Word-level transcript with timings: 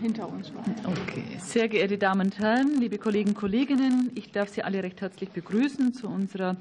hinter 0.00 0.28
uns. 0.28 0.52
Okay. 0.84 1.24
Sehr 1.38 1.68
geehrte 1.68 1.98
Damen 1.98 2.22
und 2.22 2.38
Herren, 2.38 2.80
liebe 2.80 2.98
Kolleginnen 2.98 3.34
und 3.34 3.40
Kollegen, 3.40 4.10
ich 4.14 4.32
darf 4.32 4.48
Sie 4.48 4.62
alle 4.62 4.82
recht 4.82 5.00
herzlich 5.00 5.30
begrüßen 5.30 5.92
zu 5.94 6.08
unserer 6.08 6.56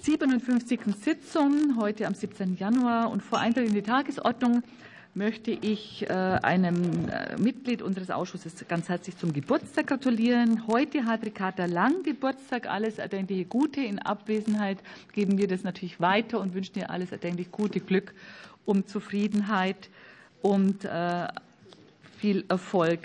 57. 0.00 0.80
Sitzung 1.02 1.76
heute 1.78 2.06
am 2.06 2.14
17. 2.14 2.56
Januar. 2.56 3.10
Und 3.10 3.22
vor 3.22 3.38
Eintritt 3.38 3.68
in 3.68 3.74
die 3.74 3.82
Tagesordnung 3.82 4.62
möchte 5.14 5.50
ich 5.50 6.08
äh, 6.08 6.12
einem 6.12 7.08
äh, 7.08 7.36
Mitglied 7.36 7.82
unseres 7.82 8.10
Ausschusses 8.10 8.64
ganz 8.68 8.88
herzlich 8.88 9.16
zum 9.18 9.32
Geburtstag 9.32 9.88
gratulieren. 9.88 10.66
Heute 10.68 11.04
hat 11.04 11.24
Ricarda 11.24 11.66
Lang 11.66 12.02
Geburtstag. 12.04 12.68
Alles 12.68 12.98
erdenkliche 12.98 13.44
Gute. 13.44 13.80
In 13.80 13.98
Abwesenheit 13.98 14.78
geben 15.12 15.36
wir 15.38 15.48
das 15.48 15.64
natürlich 15.64 16.00
weiter 16.00 16.40
und 16.40 16.54
wünschen 16.54 16.78
ihr 16.78 16.90
alles 16.90 17.10
erdenklich 17.10 17.50
Gute, 17.50 17.80
Glück 17.80 18.14
und 18.64 18.88
Zufriedenheit 18.88 19.88
und 20.42 20.84
äh, 20.84 21.26
viel 22.20 22.44
Erfolg 22.48 23.00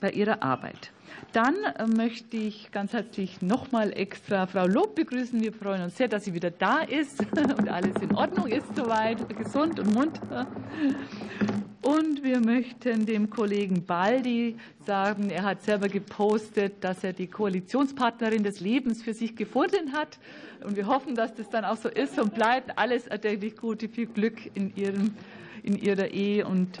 bei 0.00 0.10
Ihrer 0.10 0.42
Arbeit. 0.42 0.90
Dann 1.32 1.54
äh, 1.64 1.86
möchte 1.86 2.36
ich 2.36 2.70
ganz 2.72 2.94
herzlich 2.94 3.42
nochmal 3.42 3.92
extra 3.92 4.46
Frau 4.46 4.66
Lob 4.66 4.94
begrüßen. 4.94 5.40
Wir 5.42 5.52
freuen 5.52 5.82
uns 5.82 5.96
sehr, 5.96 6.08
dass 6.08 6.24
sie 6.24 6.32
wieder 6.32 6.50
da 6.50 6.78
ist 6.78 7.20
und 7.58 7.68
alles 7.68 7.94
in 8.00 8.14
Ordnung 8.14 8.46
ist 8.46 8.74
soweit, 8.74 9.28
gesund 9.36 9.78
und 9.78 9.92
munter. 9.92 10.46
Und 11.82 12.24
wir 12.24 12.40
möchten 12.40 13.04
dem 13.04 13.28
Kollegen 13.28 13.84
Baldi 13.84 14.56
sagen, 14.86 15.30
er 15.30 15.42
hat 15.42 15.62
selber 15.62 15.88
gepostet, 15.88 16.82
dass 16.82 17.04
er 17.04 17.12
die 17.12 17.26
Koalitionspartnerin 17.26 18.42
des 18.42 18.60
Lebens 18.60 19.02
für 19.02 19.12
sich 19.12 19.36
gefunden 19.36 19.92
hat. 19.92 20.18
Und 20.64 20.76
wir 20.76 20.86
hoffen, 20.86 21.14
dass 21.14 21.34
das 21.34 21.50
dann 21.50 21.64
auch 21.64 21.76
so 21.76 21.88
ist 21.88 22.18
und 22.18 22.34
bleibt. 22.34 22.78
Alles 22.78 23.06
erdenklich 23.06 23.56
Gute, 23.56 23.88
viel 23.88 24.06
Glück 24.06 24.38
in, 24.54 24.74
ihren, 24.76 25.14
in 25.62 25.78
Ihrer 25.78 26.08
Ehe 26.08 26.46
und 26.46 26.80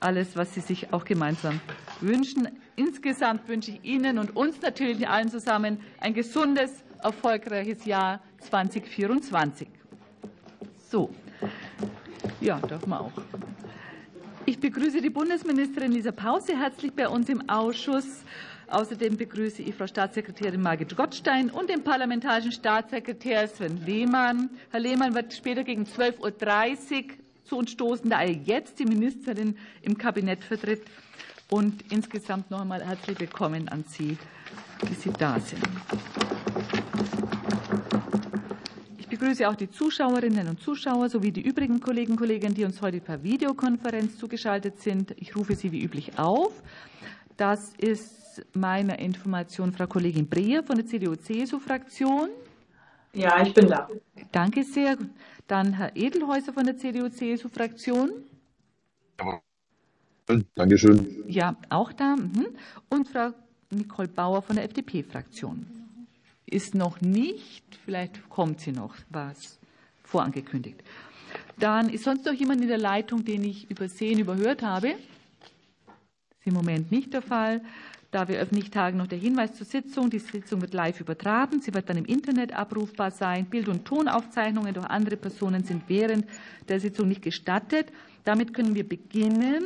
alles, 0.00 0.36
was 0.36 0.54
Sie 0.54 0.60
sich 0.60 0.92
auch 0.92 1.04
gemeinsam 1.04 1.60
wünschen. 2.00 2.48
Insgesamt 2.76 3.46
wünsche 3.48 3.72
ich 3.72 3.84
Ihnen 3.84 4.18
und 4.18 4.34
uns 4.36 4.60
natürlich 4.62 5.08
allen 5.08 5.28
zusammen 5.28 5.80
ein 6.00 6.14
gesundes, 6.14 6.82
erfolgreiches 7.02 7.84
Jahr 7.84 8.20
2024. 8.40 9.68
So, 10.90 11.10
ja, 12.40 12.58
darf 12.58 12.86
man 12.86 13.00
auch. 13.00 13.12
Ich 14.46 14.58
begrüße 14.58 15.00
die 15.00 15.10
Bundesministerin 15.10 15.92
Lisa 15.92 16.12
Pause 16.12 16.58
herzlich 16.58 16.92
bei 16.92 17.08
uns 17.08 17.28
im 17.28 17.48
Ausschuss. 17.48 18.24
Außerdem 18.68 19.16
begrüße 19.16 19.62
ich 19.62 19.74
Frau 19.74 19.86
Staatssekretärin 19.86 20.62
Margit 20.62 20.96
Gottstein 20.96 21.50
und 21.50 21.68
den 21.68 21.82
parlamentarischen 21.82 22.52
Staatssekretär 22.52 23.48
Sven 23.48 23.84
Lehmann. 23.84 24.48
Herr 24.70 24.80
Lehmann 24.80 25.14
wird 25.14 25.34
später 25.34 25.64
gegen 25.64 25.84
12.30 25.84 27.04
Uhr 27.04 27.14
zu 27.50 27.58
uns 27.58 27.72
stoßen, 27.72 28.08
da 28.08 28.22
er 28.22 28.30
jetzt 28.30 28.78
die 28.78 28.84
Ministerin 28.84 29.56
im 29.82 29.98
Kabinett 29.98 30.44
vertritt. 30.44 30.82
Und 31.50 31.82
insgesamt 31.90 32.48
noch 32.48 32.60
einmal 32.60 32.80
herzlich 32.80 33.18
willkommen 33.18 33.68
an 33.68 33.84
Sie, 33.88 34.16
die 34.88 34.94
Sie 34.94 35.10
da 35.10 35.40
sind. 35.40 35.60
Ich 38.98 39.08
begrüße 39.08 39.48
auch 39.48 39.56
die 39.56 39.68
Zuschauerinnen 39.68 40.46
und 40.46 40.60
Zuschauer 40.60 41.08
sowie 41.08 41.32
die 41.32 41.40
übrigen 41.40 41.80
Kolleginnen 41.80 42.12
und 42.12 42.20
Kollegen, 42.20 42.54
die 42.54 42.64
uns 42.64 42.80
heute 42.80 43.00
per 43.00 43.24
Videokonferenz 43.24 44.16
zugeschaltet 44.16 44.80
sind. 44.80 45.12
Ich 45.16 45.34
rufe 45.34 45.56
Sie 45.56 45.72
wie 45.72 45.82
üblich 45.82 46.20
auf. 46.20 46.52
Das 47.36 47.74
ist 47.78 48.46
meiner 48.52 49.00
Information 49.00 49.72
Frau 49.72 49.88
Kollegin 49.88 50.28
Breher 50.28 50.62
von 50.62 50.76
der 50.76 50.86
CDU-CSU-Fraktion. 50.86 52.28
Ja, 53.12 53.42
ich 53.42 53.52
bin 53.52 53.66
da. 53.66 53.88
Danke 54.30 54.62
sehr. 54.62 54.96
Dann 55.50 55.72
Herr 55.72 55.96
Edelhäuser 55.96 56.52
von 56.52 56.64
der 56.64 56.78
CDU-CSU-Fraktion. 56.78 58.10
Dankeschön. 60.54 61.24
Ja, 61.26 61.56
auch 61.70 61.92
da. 61.92 62.14
Mhm. 62.14 62.46
Und 62.88 63.08
Frau 63.08 63.32
Nicole 63.70 64.06
Bauer 64.06 64.42
von 64.42 64.54
der 64.54 64.64
FDP-Fraktion. 64.66 65.66
Ist 66.46 66.76
noch 66.76 67.00
nicht, 67.00 67.64
vielleicht 67.84 68.28
kommt 68.28 68.60
sie 68.60 68.70
noch, 68.70 68.94
war 69.08 69.32
es 69.32 69.58
vorangekündigt. 70.04 70.84
Dann 71.58 71.88
ist 71.88 72.04
sonst 72.04 72.26
noch 72.26 72.32
jemand 72.32 72.60
in 72.60 72.68
der 72.68 72.78
Leitung, 72.78 73.24
den 73.24 73.42
ich 73.42 73.68
übersehen, 73.68 74.20
überhört 74.20 74.62
habe? 74.62 74.90
Das 76.28 76.38
ist 76.38 76.46
im 76.46 76.54
Moment 76.54 76.92
nicht 76.92 77.12
der 77.12 77.22
Fall. 77.22 77.60
Da 78.10 78.26
wir 78.26 78.40
öffentlich 78.40 78.70
tagen, 78.70 78.98
noch 78.98 79.06
der 79.06 79.18
Hinweis 79.18 79.54
zur 79.54 79.66
Sitzung. 79.66 80.10
Die 80.10 80.18
Sitzung 80.18 80.60
wird 80.60 80.74
live 80.74 81.00
übertragen. 81.00 81.60
Sie 81.60 81.72
wird 81.72 81.88
dann 81.88 81.96
im 81.96 82.06
Internet 82.06 82.52
abrufbar 82.52 83.12
sein. 83.12 83.46
Bild- 83.46 83.68
und 83.68 83.84
Tonaufzeichnungen 83.84 84.74
durch 84.74 84.86
andere 84.86 85.16
Personen 85.16 85.62
sind 85.62 85.84
während 85.86 86.26
der 86.68 86.80
Sitzung 86.80 87.06
nicht 87.06 87.22
gestattet. 87.22 87.92
Damit 88.24 88.52
können 88.52 88.74
wir 88.74 88.88
beginnen. 88.88 89.62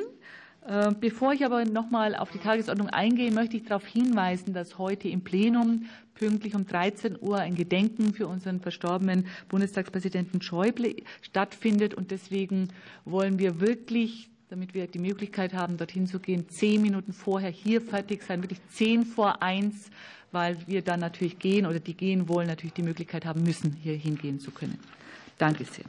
Äh, 0.66 0.92
bevor 1.00 1.32
ich 1.32 1.44
aber 1.44 1.64
noch 1.64 1.90
mal 1.90 2.14
auf 2.14 2.30
die 2.30 2.38
Tagesordnung 2.38 2.88
eingehe, 2.88 3.30
möchte 3.30 3.56
ich 3.56 3.64
darauf 3.64 3.86
hinweisen, 3.86 4.52
dass 4.52 4.76
heute 4.76 5.08
im 5.08 5.24
Plenum 5.24 5.86
pünktlich 6.14 6.54
um 6.54 6.66
13 6.66 7.18
Uhr 7.20 7.38
ein 7.38 7.54
Gedenken 7.54 8.12
für 8.12 8.26
unseren 8.26 8.60
verstorbenen 8.60 9.26
Bundestagspräsidenten 9.48 10.42
Schäuble 10.42 10.96
stattfindet. 11.22 11.94
Und 11.94 12.10
deswegen 12.10 12.68
wollen 13.06 13.38
wir 13.38 13.60
wirklich 13.60 14.30
damit 14.54 14.72
wir 14.72 14.86
die 14.86 15.00
Möglichkeit 15.00 15.52
haben, 15.52 15.78
dorthin 15.78 16.06
zu 16.06 16.20
gehen, 16.20 16.48
zehn 16.48 16.80
Minuten 16.80 17.12
vorher 17.12 17.50
hier 17.50 17.80
fertig 17.80 18.22
sein, 18.22 18.40
wirklich 18.40 18.60
zehn 18.68 19.04
vor 19.04 19.42
eins, 19.42 19.90
weil 20.30 20.56
wir 20.68 20.80
dann 20.80 21.00
natürlich 21.00 21.40
gehen 21.40 21.66
oder 21.66 21.80
die 21.80 21.94
gehen 21.94 22.28
wollen, 22.28 22.46
natürlich 22.46 22.74
die 22.74 22.84
Möglichkeit 22.84 23.26
haben 23.26 23.42
müssen, 23.42 23.72
hier 23.82 23.96
hingehen 23.96 24.38
zu 24.38 24.52
können. 24.52 24.78
Danke 25.38 25.64
sehr. 25.64 25.86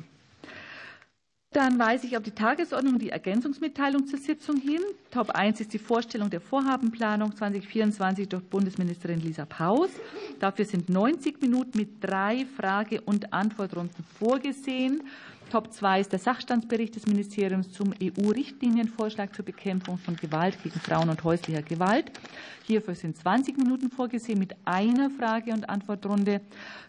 Dann 1.51 1.77
weise 1.77 2.07
ich 2.07 2.17
auf 2.17 2.23
die 2.23 2.31
Tagesordnung 2.31 2.97
die 2.97 3.11
Ergänzungsmitteilung 3.11 4.07
zur 4.07 4.17
Sitzung 4.17 4.57
hin. 4.57 4.81
Top 5.11 5.29
1 5.29 5.61
ist 5.61 5.71
die 5.71 5.79
Vorstellung 5.79 6.31
der 6.31 6.41
Vorhabenplanung 6.41 7.35
2024 7.35 8.27
durch 8.27 8.43
Bundesministerin 8.43 9.21
Lisa 9.21 9.45
Paus. 9.45 9.89
Dafür 10.39 10.65
sind 10.65 10.89
90 10.89 11.39
Minuten 11.39 11.77
mit 11.77 12.03
drei 12.03 12.45
Frage- 12.57 12.99
und 12.99 13.31
Antwortrunden 13.31 14.03
vorgesehen. 14.19 15.03
Top 15.49 15.71
2 15.71 16.01
ist 16.01 16.11
der 16.11 16.19
Sachstandsbericht 16.19 16.95
des 16.95 17.05
Ministeriums 17.07 17.71
zum 17.71 17.93
EU-Richtlinienvorschlag 18.01 19.33
zur 19.35 19.45
Bekämpfung 19.45 19.97
von 19.97 20.15
Gewalt 20.15 20.61
gegen 20.63 20.79
Frauen 20.79 21.09
und 21.09 21.23
häuslicher 21.23 21.61
Gewalt. 21.61 22.11
Hierfür 22.63 22.95
sind 22.95 23.15
20 23.17 23.57
Minuten 23.57 23.89
vorgesehen 23.89 24.39
mit 24.39 24.55
einer 24.65 25.09
Frage- 25.11 25.53
und 25.53 25.69
Antwortrunde. 25.69 26.41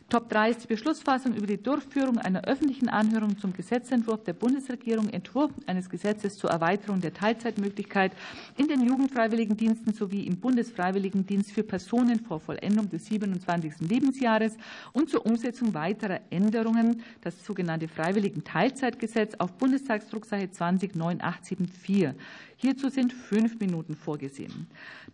Top 0.08 0.28
3 0.28 0.50
ist 0.50 0.62
die 0.62 0.68
Beschlussfassung 0.68 1.34
über 1.34 1.48
die 1.48 1.60
Durchführung 1.60 2.18
einer 2.18 2.44
öffentlichen 2.44 2.88
Anhörung 2.88 3.36
zum 3.38 3.52
Gesetzentwurf 3.52 4.22
der 4.22 4.34
Bundesregierung, 4.34 5.08
Entwurf 5.08 5.50
eines 5.66 5.90
Gesetzes 5.90 6.38
zur 6.38 6.50
Erweiterung 6.50 7.00
der 7.00 7.12
Teilzeitmöglichkeit 7.12 8.12
in 8.56 8.68
den 8.68 8.86
Jugendfreiwilligendiensten 8.86 9.92
sowie 9.94 10.24
im 10.28 10.38
Bundesfreiwilligendienst 10.38 11.50
für 11.50 11.64
Personen 11.64 12.20
vor 12.20 12.38
Vollendung 12.38 12.88
des 12.88 13.06
27. 13.06 13.80
Lebensjahres 13.80 14.56
und 14.92 15.10
zur 15.10 15.26
Umsetzung 15.26 15.74
weiterer 15.74 16.20
Änderungen, 16.30 17.02
das 17.22 17.44
sogenannte 17.44 17.88
Freiwilligen 17.88 18.44
Teilzeitgesetz 18.44 19.34
auf 19.38 19.54
Bundestagsdrucksache 19.54 20.52
209874. 20.52 22.14
Hierzu 22.58 22.88
sind 22.88 23.12
fünf 23.12 23.60
Minuten 23.60 23.94
vorgesehen. 23.94 24.66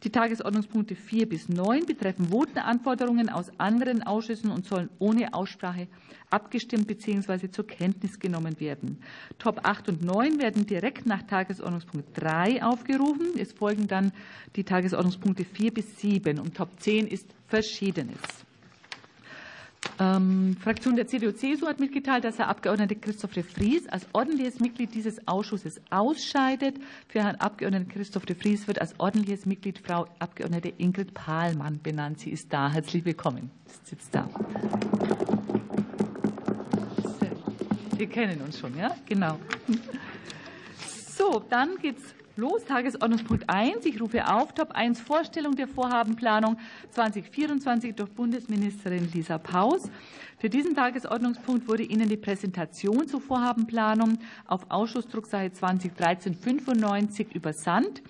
Die 0.04 0.10
Tagesordnungspunkte 0.10 0.94
4 0.94 1.28
bis 1.28 1.48
9 1.48 1.86
betreffen 1.86 2.30
Votenanforderungen 2.30 3.28
aus 3.28 3.50
anderen 3.58 4.04
Ausschüssen 4.04 4.52
und 4.52 4.64
sollen 4.64 4.81
ohne 4.98 5.34
Aussprache 5.34 5.88
abgestimmt 6.30 6.86
bzw. 6.86 7.50
zur 7.50 7.66
Kenntnis 7.66 8.18
genommen 8.18 8.58
werden. 8.60 8.98
Top 9.38 9.60
8 9.64 9.88
und 9.88 10.02
9 10.02 10.38
werden 10.38 10.66
direkt 10.66 11.06
nach 11.06 11.22
Tagesordnungspunkt 11.22 12.08
3 12.14 12.62
aufgerufen. 12.62 13.38
Es 13.38 13.52
folgen 13.52 13.86
dann 13.88 14.12
die 14.56 14.64
Tagesordnungspunkte 14.64 15.44
4 15.44 15.74
bis 15.74 16.00
7 16.00 16.38
und 16.38 16.56
Top 16.56 16.70
10 16.80 17.06
ist 17.06 17.34
Verschiedenes. 17.46 18.18
Ähm, 20.02 20.56
Fraktion 20.60 20.96
der 20.96 21.06
CDU-CSU 21.06 21.66
hat 21.66 21.78
mitgeteilt, 21.78 22.24
dass 22.24 22.38
Herr 22.38 22.48
Abgeordneter 22.48 22.96
Christoph 22.96 23.32
de 23.32 23.44
Vries 23.44 23.88
als 23.88 24.06
ordentliches 24.12 24.58
Mitglied 24.58 24.94
dieses 24.94 25.28
Ausschusses 25.28 25.80
ausscheidet. 25.90 26.76
Für 27.06 27.22
Herrn 27.22 27.36
Abgeordneten 27.36 27.88
Christoph 27.88 28.26
de 28.26 28.34
Vries 28.34 28.66
wird 28.66 28.80
als 28.80 28.98
ordentliches 28.98 29.46
Mitglied 29.46 29.78
Frau 29.78 30.06
Abgeordnete 30.18 30.72
Ingrid 30.76 31.14
Pahlmann 31.14 31.80
benannt. 31.80 32.18
Sie 32.18 32.30
ist 32.30 32.52
da. 32.52 32.72
Herzlich 32.72 33.04
willkommen. 33.04 33.50
Sie 33.66 33.90
sitzt 33.90 34.12
da. 34.12 34.28
Wir 37.96 38.08
kennen 38.08 38.40
uns 38.40 38.58
schon, 38.58 38.76
ja? 38.76 38.96
Genau. 39.06 39.38
So, 41.16 41.44
dann 41.48 41.76
geht's 41.80 42.02
los. 42.42 42.64
Tagesordnungspunkt 42.64 43.48
1. 43.48 43.86
Ich 43.86 44.00
rufe 44.00 44.26
auf. 44.26 44.52
Top 44.52 44.72
1 44.72 45.00
Vorstellung 45.00 45.54
der 45.54 45.68
Vorhabenplanung 45.68 46.58
2024 46.90 47.94
durch 47.94 48.10
Bundesministerin 48.10 49.08
Lisa 49.12 49.38
Paus. 49.38 49.88
Für 50.38 50.50
diesen 50.50 50.74
Tagesordnungspunkt 50.74 51.68
wurde 51.68 51.84
Ihnen 51.84 52.08
die 52.08 52.16
Präsentation 52.16 53.06
zur 53.06 53.20
Vorhabenplanung 53.20 54.18
auf 54.48 54.68
Ausschussdrucksache 54.70 55.52
2013 55.52 56.34
95 56.34 57.32
übersandt. 57.32 58.02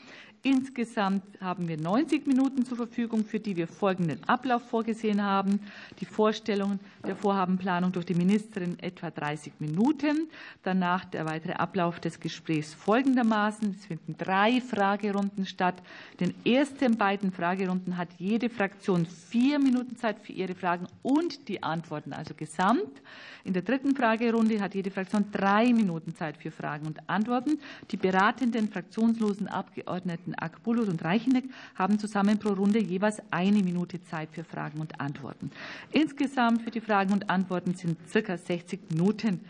Insgesamt 0.44 1.22
haben 1.40 1.68
wir 1.68 1.76
90 1.76 2.26
Minuten 2.26 2.64
zur 2.64 2.76
Verfügung, 2.76 3.24
für 3.24 3.38
die 3.38 3.54
wir 3.54 3.68
folgenden 3.68 4.18
Ablauf 4.28 4.62
vorgesehen 4.68 5.22
haben. 5.22 5.60
Die 6.00 6.04
Vorstellung 6.04 6.80
der 7.06 7.14
Vorhabenplanung 7.14 7.92
durch 7.92 8.06
die 8.06 8.14
Ministerin 8.14 8.76
etwa 8.80 9.12
30 9.12 9.52
Minuten. 9.60 10.28
Danach 10.64 11.04
der 11.04 11.26
weitere 11.26 11.52
Ablauf 11.52 12.00
des 12.00 12.18
Gesprächs 12.18 12.74
folgendermaßen. 12.74 13.76
Es 13.78 13.86
finden 13.86 14.16
drei 14.18 14.60
Fragerunden 14.60 15.46
statt. 15.46 15.80
Den 16.18 16.34
ersten 16.44 16.98
beiden 16.98 17.30
Fragerunden 17.30 17.96
hat 17.96 18.08
jede 18.18 18.50
Fraktion 18.50 19.06
vier 19.06 19.60
Minuten 19.60 19.94
Zeit 19.94 20.18
für 20.18 20.32
ihre 20.32 20.56
Fragen 20.56 20.88
und 21.02 21.46
die 21.46 21.62
Antworten, 21.62 22.12
also 22.12 22.34
gesamt. 22.34 23.00
In 23.44 23.52
der 23.52 23.62
dritten 23.62 23.94
Fragerunde 23.96 24.60
hat 24.60 24.74
jede 24.74 24.90
Fraktion 24.90 25.26
drei 25.32 25.72
Minuten 25.72 26.14
Zeit 26.14 26.36
für 26.36 26.50
Fragen 26.50 26.86
und 26.86 27.08
Antworten. 27.08 27.60
Die 27.90 27.96
beratenden 27.96 28.68
fraktionslosen 28.68 29.48
Abgeordneten 29.48 30.31
Akbulut 30.34 30.88
und 30.88 31.04
Reicheneck 31.04 31.44
haben 31.74 31.98
zusammen 31.98 32.38
pro 32.38 32.50
Runde 32.50 32.80
jeweils 32.80 33.22
eine 33.30 33.62
Minute 33.62 34.02
Zeit 34.02 34.28
für 34.32 34.44
Fragen 34.44 34.80
und 34.80 35.00
Antworten. 35.00 35.50
Insgesamt 35.90 36.62
für 36.62 36.70
die 36.70 36.80
Fragen 36.80 37.12
und 37.12 37.30
Antworten 37.30 37.74
sind 37.74 37.98
circa 38.08 38.36
60 38.36 38.90
Minuten 38.90 39.40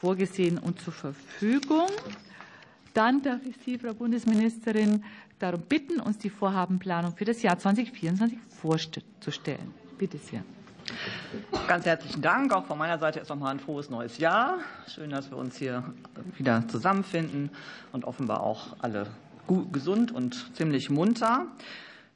vorgesehen 0.00 0.58
und 0.58 0.80
zur 0.80 0.92
Verfügung. 0.92 1.88
Dann 2.92 3.22
darf 3.22 3.40
ich 3.44 3.56
Sie, 3.64 3.78
Frau 3.78 3.94
Bundesministerin, 3.94 5.02
darum 5.38 5.62
bitten, 5.62 6.00
uns 6.00 6.18
die 6.18 6.30
Vorhabenplanung 6.30 7.16
für 7.16 7.24
das 7.24 7.42
Jahr 7.42 7.58
2024 7.58 8.38
vorzustellen. 8.60 9.74
Bitte 9.98 10.18
sehr. 10.18 10.44
Ganz 11.66 11.86
herzlichen 11.86 12.20
Dank. 12.20 12.52
Auch 12.52 12.66
von 12.66 12.78
meiner 12.78 12.98
Seite 12.98 13.18
erst 13.18 13.30
nochmal 13.30 13.52
ein 13.52 13.60
frohes 13.60 13.90
neues 13.90 14.18
Jahr. 14.18 14.58
Schön, 14.86 15.10
dass 15.10 15.30
wir 15.30 15.38
uns 15.38 15.56
hier 15.56 15.82
wieder 16.36 16.66
zusammenfinden 16.68 17.50
und 17.92 18.04
offenbar 18.04 18.42
auch 18.42 18.76
alle 18.80 19.06
gesund 19.72 20.12
und 20.12 20.54
ziemlich 20.56 20.90
munter. 20.90 21.46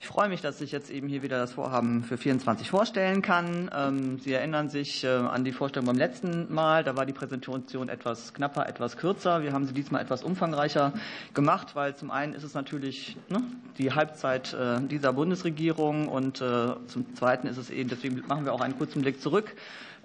Ich 0.01 0.07
freue 0.07 0.29
mich, 0.29 0.41
dass 0.41 0.61
ich 0.61 0.71
jetzt 0.71 0.91
eben 0.91 1.09
hier 1.09 1.25
wieder 1.25 1.39
das 1.39 1.53
Vorhaben 1.53 2.05
für 2.05 2.17
24 2.17 2.71
vorstellen 2.71 3.21
kann. 3.21 3.69
Ähm, 3.77 4.21
Sie 4.21 4.33
erinnern 4.33 4.69
sich 4.69 5.03
äh, 5.03 5.09
an 5.09 5.43
die 5.43 5.51
Vorstellung 5.51 5.87
beim 5.87 5.97
letzten 5.97 6.55
Mal. 6.55 6.85
Da 6.85 6.97
war 6.97 7.05
die 7.05 7.13
Präsentation 7.13 7.89
etwas 7.89 8.33
knapper, 8.33 8.69
etwas 8.69 8.97
kürzer. 8.97 9.43
Wir 9.43 9.53
haben 9.53 9.67
sie 9.67 9.75
diesmal 9.75 10.01
etwas 10.01 10.23
umfangreicher 10.23 10.93
gemacht, 11.35 11.75
weil 11.75 11.97
zum 11.97 12.13
einen 12.13 12.33
ist 12.33 12.45
es 12.45 12.55
natürlich 12.55 13.17
ne, 13.29 13.43
die 13.77 13.93
Halbzeit 13.93 14.55
äh, 14.55 14.81
dieser 14.83 15.13
Bundesregierung 15.13 16.07
und 16.07 16.41
äh, 16.41 16.69
zum 16.87 17.17
zweiten 17.17 17.49
ist 17.49 17.57
es 17.57 17.69
eben, 17.69 17.89
deswegen 17.89 18.23
machen 18.29 18.45
wir 18.45 18.53
auch 18.53 18.61
einen 18.61 18.79
kurzen 18.79 19.03
Blick 19.03 19.21
zurück 19.21 19.57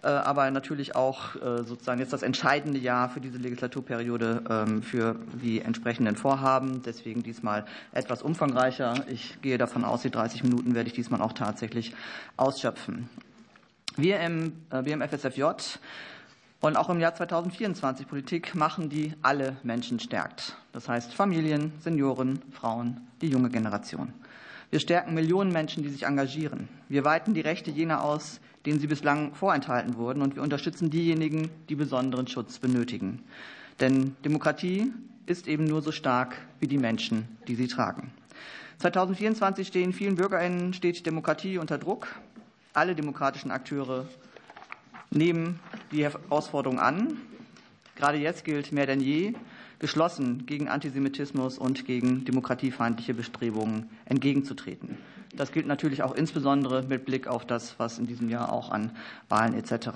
aber 0.08 0.52
natürlich 0.52 0.96
auch 0.96 1.36
äh, 1.36 1.64
sozusagen 1.64 2.00
jetzt 2.00 2.14
das 2.14 2.24
entscheidende 2.24 2.80
Jahr 2.80 3.10
für 3.10 3.22
diese 3.22 3.38
Legislaturperiode 3.38 4.44
ähm, 4.50 4.84
für 4.84 5.16
die 5.42 5.62
entsprechenden 5.62 6.16
Vorhaben. 6.16 6.82
Deswegen 6.84 7.24
diesmal 7.24 7.66
etwas 7.94 8.22
umfangreicher. 8.22 9.06
Ich 9.08 9.42
gehe 9.42 9.58
davon 9.58 9.86
aus, 9.86 10.02
die 10.02 10.12
30 10.12 10.44
Minuten 10.44 10.76
werde 10.76 10.88
ich 10.88 10.94
diesmal 10.94 11.22
auch 11.22 11.34
tatsächlich 11.34 11.96
ausschöpfen. 12.38 13.10
Wir 13.96 14.20
im, 14.20 14.54
äh, 14.72 15.08
FSFJ 15.08 15.44
wollen 16.60 16.78
auch 16.78 16.90
im 16.90 17.00
Jahr 17.00 17.14
2024 17.14 18.08
Politik 18.08 18.56
machen, 18.56 18.90
die 18.90 19.14
alle 19.22 19.58
Menschen 19.64 20.00
stärkt. 20.00 20.56
Das 20.72 20.90
heißt 20.90 21.14
Familien, 21.14 21.74
Senioren, 21.80 22.42
Frauen, 22.52 23.02
die 23.22 23.28
junge 23.28 23.50
Generation. 23.50 24.14
Wir 24.74 24.80
stärken 24.80 25.14
Millionen 25.14 25.52
Menschen, 25.52 25.84
die 25.84 25.90
sich 25.90 26.08
engagieren. 26.08 26.68
Wir 26.90 27.06
weiten 27.06 27.36
die 27.36 27.42
Rechte 27.42 27.70
jener 27.70 28.04
aus, 28.04 28.40
denen 28.66 28.80
sie 28.80 28.88
bislang 28.88 29.36
vorenthalten 29.36 29.98
wurden. 29.98 30.24
Und 30.24 30.36
wir 30.36 30.42
unterstützen 30.42 30.90
diejenigen, 30.90 31.52
die 31.70 31.76
besonderen 31.76 32.26
Schutz 32.26 32.58
benötigen. 32.58 33.22
Denn 33.80 34.16
Demokratie 34.26 34.92
ist 35.28 35.48
eben 35.48 35.66
nur 35.66 35.84
so 35.84 35.92
stark 35.92 36.38
wie 36.60 36.66
die 36.66 36.80
Menschen, 36.80 37.28
die 37.48 37.54
sie 37.54 37.68
tragen. 37.68 38.14
2024 38.80 39.68
stehen 39.68 39.94
vielen 39.94 40.16
BürgerInnen 40.16 40.74
steht 40.74 41.06
Demokratie 41.06 41.60
unter 41.60 41.78
Druck. 41.78 42.08
Alle 42.74 42.96
demokratischen 42.96 43.52
Akteure 43.52 44.08
nehmen 45.12 45.60
die 45.92 46.04
Herausforderung 46.04 46.80
an. 46.80 47.18
Gerade 47.96 48.18
jetzt 48.18 48.44
gilt 48.44 48.72
mehr 48.72 48.88
denn 48.88 49.02
je, 49.02 49.36
geschlossen 49.84 50.46
gegen 50.46 50.70
Antisemitismus 50.70 51.58
und 51.58 51.86
gegen 51.86 52.24
demokratiefeindliche 52.24 53.14
Bestrebungen 53.14 53.90
entgegenzutreten. 54.06 54.98
Das 55.36 55.52
gilt 55.52 55.68
natürlich 55.68 56.04
auch 56.04 56.16
insbesondere 56.16 56.84
mit 56.84 57.04
Blick 57.04 57.28
auf 57.28 57.44
das, 57.44 57.78
was 57.80 58.00
in 58.00 58.08
diesem 58.08 58.30
Jahr 58.30 58.54
auch 58.54 58.72
an 58.72 58.92
Wahlen 59.28 59.54
etc. 59.54 59.90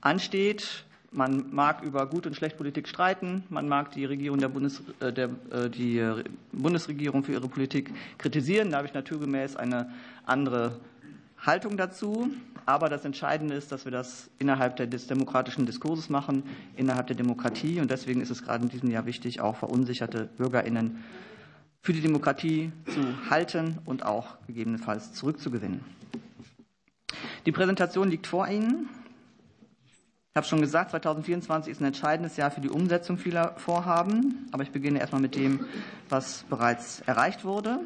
ansteht. 0.00 0.82
Man 1.12 1.54
mag 1.54 1.84
über 1.84 2.06
Gut- 2.06 2.26
und 2.26 2.34
Schlechtpolitik 2.34 2.88
streiten. 2.88 3.44
Man 3.48 3.68
mag 3.68 3.92
die 3.92 4.06
Regierung 4.06 4.40
der, 4.40 4.48
Bundes, 4.48 4.82
äh, 4.98 5.12
der 5.12 5.30
äh, 5.52 5.70
die 5.70 6.04
Bundesregierung 6.50 7.22
für 7.22 7.30
ihre 7.30 7.46
Politik 7.46 7.94
kritisieren. 8.18 8.72
Da 8.72 8.78
habe 8.78 8.88
ich 8.88 8.94
naturgemäß 8.94 9.54
eine 9.54 9.88
andere 10.26 10.80
Haltung 11.46 11.76
dazu. 11.76 12.28
Aber 12.68 12.90
das 12.90 13.06
Entscheidende 13.06 13.54
ist, 13.54 13.72
dass 13.72 13.86
wir 13.86 13.92
das 13.92 14.28
innerhalb 14.38 14.76
des 14.76 15.06
demokratischen 15.06 15.64
Diskurses 15.64 16.10
machen, 16.10 16.42
innerhalb 16.76 17.06
der 17.06 17.16
Demokratie. 17.16 17.80
Und 17.80 17.90
deswegen 17.90 18.20
ist 18.20 18.28
es 18.28 18.42
gerade 18.42 18.64
in 18.64 18.68
diesem 18.68 18.90
Jahr 18.90 19.06
wichtig, 19.06 19.40
auch 19.40 19.56
verunsicherte 19.56 20.26
BürgerInnen 20.36 21.02
für 21.80 21.94
die 21.94 22.02
Demokratie 22.02 22.70
zu 22.92 23.30
halten 23.30 23.78
und 23.86 24.04
auch 24.04 24.36
gegebenenfalls 24.46 25.14
zurückzugewinnen. 25.14 25.82
Die 27.46 27.52
Präsentation 27.52 28.10
liegt 28.10 28.26
vor 28.26 28.46
Ihnen. 28.46 28.90
Ich 30.32 30.36
habe 30.36 30.46
schon 30.46 30.60
gesagt, 30.60 30.90
2024 30.90 31.72
ist 31.72 31.80
ein 31.80 31.86
entscheidendes 31.86 32.36
Jahr 32.36 32.50
für 32.50 32.60
die 32.60 32.68
Umsetzung 32.68 33.16
vieler 33.16 33.54
Vorhaben. 33.56 34.46
Aber 34.52 34.62
ich 34.62 34.72
beginne 34.72 34.98
erstmal 34.98 35.22
mit 35.22 35.36
dem, 35.36 35.64
was 36.10 36.44
bereits 36.50 37.00
erreicht 37.06 37.46
wurde. 37.46 37.80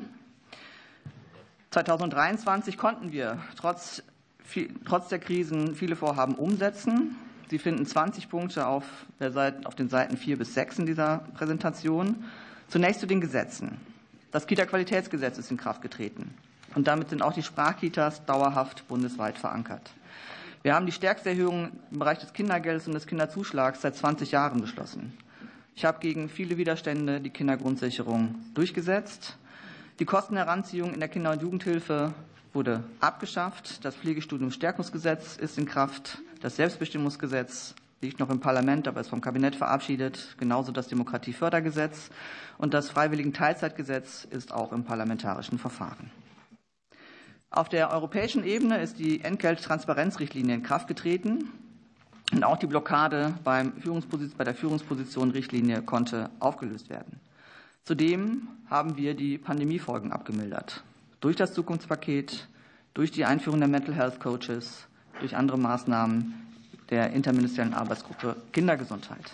2023 1.71 2.77
konnten 2.77 3.13
wir 3.13 3.39
trotz, 3.57 4.03
trotz 4.85 5.09
der 5.09 5.19
Krisen 5.19 5.75
viele 5.75 5.97
Vorhaben 5.97 6.35
umsetzen. 6.35 7.17
Sie 7.51 7.59
finden 7.59 7.85
20 7.85 8.29
Punkte 8.29 8.67
auf, 8.67 8.85
Seite, 9.19 9.67
auf 9.67 9.75
den 9.75 9.89
Seiten 9.89 10.17
4 10.17 10.39
bis 10.39 10.55
6 10.55 10.81
in 10.81 10.87
dieser 10.87 11.19
Präsentation. 11.35 12.25
Zunächst 12.69 13.01
zu 13.01 13.07
den 13.07 13.21
Gesetzen. 13.21 13.79
Das 14.31 14.47
Kita-Qualitätsgesetz 14.47 15.37
ist 15.39 15.51
in 15.51 15.59
Kraft 15.59 15.83
getreten. 15.83 16.33
Und 16.75 16.89
damit 16.89 17.11
sind 17.11 17.21
auch 17.21 17.35
die 17.35 17.43
Sprachkitas 17.43 18.25
dauerhaft 18.25 18.89
bundesweit 18.89 19.37
verankert. 19.37 19.91
Wir 20.63 20.75
haben 20.75 20.87
die 20.87 20.93
stärkste 20.93 21.31
Erhöhung 21.31 21.73
im 21.91 21.99
Bereich 21.99 22.19
des 22.19 22.33
Kindergeldes 22.33 22.87
und 22.87 22.95
des 22.95 23.07
Kinderzuschlags 23.07 23.83
seit 23.83 23.97
20 23.97 24.31
Jahren 24.31 24.61
beschlossen. 24.61 25.13
Ich 25.75 25.85
habe 25.85 25.99
gegen 26.01 26.29
viele 26.29 26.57
Widerstände 26.57 27.21
die 27.21 27.31
Kindergrundsicherung 27.31 28.37
durchgesetzt. 28.55 29.37
Die 29.99 30.05
Kostenheranziehung 30.05 30.95
in 30.95 31.01
der 31.01 31.09
Kinder- 31.09 31.33
und 31.33 31.43
Jugendhilfe 31.43 32.15
wurde 32.53 32.85
abgeschafft. 33.01 33.85
Das 33.85 33.97
Pflegestudium-Stärkungsgesetz 33.97 35.37
ist 35.37 35.59
in 35.59 35.67
Kraft. 35.67 36.19
Das 36.41 36.57
Selbstbestimmungsgesetz 36.57 37.75
liegt 38.01 38.21
noch 38.21 38.31
im 38.31 38.41
Parlament, 38.41 38.89
aber 38.89 39.01
ist 39.01 39.09
vom 39.09 39.21
Kabinett 39.21 39.57
verabschiedet. 39.57 40.37
Genauso 40.39 40.73
das 40.73 40.89
Demokratiefördergesetz. 40.89 42.11
Und 42.59 42.75
das 42.75 42.91
Freiwilligen 42.91 43.33
Teilzeitgesetz 43.33 44.25
ist 44.25 44.53
auch 44.53 44.73
im 44.73 44.85
parlamentarischen 44.85 45.59
Verfahren. 45.59 46.11
Auf 47.51 47.69
der 47.69 47.91
europäischen 47.91 48.45
Ebene 48.45 48.81
ist 48.81 48.99
die 48.99 49.21
Entgelttransparenzrichtlinie 49.21 50.55
in 50.55 50.63
Kraft 50.63 50.89
getreten. 50.89 51.51
Und 52.33 52.45
auch 52.45 52.57
die 52.57 52.67
Blockade 52.67 53.35
bei 53.45 53.63
der 53.63 54.55
Führungsposition 54.55 55.31
Richtlinie 55.33 55.83
konnte 55.83 56.31
aufgelöst 56.41 56.89
werden. 56.89 57.21
Zudem 57.85 58.49
haben 58.71 58.97
wir 58.97 59.15
die 59.15 59.37
Pandemiefolgen 59.37 60.13
abgemildert. 60.13 60.83
Durch 61.23 61.37
das 61.37 61.55
Zukunftspaket, 61.55 62.49
durch 62.95 63.13
die 63.13 63.25
Einführung 63.25 63.61
der 63.61 63.69
Mental 63.69 63.95
Health 63.95 64.19
Coaches, 64.19 64.89
durch 65.21 65.37
andere 65.37 65.57
Maßnahmen 65.57 66.35
der 66.91 67.13
interministeriellen 67.13 67.75
Arbeitsgruppe 67.75 68.35
Kindergesundheit. 68.53 69.33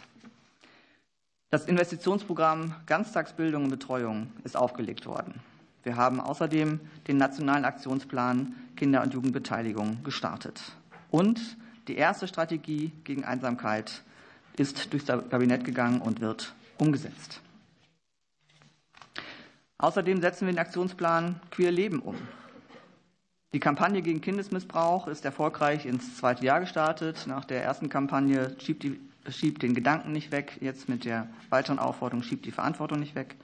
Das 1.48 1.64
Investitionsprogramm 1.64 2.74
Ganztagsbildung 2.84 3.64
und 3.64 3.70
Betreuung 3.70 4.30
ist 4.44 4.54
aufgelegt 4.54 5.06
worden. 5.06 5.40
Wir 5.82 5.96
haben 5.96 6.20
außerdem 6.20 6.78
den 7.06 7.16
nationalen 7.16 7.64
Aktionsplan 7.64 8.54
Kinder- 8.76 9.02
und 9.02 9.14
Jugendbeteiligung 9.14 10.04
gestartet. 10.04 10.60
Und 11.10 11.40
die 11.88 11.96
erste 11.96 12.28
Strategie 12.28 12.92
gegen 13.04 13.24
Einsamkeit 13.24 14.02
ist 14.58 14.92
durchs 14.92 15.06
Kabinett 15.06 15.64
gegangen 15.64 16.02
und 16.02 16.20
wird 16.20 16.54
umgesetzt. 16.76 17.40
Außerdem 19.80 20.20
setzen 20.20 20.46
wir 20.46 20.52
den 20.52 20.58
Aktionsplan 20.58 21.40
Queer 21.52 21.70
Leben 21.70 22.00
um. 22.00 22.16
Die 23.52 23.60
Kampagne 23.60 24.02
gegen 24.02 24.20
Kindesmissbrauch 24.20 25.06
ist 25.06 25.24
erfolgreich 25.24 25.86
ins 25.86 26.16
zweite 26.16 26.44
Jahr 26.44 26.58
gestartet. 26.58 27.26
Nach 27.28 27.44
der 27.44 27.62
ersten 27.62 27.88
Kampagne 27.88 28.56
schiebt, 28.58 28.82
die, 28.82 29.00
schiebt 29.28 29.62
den 29.62 29.74
Gedanken 29.74 30.10
nicht 30.10 30.32
weg, 30.32 30.58
jetzt 30.60 30.88
mit 30.88 31.04
der 31.04 31.28
weiteren 31.48 31.78
Aufforderung 31.78 32.24
schiebt 32.24 32.44
die 32.44 32.50
Verantwortung 32.50 32.98
nicht 32.98 33.14
weg. 33.14 33.36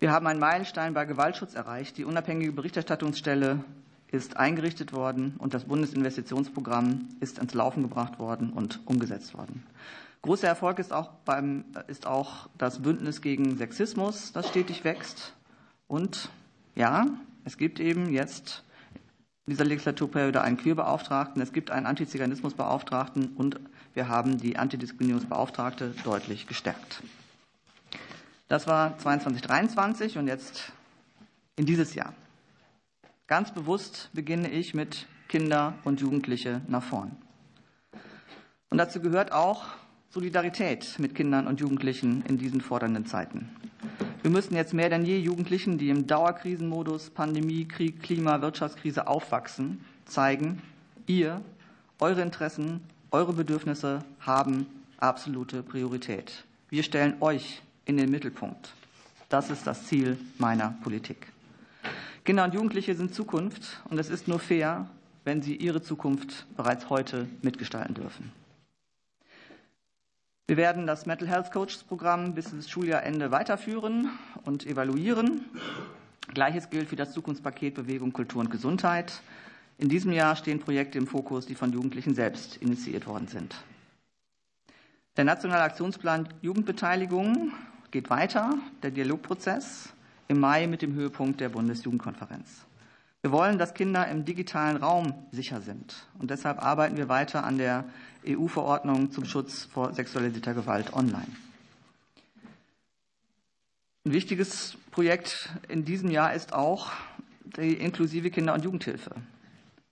Wir 0.00 0.10
haben 0.10 0.26
einen 0.26 0.40
Meilenstein 0.40 0.92
bei 0.92 1.04
Gewaltschutz 1.04 1.54
erreicht. 1.54 1.98
Die 1.98 2.04
unabhängige 2.04 2.50
Berichterstattungsstelle 2.50 3.62
ist 4.08 4.36
eingerichtet 4.36 4.92
worden 4.92 5.36
und 5.38 5.54
das 5.54 5.66
Bundesinvestitionsprogramm 5.66 7.10
ist 7.20 7.38
ins 7.38 7.54
Laufen 7.54 7.84
gebracht 7.84 8.18
worden 8.18 8.52
und 8.52 8.80
umgesetzt 8.86 9.34
worden. 9.34 9.64
Großer 10.22 10.48
Erfolg 10.48 10.80
ist 10.80 10.92
auch, 10.92 11.10
beim, 11.24 11.64
ist 11.86 12.08
auch 12.08 12.48
das 12.58 12.82
Bündnis 12.82 13.22
gegen 13.22 13.56
Sexismus, 13.56 14.32
das 14.32 14.48
stetig 14.48 14.82
wächst. 14.82 15.32
Und 15.86 16.30
ja, 16.74 17.06
es 17.44 17.56
gibt 17.56 17.80
eben 17.80 18.12
jetzt 18.12 18.64
in 19.46 19.50
dieser 19.50 19.64
Legislaturperiode 19.64 20.40
einen 20.40 20.56
Queerbeauftragten, 20.56 21.42
es 21.42 21.52
gibt 21.52 21.70
einen 21.70 21.86
Antiziganismusbeauftragten 21.86 23.36
und 23.36 23.60
wir 23.92 24.08
haben 24.08 24.38
die 24.38 24.56
Antidiskriminierungsbeauftragte 24.56 25.94
deutlich 26.02 26.46
gestärkt. 26.46 27.02
Das 28.48 28.66
war 28.66 28.96
22, 28.98 29.42
23 29.42 30.18
und 30.18 30.26
jetzt 30.26 30.72
in 31.56 31.66
dieses 31.66 31.94
Jahr. 31.94 32.14
Ganz 33.26 33.52
bewusst 33.52 34.10
beginne 34.12 34.50
ich 34.50 34.74
mit 34.74 35.06
Kinder 35.28 35.74
und 35.84 36.00
Jugendliche 36.00 36.60
nach 36.68 36.82
vorn. 36.82 37.16
Und 38.70 38.78
dazu 38.78 39.00
gehört 39.00 39.32
auch 39.32 39.66
Solidarität 40.10 40.98
mit 40.98 41.14
Kindern 41.14 41.46
und 41.46 41.60
Jugendlichen 41.60 42.22
in 42.26 42.38
diesen 42.38 42.60
fordernden 42.60 43.06
Zeiten. 43.06 43.50
Wir 44.24 44.30
müssen 44.30 44.54
jetzt 44.54 44.72
mehr 44.72 44.88
denn 44.88 45.04
je 45.04 45.18
Jugendlichen, 45.18 45.76
die 45.76 45.90
im 45.90 46.06
Dauerkrisenmodus 46.06 47.10
Pandemie, 47.10 47.68
Krieg, 47.68 48.02
Klima, 48.02 48.40
Wirtschaftskrise 48.40 49.06
aufwachsen, 49.06 49.84
zeigen, 50.06 50.62
ihr, 51.06 51.42
eure 52.00 52.22
Interessen, 52.22 52.80
eure 53.10 53.34
Bedürfnisse 53.34 53.98
haben 54.20 54.64
absolute 54.96 55.62
Priorität. 55.62 56.46
Wir 56.70 56.82
stellen 56.82 57.16
euch 57.20 57.60
in 57.84 57.98
den 57.98 58.10
Mittelpunkt. 58.10 58.72
Das 59.28 59.50
ist 59.50 59.66
das 59.66 59.88
Ziel 59.88 60.16
meiner 60.38 60.74
Politik. 60.82 61.26
Kinder 62.24 62.44
und 62.44 62.54
Jugendliche 62.54 62.94
sind 62.94 63.14
Zukunft 63.14 63.82
und 63.90 63.98
es 63.98 64.08
ist 64.08 64.26
nur 64.26 64.38
fair, 64.38 64.88
wenn 65.24 65.42
sie 65.42 65.54
ihre 65.54 65.82
Zukunft 65.82 66.46
bereits 66.56 66.88
heute 66.88 67.28
mitgestalten 67.42 67.94
dürfen. 67.94 68.32
Wir 70.46 70.58
werden 70.58 70.86
das 70.86 71.06
Mental 71.06 71.26
Health 71.26 71.52
Coaches 71.52 71.84
Programm 71.84 72.34
bis 72.34 72.52
ins 72.52 72.68
Schuljahrende 72.68 73.30
weiterführen 73.30 74.10
und 74.44 74.66
evaluieren. 74.66 75.46
Gleiches 76.34 76.68
gilt 76.68 76.90
für 76.90 76.96
das 76.96 77.14
Zukunftspaket 77.14 77.72
Bewegung, 77.72 78.12
Kultur 78.12 78.42
und 78.42 78.50
Gesundheit. 78.50 79.22
In 79.78 79.88
diesem 79.88 80.12
Jahr 80.12 80.36
stehen 80.36 80.60
Projekte 80.60 80.98
im 80.98 81.06
Fokus, 81.06 81.46
die 81.46 81.54
von 81.54 81.72
Jugendlichen 81.72 82.14
selbst 82.14 82.58
initiiert 82.58 83.06
worden 83.06 83.26
sind. 83.26 83.54
Der 85.16 85.24
Nationale 85.24 85.62
Aktionsplan 85.62 86.28
Jugendbeteiligung 86.42 87.52
geht 87.90 88.10
weiter, 88.10 88.52
der 88.82 88.90
Dialogprozess 88.90 89.94
im 90.28 90.40
Mai 90.40 90.66
mit 90.66 90.82
dem 90.82 90.92
Höhepunkt 90.92 91.40
der 91.40 91.48
Bundesjugendkonferenz. 91.48 92.66
Wir 93.24 93.32
wollen, 93.32 93.56
dass 93.56 93.72
Kinder 93.72 94.06
im 94.08 94.26
digitalen 94.26 94.76
Raum 94.76 95.14
sicher 95.32 95.62
sind. 95.62 95.94
Und 96.18 96.30
deshalb 96.30 96.62
arbeiten 96.62 96.98
wir 96.98 97.08
weiter 97.08 97.42
an 97.42 97.56
der 97.56 97.86
EU-Verordnung 98.28 99.12
zum 99.12 99.24
Schutz 99.24 99.64
vor 99.64 99.94
sexualisierter 99.94 100.52
Gewalt 100.52 100.92
online. 100.92 101.28
Ein 104.04 104.12
wichtiges 104.12 104.76
Projekt 104.90 105.48
in 105.68 105.86
diesem 105.86 106.10
Jahr 106.10 106.34
ist 106.34 106.52
auch 106.52 106.90
die 107.56 107.72
inklusive 107.72 108.30
Kinder- 108.30 108.52
und 108.52 108.62
Jugendhilfe. 108.62 109.12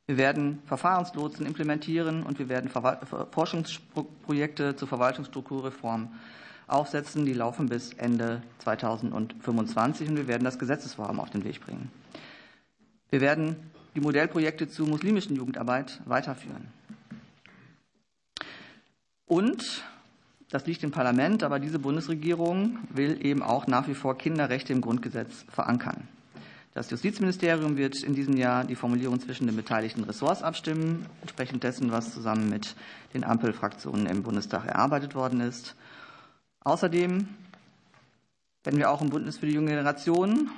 Wir 0.07 0.19
werden 0.19 0.63
Verfahrenslotsen 0.67 1.47
implementieren 1.47 2.25
und 2.25 2.39
wir 2.39 2.51
werden 2.51 2.71
Forschungsprojekte 3.31 4.77
zur 4.77 4.89
Verwaltungsstrukturreform 4.89 6.13
aufsetzen. 6.67 7.25
Die 7.25 7.33
laufen 7.33 7.71
bis 7.71 7.95
Ende 7.95 8.43
2025 8.59 10.11
und 10.11 10.17
wir 10.19 10.29
werden 10.29 10.45
das 10.45 10.59
Gesetzesvorhaben 10.59 11.19
auf 11.19 11.31
den 11.31 11.45
Weg 11.45 11.63
bringen. 11.65 11.91
Wir 13.13 13.21
werden 13.21 13.57
die 13.95 14.01
Modellprojekte 14.01 14.69
zur 14.69 14.89
muslimischen 14.89 15.37
Jugendarbeit 15.37 16.01
weiterführen. 16.07 16.69
Und 19.27 19.85
das 20.49 20.67
liegt 20.67 20.83
im 20.83 20.93
Parlament, 20.93 21.43
aber 21.43 21.59
diese 21.59 21.79
Bundesregierung 21.79 22.79
will 22.89 23.23
eben 23.23 23.43
auch 23.43 23.67
nach 23.67 23.87
wie 23.87 23.95
vor 23.95 24.17
Kinderrechte 24.17 24.73
im 24.73 24.81
Grundgesetz 24.81 25.45
verankern. 25.51 26.09
Das 26.73 26.91
Justizministerium 26.91 27.77
wird 27.77 28.03
in 28.03 28.15
diesem 28.15 28.39
Jahr 28.39 28.65
die 28.65 28.77
Formulierung 28.77 29.21
zwischen 29.21 29.47
den 29.47 29.57
beteiligten 29.57 30.05
Ressorts 30.05 30.43
abstimmen, 30.43 31.05
entsprechend 31.21 31.65
dessen, 31.65 31.93
was 31.93 32.15
zusammen 32.15 32.49
mit 32.49 32.75
den 33.13 33.25
Ampelfraktionen 33.25 34.07
im 34.07 34.23
Bundestag 34.23 34.65
erarbeitet 34.65 35.15
worden 35.15 35.43
ist. 35.43 35.77
Außerdem 36.61 37.29
werden 38.65 38.79
wir 38.79 38.91
auch 38.91 39.03
im 39.03 39.11
Bündnis 39.11 39.37
für 39.37 39.47
die 39.47 39.53
junge 39.53 39.73
Generation 39.73 40.49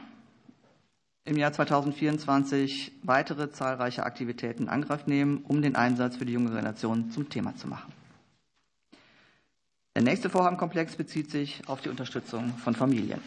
im 1.25 1.37
Jahr 1.39 1.53
2024 1.53 2.93
weitere 3.03 3.51
zahlreiche 3.51 4.05
Aktivitäten 4.05 4.65
in 4.65 4.69
Angriff 4.69 5.07
nehmen, 5.07 5.45
um 5.49 5.63
den 5.63 5.75
Einsatz 5.75 6.17
für 6.17 6.27
die 6.27 6.35
junge 6.35 6.51
Generation 6.51 7.11
zum 7.11 7.31
Thema 7.31 7.57
zu 7.57 7.67
machen. 7.67 7.93
Der 9.95 10.03
nächste 10.03 10.29
Vorhabenkomplex 10.29 10.97
bezieht 10.97 11.31
sich 11.31 11.63
auf 11.67 11.81
die 11.81 11.89
Unterstützung 11.89 12.53
von 12.59 12.75
Familien. 12.75 13.21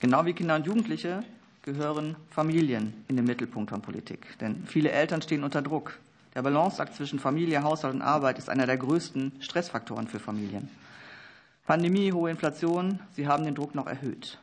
Genau 0.00 0.24
wie 0.26 0.32
Kinder 0.32 0.56
und 0.56 0.66
Jugendliche 0.66 1.22
gehören 1.62 2.16
Familien 2.30 3.04
in 3.08 3.16
den 3.16 3.24
Mittelpunkt 3.24 3.70
von 3.70 3.80
Politik. 3.80 4.26
Denn 4.40 4.64
viele 4.66 4.90
Eltern 4.90 5.22
stehen 5.22 5.44
unter 5.44 5.62
Druck. 5.62 5.98
Der 6.34 6.42
Balanceakt 6.42 6.96
zwischen 6.96 7.18
Familie, 7.18 7.62
Haushalt 7.62 7.94
und 7.94 8.02
Arbeit 8.02 8.38
ist 8.38 8.48
einer 8.48 8.66
der 8.66 8.78
größten 8.78 9.32
Stressfaktoren 9.40 10.08
für 10.08 10.20
Familien. 10.20 10.68
Pandemie, 11.66 12.12
hohe 12.12 12.30
Inflation, 12.30 12.98
sie 13.12 13.28
haben 13.28 13.44
den 13.44 13.54
Druck 13.54 13.74
noch 13.74 13.86
erhöht. 13.86 14.38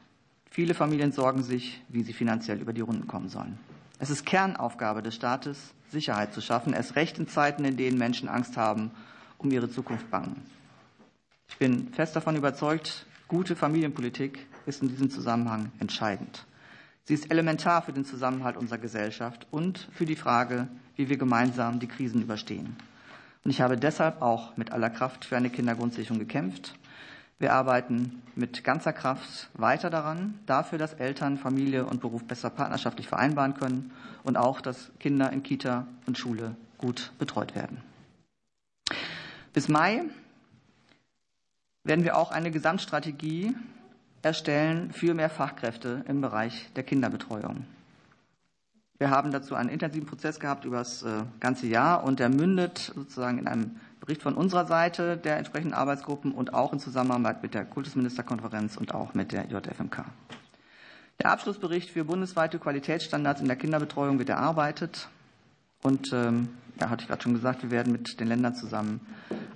Viele 0.49 0.73
Familien 0.73 1.11
sorgen 1.11 1.43
sich, 1.43 1.81
wie 1.89 2.03
sie 2.03 2.13
finanziell 2.13 2.59
über 2.59 2.73
die 2.73 2.81
Runden 2.81 3.07
kommen 3.07 3.29
sollen. 3.29 3.59
Es 3.99 4.09
ist 4.09 4.25
Kernaufgabe 4.25 5.01
des 5.01 5.15
Staates, 5.15 5.73
Sicherheit 5.91 6.33
zu 6.33 6.41
schaffen, 6.41 6.73
erst 6.73 6.95
recht 6.95 7.17
in 7.17 7.27
Zeiten, 7.27 7.65
in 7.65 7.77
denen 7.77 7.97
Menschen 7.97 8.29
Angst 8.29 8.57
haben, 8.57 8.91
um 9.37 9.51
ihre 9.51 9.69
Zukunft 9.69 10.09
bangen. 10.11 10.43
Ich 11.49 11.57
bin 11.57 11.89
fest 11.93 12.15
davon 12.15 12.35
überzeugt, 12.35 13.05
gute 13.27 13.55
Familienpolitik 13.55 14.45
ist 14.65 14.81
in 14.81 14.89
diesem 14.89 15.09
Zusammenhang 15.09 15.71
entscheidend. 15.79 16.45
Sie 17.05 17.13
ist 17.13 17.31
elementar 17.31 17.81
für 17.81 17.93
den 17.93 18.05
Zusammenhalt 18.05 18.57
unserer 18.57 18.79
Gesellschaft 18.79 19.47
und 19.49 19.87
für 19.93 20.05
die 20.05 20.17
Frage, 20.17 20.67
wie 20.95 21.09
wir 21.09 21.17
gemeinsam 21.17 21.79
die 21.79 21.87
Krisen 21.87 22.21
überstehen. 22.21 22.75
Und 23.43 23.51
ich 23.51 23.61
habe 23.61 23.77
deshalb 23.77 24.21
auch 24.21 24.57
mit 24.57 24.71
aller 24.71 24.89
Kraft 24.89 25.23
für 25.23 25.37
eine 25.37 25.49
Kindergrundsicherung 25.49 26.19
gekämpft 26.19 26.77
wir 27.39 27.53
arbeiten 27.53 28.23
mit 28.35 28.63
ganzer 28.63 28.93
Kraft 28.93 29.49
weiter 29.53 29.89
daran, 29.89 30.39
dafür, 30.45 30.79
dass 30.79 30.93
Eltern 30.93 31.37
Familie 31.37 31.85
und 31.85 32.01
Beruf 32.01 32.23
besser 32.23 32.49
partnerschaftlich 32.49 33.07
vereinbaren 33.07 33.53
können 33.53 33.91
und 34.23 34.37
auch, 34.37 34.59
dass 34.59 34.91
Kinder 34.99 35.31
in 35.31 35.43
Kita 35.43 35.85
und 36.07 36.17
Schule 36.17 36.55
gut 36.77 37.11
betreut 37.19 37.55
werden. 37.55 37.81
Bis 39.53 39.69
Mai 39.69 40.03
werden 41.83 42.03
wir 42.03 42.17
auch 42.17 42.31
eine 42.31 42.51
Gesamtstrategie 42.51 43.55
erstellen 44.21 44.91
für 44.91 45.13
mehr 45.13 45.29
Fachkräfte 45.29 46.03
im 46.07 46.21
Bereich 46.21 46.69
der 46.75 46.83
Kinderbetreuung. 46.83 47.65
Wir 48.97 49.11
haben 49.11 49.31
dazu 49.31 49.53
einen 49.53 49.69
intensiven 49.69 50.07
Prozess 50.07 50.39
gehabt 50.39 50.65
über 50.65 50.77
das 50.77 51.03
äh, 51.03 51.23
ganze 51.39 51.67
Jahr 51.67 52.03
und 52.03 52.19
der 52.19 52.29
mündet 52.29 52.91
sozusagen 52.95 53.37
in 53.37 53.47
einem 53.47 53.79
Bericht 54.07 54.23
von 54.23 54.35
unserer 54.35 54.65
Seite 54.65 55.17
der 55.17 55.35
entsprechenden 55.35 55.73
Arbeitsgruppen 55.73 56.31
und 56.31 56.53
auch 56.53 56.71
in 56.71 56.79
Zusammenarbeit 56.79 57.43
mit 57.43 57.53
der 57.53 57.65
Kultusministerkonferenz 57.65 58.77
und 58.77 58.95
auch 58.95 59.13
mit 59.13 59.33
der 59.33 59.47
JFMK. 59.47 60.05
Der 61.19 61.29
Abschlussbericht 61.29 61.89
für 61.89 62.05
bundesweite 62.05 62.57
Qualitätsstandards 62.57 63.41
in 63.41 63.47
der 63.47 63.57
Kinderbetreuung 63.57 64.17
wird 64.17 64.29
erarbeitet. 64.29 65.09
Und 65.83 66.13
ähm, 66.13 66.47
ja, 66.79 66.89
hatte 66.89 67.01
ich 67.01 67.09
gerade 67.09 67.21
schon 67.21 67.33
gesagt, 67.33 67.63
wir 67.63 67.71
werden 67.71 67.91
mit 67.91 68.17
den 68.21 68.29
Ländern 68.29 68.55
zusammen 68.55 69.01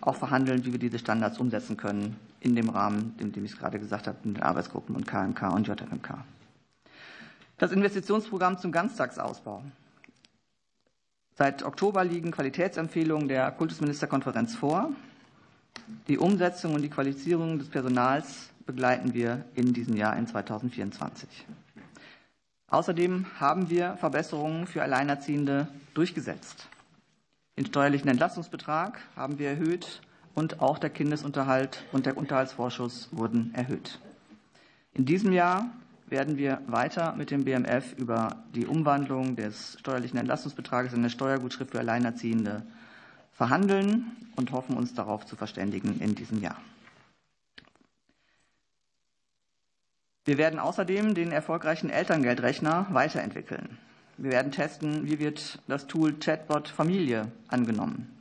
auch 0.01 0.17
verhandeln, 0.17 0.65
wie 0.65 0.73
wir 0.73 0.79
diese 0.79 0.99
Standards 0.99 1.37
umsetzen 1.37 1.77
können 1.77 2.17
in 2.41 2.53
dem 2.53 2.67
Rahmen, 2.67 3.15
in 3.19 3.31
dem 3.31 3.45
ich 3.45 3.53
es 3.53 3.57
gerade 3.57 3.79
gesagt 3.79 4.05
habe, 4.05 4.17
in 4.25 4.33
den 4.33 4.43
Arbeitsgruppen 4.43 4.97
und 4.97 5.07
KMK 5.07 5.53
und 5.53 5.65
JFMK. 5.65 6.25
Das 7.57 7.71
Investitionsprogramm 7.71 8.57
zum 8.57 8.73
Ganztagsausbau. 8.73 9.63
Seit 11.41 11.63
Oktober 11.63 12.03
liegen 12.03 12.29
Qualitätsempfehlungen 12.29 13.27
der 13.27 13.49
Kultusministerkonferenz 13.49 14.55
vor. 14.55 14.91
Die 16.07 16.19
Umsetzung 16.19 16.75
und 16.75 16.83
die 16.83 16.89
Qualifizierung 16.91 17.57
des 17.57 17.67
Personals 17.67 18.51
begleiten 18.67 19.15
wir 19.15 19.43
in 19.55 19.73
diesem 19.73 19.95
Jahr 19.95 20.15
in 20.17 20.27
2024. 20.27 21.27
Außerdem 22.67 23.25
haben 23.39 23.71
wir 23.71 23.97
Verbesserungen 23.97 24.67
für 24.67 24.83
Alleinerziehende 24.83 25.67
durchgesetzt. 25.95 26.67
Den 27.57 27.65
steuerlichen 27.65 28.11
Entlastungsbetrag 28.11 28.99
haben 29.15 29.39
wir 29.39 29.49
erhöht 29.49 30.03
und 30.35 30.61
auch 30.61 30.77
der 30.77 30.91
Kindesunterhalt 30.91 31.85
und 31.91 32.05
der 32.05 32.17
Unterhaltsvorschuss 32.17 33.09
wurden 33.11 33.51
erhöht. 33.55 33.99
In 34.93 35.05
diesem 35.05 35.33
Jahr 35.33 35.71
werden 36.11 36.37
wir 36.37 36.61
weiter 36.67 37.15
mit 37.15 37.31
dem 37.31 37.45
BMF 37.45 37.93
über 37.97 38.43
die 38.53 38.67
Umwandlung 38.67 39.35
des 39.37 39.77
steuerlichen 39.79 40.19
Entlastungsbetrages 40.19 40.91
in 40.93 40.99
eine 40.99 41.09
Steuergutschrift 41.09 41.71
für 41.71 41.79
Alleinerziehende 41.79 42.63
verhandeln 43.31 44.11
und 44.35 44.51
hoffen 44.51 44.75
uns 44.75 44.93
darauf 44.93 45.25
zu 45.25 45.35
verständigen 45.35 45.99
in 45.99 46.13
diesem 46.13 46.41
Jahr. 46.41 46.57
Wir 50.25 50.37
werden 50.37 50.59
außerdem 50.59 51.15
den 51.15 51.31
erfolgreichen 51.31 51.89
Elterngeldrechner 51.89 52.87
weiterentwickeln. 52.91 53.79
Wir 54.17 54.31
werden 54.31 54.51
testen, 54.51 55.07
wie 55.07 55.17
wird 55.17 55.59
das 55.67 55.87
Tool 55.87 56.13
Chatbot 56.19 56.67
Familie 56.67 57.31
angenommen. 57.47 58.20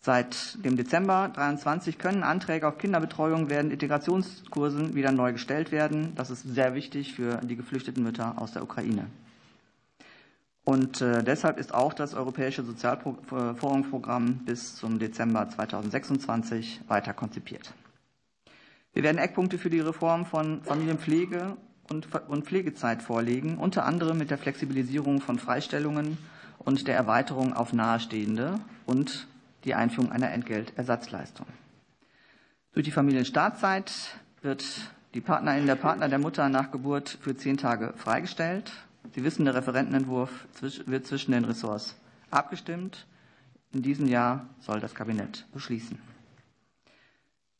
Seit 0.00 0.64
dem 0.64 0.76
Dezember 0.76 1.28
23 1.34 1.98
können 1.98 2.22
Anträge 2.22 2.68
auf 2.68 2.78
Kinderbetreuung 2.78 3.50
während 3.50 3.72
Integrationskursen 3.72 4.94
wieder 4.94 5.10
neu 5.10 5.32
gestellt 5.32 5.72
werden. 5.72 6.14
Das 6.14 6.30
ist 6.30 6.42
sehr 6.42 6.74
wichtig 6.74 7.14
für 7.14 7.38
die 7.38 7.56
geflüchteten 7.56 8.02
Mütter 8.02 8.40
aus 8.40 8.52
der 8.52 8.62
Ukraine. 8.62 9.06
Und 10.64 11.00
äh, 11.00 11.24
deshalb 11.24 11.58
ist 11.58 11.72
auch 11.72 11.94
das 11.94 12.14
Europäische 12.14 12.62
Sozialforumprogramm 12.62 14.44
bis 14.44 14.76
zum 14.76 14.98
Dezember 14.98 15.48
2026 15.48 16.82
weiter 16.88 17.14
konzipiert. 17.14 17.72
Wir 18.92 19.02
werden 19.02 19.18
Eckpunkte 19.18 19.58
für 19.58 19.70
die 19.70 19.80
Reform 19.80 20.26
von 20.26 20.62
Familienpflege 20.62 21.56
und 21.90 22.44
Pflegezeit 22.44 23.02
vorlegen, 23.02 23.58
unter 23.58 23.84
anderem 23.84 24.18
mit 24.18 24.30
der 24.30 24.38
Flexibilisierung 24.38 25.20
von 25.20 25.38
Freistellungen 25.38 26.18
und 26.58 26.86
der 26.86 26.96
Erweiterung 26.96 27.54
auf 27.54 27.72
Nahestehende 27.72 28.60
und 28.86 29.27
die 29.64 29.74
Einführung 29.74 30.12
einer 30.12 30.30
Entgeltersatzleistung. 30.30 31.46
Durch 32.72 32.84
die 32.84 32.92
Familienstartzeit 32.92 33.92
wird 34.42 34.64
die 35.14 35.20
Partnerin 35.20 35.66
der 35.66 35.74
Partner 35.74 36.08
der 36.08 36.18
Mutter 36.18 36.48
nach 36.48 36.70
Geburt 36.70 37.18
für 37.20 37.36
zehn 37.36 37.56
Tage 37.56 37.92
freigestellt. 37.96 38.70
Sie 39.14 39.24
wissen, 39.24 39.44
der 39.44 39.54
Referentenentwurf 39.54 40.46
wird 40.60 41.06
zwischen 41.06 41.32
den 41.32 41.44
Ressorts 41.44 41.96
abgestimmt. 42.30 43.06
In 43.72 43.82
diesem 43.82 44.06
Jahr 44.06 44.46
soll 44.60 44.80
das 44.80 44.94
Kabinett 44.94 45.46
beschließen. 45.52 45.98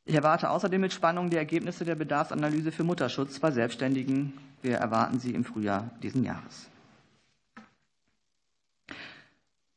Ich 0.05 0.15
erwarte 0.15 0.51
außerdem 0.51 0.81
mit 0.81 0.93
Spannung 0.93 1.29
die 1.29 1.37
Ergebnisse 1.37 1.85
der 1.85 1.95
Bedarfsanalyse 1.95 2.73
für 2.73 2.85
Mutterschutz 2.85 3.39
bei 3.41 3.51
Selbstständigen. 3.51 4.33
Wir 4.63 4.79
erwarten 4.79 5.21
sie 5.21 5.35
im 5.35 5.45
Frühjahr 5.45 5.91
diesen 6.03 6.25
Jahres. 6.25 6.71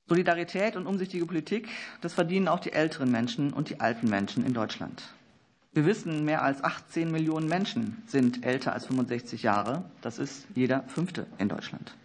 Solidarität 0.08 0.76
und 0.76 0.88
umsichtige 0.88 1.26
Politik, 1.26 1.70
das 2.02 2.14
verdienen 2.14 2.48
auch 2.48 2.60
die 2.60 2.74
älteren 2.74 3.12
Menschen 3.12 3.54
und 3.54 3.70
die 3.70 3.80
alten 3.80 4.10
Menschen 4.10 4.46
in 4.46 4.54
Deutschland. 4.54 5.04
Wir 5.74 5.86
wissen, 5.86 6.26
mehr 6.26 6.44
als 6.44 6.64
18 6.64 7.10
Millionen 7.10 7.48
Menschen 7.48 8.04
sind 8.06 8.46
älter 8.46 8.74
als 8.74 8.88
65 8.88 9.44
Jahre. 9.44 9.86
Das 10.02 10.20
ist 10.20 10.46
jeder 10.54 10.84
fünfte 10.84 11.28
in 11.38 11.48
Deutschland. 11.48 11.96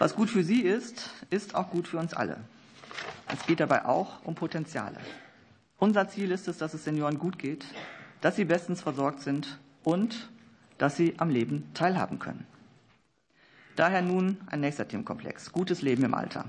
Was 0.00 0.16
gut 0.16 0.30
für 0.30 0.42
Sie 0.42 0.62
ist, 0.62 1.10
ist 1.30 1.54
auch 1.54 1.70
gut 1.70 1.86
für 1.86 1.98
uns 1.98 2.12
alle. 2.12 2.38
Es 3.28 3.46
geht 3.46 3.60
dabei 3.60 3.84
auch 3.84 4.24
um 4.24 4.34
Potenziale. 4.34 4.98
Unser 5.78 6.08
Ziel 6.08 6.32
ist 6.32 6.48
es, 6.48 6.58
dass 6.58 6.74
es 6.74 6.84
Senioren 6.84 7.18
gut 7.18 7.38
geht, 7.38 7.64
dass 8.20 8.36
sie 8.36 8.44
bestens 8.44 8.82
versorgt 8.82 9.20
sind 9.20 9.58
und 9.84 10.28
dass 10.78 10.96
sie 10.96 11.14
am 11.18 11.30
Leben 11.30 11.70
teilhaben 11.72 12.18
können. 12.18 12.46
Daher 13.76 14.02
nun 14.02 14.38
ein 14.46 14.60
nächster 14.60 14.86
Themenkomplex. 14.86 15.52
Gutes 15.52 15.82
Leben 15.82 16.04
im 16.04 16.14
Alter. 16.14 16.44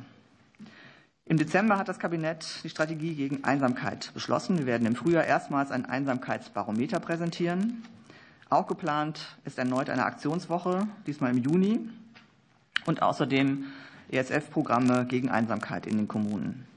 Im 1.31 1.37
Dezember 1.37 1.77
hat 1.77 1.87
das 1.87 1.97
Kabinett 1.97 2.61
die 2.65 2.69
Strategie 2.69 3.15
gegen 3.15 3.45
Einsamkeit 3.45 4.11
beschlossen. 4.13 4.57
Wir 4.57 4.65
werden 4.65 4.85
im 4.85 4.97
Frühjahr 4.97 5.23
erstmals 5.23 5.71
ein 5.71 5.85
Einsamkeitsbarometer 5.85 6.99
präsentieren. 6.99 7.83
Auch 8.49 8.67
geplant 8.67 9.37
ist 9.45 9.57
erneut 9.57 9.89
eine 9.89 10.03
Aktionswoche, 10.03 10.85
diesmal 11.07 11.31
im 11.31 11.37
Juni, 11.37 11.87
und 12.85 13.01
außerdem 13.01 13.63
ESF-Programme 14.11 15.05
gegen 15.05 15.29
Einsamkeit 15.29 15.87
in 15.87 15.95
den 15.95 16.09
Kommunen. 16.09 16.67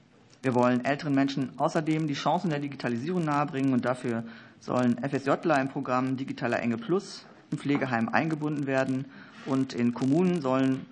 Wir 0.43 0.55
wollen 0.55 0.85
älteren 0.85 1.17
Menschen 1.17 1.51
außerdem 1.59 2.07
die 2.07 2.15
Chancen 2.15 2.51
der 2.51 2.61
Digitalisierung 2.61 3.25
nahebringen 3.25 3.73
und 3.73 3.85
dafür 3.85 4.23
sollen 4.61 4.99
FSJler 5.03 5.61
im 5.61 5.69
Programm 5.69 6.17
Digitaler 6.17 6.63
Enge 6.63 6.79
Plus 6.79 7.27
im 7.51 7.59
Pflegeheim 7.59 8.09
eingebunden 8.09 8.69
werden 8.69 9.07
und 9.47 9.73
in 9.73 9.95
Kommunen 9.95 10.41
sollen 10.41 10.87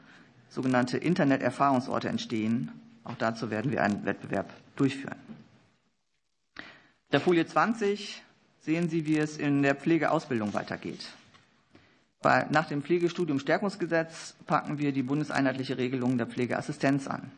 sogenannte 0.49 0.99
Internet-Erfahrungsorte 0.99 2.09
entstehen, 2.09 2.73
auch 3.05 3.17
dazu 3.17 3.51
werden 3.51 3.71
wir 3.71 3.83
einen 3.83 4.05
Wettbewerb 4.05 4.53
durchführen. 4.77 5.17
Der 7.13 7.21
Folie 7.21 7.47
20 7.47 8.23
sehen 8.61 8.89
Sie, 8.89 9.07
wie 9.07 9.19
es 9.19 9.37
in 9.37 9.63
der 9.63 9.75
Pflegeausbildung 9.75 10.55
weitergeht. 10.55 11.07
Nach 12.23 12.69
dem 12.69 12.83
Pflegestudium 12.83 13.41
Stärkungsgesetz 13.41 14.37
packen 14.47 14.79
wir 14.79 14.93
die 14.93 15.03
bundeseinheitliche 15.03 15.77
Regelung 15.77 16.19
der 16.19 16.29
Pflegeassistenz 16.29 17.09
an. 17.09 17.33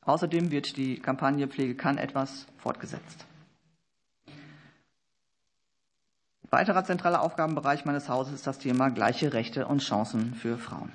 Außerdem 0.00 0.50
wird 0.50 0.76
die 0.76 0.98
Kampagne 0.98 1.46
Pflege 1.46 1.74
kann 1.74 1.98
etwas 1.98 2.46
fortgesetzt. 2.56 3.26
Weiterer 6.50 6.84
zentraler 6.84 7.22
Aufgabenbereich 7.22 7.84
meines 7.84 8.08
Hauses 8.08 8.34
ist 8.34 8.46
das 8.46 8.58
Thema 8.58 8.90
gleiche 8.90 9.32
Rechte 9.32 9.66
und 9.66 9.80
Chancen 9.80 10.34
für 10.34 10.58
Frauen. 10.58 10.90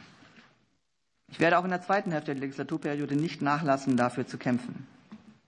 Ich 1.32 1.40
werde 1.40 1.60
auch 1.60 1.66
in 1.66 1.70
der 1.70 1.82
zweiten 1.82 2.12
Hälfte 2.12 2.34
der 2.34 2.42
Legislaturperiode 2.42 3.16
nicht 3.16 3.44
nachlassen, 3.44 3.96
dafür 3.96 4.26
zu 4.26 4.40
kämpfen. 4.40 4.88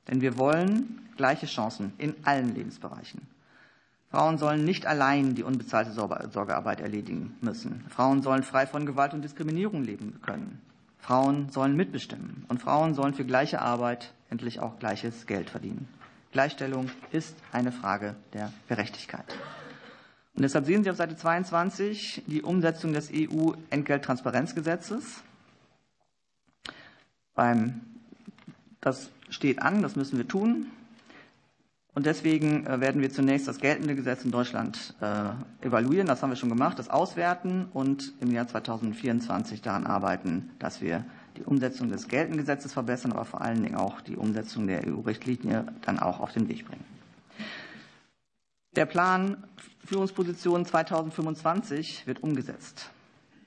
Denn 0.07 0.21
wir 0.21 0.37
wollen 0.37 1.01
gleiche 1.17 1.47
Chancen 1.47 1.93
in 1.97 2.15
allen 2.25 2.53
Lebensbereichen. 2.53 3.21
Frauen 4.11 4.37
sollen 4.37 4.63
nicht 4.63 4.85
allein 4.85 5.35
die 5.35 5.43
unbezahlte 5.43 5.91
Sorgearbeit 5.91 6.79
erledigen 6.79 7.35
müssen. 7.41 7.85
Frauen 7.89 8.21
sollen 8.21 8.43
frei 8.43 8.67
von 8.67 8.85
Gewalt 8.85 9.13
und 9.13 9.23
Diskriminierung 9.23 9.83
leben 9.83 10.19
können. 10.21 10.61
Frauen 10.99 11.49
sollen 11.49 11.75
mitbestimmen. 11.75 12.45
Und 12.49 12.61
Frauen 12.61 12.93
sollen 12.93 13.13
für 13.13 13.25
gleiche 13.25 13.61
Arbeit 13.61 14.13
endlich 14.29 14.59
auch 14.59 14.77
gleiches 14.79 15.25
Geld 15.25 15.49
verdienen. 15.49 15.87
Gleichstellung 16.31 16.91
ist 17.11 17.35
eine 17.51 17.71
Frage 17.71 18.15
der 18.33 18.53
Gerechtigkeit. 18.67 19.25
Und 20.35 20.43
deshalb 20.43 20.65
sehen 20.65 20.83
Sie 20.83 20.91
auf 20.91 20.97
Seite 20.97 21.15
22 21.15 22.21
die 22.27 22.43
Umsetzung 22.43 22.93
des 22.93 23.09
EU-Entgelttransparenzgesetzes. 23.11 25.23
Beim, 27.39 27.79
das 28.81 29.11
steht 29.29 29.61
an, 29.61 29.81
das 29.81 29.95
müssen 29.95 30.17
wir 30.17 30.27
tun. 30.27 30.65
Und 31.93 32.05
deswegen 32.05 32.67
äh, 32.67 32.81
werden 32.81 33.01
wir 33.01 33.11
zunächst 33.11 33.47
das 33.47 33.59
geltende 33.59 33.95
Gesetz 33.95 34.25
in 34.25 34.31
Deutschland 34.31 34.93
äh, 34.99 35.65
evaluieren. 35.65 36.05
Das 36.05 36.21
haben 36.21 36.31
wir 36.31 36.35
schon 36.35 36.49
gemacht, 36.49 36.77
das 36.77 36.89
auswerten 36.89 37.69
und 37.71 38.11
im 38.19 38.31
Jahr 38.31 38.45
2024 38.45 39.61
daran 39.61 39.87
arbeiten, 39.87 40.49
dass 40.59 40.81
wir 40.81 41.05
die 41.37 41.43
Umsetzung 41.43 41.89
des 41.89 42.09
geltenden 42.09 42.39
Gesetzes 42.39 42.73
verbessern, 42.73 43.13
aber 43.13 43.23
vor 43.23 43.39
allen 43.39 43.63
Dingen 43.63 43.75
auch 43.75 44.01
die 44.01 44.17
Umsetzung 44.17 44.67
der 44.67 44.85
EU-Richtlinie 44.85 45.65
dann 45.83 45.97
auch 45.97 46.19
auf 46.19 46.33
den 46.33 46.49
Weg 46.49 46.67
bringen. 46.67 46.83
Der 48.75 48.85
Plan 48.85 49.45
Führungsposition 49.85 50.65
2025 50.65 52.05
wird 52.05 52.21
umgesetzt 52.21 52.91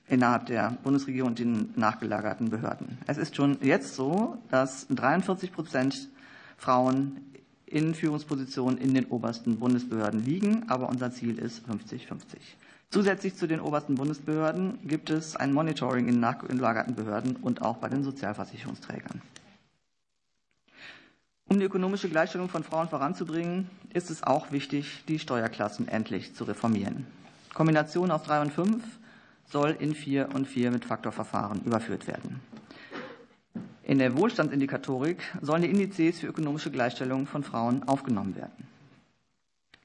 innerhalb 0.07 0.47
der 0.47 0.77
Bundesregierung 0.83 1.29
und 1.29 1.39
den 1.39 1.73
nachgelagerten 1.75 2.49
Behörden. 2.49 2.97
Es 3.07 3.17
ist 3.17 3.35
schon 3.35 3.57
jetzt 3.61 3.95
so, 3.95 4.37
dass 4.49 4.87
43 4.89 5.51
Prozent 5.51 6.09
Frauen 6.57 7.21
in 7.65 7.95
Führungspositionen 7.95 8.77
in 8.77 8.93
den 8.93 9.05
obersten 9.05 9.59
Bundesbehörden 9.59 10.23
liegen, 10.23 10.69
aber 10.69 10.89
unser 10.89 11.11
Ziel 11.11 11.39
ist 11.39 11.67
50-50. 11.67 12.37
Zusätzlich 12.91 13.35
zu 13.35 13.47
den 13.47 13.59
obersten 13.59 13.95
Bundesbehörden 13.95 14.77
gibt 14.87 15.09
es 15.09 15.35
ein 15.35 15.51
Monitoring 15.51 16.07
in 16.07 16.19
nachgelagerten 16.19 16.93
Behörden 16.93 17.37
und 17.37 17.63
auch 17.63 17.77
bei 17.77 17.89
den 17.89 18.03
Sozialversicherungsträgern. 18.03 19.21
Um 21.49 21.59
die 21.59 21.65
ökonomische 21.65 22.09
Gleichstellung 22.09 22.49
von 22.49 22.63
Frauen 22.63 22.89
voranzubringen, 22.89 23.69
ist 23.93 24.11
es 24.11 24.23
auch 24.23 24.51
wichtig, 24.51 25.03
die 25.07 25.19
Steuerklassen 25.19 25.87
endlich 25.87 26.35
zu 26.35 26.43
reformieren. 26.43 27.07
Kombination 27.53 28.11
aus 28.11 28.23
drei 28.23 28.41
und 28.41 28.53
fünf 28.53 28.83
soll 29.53 29.77
in 29.79 29.95
4 29.95 30.35
und 30.35 30.47
4 30.47 30.71
mit 30.71 30.83
Faktorverfahren 30.83 31.61
überführt 31.63 32.07
werden. 32.07 32.41
In 33.83 33.99
der 33.99 34.17
Wohlstandsindikatorik 34.17 35.21
sollen 35.41 35.61
die 35.61 35.69
Indizes 35.69 36.19
für 36.19 36.27
ökonomische 36.27 36.71
Gleichstellung 36.71 37.27
von 37.27 37.43
Frauen 37.43 37.83
aufgenommen 37.83 38.35
werden. 38.35 38.67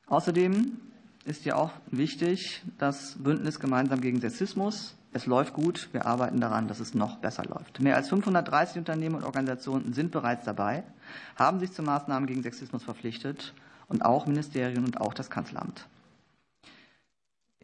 Außerdem 0.07 0.79
ist 1.27 1.45
ja 1.45 1.57
auch 1.57 1.73
wichtig 1.91 2.63
das 2.79 3.17
Bündnis 3.19 3.61
gemeinsam 3.61 4.01
gegen 4.01 4.21
Sexismus. 4.21 4.97
Es 5.13 5.27
läuft 5.27 5.53
gut. 5.53 5.89
Wir 5.93 6.07
arbeiten 6.07 6.41
daran, 6.41 6.69
dass 6.69 6.81
es 6.81 6.95
noch 6.95 7.19
besser 7.19 7.45
läuft. 7.45 7.81
Mehr 7.81 7.97
als 7.97 8.09
530 8.09 8.79
Unternehmen 8.79 9.17
und 9.17 9.25
Organisationen 9.25 9.93
sind 9.93 10.11
bereits 10.13 10.45
dabei, 10.45 10.85
haben 11.37 11.61
sich 11.61 11.73
zu 11.73 11.83
Maßnahmen 11.83 12.27
gegen 12.27 12.43
Sexismus 12.43 12.85
verpflichtet 12.85 13.53
und 13.89 14.03
auch 14.03 14.27
Ministerien 14.27 14.85
und 14.85 15.01
auch 15.01 15.13
das 15.13 15.29
Kanzleramt. 15.29 15.87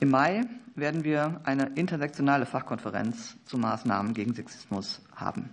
Im 0.01 0.11
Mai 0.11 0.45
werden 0.75 1.05
wir 1.05 1.41
eine 1.45 1.67
intersektionale 1.77 2.47
Fachkonferenz 2.47 3.37
zu 3.45 3.59
Maßnahmen 3.59 4.13
gegen 4.13 4.35
Sexismus 4.35 5.01
haben. 5.15 5.51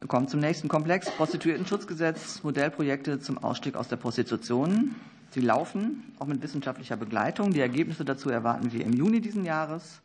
Wir 0.00 0.08
kommen 0.08 0.28
zum 0.28 0.40
nächsten 0.40 0.68
Komplex, 0.68 1.10
Prostituiertenschutzgesetz, 1.10 2.42
Modellprojekte 2.42 3.20
zum 3.20 3.38
Ausstieg 3.38 3.76
aus 3.76 3.88
der 3.88 3.96
Prostitution. 3.96 4.96
Sie 5.30 5.40
laufen, 5.40 6.14
auch 6.18 6.26
mit 6.26 6.42
wissenschaftlicher 6.42 6.96
Begleitung. 6.96 7.52
Die 7.52 7.60
Ergebnisse 7.60 8.04
dazu 8.04 8.30
erwarten 8.30 8.72
wir 8.72 8.84
im 8.84 8.92
Juni 8.92 9.20
diesen 9.20 9.44
Jahres. 9.44 10.00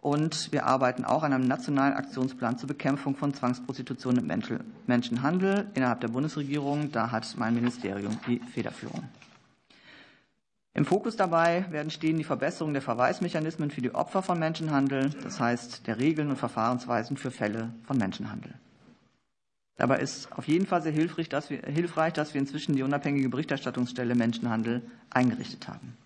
Und 0.00 0.52
wir 0.52 0.66
arbeiten 0.66 1.04
auch 1.04 1.22
an 1.22 1.32
einem 1.32 1.46
nationalen 1.46 1.94
Aktionsplan 1.94 2.58
zur 2.58 2.68
Bekämpfung 2.68 3.16
von 3.16 3.34
Zwangsprostitution 3.34 4.18
und 4.18 4.86
Menschenhandel 4.86 5.68
innerhalb 5.74 6.00
der 6.00 6.08
Bundesregierung. 6.08 6.92
Da 6.92 7.10
hat 7.10 7.34
mein 7.36 7.54
Ministerium 7.54 8.18
die 8.26 8.40
Federführung. 8.40 9.04
Im 10.78 10.84
Fokus 10.84 11.16
dabei 11.16 11.66
werden 11.72 11.90
stehen 11.90 12.18
die 12.18 12.22
Verbesserung 12.22 12.72
der 12.72 12.82
Verweismechanismen 12.82 13.72
für 13.72 13.80
die 13.80 13.96
Opfer 13.96 14.22
von 14.22 14.38
Menschenhandel, 14.38 15.10
das 15.24 15.40
heißt 15.40 15.88
der 15.88 15.98
Regeln 15.98 16.30
und 16.30 16.36
Verfahrensweisen 16.36 17.16
für 17.16 17.32
Fälle 17.32 17.74
von 17.82 17.98
Menschenhandel. 17.98 18.54
Dabei 19.76 19.98
ist 19.98 20.30
auf 20.30 20.46
jeden 20.46 20.66
Fall 20.66 20.80
sehr 20.80 20.92
hilfreich 20.92 21.28
dass, 21.28 21.50
wir, 21.50 21.62
hilfreich, 21.62 22.12
dass 22.12 22.32
wir 22.32 22.40
inzwischen 22.40 22.76
die 22.76 22.84
unabhängige 22.84 23.28
Berichterstattungsstelle 23.28 24.14
Menschenhandel 24.14 24.88
eingerichtet 25.10 25.66
haben. 25.66 25.96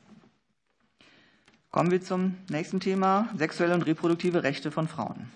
Kommen 1.70 1.90
wir 1.90 2.00
zum 2.00 2.36
nächsten 2.48 2.80
Thema, 2.80 3.28
sexuelle 3.36 3.74
und 3.74 3.82
reproduktive 3.82 4.42
Rechte 4.42 4.70
von 4.70 4.88
Frauen. 4.88 5.28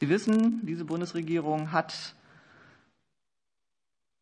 Sie 0.00 0.08
wissen, 0.08 0.66
diese 0.66 0.84
Bundesregierung 0.84 1.70
hat 1.70 2.16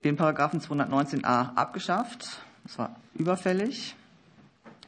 den 0.04 0.16
Paragraphen 0.16 0.60
219a 0.60 1.54
abgeschafft 1.54 2.44
Es 2.64 2.79
war 2.79 2.96
überfällig. 3.14 3.94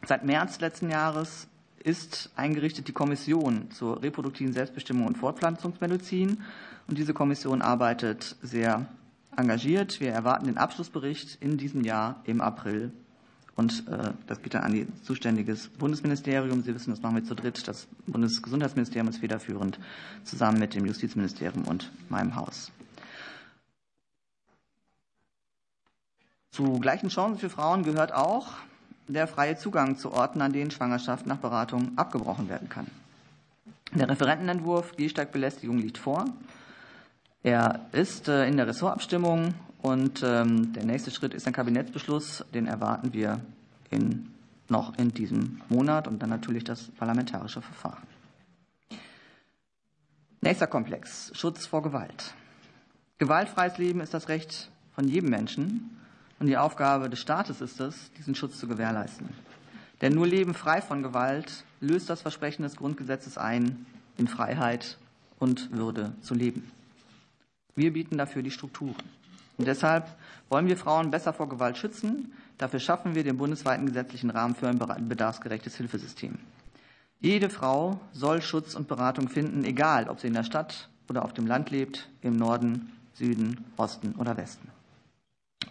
Seit 0.07 0.25
März 0.25 0.61
letzten 0.61 0.91
Jahres 0.91 1.49
ist 1.83 2.31
eingerichtet 2.37 2.89
die 2.89 2.93
Kommission 2.93 3.71
zur 3.71 4.03
reproduktiven 4.03 4.53
Selbstbestimmung 4.53 5.07
und 5.07 5.19
Fortpflanzungsmedizin. 5.19 6.43
Und 6.89 6.99
diese 6.99 7.15
Kommission 7.15 7.63
arbeitet 7.63 8.37
sehr 8.43 8.87
engagiert. 9.37 10.01
Wir 10.01 10.11
erwarten 10.13 10.47
den 10.47 10.59
Abschlussbericht 10.59 11.39
in 11.41 11.59
diesem 11.59 11.83
Jahr 11.83 12.23
im 12.25 12.41
April. 12.41 12.93
Und 13.55 13.87
äh, 13.89 14.13
das 14.27 14.43
geht 14.43 14.55
dann 14.55 14.65
an 14.65 14.73
die 14.73 14.87
zuständiges 15.03 15.69
Bundesministerium. 15.69 16.63
Sie 16.63 16.75
wissen, 16.75 16.91
das 16.91 17.03
machen 17.03 17.17
wir 17.17 17.25
zu 17.25 17.35
dritt. 17.35 17.67
Das 17.67 17.89
Bundesgesundheitsministerium 18.07 19.09
ist 19.09 19.19
federführend 19.19 19.79
zusammen 20.25 20.59
mit 20.59 20.75
dem 20.75 20.87
Justizministerium 20.87 21.65
und 21.65 21.91
meinem 22.09 22.37
Haus. 22.37 22.71
Zu 26.57 26.79
gleichen 26.79 27.11
Chancen 27.11 27.39
für 27.39 27.51
Frauen 27.51 27.83
gehört 27.83 28.15
auch 28.15 28.47
der 29.09 29.27
freie 29.27 29.59
Zugang 29.59 29.99
zu 29.99 30.11
Orten, 30.11 30.41
an 30.41 30.55
denen 30.55 30.71
Schwangerschaft 30.71 31.27
nach 31.27 31.37
Beratung 31.37 31.93
abgebrochen 31.97 32.49
werden 32.49 32.71
kann. 32.71 32.87
Der 33.93 34.09
Referentenentwurf 34.09 34.97
Gehsteigbelästigung 34.97 35.77
liegt 35.77 35.99
vor. 35.99 36.25
Er 37.43 37.81
ist 37.93 38.29
äh, 38.29 38.49
in 38.49 38.57
der 38.57 38.69
Ressortabstimmung 38.69 39.53
und 39.83 40.23
ähm, 40.23 40.73
der 40.73 40.87
nächste 40.87 41.11
Schritt 41.11 41.35
ist 41.35 41.47
ein 41.47 41.53
Kabinettsbeschluss. 41.53 42.43
Den 42.55 42.67
erwarten 42.67 43.13
wir 43.13 43.43
in, 43.91 44.33
noch 44.71 44.97
in 44.97 45.13
diesem 45.13 45.61
Monat 45.69 46.09
und 46.09 46.23
dann 46.23 46.31
natürlich 46.31 46.65
das 46.65 46.85
parlamentarische 46.85 47.61
Verfahren. 47.61 48.07
Nächster 50.41 50.69
Komplex, 50.69 51.33
Schutz 51.35 51.67
vor 51.67 51.83
Gewalt. 51.83 52.33
Gewaltfreies 53.19 53.77
Leben 53.77 54.01
ist 54.01 54.15
das 54.15 54.31
Recht 54.31 54.71
von 54.95 55.07
jedem 55.07 55.29
Menschen 55.29 55.91
und 56.39 56.47
die 56.47 56.57
Aufgabe 56.57 57.09
des 57.09 57.21
Staates 57.21 57.61
ist 57.61 57.81
es, 57.81 58.11
diesen 58.19 58.35
Schutz 58.35 58.59
zu 58.59 58.69
gewährleisten. 58.69 59.29
Denn 60.01 60.13
nur 60.13 60.27
Leben 60.27 60.55
frei 60.55 60.83
von 60.83 61.03
Gewalt 61.03 61.65
löst 61.81 62.11
das 62.11 62.23
Versprechen 62.23 62.63
des 62.63 62.77
Grundgesetzes 62.77 63.39
ein, 63.39 63.87
in 64.19 64.29
Freiheit 64.29 64.99
und 65.39 65.71
Würde 65.73 66.13
zu 66.21 66.35
leben. 66.35 66.71
Wir 67.75 67.93
bieten 67.93 68.19
dafür 68.19 68.43
die 68.43 68.51
Strukturen. 68.51 68.95
Und 69.59 69.67
deshalb 69.67 70.15
wollen 70.49 70.67
wir 70.67 70.77
Frauen 70.77 71.11
besser 71.11 71.33
vor 71.33 71.49
Gewalt 71.49 71.79
schützen. 71.79 72.33
Dafür 72.59 72.81
schaffen 72.81 73.15
wir 73.15 73.25
den 73.25 73.39
bundesweiten 73.39 73.87
gesetzlichen 73.87 74.31
Rahmen 74.31 74.55
für 74.55 74.69
ein 74.69 75.09
bedarfsgerechtes 75.09 75.77
Hilfesystem. 75.77 76.39
Jede 77.21 77.49
Frau 77.49 77.99
soll 78.13 78.43
Schutz 78.43 78.75
und 78.75 78.89
Beratung 78.89 79.29
finden, 79.29 79.65
egal 79.65 80.09
ob 80.09 80.21
sie 80.21 80.27
in 80.27 80.35
der 80.35 80.45
Stadt 80.45 80.91
oder 81.09 81.25
auf 81.25 81.33
dem 81.33 81.47
Land 81.47 81.71
lebt, 81.71 82.09
im 82.21 82.37
Norden, 82.37 82.93
Süden, 83.15 83.65
Osten 83.77 84.15
oder 84.17 84.37
Westen. 84.37 84.76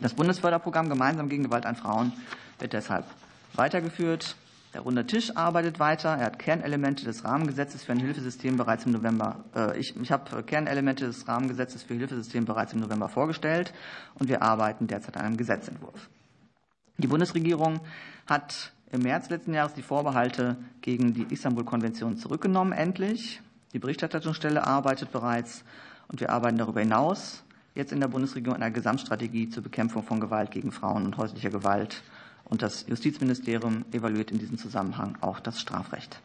Das 0.02 0.14
Bundesförderprogramm 0.14 0.90
Gemeinsam 0.90 1.30
gegen 1.30 1.44
Gewalt 1.44 1.66
an 1.66 1.76
Frauen 1.76 2.12
wird 2.60 2.74
deshalb 2.74 3.06
weitergeführt. 3.54 4.36
Der 4.74 4.82
Runde 4.82 5.08
Tisch 5.08 5.38
arbeitet 5.38 5.80
weiter. 5.80 6.10
Er 6.10 6.26
hat 6.26 6.38
Kernelemente 6.38 7.06
des 7.06 7.24
Rahmengesetzes 7.24 7.86
für 7.86 7.94
ein 7.94 8.00
Hilfesystem 8.00 8.58
bereits 8.58 8.86
im 8.86 8.92
November. 8.92 9.46
Äh, 9.56 9.80
ich, 9.80 9.96
ich 9.96 10.12
habe 10.12 10.44
Kernelemente 10.44 11.06
des 11.06 11.26
Rahmengesetzes 11.30 11.84
für 11.84 11.94
Hilfesystem 11.94 12.44
bereits 12.44 12.74
im 12.74 12.82
November 12.82 13.08
vorgestellt 13.08 13.74
und 14.20 14.28
wir 14.28 14.42
arbeiten 14.42 14.88
derzeit 14.88 15.16
an 15.16 15.28
einem 15.28 15.38
Gesetzentwurf. 15.38 16.10
Die 16.98 17.08
Bundesregierung 17.08 17.80
hat 18.28 18.74
im 18.92 19.02
März 19.02 19.30
letzten 19.30 19.54
Jahres 19.54 19.76
die 19.76 19.82
Vorbehalte 19.82 20.58
gegen 20.82 21.14
die 21.14 21.26
Istanbul-Konvention 21.30 22.18
zurückgenommen, 22.18 22.74
endlich. 22.74 23.42
Die 23.72 23.80
Berichterstattungsstelle 23.80 24.68
arbeitet 24.68 25.14
bereits 25.14 25.64
und 26.10 26.20
wir 26.20 26.32
arbeiten 26.32 26.58
darüber 26.58 26.82
hinaus 26.82 27.45
jetzt 27.76 27.92
in 27.92 28.00
der 28.00 28.08
Bundesregierung 28.08 28.56
einer 28.56 28.72
Gesamtstrategie 28.72 29.50
zur 29.50 29.62
Bekämpfung 29.62 30.04
von 30.04 30.20
Gewalt 30.20 30.52
gegen 30.52 30.72
Frauen 30.72 31.06
und 31.06 31.18
häuslicher 31.18 31.50
Gewalt. 31.50 32.02
Und 32.46 32.62
das 32.62 32.88
Justizministerium 32.88 33.86
evaluiert 33.92 34.32
in 34.32 34.40
diesem 34.40 34.58
Zusammenhang 34.58 35.18
auch 35.22 35.40
das 35.40 35.60
Strafrecht. 35.60 36.22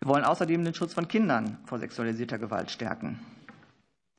Wir 0.00 0.08
wollen 0.08 0.24
außerdem 0.24 0.64
den 0.64 0.74
Schutz 0.74 0.94
von 0.94 1.08
Kindern 1.08 1.58
vor 1.64 1.78
sexualisierter 1.78 2.38
Gewalt 2.38 2.70
stärken. 2.70 3.20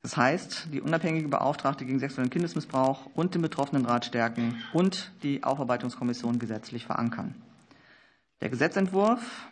Das 0.02 0.16
heißt, 0.18 0.68
die 0.72 0.82
unabhängige 0.82 1.28
Beauftragte 1.28 1.86
gegen 1.86 2.00
sexuellen 2.00 2.30
Kindesmissbrauch 2.30 3.08
und 3.16 3.36
den 3.36 3.42
Betroffenenrat 3.42 4.06
stärken 4.06 4.62
und 4.74 5.12
die 5.24 5.44
Aufarbeitungskommission 5.44 6.40
gesetzlich 6.40 6.86
verankern. 6.86 7.36
Der 8.42 8.50
Gesetzentwurf 8.50 9.48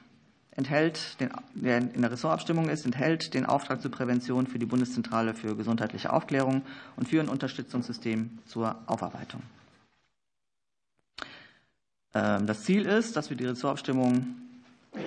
enthält, 0.51 1.19
den, 1.19 1.29
der 1.53 1.77
in 1.77 2.01
der 2.01 2.11
Ressortabstimmung 2.11 2.69
ist, 2.69 2.85
enthält 2.85 3.33
den 3.33 3.45
Auftrag 3.45 3.81
zur 3.81 3.91
Prävention 3.91 4.47
für 4.47 4.59
die 4.59 4.65
Bundeszentrale 4.65 5.33
für 5.33 5.55
gesundheitliche 5.55 6.11
Aufklärung 6.11 6.63
und 6.97 7.07
für 7.07 7.21
ein 7.21 7.29
Unterstützungssystem 7.29 8.39
zur 8.45 8.75
Aufarbeitung. 8.85 9.41
Ähm, 12.13 12.45
das 12.45 12.63
Ziel 12.63 12.85
ist, 12.85 13.15
dass 13.15 13.29
wir 13.29 13.37
die 13.37 13.45
Ressortabstimmung 13.45 14.35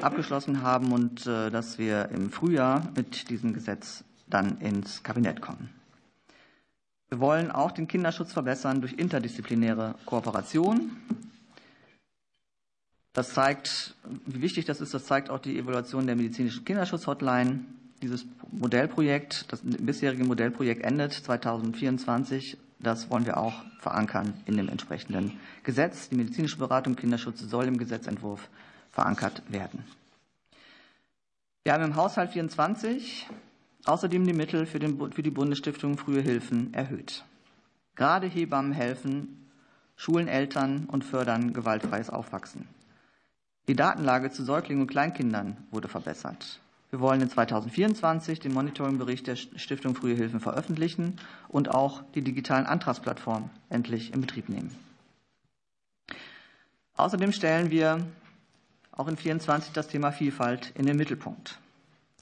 abgeschlossen 0.01 0.63
haben 0.63 0.93
und 0.93 1.27
äh, 1.27 1.51
dass 1.51 1.79
wir 1.79 2.09
im 2.09 2.31
Frühjahr 2.31 2.91
mit 2.97 3.29
diesem 3.29 3.53
Gesetz 3.53 4.05
dann 4.27 4.59
ins 4.61 5.03
Kabinett 5.03 5.43
kommen. 5.43 5.69
Wir 7.11 7.21
wollen 7.21 7.51
auch 7.51 7.71
den 7.71 7.87
Kinderschutz 7.87 8.33
verbessern 8.33 8.81
durch 8.81 8.95
interdisziplinäre 8.95 9.95
Kooperation. 10.07 10.91
Das 13.15 13.33
zeigt, 13.33 13.95
wie 14.27 14.43
wichtig 14.43 14.65
das 14.65 14.81
ist. 14.81 14.93
Das 14.93 15.07
zeigt 15.07 15.31
auch 15.31 15.39
die 15.39 15.57
Evaluation 15.57 16.07
der 16.07 16.17
medizinischen 16.17 16.65
Kinderschutz-Hotline. 16.65 17.61
Dieses 18.03 18.27
Modellprojekt, 18.51 19.51
das 19.53 19.61
bisherige 19.63 20.25
Modellprojekt 20.25 20.85
endet 20.85 21.13
2024. 21.13 22.59
Das 22.81 23.09
wollen 23.11 23.25
wir 23.25 23.39
auch 23.39 23.63
verankern 23.79 24.35
in 24.47 24.57
dem 24.57 24.69
entsprechenden 24.69 25.39
Gesetz. 25.63 26.09
Die 26.09 26.17
medizinische 26.17 26.59
Beratung 26.59 26.97
Kinderschutz 26.97 27.41
soll 27.41 27.67
im 27.67 27.79
Gesetzentwurf 27.79 28.49
verankert 28.91 29.43
werden. 29.49 29.85
Wir 31.63 31.73
haben 31.73 31.85
im 31.85 31.97
Haushalt 31.97 32.33
24 32.33 33.29
außerdem 33.85 34.27
die 34.27 34.33
Mittel 34.33 34.67
für, 34.67 34.81
den, 34.81 35.13
für 35.13 35.23
die 35.23 35.31
Bundesstiftung 35.31 35.97
Frühe 35.99 36.21
Hilfen 36.21 36.75
erhöht. 36.75 37.25
Gerade 37.95 38.27
Hebammen 38.27 38.73
helfen, 38.73 39.49
schulen 39.95 40.27
Eltern 40.27 40.87
und 40.87 41.05
fördern 41.05 41.53
gewaltfreies 41.53 42.11
Aufwachsen. 42.11 42.67
Die 43.67 43.75
Datenlage 43.75 44.31
zu 44.31 44.45
Säuglingen 44.45 44.83
und 44.83 44.91
Kleinkindern 44.91 45.57
wurde 45.71 45.89
verbessert. 45.89 46.61
Wir 46.91 47.01
wollen 47.01 47.23
in 47.23 47.31
2024 47.31 48.39
den 48.39 48.53
Monitoringbericht 48.53 49.27
der 49.27 49.37
Stiftung 49.37 49.95
Frühe 49.97 50.15
Hilfen 50.15 50.39
veröffentlichen 50.39 51.19
und 51.49 51.71
auch 51.71 52.03
die 52.15 52.23
digitalen 52.23 52.67
Antragsplattformen 52.67 53.51
endlich 53.71 54.13
in 54.13 54.21
Betrieb 54.21 54.49
nehmen. 54.49 54.71
Außerdem 56.97 57.33
stellen 57.33 57.71
wir 57.71 58.07
auch 58.93 59.09
in 59.09 59.17
24 59.17 59.73
das 59.73 59.89
Thema 59.89 60.13
Vielfalt 60.13 60.73
in 60.77 60.87
den 60.87 60.97
Mittelpunkt. 60.97 61.59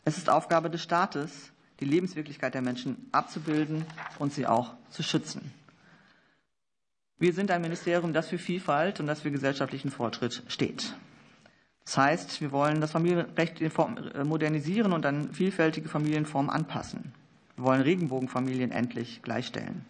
Es 0.04 0.16
ist 0.16 0.30
Aufgabe 0.30 0.70
des 0.70 0.82
Staates, 0.82 1.50
die 1.80 1.84
Lebenswirklichkeit 1.84 2.54
der 2.54 2.62
Menschen 2.62 3.08
abzubilden 3.12 3.84
und 4.18 4.32
sie 4.32 4.46
auch 4.46 4.74
zu 4.90 5.02
schützen. 5.02 5.52
Wir 7.18 7.32
sind 7.34 7.50
ein 7.50 7.60
Ministerium, 7.60 8.12
das 8.12 8.28
für 8.28 8.38
Vielfalt 8.38 9.00
und 9.00 9.06
das 9.06 9.20
für 9.20 9.30
gesellschaftlichen 9.30 9.90
Fortschritt 9.90 10.44
steht. 10.48 10.94
Das 11.84 11.96
heißt, 11.98 12.40
wir 12.40 12.52
wollen 12.52 12.80
das 12.80 12.92
Familienrecht 12.92 13.60
äh, 13.60 14.24
modernisieren 14.24 14.92
und 14.92 15.04
an 15.04 15.32
vielfältige 15.32 15.88
Familienformen 15.88 16.50
anpassen. 16.50 17.12
Wir 17.56 17.64
wollen 17.64 17.82
Regenbogenfamilien 17.82 18.70
endlich 18.70 19.22
gleichstellen. 19.22 19.84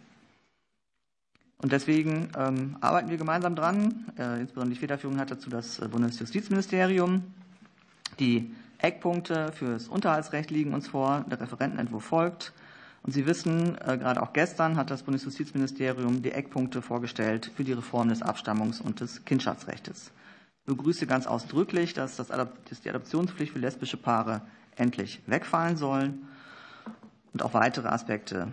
Und 1.59 1.71
deswegen 1.71 2.29
ähm, 2.37 2.77
arbeiten 2.81 3.09
wir 3.09 3.19
gemeinsam 3.19 3.55
dran. 3.55 4.07
Äh, 4.19 4.41
insbesondere 4.41 4.75
die 4.75 4.81
Federführung 4.81 5.19
hat 5.19 5.31
dazu 5.31 5.49
das 5.49 5.79
äh, 5.79 5.87
Bundesjustizministerium. 5.87 7.23
Die 8.19 8.53
Eckpunkte 8.79 9.53
für 9.53 9.73
das 9.73 9.87
Unterhaltsrecht 9.87 10.51
liegen 10.51 10.75
uns 10.75 10.89
vor. 10.89 11.25
Der 11.31 11.41
Referentenentwurf 11.41 12.05
folgt. 12.05 12.53
Und 13.05 13.13
Sie 13.13 13.27
wissen, 13.27 13.77
äh, 13.79 13.97
gerade 13.97 14.23
auch 14.23 14.33
gestern 14.33 14.77
hat 14.77 14.91
das 14.91 15.05
Bundesjustizministerium 15.05 16.23
die 16.23 16.33
Eckpunkte 16.33 16.83
vorgestellt 16.83 17.53
für 17.55 17.65
die 17.65 17.73
Reform 17.75 18.09
des 18.09 18.23
Abstammungs- 18.23 18.83
und 18.83 19.01
des 19.01 19.25
Kindschaftsrechts 19.25 20.11
begrüße 20.66 21.07
ganz 21.07 21.27
ausdrücklich, 21.27 21.94
dass, 21.94 22.16
das, 22.16 22.29
dass 22.29 22.81
die 22.83 22.88
Adoptionspflicht 22.88 23.53
für 23.53 23.59
lesbische 23.59 23.96
Paare 23.96 24.42
endlich 24.77 25.20
wegfallen 25.27 25.77
soll. 25.77 26.14
Und 27.33 27.42
auch 27.42 27.55
weitere 27.55 27.88
Aspekte 27.88 28.48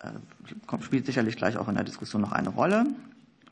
äh, 0.00 0.80
spielt 0.82 1.06
sicherlich 1.06 1.36
gleich 1.36 1.56
auch 1.56 1.68
in 1.68 1.74
der 1.74 1.84
Diskussion 1.84 2.22
noch 2.22 2.32
eine 2.32 2.48
Rolle. 2.48 2.86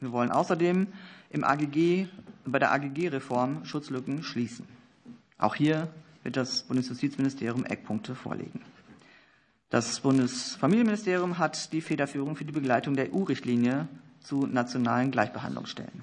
Wir 0.00 0.12
wollen 0.12 0.30
außerdem 0.30 0.86
im 1.30 1.44
AGG, 1.44 2.06
bei 2.44 2.58
der 2.58 2.72
AGG-Reform 2.72 3.64
Schutzlücken 3.64 4.22
schließen. 4.22 4.66
Auch 5.38 5.54
hier 5.54 5.88
wird 6.22 6.36
das 6.36 6.62
Bundesjustizministerium 6.62 7.64
Eckpunkte 7.64 8.14
vorlegen. 8.14 8.60
Das 9.70 10.00
Bundesfamilienministerium 10.00 11.38
hat 11.38 11.72
die 11.72 11.80
Federführung 11.80 12.34
für 12.34 12.44
die 12.44 12.52
Begleitung 12.52 12.94
der 12.94 13.14
EU-Richtlinie 13.14 13.86
zu 14.20 14.46
nationalen 14.46 15.12
Gleichbehandlungsstellen. 15.12 16.02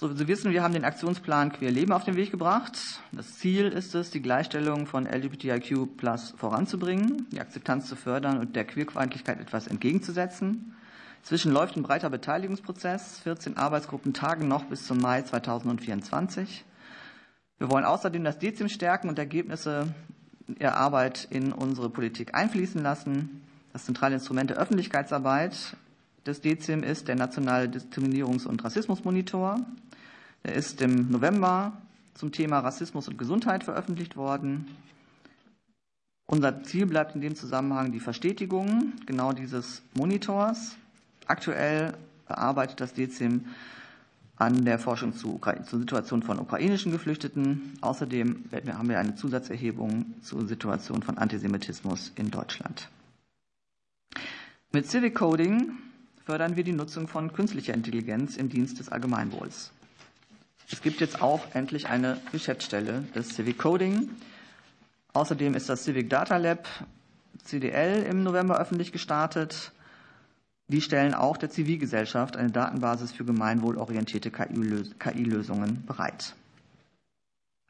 So, 0.00 0.10
Sie 0.14 0.28
wissen, 0.28 0.50
wir 0.50 0.62
haben 0.62 0.72
den 0.72 0.86
Aktionsplan 0.86 1.52
Queer 1.52 1.70
Leben 1.70 1.92
auf 1.92 2.04
den 2.04 2.16
Weg 2.16 2.30
gebracht. 2.30 2.78
Das 3.12 3.36
Ziel 3.36 3.66
ist 3.66 3.94
es, 3.94 4.10
die 4.10 4.22
Gleichstellung 4.22 4.86
von 4.86 5.04
LGBTIQ 5.04 5.98
Plus 5.98 6.32
voranzubringen, 6.38 7.26
die 7.32 7.38
Akzeptanz 7.38 7.86
zu 7.86 7.96
fördern 7.96 8.38
und 8.38 8.56
der 8.56 8.64
Queerfeindlichkeit 8.64 9.38
etwas 9.38 9.66
entgegenzusetzen. 9.66 10.74
Zwischen 11.22 11.52
läuft 11.52 11.76
ein 11.76 11.82
breiter 11.82 12.08
Beteiligungsprozess. 12.08 13.18
14 13.24 13.58
Arbeitsgruppen 13.58 14.14
tagen 14.14 14.48
noch 14.48 14.64
bis 14.64 14.86
zum 14.86 14.96
Mai 14.96 15.20
2024. 15.20 16.64
Wir 17.58 17.70
wollen 17.70 17.84
außerdem 17.84 18.24
das 18.24 18.38
Dezim 18.38 18.70
stärken 18.70 19.10
und 19.10 19.18
Ergebnisse 19.18 19.94
der 20.48 20.78
Arbeit 20.78 21.28
in 21.28 21.52
unsere 21.52 21.90
Politik 21.90 22.34
einfließen 22.34 22.82
lassen. 22.82 23.42
Das 23.74 23.84
zentrale 23.84 24.14
Instrument 24.14 24.48
der 24.48 24.56
Öffentlichkeitsarbeit 24.56 25.76
des 26.24 26.40
Dezim 26.40 26.82
ist 26.84 27.06
der 27.06 27.16
Nationale 27.16 27.66
Diskriminierungs- 27.66 28.46
und 28.46 28.64
Rassismusmonitor. 28.64 29.60
Er 30.42 30.54
ist 30.54 30.80
im 30.80 31.10
November 31.10 31.72
zum 32.14 32.32
Thema 32.32 32.60
Rassismus 32.60 33.08
und 33.08 33.18
Gesundheit 33.18 33.64
veröffentlicht 33.64 34.16
worden. 34.16 34.66
Unser 36.26 36.62
Ziel 36.62 36.86
bleibt 36.86 37.14
in 37.14 37.20
dem 37.20 37.34
Zusammenhang 37.34 37.92
die 37.92 38.00
Verstetigung 38.00 38.92
genau 39.04 39.32
dieses 39.32 39.82
Monitors. 39.94 40.76
Aktuell 41.26 41.94
arbeitet 42.26 42.80
das 42.80 42.94
DECIM 42.94 43.46
an 44.36 44.64
der 44.64 44.78
Forschung 44.78 45.12
zur 45.12 45.40
Situation 45.64 46.22
von 46.22 46.38
ukrainischen 46.38 46.92
Geflüchteten. 46.92 47.74
Außerdem 47.82 48.44
haben 48.52 48.88
wir 48.88 48.98
eine 48.98 49.14
Zusatzerhebung 49.14 50.14
zur 50.22 50.46
Situation 50.46 51.02
von 51.02 51.18
Antisemitismus 51.18 52.12
in 52.16 52.30
Deutschland. 52.30 52.88
Mit 54.72 54.86
Civic 54.88 55.16
Coding 55.16 55.72
fördern 56.24 56.56
wir 56.56 56.64
die 56.64 56.72
Nutzung 56.72 57.08
von 57.08 57.32
künstlicher 57.32 57.74
Intelligenz 57.74 58.36
im 58.36 58.48
Dienst 58.48 58.78
des 58.78 58.88
Allgemeinwohls. 58.88 59.72
Es 60.72 60.82
gibt 60.82 61.00
jetzt 61.00 61.20
auch 61.20 61.44
endlich 61.54 61.88
eine 61.88 62.18
Geschäftsstelle 62.32 63.02
des 63.14 63.30
Civic 63.30 63.58
Coding. 63.58 64.08
Außerdem 65.12 65.54
ist 65.54 65.68
das 65.68 65.84
Civic 65.84 66.08
Data 66.08 66.36
Lab 66.36 66.68
CDL 67.44 68.04
im 68.04 68.22
November 68.22 68.58
öffentlich 68.58 68.92
gestartet. 68.92 69.72
Die 70.68 70.80
stellen 70.80 71.14
auch 71.14 71.36
der 71.36 71.50
Zivilgesellschaft 71.50 72.36
eine 72.36 72.52
Datenbasis 72.52 73.10
für 73.10 73.24
gemeinwohlorientierte 73.24 74.30
KI-Lösungen 74.30 75.84
bereit. 75.84 76.34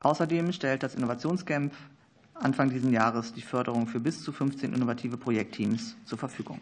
Außerdem 0.00 0.52
stellt 0.52 0.82
das 0.82 0.94
Innovationscamp 0.94 1.72
Anfang 2.34 2.70
dieses 2.70 2.90
Jahres 2.90 3.32
die 3.34 3.42
Förderung 3.42 3.86
für 3.86 4.00
bis 4.00 4.22
zu 4.22 4.32
15 4.32 4.72
innovative 4.72 5.18
Projektteams 5.18 5.96
zur 6.06 6.16
Verfügung. 6.18 6.60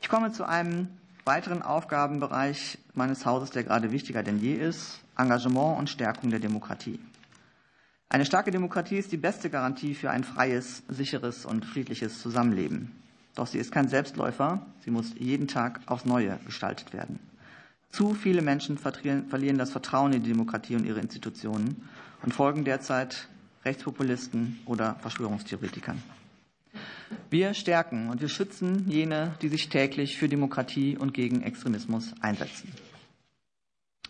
Ich 0.00 0.08
komme 0.08 0.30
zu 0.32 0.44
einem 0.44 0.88
weiteren 1.26 1.62
Aufgabenbereich 1.62 2.78
meines 2.94 3.26
Hauses, 3.26 3.50
der 3.50 3.64
gerade 3.64 3.90
wichtiger 3.90 4.22
denn 4.22 4.38
je 4.38 4.54
ist, 4.54 5.00
Engagement 5.18 5.78
und 5.78 5.90
Stärkung 5.90 6.30
der 6.30 6.38
Demokratie. 6.38 7.00
Eine 8.08 8.24
starke 8.24 8.52
Demokratie 8.52 8.96
ist 8.96 9.10
die 9.10 9.16
beste 9.16 9.50
Garantie 9.50 9.94
für 9.94 10.10
ein 10.10 10.22
freies, 10.22 10.84
sicheres 10.88 11.44
und 11.44 11.64
friedliches 11.64 12.22
Zusammenleben. 12.22 12.92
Doch 13.34 13.48
sie 13.48 13.58
ist 13.58 13.72
kein 13.72 13.88
Selbstläufer, 13.88 14.64
sie 14.84 14.92
muss 14.92 15.14
jeden 15.18 15.48
Tag 15.48 15.80
aufs 15.86 16.04
Neue 16.04 16.38
gestaltet 16.46 16.92
werden. 16.92 17.18
Zu 17.90 18.14
viele 18.14 18.42
Menschen 18.42 18.78
verlieren 18.78 19.58
das 19.58 19.72
Vertrauen 19.72 20.12
in 20.12 20.22
die 20.22 20.30
Demokratie 20.30 20.76
und 20.76 20.86
ihre 20.86 21.00
Institutionen 21.00 21.88
und 22.22 22.32
folgen 22.32 22.64
derzeit 22.64 23.28
Rechtspopulisten 23.64 24.60
oder 24.64 24.94
Verschwörungstheoretikern. 25.00 26.00
Wir 27.30 27.54
stärken 27.54 28.10
und 28.10 28.20
wir 28.20 28.28
schützen 28.28 28.88
jene, 28.88 29.34
die 29.42 29.48
sich 29.48 29.68
täglich 29.68 30.18
für 30.18 30.28
Demokratie 30.28 30.96
und 30.96 31.14
gegen 31.14 31.42
Extremismus 31.42 32.14
einsetzen. 32.20 32.72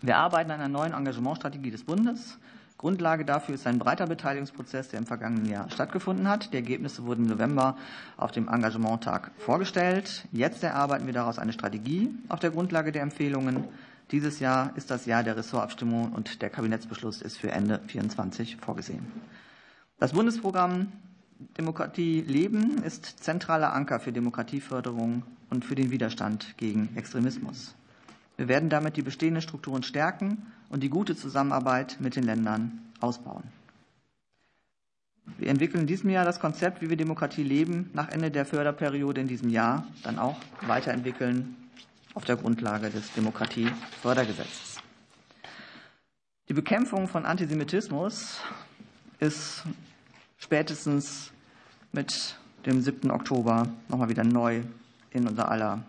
Wir 0.01 0.17
arbeiten 0.17 0.51
an 0.51 0.59
einer 0.59 0.69
neuen 0.69 0.93
Engagementstrategie 0.93 1.71
des 1.71 1.83
Bundes. 1.83 2.37
Grundlage 2.77 3.25
dafür 3.25 3.55
ist 3.55 3.65
ein 3.65 3.79
breiter 3.79 4.05
Beteiligungsprozess, 4.05 4.89
der 4.89 4.99
im 4.99 5.07
vergangenen 5.07 5.49
Jahr 5.49 5.71
stattgefunden 5.71 6.27
hat. 6.27 6.53
Die 6.53 6.57
Ergebnisse 6.57 7.05
wurden 7.05 7.23
im 7.23 7.31
November 7.31 7.75
auf 8.17 8.31
dem 8.31 8.47
Engagementtag 8.47 9.31
vorgestellt. 9.39 10.27
Jetzt 10.31 10.61
erarbeiten 10.61 11.07
wir 11.07 11.13
daraus 11.13 11.39
eine 11.39 11.53
Strategie 11.53 12.11
auf 12.29 12.39
der 12.39 12.51
Grundlage 12.51 12.91
der 12.91 13.01
Empfehlungen. 13.01 13.63
Dieses 14.11 14.39
Jahr 14.39 14.71
ist 14.75 14.91
das 14.91 15.07
Jahr 15.07 15.23
der 15.23 15.35
Ressortabstimmung 15.35 16.11
und 16.13 16.41
der 16.43 16.51
Kabinettsbeschluss 16.51 17.23
ist 17.23 17.37
für 17.37 17.51
Ende 17.51 17.79
2024 17.79 18.57
vorgesehen. 18.57 19.07
Das 19.97 20.13
Bundesprogramm 20.13 20.91
Demokratie 21.57 22.21
leben 22.21 22.83
ist 22.83 23.23
zentraler 23.23 23.73
Anker 23.73 23.99
für 23.99 24.11
Demokratieförderung 24.11 25.23
und 25.49 25.65
für 25.65 25.75
den 25.75 25.91
Widerstand 25.91 26.57
gegen 26.57 26.89
Extremismus. 26.95 27.75
Wir 28.37 28.47
werden 28.47 28.69
damit 28.69 28.97
die 28.97 29.01
bestehenden 29.01 29.41
Strukturen 29.41 29.83
stärken 29.83 30.47
und 30.69 30.81
die 30.81 30.89
gute 30.89 31.15
Zusammenarbeit 31.15 31.97
mit 31.99 32.15
den 32.15 32.23
Ländern 32.23 32.81
ausbauen. 32.99 33.43
Wir 35.37 35.49
entwickeln 35.49 35.81
in 35.81 35.87
diesem 35.87 36.09
Jahr 36.09 36.25
das 36.25 36.39
Konzept, 36.39 36.81
wie 36.81 36.89
wir 36.89 36.97
Demokratie 36.97 37.43
leben, 37.43 37.89
nach 37.93 38.09
Ende 38.09 38.31
der 38.31 38.45
Förderperiode 38.45 39.21
in 39.21 39.27
diesem 39.27 39.49
Jahr 39.49 39.85
dann 40.03 40.17
auch 40.19 40.37
weiterentwickeln 40.61 41.55
auf 42.13 42.25
der 42.25 42.37
Grundlage 42.37 42.89
des 42.89 43.13
Demokratiefördergesetzes. 43.13 44.77
Die 46.49 46.53
Bekämpfung 46.53 47.07
von 47.07 47.25
Antisemitismus 47.25 48.39
ist 49.19 49.63
spätestens 50.37 51.31
mit 51.91 52.37
dem 52.65 52.81
7. 52.81 53.11
Oktober 53.11 53.67
nochmal 53.89 54.09
wieder 54.09 54.23
neu 54.23 54.61
in 55.11 55.27
unser 55.27 55.49
aller 55.49 55.83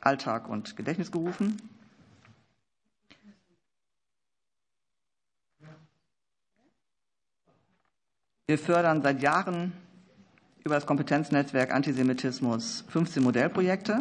Alltag 0.00 0.48
und 0.48 0.76
Gedächtnis 0.76 1.10
gerufen. 1.10 1.60
Wir 8.46 8.58
fördern 8.58 9.00
seit 9.02 9.22
Jahren 9.22 9.72
über 10.64 10.74
das 10.74 10.86
Kompetenznetzwerk 10.86 11.72
Antisemitismus 11.72 12.84
15 12.88 13.22
Modellprojekte. 13.22 14.00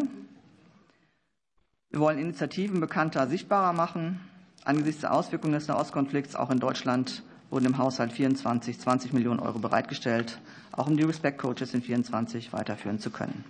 Wir 1.89 1.99
wollen 1.99 2.19
Initiativen 2.19 2.81
bekannter, 2.81 3.27
sichtbarer 3.27 3.71
machen. 3.71 4.19
Angesichts 4.65 5.01
der 5.01 5.13
Auswirkungen 5.13 5.53
des 5.53 5.67
Nahostkonflikts 5.67 6.35
auch 6.35 6.49
in 6.49 6.59
Deutschland 6.59 7.23
wurden 7.53 7.67
im 7.67 7.77
Haushalt 7.77 8.11
24 8.11 8.79
20 8.79 9.13
Millionen 9.13 9.39
Euro 9.39 9.59
bereitgestellt, 9.59 10.39
auch 10.71 10.87
um 10.87 10.97
die 10.97 11.03
Respect 11.03 11.37
Coaches 11.37 11.73
in 11.75 11.83
24 11.83 12.51
weiterführen 12.51 12.99
zu 12.99 13.11
können. 13.11 13.45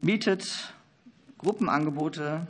Bietet 0.00 0.74
Gruppenangebote, 1.36 2.46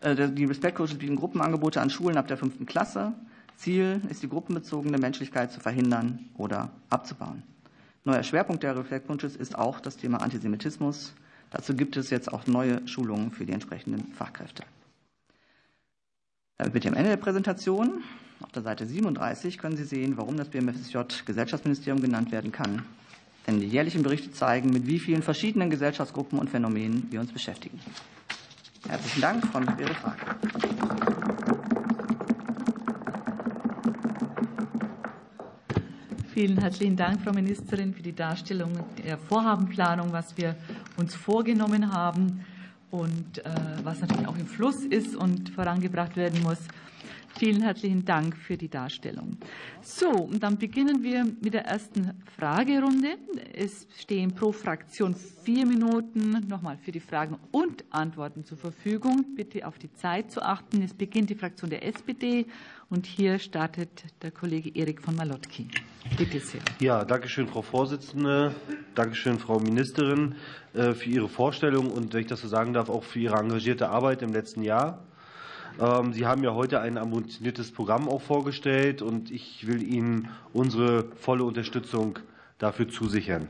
äh, 0.00 0.28
die 0.30 0.46
Respect 0.46 0.76
Coaches 0.76 0.96
bieten 0.96 1.16
Gruppenangebote 1.16 1.82
an 1.82 1.90
Schulen 1.90 2.16
ab 2.16 2.28
der 2.28 2.38
fünften 2.38 2.64
Klasse. 2.64 3.12
Ziel 3.56 4.00
ist 4.08 4.22
die 4.22 4.28
gruppenbezogene 4.28 4.96
Menschlichkeit 4.96 5.52
zu 5.52 5.60
verhindern 5.60 6.30
oder 6.38 6.70
abzubauen. 6.88 7.42
Neuer 8.04 8.22
Schwerpunkt 8.22 8.62
der 8.62 8.76
Reflect 8.76 9.06
Coaches 9.06 9.36
ist 9.36 9.54
auch 9.54 9.80
das 9.80 9.98
Thema 9.98 10.22
Antisemitismus. 10.22 11.12
Dazu 11.50 11.74
gibt 11.74 11.96
es 11.98 12.08
jetzt 12.08 12.32
auch 12.32 12.46
neue 12.46 12.86
Schulungen 12.88 13.32
für 13.32 13.44
die 13.44 13.52
entsprechenden 13.52 14.12
Fachkräfte. 14.14 14.62
Damit 16.56 16.72
bin 16.72 16.82
ich 16.82 16.88
am 16.88 16.94
Ende 16.94 17.10
der 17.10 17.16
Präsentation. 17.18 18.02
Auf 18.40 18.52
der 18.52 18.62
Seite 18.62 18.86
37 18.86 19.58
können 19.58 19.76
Sie 19.76 19.84
sehen, 19.84 20.16
warum 20.16 20.36
das 20.36 20.48
BMFSJ 20.48 20.98
Gesellschaftsministerium 21.26 22.00
genannt 22.00 22.30
werden 22.30 22.52
kann. 22.52 22.82
Denn 23.46 23.60
die 23.60 23.66
jährlichen 23.66 24.02
Berichte 24.02 24.30
zeigen, 24.30 24.70
mit 24.70 24.86
wie 24.86 24.98
vielen 24.98 25.22
verschiedenen 25.22 25.70
Gesellschaftsgruppen 25.70 26.38
und 26.38 26.50
Phänomenen 26.50 27.08
wir 27.10 27.20
uns 27.20 27.32
beschäftigen. 27.32 27.80
Herzlichen 28.86 29.20
Dank. 29.20 29.46
Freue 29.46 29.62
mich 29.62 29.70
auf 29.70 29.80
Ihre 29.80 29.94
Fragen. 29.94 30.20
Vielen 36.32 36.58
herzlichen 36.58 36.96
Dank, 36.96 37.20
Frau 37.22 37.32
Ministerin, 37.32 37.92
für 37.92 38.02
die 38.02 38.14
Darstellung 38.14 38.70
der 39.04 39.18
Vorhabenplanung, 39.18 40.12
was 40.12 40.36
wir 40.36 40.54
uns 40.96 41.16
vorgenommen 41.16 41.92
haben 41.92 42.44
und 42.92 43.38
äh, 43.38 43.50
was 43.82 43.98
natürlich 44.00 44.28
auch 44.28 44.38
im 44.38 44.46
Fluss 44.46 44.84
ist 44.84 45.16
und 45.16 45.48
vorangebracht 45.48 46.16
werden 46.16 46.40
muss. 46.42 46.58
Vielen 47.38 47.62
herzlichen 47.62 48.04
Dank 48.04 48.36
für 48.36 48.56
die 48.56 48.68
Darstellung. 48.68 49.36
So, 49.80 50.10
und 50.10 50.42
dann 50.42 50.58
beginnen 50.58 51.04
wir 51.04 51.24
mit 51.24 51.54
der 51.54 51.66
ersten 51.66 52.20
Fragerunde. 52.36 53.16
Es 53.54 53.86
stehen 53.96 54.34
pro 54.34 54.50
Fraktion 54.50 55.14
vier 55.14 55.64
Minuten 55.64 56.30
nochmal 56.48 56.78
für 56.78 56.90
die 56.90 56.98
Fragen 56.98 57.38
und 57.52 57.84
Antworten 57.90 58.44
zur 58.44 58.58
Verfügung. 58.58 59.24
Bitte 59.36 59.68
auf 59.68 59.78
die 59.78 59.92
Zeit 59.92 60.32
zu 60.32 60.42
achten. 60.42 60.82
Es 60.82 60.92
beginnt 60.92 61.30
die 61.30 61.36
Fraktion 61.36 61.70
der 61.70 61.86
SPD 61.86 62.46
und 62.90 63.06
hier 63.06 63.38
startet 63.38 64.04
der 64.20 64.32
Kollege 64.32 64.70
Erik 64.74 65.00
von 65.00 65.14
Malotki. 65.14 65.68
Bitte 66.16 66.40
sehr. 66.40 66.60
Ja, 66.80 67.04
danke 67.04 67.28
schön, 67.28 67.46
Frau 67.46 67.62
Vorsitzende. 67.62 68.52
Danke 68.96 69.14
schön, 69.14 69.38
Frau 69.38 69.60
Ministerin, 69.60 70.34
äh, 70.74 70.92
für 70.92 71.08
Ihre 71.08 71.28
Vorstellung 71.28 71.92
und, 71.92 72.14
wenn 72.14 72.22
ich 72.22 72.26
das 72.26 72.40
so 72.40 72.48
sagen 72.48 72.72
darf, 72.72 72.90
auch 72.90 73.04
für 73.04 73.20
Ihre 73.20 73.36
engagierte 73.36 73.90
Arbeit 73.90 74.22
im 74.22 74.32
letzten 74.32 74.64
Jahr. 74.64 75.04
Ähm, 75.80 76.12
Sie 76.12 76.26
haben 76.26 76.42
ja 76.42 76.54
heute 76.54 76.80
ein 76.80 76.98
ambitioniertes 76.98 77.72
Programm 77.72 78.08
auch 78.08 78.22
vorgestellt 78.22 79.02
und 79.02 79.30
ich 79.30 79.66
will 79.66 79.82
Ihnen 79.82 80.28
unsere 80.52 81.04
volle 81.16 81.44
Unterstützung 81.44 82.18
dafür 82.58 82.88
zusichern. 82.88 83.48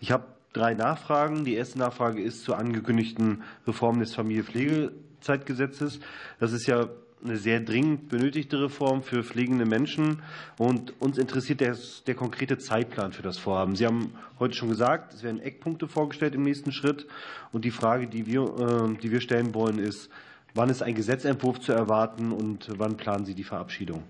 Ich 0.00 0.12
habe 0.12 0.24
drei 0.52 0.74
Nachfragen. 0.74 1.44
Die 1.44 1.54
erste 1.54 1.78
Nachfrage 1.78 2.20
ist 2.20 2.44
zur 2.44 2.58
angekündigten 2.58 3.42
Reform 3.66 4.00
des 4.00 4.14
Familienpflege 4.14 4.92
Pflegezeitgesetzes. 5.22 6.00
Das 6.40 6.52
ist 6.52 6.66
ja 6.66 6.88
eine 7.24 7.36
sehr 7.36 7.60
dringend 7.60 8.08
benötigte 8.08 8.60
Reform 8.60 9.02
für 9.02 9.22
pflegende 9.22 9.64
Menschen. 9.64 10.22
Und 10.58 11.00
uns 11.00 11.18
interessiert 11.18 11.60
der, 11.60 11.76
der, 12.06 12.16
konkrete 12.16 12.58
Zeitplan 12.58 13.12
für 13.12 13.22
das 13.22 13.38
Vorhaben. 13.38 13.76
Sie 13.76 13.86
haben 13.86 14.14
heute 14.40 14.54
schon 14.54 14.68
gesagt, 14.68 15.14
es 15.14 15.22
werden 15.22 15.40
Eckpunkte 15.40 15.86
vorgestellt 15.86 16.34
im 16.34 16.42
nächsten 16.42 16.72
Schritt. 16.72 17.06
Und 17.52 17.64
die 17.64 17.70
Frage, 17.70 18.08
die 18.08 18.26
wir, 18.26 18.42
äh, 18.42 18.98
die 19.00 19.12
wir 19.12 19.20
stellen 19.20 19.54
wollen, 19.54 19.78
ist, 19.78 20.10
wann 20.54 20.70
ist 20.70 20.82
ein 20.82 20.94
Gesetzentwurf 20.94 21.60
zu 21.60 21.72
erwarten 21.72 22.32
und 22.32 22.68
wann 22.78 22.96
planen 22.96 23.24
Sie 23.24 23.34
die 23.34 23.44
Verabschiedung? 23.44 24.02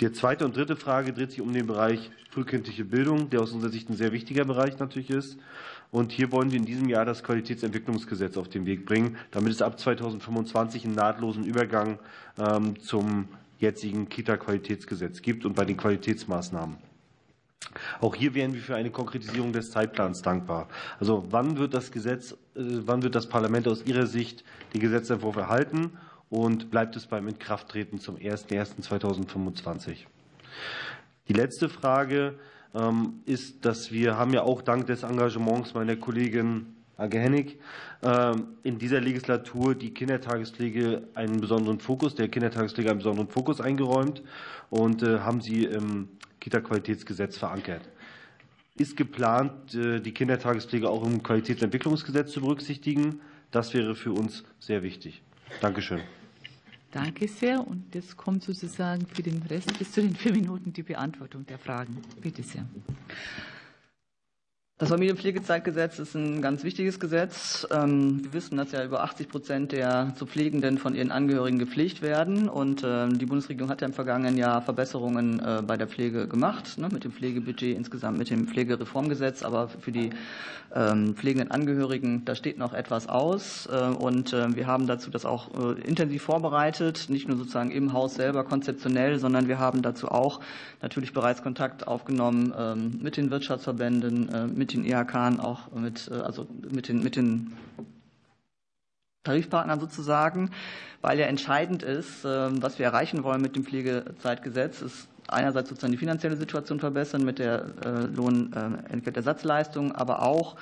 Die 0.00 0.10
zweite 0.12 0.44
und 0.44 0.56
dritte 0.56 0.76
Frage 0.76 1.12
dreht 1.12 1.30
sich 1.30 1.40
um 1.40 1.52
den 1.52 1.66
Bereich 1.66 2.10
frühkindliche 2.30 2.84
Bildung, 2.84 3.30
der 3.30 3.40
aus 3.40 3.52
unserer 3.52 3.70
Sicht 3.70 3.88
ein 3.88 3.96
sehr 3.96 4.12
wichtiger 4.12 4.44
Bereich 4.44 4.78
natürlich 4.78 5.10
ist. 5.10 5.38
Und 5.92 6.10
hier 6.10 6.32
wollen 6.32 6.50
wir 6.50 6.58
in 6.58 6.64
diesem 6.64 6.88
Jahr 6.88 7.04
das 7.04 7.22
Qualitätsentwicklungsgesetz 7.22 8.36
auf 8.36 8.48
den 8.48 8.66
Weg 8.66 8.84
bringen, 8.84 9.16
damit 9.30 9.52
es 9.52 9.62
ab 9.62 9.78
2025 9.78 10.84
einen 10.84 10.96
nahtlosen 10.96 11.44
Übergang 11.44 12.00
ähm, 12.36 12.80
zum 12.80 13.28
jetzigen 13.60 14.08
Kita-Qualitätsgesetz 14.08 15.22
gibt 15.22 15.44
und 15.44 15.54
bei 15.54 15.64
den 15.64 15.76
Qualitätsmaßnahmen. 15.76 16.76
Auch 18.00 18.14
hier 18.14 18.34
wären 18.34 18.54
wir 18.54 18.60
für 18.60 18.76
eine 18.76 18.90
Konkretisierung 18.90 19.52
des 19.52 19.70
Zeitplans 19.70 20.22
dankbar. 20.22 20.68
Also 21.00 21.24
wann 21.30 21.58
wird 21.58 21.74
das 21.74 21.90
Gesetz, 21.90 22.32
äh, 22.32 22.36
wann 22.56 23.02
wird 23.02 23.14
das 23.14 23.28
Parlament 23.28 23.68
aus 23.68 23.84
Ihrer 23.84 24.06
Sicht 24.06 24.44
den 24.72 24.80
Gesetzentwurf 24.80 25.36
erhalten 25.36 25.98
und 26.30 26.70
bleibt 26.70 26.96
es 26.96 27.06
beim 27.06 27.28
Inkrafttreten 27.28 27.98
zum 27.98 28.16
01.01.2025? 28.16 30.06
Die 31.28 31.32
letzte 31.32 31.68
Frage 31.68 32.34
ähm, 32.74 33.20
ist, 33.24 33.64
dass 33.64 33.90
wir 33.92 34.16
haben 34.16 34.32
ja 34.32 34.42
auch 34.42 34.62
dank 34.62 34.86
des 34.86 35.02
Engagements 35.02 35.74
meiner 35.74 35.96
Kollegin 35.96 36.74
Age 36.96 37.14
Hennig 37.14 37.58
ähm, 38.02 38.48
in 38.62 38.78
dieser 38.78 39.00
Legislatur 39.00 39.74
die 39.74 39.92
Kindertagespflege 39.92 41.08
einen 41.14 41.40
besonderen 41.40 41.80
Fokus, 41.80 42.14
der 42.14 42.28
Kindertagespflege 42.28 42.90
einen 42.90 42.98
besonderen 42.98 43.28
Fokus 43.28 43.60
eingeräumt 43.60 44.22
und 44.70 45.02
äh, 45.02 45.20
haben 45.20 45.40
sie 45.40 45.64
im 45.64 46.08
Kita-Qualitätsgesetz 46.44 47.38
verankert. 47.38 47.88
Ist 48.76 48.96
geplant, 48.96 49.74
äh, 49.74 50.00
die 50.00 50.12
Kindertagespflege 50.12 50.90
auch 50.90 51.04
im 51.06 51.22
Qualitätsentwicklungsgesetz 51.22 52.32
zu 52.32 52.42
berücksichtigen? 52.42 53.20
Das 53.50 53.72
wäre 53.72 53.94
für 53.94 54.12
uns 54.12 54.44
sehr 54.58 54.82
wichtig. 54.82 55.22
Dankeschön. 55.62 56.00
Danke 56.90 57.28
sehr. 57.28 57.66
Und 57.66 57.94
jetzt 57.94 58.16
kommt 58.16 58.42
sozusagen 58.42 59.06
für 59.06 59.22
den 59.22 59.42
Rest 59.42 59.78
bis 59.78 59.92
zu 59.92 60.02
den 60.02 60.14
vier 60.14 60.32
Minuten 60.32 60.72
die 60.72 60.82
Beantwortung 60.82 61.46
der 61.46 61.58
Fragen. 61.58 61.96
Bitte 62.20 62.42
sehr. 62.42 62.66
Das 64.76 64.88
Familienpflegezeitgesetz 64.88 66.00
ist 66.00 66.16
ein 66.16 66.42
ganz 66.42 66.64
wichtiges 66.64 66.98
Gesetz. 66.98 67.64
Ähm, 67.70 68.24
wir 68.24 68.32
wissen, 68.32 68.56
dass 68.56 68.72
ja 68.72 68.84
über 68.84 69.04
80 69.04 69.28
Prozent 69.28 69.70
der 69.70 70.12
zu 70.16 70.26
Pflegenden 70.26 70.78
von 70.78 70.96
ihren 70.96 71.12
Angehörigen 71.12 71.60
gepflegt 71.60 72.02
werden. 72.02 72.48
Und 72.48 72.82
ähm, 72.84 73.16
die 73.16 73.26
Bundesregierung 73.26 73.70
hat 73.70 73.82
ja 73.82 73.86
im 73.86 73.92
vergangenen 73.92 74.36
Jahr 74.36 74.62
Verbesserungen 74.62 75.38
äh, 75.38 75.62
bei 75.64 75.76
der 75.76 75.86
Pflege 75.86 76.26
gemacht, 76.26 76.76
ne, 76.76 76.88
mit 76.92 77.04
dem 77.04 77.12
Pflegebudget 77.12 77.76
insgesamt, 77.76 78.18
mit 78.18 78.30
dem 78.30 78.48
Pflegereformgesetz. 78.48 79.44
Aber 79.44 79.68
für 79.68 79.92
die 79.92 80.10
ähm, 80.74 81.14
pflegenden 81.14 81.52
Angehörigen, 81.52 82.24
da 82.24 82.34
steht 82.34 82.58
noch 82.58 82.74
etwas 82.74 83.08
aus. 83.08 83.68
Äh, 83.72 83.78
und 83.78 84.32
wir 84.32 84.66
haben 84.66 84.88
dazu 84.88 85.08
das 85.08 85.24
auch 85.24 85.50
äh, 85.54 85.80
intensiv 85.82 86.22
vorbereitet, 86.22 87.06
nicht 87.10 87.28
nur 87.28 87.36
sozusagen 87.36 87.70
im 87.70 87.92
Haus 87.92 88.16
selber 88.16 88.42
konzeptionell, 88.42 89.20
sondern 89.20 89.46
wir 89.46 89.60
haben 89.60 89.82
dazu 89.82 90.08
auch 90.08 90.40
natürlich 90.82 91.12
bereits 91.12 91.44
Kontakt 91.44 91.86
aufgenommen 91.86 92.98
mit 93.00 93.16
den 93.16 93.30
Wirtschaftsverbänden, 93.30 94.52
mit 94.54 94.63
den 94.72 94.84
IHK, 94.84 95.38
auch 95.40 95.70
mit, 95.72 96.10
äh, 96.10 96.14
also 96.14 96.46
mit 96.70 96.88
den, 96.88 97.02
mit 97.02 97.16
den 97.16 97.52
Tarifpartnern 99.24 99.80
sozusagen, 99.80 100.50
weil 101.00 101.18
ja 101.18 101.26
entscheidend 101.26 101.82
ist, 101.82 102.24
ähm, 102.24 102.62
was 102.62 102.78
wir 102.78 102.86
erreichen 102.86 103.24
wollen 103.24 103.40
mit 103.42 103.56
dem 103.56 103.64
Pflegezeitgesetz, 103.64 104.82
ist 104.82 105.08
einerseits 105.28 105.70
sozusagen 105.70 105.92
die 105.92 105.98
finanzielle 105.98 106.36
Situation 106.36 106.78
verbessern 106.78 107.24
mit 107.24 107.38
der 107.38 107.64
äh, 107.84 108.04
Lohnentgeltersatzleistung, 108.14 109.92
aber 109.92 110.22
auch 110.22 110.56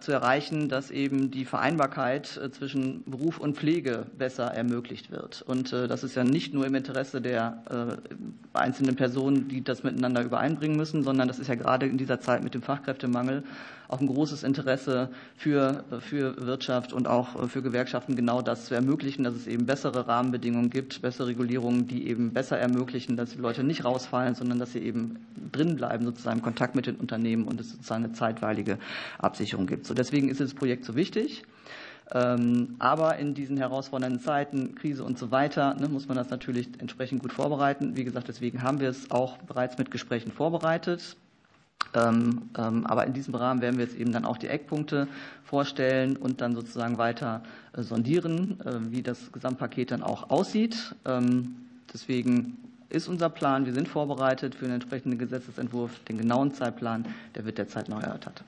zu 0.00 0.12
erreichen, 0.12 0.68
dass 0.68 0.90
eben 0.90 1.30
die 1.30 1.46
Vereinbarkeit 1.46 2.36
äh, 2.36 2.50
zwischen 2.50 3.04
Beruf 3.04 3.38
und 3.38 3.56
Pflege 3.56 4.06
besser 4.18 4.48
ermöglicht 4.48 5.10
wird. 5.10 5.42
Und 5.42 5.72
äh, 5.72 5.88
das 5.88 6.04
ist 6.04 6.14
ja 6.14 6.24
nicht 6.24 6.52
nur 6.52 6.66
im 6.66 6.74
Interesse 6.74 7.22
der 7.22 7.62
äh, 7.70 8.58
einzelnen 8.58 8.96
Personen, 8.96 9.48
die 9.48 9.64
das 9.64 9.82
miteinander 9.82 10.22
übereinbringen 10.22 10.76
müssen, 10.76 11.02
sondern 11.02 11.26
das 11.26 11.38
ist 11.38 11.48
ja 11.48 11.54
gerade 11.54 11.86
in 11.86 11.96
dieser 11.96 12.20
Zeit 12.20 12.44
mit 12.44 12.54
dem 12.54 12.62
Fachkräftemangel 12.62 13.44
auch 13.88 14.00
ein 14.00 14.06
großes 14.06 14.42
Interesse 14.42 15.10
für, 15.36 15.84
für 16.00 16.46
Wirtschaft 16.46 16.92
und 16.92 17.06
auch 17.06 17.48
für 17.48 17.62
Gewerkschaften, 17.62 18.16
genau 18.16 18.42
das 18.42 18.66
zu 18.66 18.74
ermöglichen, 18.74 19.24
dass 19.24 19.34
es 19.34 19.46
eben 19.46 19.66
bessere 19.66 20.08
Rahmenbedingungen 20.08 20.70
gibt, 20.70 21.02
bessere 21.02 21.28
Regulierungen, 21.28 21.86
die 21.86 22.08
eben 22.08 22.32
besser 22.32 22.58
ermöglichen, 22.58 23.16
dass 23.16 23.30
die 23.30 23.38
Leute 23.38 23.64
nicht 23.64 23.84
rausfallen, 23.84 24.34
sondern 24.34 24.58
dass 24.58 24.72
sie 24.72 24.80
eben 24.80 25.26
drin 25.52 25.76
bleiben, 25.76 26.04
sozusagen 26.04 26.38
im 26.38 26.44
Kontakt 26.44 26.74
mit 26.74 26.86
den 26.86 26.96
Unternehmen 26.96 27.44
und 27.44 27.60
es 27.60 27.70
sozusagen 27.70 28.04
eine 28.04 28.12
zeitweilige 28.12 28.78
Absicherung 29.18 29.66
gibt. 29.66 29.86
So 29.86 29.94
deswegen 29.94 30.28
ist 30.28 30.40
das 30.40 30.54
Projekt 30.54 30.84
so 30.84 30.96
wichtig. 30.96 31.44
Ähm, 32.12 32.76
aber 32.78 33.16
in 33.16 33.34
diesen 33.34 33.56
herausfordernden 33.56 34.20
Zeiten, 34.20 34.74
Krise 34.74 35.04
und 35.04 35.18
so 35.18 35.30
weiter, 35.30 35.74
ne, 35.74 35.88
muss 35.88 36.06
man 36.06 36.16
das 36.16 36.28
natürlich 36.28 36.68
entsprechend 36.78 37.22
gut 37.22 37.32
vorbereiten. 37.32 37.96
Wie 37.96 38.04
gesagt, 38.04 38.28
deswegen 38.28 38.62
haben 38.62 38.80
wir 38.80 38.90
es 38.90 39.10
auch 39.10 39.38
bereits 39.38 39.78
mit 39.78 39.90
Gesprächen 39.90 40.30
vorbereitet. 40.30 41.16
Ähm, 41.94 42.50
ähm, 42.56 42.86
aber 42.86 43.06
in 43.06 43.12
diesem 43.12 43.34
Rahmen 43.34 43.60
werden 43.60 43.78
wir 43.78 43.84
jetzt 43.84 43.96
eben 43.96 44.12
dann 44.12 44.24
auch 44.24 44.36
die 44.36 44.48
Eckpunkte 44.48 45.08
vorstellen 45.44 46.16
und 46.16 46.40
dann 46.40 46.54
sozusagen 46.54 46.98
weiter 46.98 47.42
äh, 47.72 47.82
sondieren, 47.82 48.60
äh, 48.64 48.90
wie 48.90 49.02
das 49.02 49.30
Gesamtpaket 49.32 49.90
dann 49.90 50.02
auch 50.02 50.30
aussieht. 50.30 50.94
Ähm, 51.04 51.56
deswegen 51.92 52.56
ist 52.94 53.08
unser 53.08 53.28
Plan. 53.28 53.66
Wir 53.66 53.74
sind 53.74 53.88
vorbereitet 53.88 54.54
für 54.54 54.64
einen 54.64 54.74
entsprechenden 54.74 55.18
Gesetzesentwurf. 55.18 55.98
Den 56.08 56.18
genauen 56.18 56.54
Zeitplan, 56.54 57.04
der 57.34 57.44
wird 57.44 57.58
derzeit 57.58 57.88
noch 57.88 58.02
erörtert. 58.02 58.44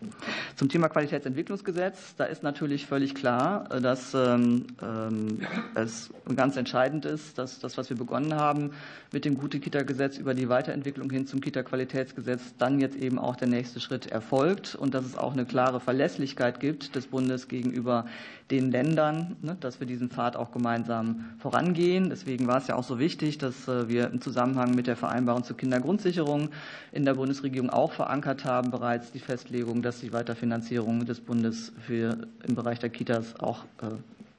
Zum 0.55 0.69
Thema 0.69 0.89
Qualitätsentwicklungsgesetz, 0.89 2.15
da 2.17 2.25
ist 2.25 2.43
natürlich 2.43 2.87
völlig 2.87 3.15
klar, 3.15 3.71
äh, 3.73 3.81
dass 3.81 4.15
ähm, 4.15 4.67
ähm, 4.83 5.41
es 5.75 6.11
ganz 6.35 6.57
entscheidend 6.57 7.05
ist, 7.05 7.39
dass 7.39 7.59
das, 7.59 7.77
was 7.77 7.91
wir 7.91 7.97
begonnen 7.97 8.35
haben 8.35 8.71
mit 9.13 9.25
dem 9.25 9.37
Gute-Kita-Gesetz 9.37 10.19
über 10.19 10.35
die 10.35 10.49
Weiterentwicklung 10.49 11.11
hin 11.11 11.27
zum 11.27 11.41
Kita-Qualitätsgesetz, 11.41 12.55
dann 12.59 12.81
jetzt 12.81 12.97
eben 12.97 13.19
auch 13.19 13.37
der 13.37 13.49
nächste 13.49 13.81
Schritt 13.81 14.07
erfolgt 14.07 14.75
und 14.75 14.95
dass 14.95 15.05
es 15.05 15.17
auch 15.17 15.33
eine 15.33 15.45
klare 15.45 15.81
Verlässlichkeit 15.81 16.61
gibt 16.61 16.95
des 16.95 17.07
Bundes 17.09 17.49
gegenüber 17.49 18.07
den 18.51 18.71
Ländern, 18.71 19.37
ne, 19.43 19.57
dass 19.59 19.81
wir 19.81 19.87
diesen 19.87 20.09
Pfad 20.09 20.37
auch 20.37 20.53
gemeinsam 20.53 21.25
vorangehen. 21.39 22.11
Deswegen 22.11 22.47
war 22.47 22.59
es 22.59 22.69
ja 22.69 22.77
auch 22.77 22.85
so 22.85 22.99
wichtig, 22.99 23.39
dass 23.39 23.67
äh, 23.67 23.89
wir 23.89 24.11
im 24.11 24.21
Zusammenhang 24.21 24.75
mit 24.75 24.87
der 24.87 24.97
Vereinbarung 24.97 25.43
zur 25.43 25.57
Kindergrundsicherung 25.57 26.51
in 26.93 27.05
der 27.05 27.15
Bundesregierung 27.15 27.71
auch 27.71 27.93
verankert 27.93 28.45
haben, 28.45 28.71
bereits 28.71 29.11
die 29.11 29.19
Festlegung, 29.19 29.83
dass 29.83 30.01
die 30.01 30.13
Weiterfinanzierung 30.13 31.07
des 31.07 31.21
Bundes 31.21 31.73
für, 31.87 32.17
im 32.47 32.55
Bereich 32.55 32.79
der 32.79 32.91
Kitas 32.91 33.39
auch 33.41 33.65
äh, 33.83 33.87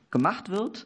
gemacht 0.10 0.50
wird. 0.50 0.86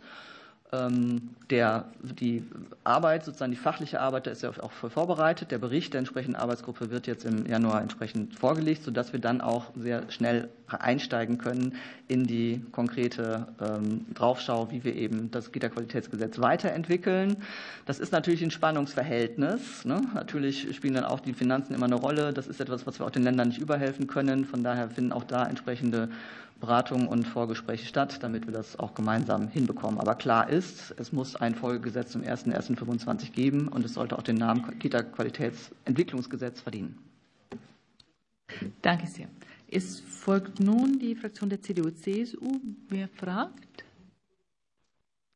Ähm, 0.73 1.31
der, 1.49 1.91
die 2.01 2.45
Arbeit, 2.85 3.25
sozusagen 3.25 3.51
die 3.51 3.57
fachliche 3.57 3.99
Arbeit, 3.99 4.25
da 4.25 4.31
ist 4.31 4.41
ja 4.41 4.51
auch 4.61 4.71
voll 4.71 4.89
vorbereitet. 4.89 5.51
Der 5.51 5.57
Bericht 5.57 5.91
der 5.93 5.99
entsprechenden 5.99 6.37
Arbeitsgruppe 6.37 6.89
wird 6.89 7.07
jetzt 7.07 7.25
im 7.25 7.45
Januar 7.45 7.81
entsprechend 7.81 8.39
vorgelegt, 8.39 8.83
sodass 8.85 9.11
wir 9.11 9.19
dann 9.19 9.41
auch 9.41 9.65
sehr 9.75 10.09
schnell 10.09 10.47
einsteigen 10.67 11.37
können 11.37 11.75
in 12.07 12.25
die 12.25 12.63
konkrete 12.71 13.47
ähm, 13.59 14.05
Draufschau, 14.13 14.71
wie 14.71 14.85
wir 14.85 14.95
eben 14.95 15.29
das 15.29 15.51
Kita-Qualitätsgesetz 15.51 16.39
weiterentwickeln. 16.39 17.35
Das 17.85 17.99
ist 17.99 18.13
natürlich 18.13 18.41
ein 18.41 18.51
Spannungsverhältnis. 18.51 19.83
Ne? 19.83 20.01
Natürlich 20.13 20.73
spielen 20.73 20.93
dann 20.93 21.03
auch 21.03 21.19
die 21.19 21.33
Finanzen 21.33 21.73
immer 21.73 21.87
eine 21.87 21.95
Rolle. 21.95 22.31
Das 22.31 22.47
ist 22.47 22.61
etwas, 22.61 22.87
was 22.87 22.97
wir 22.99 23.05
auch 23.05 23.11
den 23.11 23.23
Ländern 23.23 23.49
nicht 23.49 23.59
überhelfen 23.59 24.07
können. 24.07 24.45
Von 24.45 24.63
daher 24.63 24.89
finden 24.89 25.11
auch 25.11 25.25
da 25.25 25.45
entsprechende 25.45 26.07
Beratungen 26.61 27.07
und 27.07 27.25
Vorgespräche 27.27 27.85
statt, 27.85 28.19
damit 28.21 28.45
wir 28.45 28.53
das 28.53 28.79
auch 28.79 28.93
gemeinsam 28.93 29.49
hinbekommen. 29.49 29.99
Aber 29.99 30.15
klar 30.15 30.49
ist, 30.49 30.93
es 30.97 31.11
muss 31.11 31.35
ein 31.35 31.55
Folgegesetz 31.55 32.11
zum 32.11 32.21
01.01.25 32.21 33.31
geben 33.31 33.67
und 33.67 33.83
es 33.83 33.95
sollte 33.95 34.17
auch 34.17 34.23
den 34.23 34.37
Namen 34.37 34.79
Kita-Qualitätsentwicklungsgesetz 34.79 36.61
verdienen. 36.61 36.97
Danke 38.81 39.07
sehr. 39.07 39.27
Es 39.69 40.01
folgt 40.01 40.59
nun 40.59 40.99
die 40.99 41.15
Fraktion 41.15 41.49
der 41.49 41.61
CDU-CSU. 41.61 42.59
Wer 42.89 43.07
fragt? 43.07 43.85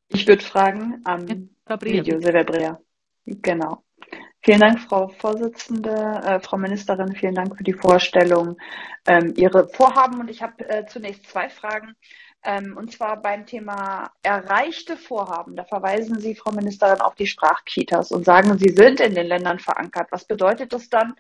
Ich 0.09 0.28
würde 0.28 0.43
fragen 0.43 1.01
Brea, 1.03 1.80
Video, 1.82 2.19
Silvia 2.19 2.43
Brea. 2.43 2.80
Genau. 3.26 3.84
Vielen 4.45 4.59
Dank, 4.59 4.79
Frau 4.79 5.07
Vorsitzende, 5.07 6.21
äh, 6.23 6.39
Frau 6.39 6.57
Ministerin, 6.57 7.15
vielen 7.15 7.33
Dank 7.33 7.57
für 7.57 7.63
die 7.63 7.73
Vorstellung 7.73 8.57
ähm, 9.07 9.33
Ihre 9.35 9.67
Vorhaben. 9.69 10.19
Und 10.19 10.29
ich 10.29 10.43
habe 10.43 10.69
äh, 10.69 10.85
zunächst 10.85 11.25
zwei 11.27 11.49
Fragen. 11.49 11.95
Ähm, 12.43 12.77
und 12.77 12.91
zwar 12.91 13.19
beim 13.19 13.47
Thema 13.47 14.11
erreichte 14.21 14.97
Vorhaben. 14.97 15.55
Da 15.55 15.63
verweisen 15.63 16.19
Sie, 16.19 16.35
Frau 16.35 16.51
Ministerin, 16.51 17.01
auf 17.01 17.15
die 17.15 17.25
Sprachkitas 17.25 18.11
und 18.11 18.23
sagen, 18.23 18.55
sie 18.59 18.69
sind 18.69 18.99
in 18.99 19.15
den 19.15 19.25
Ländern 19.25 19.57
verankert. 19.57 20.09
Was 20.11 20.25
bedeutet 20.25 20.73
das 20.73 20.89
dann, 20.89 21.15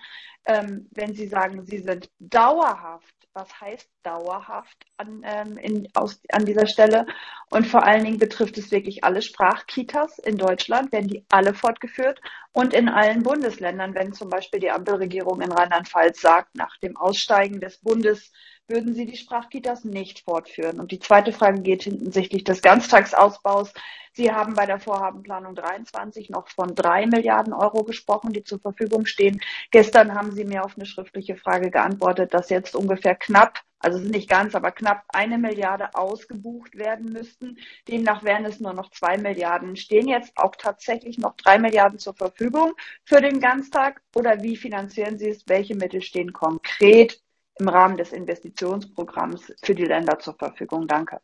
ähm, 0.45 0.87
wenn 0.91 1.15
Sie 1.15 1.25
sagen, 1.25 1.65
sie 1.65 1.79
sind 1.79 2.11
dauerhaft? 2.19 3.15
Was 3.33 3.59
heißt 3.59 3.89
dauerhaft 4.05 4.85
an, 4.97 5.21
ähm, 5.25 5.57
in, 5.57 5.87
aus, 5.93 6.21
an 6.31 6.45
dieser 6.45 6.67
Stelle. 6.67 7.05
Und 7.49 7.67
vor 7.67 7.83
allen 7.83 8.03
Dingen 8.03 8.19
betrifft 8.19 8.57
es 8.57 8.71
wirklich 8.71 9.03
alle 9.03 9.21
Sprachkitas 9.21 10.19
in 10.19 10.37
Deutschland, 10.37 10.91
werden 10.91 11.07
die 11.07 11.25
alle 11.29 11.53
fortgeführt 11.53 12.19
und 12.53 12.73
in 12.73 12.89
allen 12.89 13.23
Bundesländern, 13.23 13.95
wenn 13.95 14.13
zum 14.13 14.29
Beispiel 14.29 14.59
die 14.59 14.71
Ampelregierung 14.71 15.41
in 15.41 15.51
Rheinland-Pfalz 15.51 16.21
sagt, 16.21 16.55
nach 16.55 16.77
dem 16.77 16.97
Aussteigen 16.97 17.59
des 17.59 17.79
Bundes 17.79 18.31
würden 18.67 18.93
Sie 18.95 19.05
die 19.05 19.17
Sprachkitas 19.17 19.83
nicht 19.83 20.21
fortführen? 20.21 20.79
Und 20.79 20.91
die 20.91 20.99
zweite 20.99 21.31
Frage 21.31 21.61
geht 21.61 21.83
hinsichtlich 21.83 22.43
des 22.43 22.61
Ganztagsausbaus. 22.61 23.73
Sie 24.13 24.31
haben 24.31 24.55
bei 24.55 24.65
der 24.65 24.79
Vorhabenplanung 24.79 25.55
23 25.55 26.29
noch 26.29 26.47
von 26.47 26.73
drei 26.73 27.05
Milliarden 27.05 27.53
Euro 27.53 27.83
gesprochen, 27.83 28.33
die 28.33 28.43
zur 28.43 28.59
Verfügung 28.59 29.05
stehen. 29.05 29.41
Gestern 29.71 30.15
haben 30.15 30.31
Sie 30.31 30.45
mir 30.45 30.63
auf 30.63 30.77
eine 30.77 30.85
schriftliche 30.85 31.35
Frage 31.35 31.69
geantwortet, 31.69 32.33
dass 32.33 32.49
jetzt 32.49 32.75
ungefähr 32.75 33.15
knapp 33.15 33.59
also 33.79 33.99
nicht 33.99 34.29
ganz, 34.29 34.55
aber 34.55 34.71
knapp 34.71 35.03
eine 35.09 35.37
Milliarde 35.37 35.93
ausgebucht 35.93 36.75
werden 36.75 37.11
müssten. 37.11 37.57
Demnach 37.87 38.23
wären 38.23 38.45
es 38.45 38.59
nur 38.59 38.73
noch 38.73 38.89
zwei 38.91 39.17
Milliarden. 39.17 39.75
Stehen 39.75 40.07
jetzt 40.07 40.31
auch 40.37 40.55
tatsächlich 40.55 41.17
noch 41.17 41.35
drei 41.35 41.59
Milliarden 41.59 41.99
zur 41.99 42.15
Verfügung 42.15 42.73
für 43.03 43.21
den 43.21 43.39
Ganztag? 43.39 44.01
Oder 44.15 44.41
wie 44.41 44.55
finanzieren 44.55 45.17
Sie 45.17 45.29
es? 45.29 45.47
Welche 45.47 45.75
Mittel 45.75 46.01
stehen 46.01 46.33
konkret 46.33 47.21
im 47.59 47.69
Rahmen 47.69 47.97
des 47.97 48.11
Investitionsprogramms 48.11 49.53
für 49.63 49.75
die 49.75 49.85
Länder 49.85 50.19
zur 50.19 50.33
Verfügung. 50.33 50.87
Danke. 50.87 51.21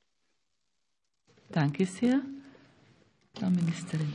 Danke 1.50 1.86
sehr. 1.86 2.22
Frau 3.38 3.50
Ministerin. 3.50 4.14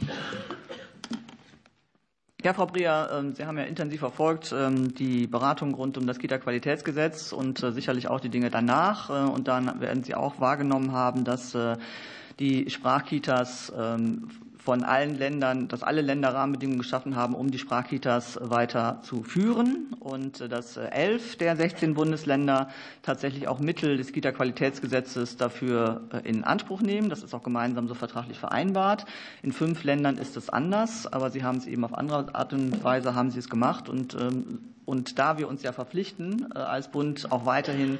Ja, 2.47 2.55
Frau 2.55 2.67
Brier, 2.67 3.09
ähm, 3.13 3.35
Sie 3.35 3.45
haben 3.45 3.59
ja 3.59 3.65
intensiv 3.65 3.99
verfolgt 3.99 4.55
ähm, 4.57 4.95
die 4.95 5.27
Beratung 5.27 5.75
rund 5.75 5.99
um 5.99 6.07
das 6.07 6.21
Kita-Qualitätsgesetz 6.21 7.33
und 7.33 7.61
äh, 7.61 7.73
sicherlich 7.73 8.07
auch 8.07 8.21
die 8.21 8.29
Dinge 8.29 8.51
danach. 8.51 9.11
Äh, 9.11 9.29
und 9.29 9.49
dann 9.49 9.81
werden 9.81 10.05
Sie 10.05 10.15
auch 10.15 10.39
wahrgenommen 10.39 10.93
haben, 10.93 11.25
dass 11.25 11.57
äh, 11.57 11.77
die 12.39 12.71
Sprachkitas 12.71 13.73
ähm, 13.77 14.29
von 14.67 14.83
allen 14.83 15.17
Ländern, 15.17 15.69
dass 15.69 15.85
alle 15.85 16.01
Länder 16.01 16.35
Rahmenbedingungen 16.35 16.81
geschaffen 16.81 17.15
haben, 17.15 17.37
um 17.37 17.53
die 17.53 17.59
Sprachkitas 17.59 18.37
weiter 18.43 18.99
zu 19.03 19.23
führen 19.23 19.95
und 20.01 20.41
äh, 20.41 20.49
dass 20.49 20.77
äh, 20.77 20.89
elf 20.91 21.37
der 21.37 21.55
16 21.55 21.95
Bundesländer 21.95 22.69
tatsächlich 23.03 23.47
auch 23.47 23.61
Mittel 23.61 23.97
des 23.97 24.13
Kita-Qualitätsgesetzes 24.13 25.37
dafür 25.37 26.01
äh, 26.13 26.29
in 26.29 26.43
Anspruch 26.43 26.83
nehmen. 26.83 27.09
Das 27.09 27.23
ist 27.23 27.33
auch 27.33 27.45
gemeinsam 27.45 27.87
so 27.87 27.95
vertraglich 27.95 28.41
vereinbart. 28.41 29.07
In 29.45 29.53
fünf 29.53 29.85
Ländern 29.85 30.19
ist 30.19 30.37
es 30.37 30.51
anders, 30.51 31.07
aber 31.07 31.31
sie 31.31 31.45
haben 31.45 31.59
es 31.59 31.67
eben 31.67 31.85
auf 31.85 31.97
andere 31.97 32.35
Art 32.35 32.53
und 32.53 32.83
Weise 32.83 33.15
haben 33.15 33.31
sie 33.31 33.39
es 33.39 33.49
gemacht 33.49 33.89
und 33.89 34.15
ähm, 34.15 34.59
und 34.87 35.19
da 35.19 35.37
wir 35.37 35.49
uns 35.49 35.63
ja 35.63 35.73
verpflichten, 35.73 36.47
äh, 36.55 36.59
als 36.59 36.89
Bund 36.89 37.31
auch 37.33 37.45
weiterhin 37.45 37.99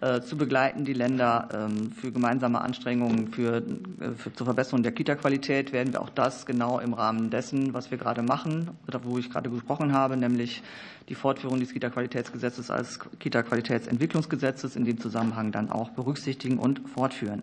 äh, 0.00 0.20
zu 0.20 0.36
begleiten, 0.36 0.84
die 0.84 0.92
Länder 0.92 1.48
ähm, 1.52 1.90
für 1.92 2.12
gemeinsame 2.12 2.60
Anstrengungen 2.60 3.28
für, 3.28 3.56
äh, 3.56 4.12
für 4.16 4.32
zur 4.34 4.44
Verbesserung 4.44 4.82
der 4.82 4.92
Kita-Qualität, 4.92 5.72
werden 5.72 5.94
wir 5.94 6.02
auch 6.02 6.10
das 6.10 6.44
genau 6.44 6.78
im 6.78 6.92
Rahmen 6.92 7.30
dessen, 7.30 7.72
was 7.72 7.90
wir 7.90 7.96
gerade 7.98 8.22
machen, 8.22 8.70
wo 9.02 9.18
ich 9.18 9.30
gerade 9.30 9.48
gesprochen 9.48 9.94
habe, 9.94 10.16
nämlich 10.16 10.62
die 11.08 11.14
Fortführung 11.14 11.58
des 11.58 11.72
Kita-Qualitätsgesetzes 11.72 12.70
als 12.70 13.00
Kita-Qualitätsentwicklungsgesetzes 13.18 14.76
in 14.76 14.84
dem 14.84 15.00
Zusammenhang 15.00 15.52
dann 15.52 15.70
auch 15.70 15.90
berücksichtigen 15.90 16.58
und 16.58 16.86
fortführen. 16.88 17.42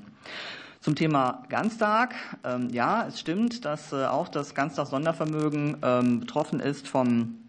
Zum 0.81 0.95
Thema 0.95 1.43
Ganztag. 1.49 2.13
Ähm, 2.43 2.69
ja, 2.69 3.07
es 3.07 3.19
stimmt, 3.19 3.65
dass 3.65 3.93
auch 3.93 4.27
das 4.27 4.53
Ganztag-Sondervermögen 4.53 5.77
ähm, 5.81 6.19
betroffen 6.19 6.59
ist 6.59 6.87
vom 6.89 7.42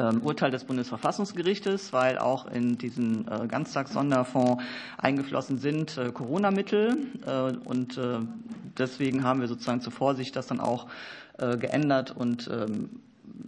Urteil 0.00 0.50
des 0.50 0.64
Bundesverfassungsgerichtes, 0.64 1.92
weil 1.92 2.18
auch 2.18 2.46
in 2.50 2.76
diesen 2.78 3.28
äh, 3.28 3.46
Ganztagssonderfonds 3.46 4.62
eingeflossen 4.98 5.58
sind 5.58 5.96
äh, 5.98 6.10
Corona-Mittel. 6.10 6.96
Äh, 7.26 7.56
und 7.64 8.00
deswegen 8.78 9.22
haben 9.24 9.40
wir 9.40 9.48
sozusagen 9.48 9.80
zur 9.80 9.92
Vorsicht 9.92 10.34
das 10.36 10.46
dann 10.48 10.60
auch 10.60 10.86
geändert 11.36 12.12
und 12.16 12.48
ähm, 12.52 13.00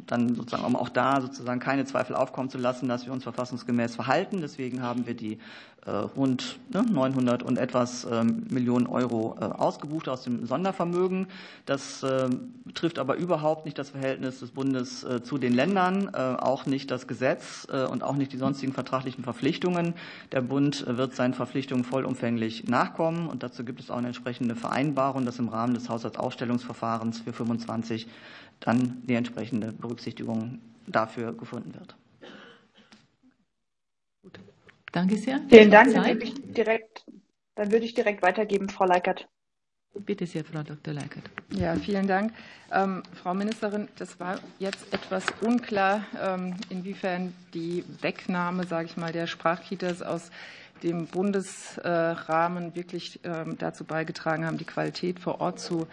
dann 0.07 0.35
sozusagen 0.35 0.65
um 0.65 0.77
auch 0.77 0.89
da 0.89 1.21
sozusagen 1.21 1.61
keine 1.61 1.85
Zweifel 1.85 2.17
aufkommen 2.17 2.51
zu 2.51 2.59
lassen, 2.59 2.89
dass 2.89 3.07
wir 3.07 3.13
uns 3.13 3.25
verfassungsgemäß 3.25 3.95
verhalten. 3.95 4.41
Deswegen 4.41 4.83
haben 4.83 5.07
wir 5.07 5.15
die 5.15 5.39
äh, 5.87 5.91
rund 5.91 6.59
900 6.71 7.43
ne, 7.43 7.47
und 7.47 7.59
etwas 7.59 8.09
ähm, 8.11 8.45
Millionen 8.51 8.89
Euro 8.89 9.37
äh, 9.41 9.45
ausgebucht 9.45 10.09
aus 10.09 10.25
dem 10.25 10.45
Sondervermögen. 10.45 11.29
Das 11.65 12.03
ähm, 12.03 12.55
trifft 12.75 12.99
aber 12.99 13.15
überhaupt 13.15 13.67
nicht 13.67 13.79
das 13.79 13.91
Verhältnis 13.91 14.41
des 14.41 14.51
Bundes 14.51 15.05
äh, 15.05 15.23
zu 15.23 15.39
den 15.39 15.53
Ländern, 15.53 16.15
auch 16.15 16.67
nicht 16.67 16.91
das 16.91 17.07
Gesetz 17.07 17.67
und 17.91 18.03
auch 18.03 18.17
nicht 18.17 18.33
die 18.33 18.37
sonstigen 18.37 18.73
vertraglichen 18.73 19.23
Verpflichtungen. 19.23 19.95
Der 20.33 20.41
Bund 20.41 20.85
wird 20.87 21.15
seinen 21.15 21.35
Verpflichtungen 21.35 21.85
vollumfänglich 21.85 22.65
nachkommen 22.65 23.29
und 23.29 23.43
dazu 23.43 23.65
gibt 23.65 23.81
es 23.81 23.91
auch 23.91 23.99
eine 23.99 24.09
entsprechende 24.09 24.57
Vereinbarung, 24.57 25.25
dass 25.25 25.39
im 25.39 25.49
Rahmen 25.49 25.75
des 25.75 25.89
Haushaltsaufstellungsverfahrens 25.89 27.21
für 27.21 27.33
25 27.33 28.07
dann 28.61 29.03
die 29.07 29.15
entsprechende 29.15 29.73
Berücksichtigung 29.73 30.61
dafür 30.87 31.33
gefunden 31.33 31.75
wird. 31.75 31.97
Danke 34.93 35.17
sehr. 35.17 35.41
Vielen 35.49 35.71
Dank. 35.71 35.93
Dann 35.93 36.07
würde, 36.07 36.25
ich 36.25 36.35
direkt, 36.55 37.05
dann 37.55 37.71
würde 37.71 37.85
ich 37.85 37.95
direkt 37.95 38.23
weitergeben, 38.23 38.69
Frau 38.69 38.87
Leikert. 38.87 39.29
Bitte 39.95 40.27
sehr, 40.27 40.45
Frau 40.45 40.63
Dr. 40.63 40.93
Leikert. 40.93 41.25
Ja, 41.51 41.75
vielen 41.75 42.07
Dank. 42.07 42.33
Ähm, 42.71 43.03
Frau 43.23 43.33
Ministerin, 43.35 43.89
das 43.97 44.19
war 44.21 44.41
jetzt 44.59 44.93
etwas 44.93 45.25
unklar, 45.41 46.05
ähm, 46.23 46.55
inwiefern 46.69 47.33
die 47.55 47.85
Wegnahme, 48.03 48.67
sage 48.67 48.87
ich 48.87 48.97
mal, 48.97 49.13
der 49.13 49.27
Sprachkitas 49.27 50.03
aus 50.03 50.31
dem 50.83 51.07
Bundesrahmen 51.07 52.75
wirklich 52.75 53.21
ähm, 53.25 53.57
dazu 53.59 53.85
beigetragen 53.85 54.47
haben, 54.47 54.59
die 54.59 54.65
Qualität 54.65 55.21
vor 55.21 55.41
Ort 55.41 55.61
zu 55.61 55.87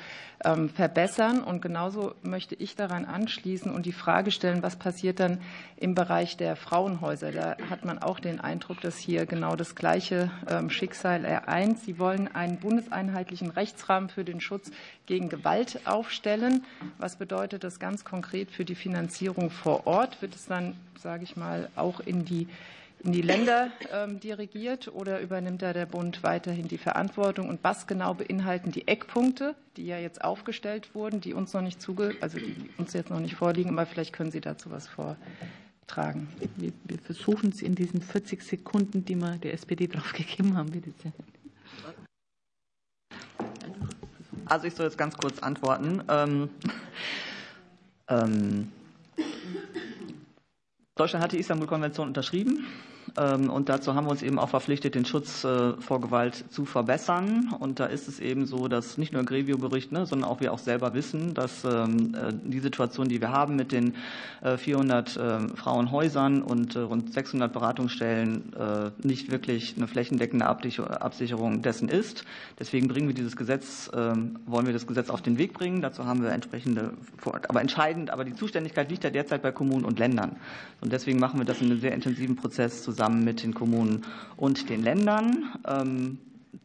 ähm, 0.44 0.70
verbessern. 0.70 1.44
Und 1.44 1.62
genauso 1.62 2.16
möchte 2.22 2.56
ich 2.56 2.76
daran 2.76 3.06
anschließen 3.06 3.72
und 3.72 3.86
die 3.86 3.94
Frage 3.94 4.32
stellen, 4.32 4.64
was 4.64 4.76
passiert 4.76 5.20
dann 5.20 5.40
im 5.78 5.96
Bereich 5.96 6.38
der 6.38 6.56
Frauenhäuser? 6.56 7.32
Da 7.32 7.58
hat 7.70 7.86
man 7.86 8.00
auch 8.00 8.20
den 8.20 8.40
Eindruck, 8.40 8.82
dass 8.82 8.98
hier 8.98 9.26
genau 9.26 9.56
das 9.56 9.76
gleiche 9.76 10.32
ähm, 10.50 10.70
Schicksal 10.70 11.26
ereint. 11.26 11.80
Sie 11.80 12.00
wollen 12.00 12.34
einen 12.34 12.58
bundeseinheitlichen 12.58 13.50
Rechtsrahmen 13.50 14.10
für 14.10 14.24
den 14.24 14.42
Schutz 14.42 14.72
gegen 15.06 15.30
Gewalt 15.30 15.82
aufstellen. 15.86 16.66
Was 16.98 17.16
bedeutet 17.16 17.64
das 17.64 17.80
ganz 17.80 18.06
konkret 18.06 18.52
für 18.52 18.66
die 18.66 18.76
Finanzierung 18.76 19.50
vor 19.50 19.88
Ort? 19.88 20.22
Wird 20.22 20.36
es 20.36 20.46
dann, 20.46 20.76
sage 20.98 21.24
ich 21.24 21.36
mal, 21.36 21.70
auch 21.76 22.00
in 22.00 22.26
die 22.26 22.48
die 23.12 23.22
Länder 23.22 23.70
ähm, 23.92 24.22
dirigiert 24.22 24.88
oder 24.88 25.20
übernimmt 25.20 25.62
da 25.62 25.74
der 25.74 25.86
Bund 25.86 26.24
weiterhin 26.24 26.70
die 26.70 26.78
Verantwortung? 26.78 27.50
Und 27.50 27.62
was 27.62 27.86
genau 27.86 28.14
beinhalten 28.14 28.72
die 28.72 28.88
Eckpunkte, 28.88 29.56
die 29.76 29.86
ja 29.86 29.98
jetzt 29.98 30.24
aufgestellt 30.24 30.96
wurden, 30.96 31.20
die 31.20 31.34
uns 31.34 31.54
noch 31.54 31.62
nicht 31.62 31.82
zuge 31.82 32.16
also 32.22 32.38
die 32.38 32.70
uns 32.78 32.94
jetzt 32.94 33.10
noch 33.10 33.20
nicht 33.20 33.36
vorliegen, 33.36 33.72
aber 33.72 33.86
vielleicht 33.86 34.14
können 34.14 34.32
Sie 34.32 34.40
dazu 34.40 34.72
was 34.72 34.88
vortragen. 34.88 36.30
Wir, 36.56 36.72
wir 36.86 37.00
versuchen 37.00 37.50
es 37.50 37.62
in 37.62 37.76
diesen 37.76 38.02
40 38.02 38.42
Sekunden, 38.42 39.04
die 39.04 39.16
wir 39.16 39.38
der 39.38 39.54
SPD 39.54 39.88
draufgegeben 39.90 40.56
haben. 40.56 40.72
Bitte 40.72 40.92
sehr. 41.02 41.12
Also 44.46 44.68
ich 44.68 44.76
soll 44.76 44.86
jetzt 44.86 44.98
ganz 44.98 45.18
kurz 45.18 45.40
antworten. 45.40 46.04
Ähm, 46.08 46.50
ähm, 48.08 48.72
Deutschland 50.96 51.24
hat 51.24 51.32
die 51.32 51.40
Istanbul-Konvention 51.40 52.08
unterschrieben. 52.08 52.68
Ähm, 53.16 53.50
und 53.50 53.70
dazu 53.70 53.94
haben 53.94 54.06
wir 54.06 54.12
uns 54.12 54.24
eben 54.24 54.40
auch 54.40 54.50
verpflichtet, 54.50 54.96
den 54.96 55.06
Schutz 55.06 55.44
äh, 55.44 55.74
vor 55.74 56.02
Gewalt 56.02 56.46
zu 56.50 56.66
verbessern. 56.66 57.54
Und 57.60 57.80
da 57.80 57.86
ist 57.86 58.08
es 58.08 58.20
eben 58.20 58.46
so, 58.46 58.68
dass 58.68 58.98
nicht 58.98 59.14
nur 59.14 59.24
Grevio-Bericht, 59.24 59.92
ne, 59.92 60.06
sondern 60.06 60.30
auch 60.30 60.40
wir 60.42 60.52
auch 60.52 60.60
selber 60.60 60.94
wissen, 60.94 61.34
dass 61.34 61.64
ähm, 61.64 62.16
äh, 62.16 62.34
die 62.44 62.60
Situation, 62.60 63.08
die 63.08 63.22
wir 63.22 63.32
haben 63.32 63.56
mit 63.56 63.72
den 63.72 63.94
400 64.58 65.16
äh, 65.16 65.40
Frauenhäusern 65.56 66.42
und 66.42 66.76
rund 66.76 67.14
600 67.14 67.54
Beratungsstellen 67.54 68.54
nicht 69.04 69.32
wirklich 69.32 69.76
eine 69.78 69.88
flächendeckende 69.88 70.46
Absicherung 70.46 71.62
dessen 71.62 71.88
ist. 71.88 72.26
Deswegen 72.60 72.88
bringen 72.88 73.08
wir 73.08 73.16
dieses 73.16 73.36
Gesetz, 73.36 73.90
ähm, 73.96 74.40
wollen 74.46 74.66
wir 74.66 74.74
das 74.74 74.88
Gesetz 74.88 75.10
auf 75.10 75.22
den 75.22 75.38
Weg 75.38 75.54
bringen. 75.54 75.82
Dazu 75.82 76.06
haben 76.06 76.24
wir 76.24 76.32
entsprechende, 76.32 76.94
aber 77.48 77.62
entscheidend, 77.62 78.10
aber 78.10 78.26
die 78.26 78.34
Zuständigkeit 78.34 78.90
liegt 78.90 79.04
ja 79.04 79.10
derzeit 79.10 79.42
bei 79.42 79.52
Kommunen 79.52 79.86
und 79.86 80.00
Ländern. 80.00 80.36
Und 80.82 80.92
deswegen 80.92 81.20
machen 81.20 81.40
wir 81.40 81.46
das 81.46 81.62
in 81.62 81.72
einem 81.72 81.80
sehr 81.80 81.94
intensiven 81.94 82.36
Prozess 82.36 82.84
zusammen 82.84 83.03
zusammen 83.04 83.24
mit 83.24 83.44
den 83.44 83.54
Kommunen 83.54 84.06
und 84.38 84.70
den 84.70 84.82
Ländern. 84.82 85.52
Ähm, 85.68 86.20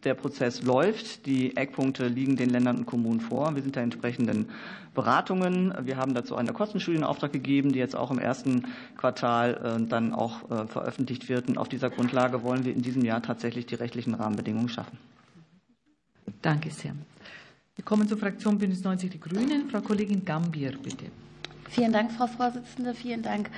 der 0.05 0.15
Prozess 0.15 0.63
läuft. 0.63 1.27
Die 1.27 1.57
Eckpunkte 1.57 2.07
liegen 2.07 2.37
den 2.37 2.51
Ländern 2.51 2.77
und 2.77 2.87
Kommunen 2.87 3.21
vor. 3.21 3.57
Wir 3.57 3.63
sind 3.63 3.75
da 3.75 3.81
entsprechenden 3.81 4.49
Beratungen. 4.95 5.75
Wir 5.83 5.97
haben 5.97 6.15
dazu 6.15 6.37
eine 6.37 6.53
Kostenstudie 6.53 6.99
in 6.99 7.05
Auftrag 7.05 7.33
gegeben, 7.33 7.73
die 7.73 7.81
jetzt 7.81 7.97
auch 7.97 8.13
im 8.13 8.19
ersten 8.19 8.67
Quartal 8.97 9.81
äh, 9.81 9.89
dann 9.89 10.15
auch 10.15 10.49
äh, 10.51 10.67
veröffentlicht 10.69 11.29
wird. 11.29 11.49
Und 11.49 11.59
auf 11.59 11.69
dieser 11.69 11.91
Grundlage 11.91 12.43
wollen 12.45 12.65
wir 12.65 12.73
in 12.73 12.83
diesem 12.83 13.05
Jahr 13.05 13.23
tatsächlich 13.23 13.67
die 13.67 13.75
rechtlichen 13.75 14.15
Rahmenbedingungen 14.15 14.69
schaffen. 14.69 14.99
Danke 16.43 16.71
sehr. 16.71 16.95
Wir 17.75 17.85
kommen 17.85 18.07
zur 18.07 18.19
Fraktion 18.19 18.59
Bündnis 18.59 18.85
90 18.85 19.11
Die 19.11 19.21
Grünen. 19.21 19.69
Frau 19.71 19.81
Kollegin 19.81 20.25
Gambier, 20.25 20.73
bitte. 20.81 21.07
Vielen 21.71 21.93
Dank, 21.93 22.13
Frau 22.13 22.27
Vorsitzende. 22.27 22.95
Vielen 22.95 23.23
Dank 23.23 23.51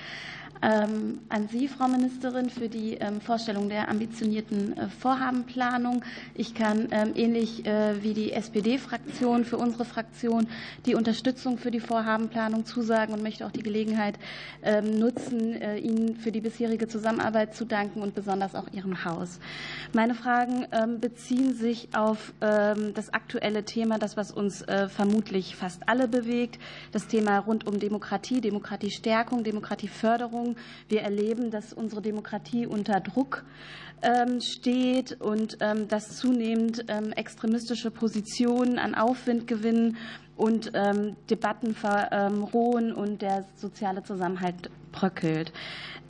ähm, 0.63 1.21
an 1.29 1.49
Sie, 1.49 1.69
Frau 1.69 1.89
Ministerin, 1.89 2.51
für 2.51 2.69
die 2.69 2.95
ähm, 2.95 3.21
Vorstellung 3.21 3.69
der 3.69 3.89
ambitionierten 3.89 4.77
äh, 4.77 4.89
Vorhabenplanung. 4.89 6.05
Ich 6.35 6.55
kann 6.55 6.89
ähm, 6.91 7.13
ähnlich 7.15 7.65
äh, 7.65 8.03
wie 8.03 8.13
die 8.13 8.33
SPD-Fraktion 8.33 9.45
für 9.45 9.57
unsere 9.57 9.85
Fraktion 9.85 10.49
die 10.87 10.95
Unterstützung 10.95 11.57
für 11.57 11.71
die 11.71 11.81
Vorhabenplanung 11.81 12.67
zusagen 12.67 13.15
und 13.15 13.23
möchte 13.23 13.47
auch 13.47 13.51
die 13.53 13.63
Gelegenheit 13.63 14.19
nutzen, 14.83 15.55
äh, 15.55 15.79
Ihnen 15.79 16.17
für 16.17 16.33
die 16.33 16.41
bisherige 16.41 16.87
Zusammenarbeit 16.89 17.55
zu 17.55 17.65
danken 17.65 18.03
und 18.03 18.15
besonders 18.15 18.55
auch 18.55 18.69
Ihrem 18.73 19.05
Haus. 19.05 19.39
Meine 19.93 20.15
Fragen 20.15 20.67
beziehen 21.01 21.55
sich 21.55 21.89
auf 21.95 22.33
das 22.41 23.13
aktuelle 23.13 23.65
Thema, 23.65 23.99
das 23.99 24.17
was 24.17 24.31
uns 24.31 24.65
vermutlich 24.89 25.57
fast 25.57 25.89
alle 25.89 26.09
bewegt, 26.09 26.59
das 26.93 27.07
Thema 27.07 27.39
rund 27.39 27.67
um 27.67 27.79
Demokratie, 27.79 28.41
Demokratiestärkung, 28.41 29.45
Demokratieförderung 29.45 30.50
wir 30.89 31.03
erleben, 31.03 31.51
dass 31.51 31.73
unsere 31.73 32.03
Demokratie 32.03 32.67
unter 32.67 33.01
Druck 33.01 33.45
ähm, 34.03 34.41
steht 34.41 35.21
und 35.21 35.59
ähm, 35.61 35.89
dass 35.89 36.17
zunehmend 36.17 36.85
ähm, 36.89 37.13
extremistische 37.13 37.91
Positionen 37.91 38.79
an 38.79 38.95
Aufwind 38.95 39.47
gewinnen 39.47 39.97
und 40.41 40.73
Debatten 41.29 41.75
verrohen 41.75 42.93
und 42.93 43.23
der 43.23 43.45
soziale 43.57 44.03
Zusammenhalt 44.03 44.71
bröckelt. 44.91 45.53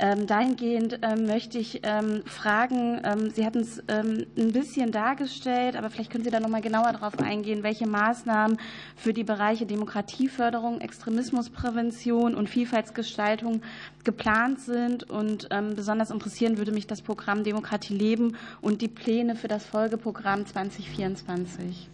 Ähm, 0.03 0.27
dahingehend 0.27 1.01
ähm, 1.03 1.27
möchte 1.27 1.59
ich 1.59 1.81
ähm, 1.83 2.23
fragen, 2.25 3.03
Sie 3.35 3.45
hatten 3.45 3.61
es 3.61 3.83
ein 3.89 4.27
bisschen 4.53 4.93
dargestellt, 4.93 5.77
aber 5.77 5.91
vielleicht 5.91 6.11
können 6.11 6.25
Sie 6.25 6.31
da 6.31 6.41
noch 6.41 6.49
mal 6.49 6.63
genauer 6.63 6.93
darauf 6.93 7.19
eingehen, 7.19 7.63
welche 7.63 7.87
Maßnahmen 7.87 8.57
für 8.97 9.13
die 9.13 9.25
Bereiche 9.25 9.67
Demokratieförderung, 9.67 10.81
Extremismusprävention 10.81 12.35
und 12.35 12.49
Vielfaltsgestaltung 12.49 13.61
geplant 14.05 14.61
sind. 14.61 15.11
Und 15.11 15.49
besonders 15.77 16.11
interessieren 16.11 16.57
würde 16.57 16.73
mich 16.73 16.87
das 16.87 17.03
Programm 17.03 17.45
Demokratie 17.45 17.95
leben 17.95 18.37
und 18.63 18.81
die 18.81 18.89
Pläne 18.89 19.35
für 19.35 19.49
das 19.49 19.67
Folgeprogramm 19.67 20.47
2024. 20.47 21.89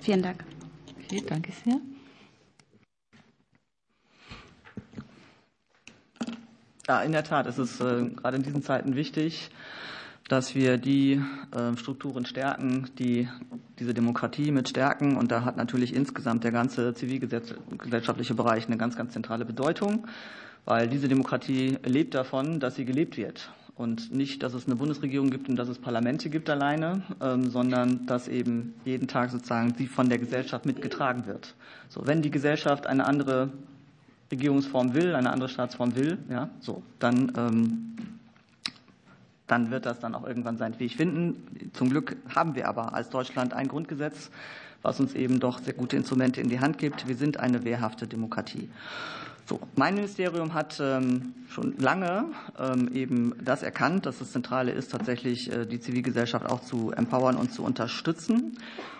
Vielen 0.00 0.22
Dank. 0.22 0.57
Okay, 1.10 1.22
danke 1.26 1.52
sehr. 1.64 1.80
Ja, 6.86 7.00
in 7.02 7.12
der 7.12 7.24
Tat 7.24 7.46
ist 7.46 7.56
es 7.56 7.80
äh, 7.80 8.10
gerade 8.10 8.36
in 8.36 8.42
diesen 8.42 8.62
Zeiten 8.62 8.94
wichtig, 8.94 9.48
dass 10.28 10.54
wir 10.54 10.76
die 10.76 11.22
äh, 11.52 11.76
Strukturen 11.78 12.26
stärken, 12.26 12.90
die 12.98 13.26
diese 13.78 13.94
Demokratie 13.94 14.50
mit 14.50 14.68
stärken. 14.68 15.16
Und 15.16 15.30
da 15.32 15.46
hat 15.46 15.56
natürlich 15.56 15.94
insgesamt 15.94 16.44
der 16.44 16.52
ganze 16.52 16.92
zivilgesellschaftliche 16.92 18.34
Bereich 18.34 18.66
eine 18.66 18.76
ganz, 18.76 18.94
ganz 18.94 19.14
zentrale 19.14 19.46
Bedeutung, 19.46 20.06
weil 20.66 20.88
diese 20.88 21.08
Demokratie 21.08 21.78
lebt 21.84 22.14
davon, 22.14 22.60
dass 22.60 22.74
sie 22.74 22.84
gelebt 22.84 23.16
wird. 23.16 23.50
Und 23.78 24.12
nicht, 24.12 24.42
dass 24.42 24.54
es 24.54 24.66
eine 24.66 24.74
Bundesregierung 24.74 25.30
gibt 25.30 25.48
und 25.48 25.54
dass 25.54 25.68
es 25.68 25.78
Parlamente 25.78 26.30
gibt 26.30 26.50
alleine, 26.50 27.02
ähm, 27.20 27.48
sondern 27.48 28.06
dass 28.06 28.26
eben 28.26 28.74
jeden 28.84 29.06
Tag 29.06 29.30
sozusagen 29.30 29.72
sie 29.74 29.86
von 29.86 30.08
der 30.08 30.18
Gesellschaft 30.18 30.66
mitgetragen 30.66 31.26
wird. 31.26 31.54
So, 31.88 32.04
wenn 32.04 32.20
die 32.20 32.32
Gesellschaft 32.32 32.88
eine 32.88 33.06
andere 33.06 33.52
Regierungsform 34.32 34.94
will, 34.94 35.14
eine 35.14 35.30
andere 35.30 35.48
Staatsform 35.48 35.94
will, 35.94 36.18
ja, 36.28 36.50
so, 36.58 36.82
dann, 36.98 37.32
ähm, 37.36 37.96
dann 39.46 39.70
wird 39.70 39.86
das 39.86 40.00
dann 40.00 40.16
auch 40.16 40.26
irgendwann 40.26 40.58
seinen 40.58 40.78
Weg 40.80 40.94
finden. 40.94 41.70
Zum 41.72 41.88
Glück 41.88 42.16
haben 42.34 42.56
wir 42.56 42.66
aber 42.66 42.94
als 42.94 43.10
Deutschland 43.10 43.52
ein 43.54 43.68
Grundgesetz, 43.68 44.32
was 44.82 44.98
uns 44.98 45.14
eben 45.14 45.38
doch 45.38 45.60
sehr 45.60 45.74
gute 45.74 45.96
Instrumente 45.96 46.40
in 46.40 46.48
die 46.48 46.58
Hand 46.58 46.78
gibt. 46.78 47.06
Wir 47.06 47.14
sind 47.14 47.38
eine 47.38 47.62
wehrhafte 47.62 48.08
Demokratie. 48.08 48.68
So, 49.48 49.60
mein 49.76 49.94
Ministerium 49.94 50.52
hat 50.52 50.78
ähm, 50.78 51.32
schon 51.48 51.78
lange 51.78 52.26
ähm, 52.58 52.90
eben 52.92 53.32
das 53.42 53.62
erkannt, 53.62 54.04
dass 54.04 54.18
das 54.18 54.32
Zentrale 54.32 54.72
ist, 54.72 54.92
tatsächlich 54.92 55.50
äh, 55.50 55.64
die 55.64 55.80
Zivilgesellschaft 55.80 56.44
auch 56.44 56.60
zu 56.60 56.90
empowern 56.90 57.36
und 57.36 57.54
zu 57.54 57.62
unterstützen. 57.64 58.58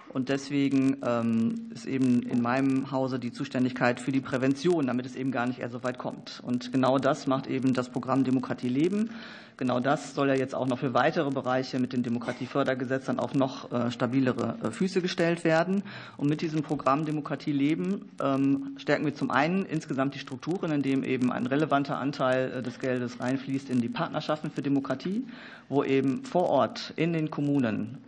Und 0.08 0.30
deswegen 0.30 1.02
ähm, 1.04 1.70
ist 1.74 1.84
eben 1.84 2.22
in 2.22 2.40
meinem 2.40 2.90
Hause 2.90 3.18
die 3.18 3.30
Zuständigkeit 3.30 4.00
für 4.00 4.10
die 4.10 4.22
Prävention, 4.22 4.86
damit 4.86 5.04
es 5.04 5.16
eben 5.16 5.32
gar 5.32 5.46
nicht 5.46 5.58
erst 5.58 5.74
so 5.74 5.84
weit 5.84 5.98
kommt. 5.98 6.40
Und 6.42 6.72
genau 6.72 6.96
das 6.96 7.26
macht 7.26 7.46
eben 7.46 7.74
das 7.74 7.90
Programm 7.90 8.24
Demokratie 8.24 8.70
leben. 8.70 9.10
Genau 9.58 9.80
das 9.80 10.14
soll 10.14 10.28
ja 10.28 10.34
jetzt 10.36 10.54
auch 10.54 10.68
noch 10.68 10.78
für 10.78 10.94
weitere 10.94 11.30
Bereiche 11.30 11.80
mit 11.80 11.92
dem 11.92 12.04
Demokratiefördergesetz 12.04 13.06
dann 13.06 13.18
auch 13.18 13.34
noch 13.34 13.72
äh, 13.72 13.90
stabilere 13.90 14.56
äh, 14.62 14.70
Füße 14.70 15.02
gestellt 15.02 15.42
werden. 15.42 15.82
Und 16.16 16.28
mit 16.28 16.42
diesem 16.42 16.62
Programm 16.62 17.04
Demokratie 17.04 17.50
leben 17.50 18.08
ähm, 18.22 18.76
stärken 18.76 19.04
wir 19.04 19.16
zum 19.16 19.32
einen 19.32 19.66
insgesamt 19.66 20.14
die 20.14 20.20
Strukturen, 20.20 20.70
indem 20.70 21.02
eben 21.02 21.32
ein 21.32 21.44
relevanter 21.44 21.98
Anteil 21.98 22.52
äh, 22.52 22.62
des 22.62 22.78
Geldes 22.78 23.18
reinfließt 23.18 23.68
in 23.68 23.80
die 23.80 23.88
Partnerschaften 23.88 24.52
für 24.52 24.62
Demokratie, 24.62 25.26
wo 25.68 25.82
eben 25.82 26.24
vor 26.24 26.44
Ort 26.50 26.92
in 26.94 27.12
den 27.12 27.30
Kommunen 27.30 27.98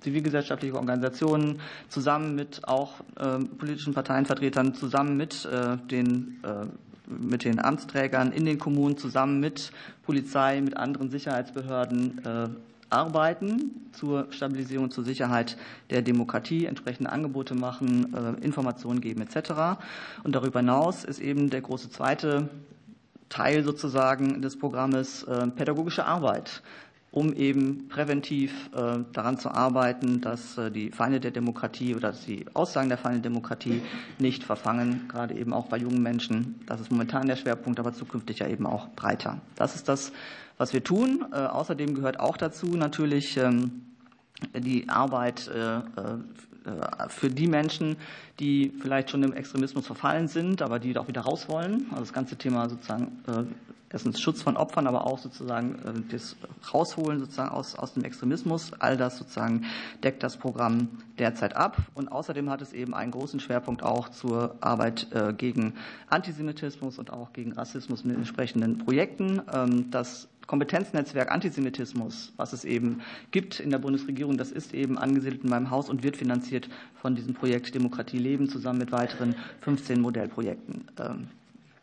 zivilgesellschaftliche 0.00 0.74
Organisationen 0.74 1.60
zusammen 1.88 2.34
mit 2.34 2.66
auch 2.66 2.94
politischen 3.58 3.94
Parteienvertretern, 3.94 4.74
zusammen 4.74 5.16
mit 5.16 5.46
den 5.90 6.40
mit 7.06 7.44
den 7.44 7.60
Amtsträgern 7.60 8.32
in 8.32 8.44
den 8.44 8.58
Kommunen 8.58 8.96
zusammen 8.96 9.40
mit 9.40 9.72
Polizei, 10.04 10.60
mit 10.60 10.76
anderen 10.76 11.10
Sicherheitsbehörden 11.10 12.24
äh, 12.24 12.48
arbeiten 12.90 13.88
zur 13.92 14.26
Stabilisierung, 14.30 14.90
zur 14.90 15.04
Sicherheit 15.04 15.56
der 15.90 16.02
Demokratie, 16.02 16.66
entsprechende 16.66 17.10
Angebote 17.10 17.54
machen, 17.54 18.14
äh, 18.14 18.44
Informationen 18.44 19.00
geben 19.00 19.22
etc. 19.22 19.80
Und 20.22 20.34
darüber 20.34 20.60
hinaus 20.60 21.04
ist 21.04 21.20
eben 21.20 21.50
der 21.50 21.60
große 21.60 21.90
zweite 21.90 22.48
Teil 23.28 23.64
sozusagen 23.64 24.42
des 24.42 24.58
Programmes 24.58 25.24
äh, 25.24 25.48
pädagogische 25.48 26.04
Arbeit 26.04 26.62
um 27.14 27.32
eben 27.32 27.86
präventiv 27.86 28.70
äh, 28.74 29.04
daran 29.12 29.38
zu 29.38 29.48
arbeiten, 29.48 30.20
dass 30.20 30.58
äh, 30.58 30.72
die 30.72 30.90
Feinde 30.90 31.20
der 31.20 31.30
Demokratie 31.30 31.94
oder 31.94 32.08
dass 32.08 32.24
die 32.24 32.44
Aussagen 32.54 32.88
der 32.88 32.98
Feinde 32.98 33.20
der 33.20 33.30
Demokratie 33.30 33.82
nicht 34.18 34.42
verfangen, 34.42 35.06
gerade 35.06 35.34
eben 35.36 35.52
auch 35.52 35.66
bei 35.66 35.76
jungen 35.76 36.02
Menschen. 36.02 36.56
Das 36.66 36.80
ist 36.80 36.90
momentan 36.90 37.28
der 37.28 37.36
Schwerpunkt, 37.36 37.78
aber 37.78 37.92
zukünftig 37.92 38.40
ja 38.40 38.48
eben 38.48 38.66
auch 38.66 38.88
breiter. 38.96 39.38
Das 39.54 39.76
ist 39.76 39.88
das, 39.88 40.10
was 40.58 40.72
wir 40.72 40.82
tun. 40.82 41.24
Äh, 41.32 41.36
außerdem 41.36 41.94
gehört 41.94 42.18
auch 42.18 42.36
dazu 42.36 42.66
natürlich 42.76 43.36
ähm, 43.36 43.82
die 44.52 44.88
Arbeit 44.88 45.48
für 47.08 47.28
die 47.28 47.46
Menschen, 47.46 47.96
die 48.40 48.72
vielleicht 48.80 49.10
schon 49.10 49.22
im 49.22 49.32
Extremismus 49.32 49.86
verfallen 49.86 50.28
sind, 50.28 50.62
aber 50.62 50.78
die 50.78 50.96
auch 50.96 51.08
wieder 51.08 51.22
raus 51.22 51.48
wollen. 51.48 51.86
Also 51.90 52.02
das 52.02 52.12
ganze 52.12 52.36
Thema 52.36 52.68
sozusagen 52.68 53.22
erstens 53.94 54.20
Schutz 54.20 54.42
von 54.42 54.56
Opfern, 54.56 54.88
aber 54.88 55.06
auch 55.06 55.18
sozusagen 55.18 55.76
äh, 55.76 56.12
das 56.12 56.36
Rausholen 56.74 57.20
sozusagen 57.20 57.50
aus, 57.50 57.76
aus 57.76 57.94
dem 57.94 58.04
Extremismus. 58.04 58.72
All 58.80 58.96
das 58.96 59.16
sozusagen 59.16 59.64
deckt 60.02 60.22
das 60.24 60.36
Programm 60.36 60.88
derzeit 61.18 61.54
ab. 61.54 61.76
Und 61.94 62.10
außerdem 62.10 62.50
hat 62.50 62.60
es 62.60 62.72
eben 62.72 62.92
einen 62.92 63.12
großen 63.12 63.38
Schwerpunkt 63.38 63.84
auch 63.84 64.08
zur 64.08 64.56
Arbeit 64.60 65.06
äh, 65.12 65.32
gegen 65.32 65.74
Antisemitismus 66.08 66.98
und 66.98 67.12
auch 67.12 67.32
gegen 67.32 67.52
Rassismus 67.52 68.04
mit 68.04 68.16
entsprechenden 68.16 68.78
Projekten. 68.78 69.40
Ähm, 69.52 69.90
das 69.92 70.28
Kompetenznetzwerk 70.46 71.30
Antisemitismus, 71.30 72.32
was 72.36 72.52
es 72.52 72.64
eben 72.64 73.00
gibt 73.30 73.60
in 73.60 73.70
der 73.70 73.78
Bundesregierung, 73.78 74.36
das 74.36 74.50
ist 74.50 74.74
eben 74.74 74.98
angesiedelt 74.98 75.44
in 75.44 75.50
meinem 75.50 75.70
Haus 75.70 75.88
und 75.88 76.02
wird 76.02 76.16
finanziert 76.16 76.68
von 76.94 77.14
diesem 77.14 77.34
Projekt 77.34 77.74
Demokratie 77.74 78.18
leben 78.18 78.48
zusammen 78.48 78.78
mit 78.78 78.92
weiteren 78.92 79.34
15 79.60 80.00
Modellprojekten. 80.00 80.86
Ähm, 80.98 81.28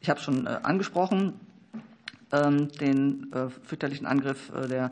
ich 0.02 0.10
habe 0.10 0.20
schon 0.20 0.48
äh, 0.48 0.60
angesprochen, 0.64 1.34
ähm, 2.32 2.70
den 2.80 3.32
äh, 3.34 3.50
fürchterlichen 3.50 4.08
Angriff 4.08 4.52
äh, 4.54 4.68
der 4.68 4.92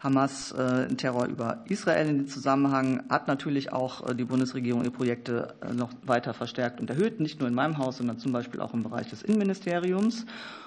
Hamas, 0.00 0.54
Terror 0.98 1.24
über 1.28 1.64
Israel 1.66 2.06
in 2.10 2.18
dem 2.18 2.28
Zusammenhang 2.28 3.04
hat 3.08 3.26
natürlich 3.26 3.72
auch 3.72 4.12
die 4.12 4.24
Bundesregierung 4.24 4.82
ihre 4.82 4.90
Projekte 4.90 5.54
noch 5.72 5.88
weiter 6.02 6.34
verstärkt 6.34 6.78
und 6.78 6.90
erhöht, 6.90 7.20
nicht 7.20 7.40
nur 7.40 7.48
in 7.48 7.54
meinem 7.54 7.78
Haus, 7.78 7.96
sondern 7.96 8.18
zum 8.18 8.30
Beispiel 8.30 8.60
auch 8.60 8.74
im 8.74 8.82
Bereich 8.82 9.08
des 9.08 9.22
Innenministeriums. 9.22 10.26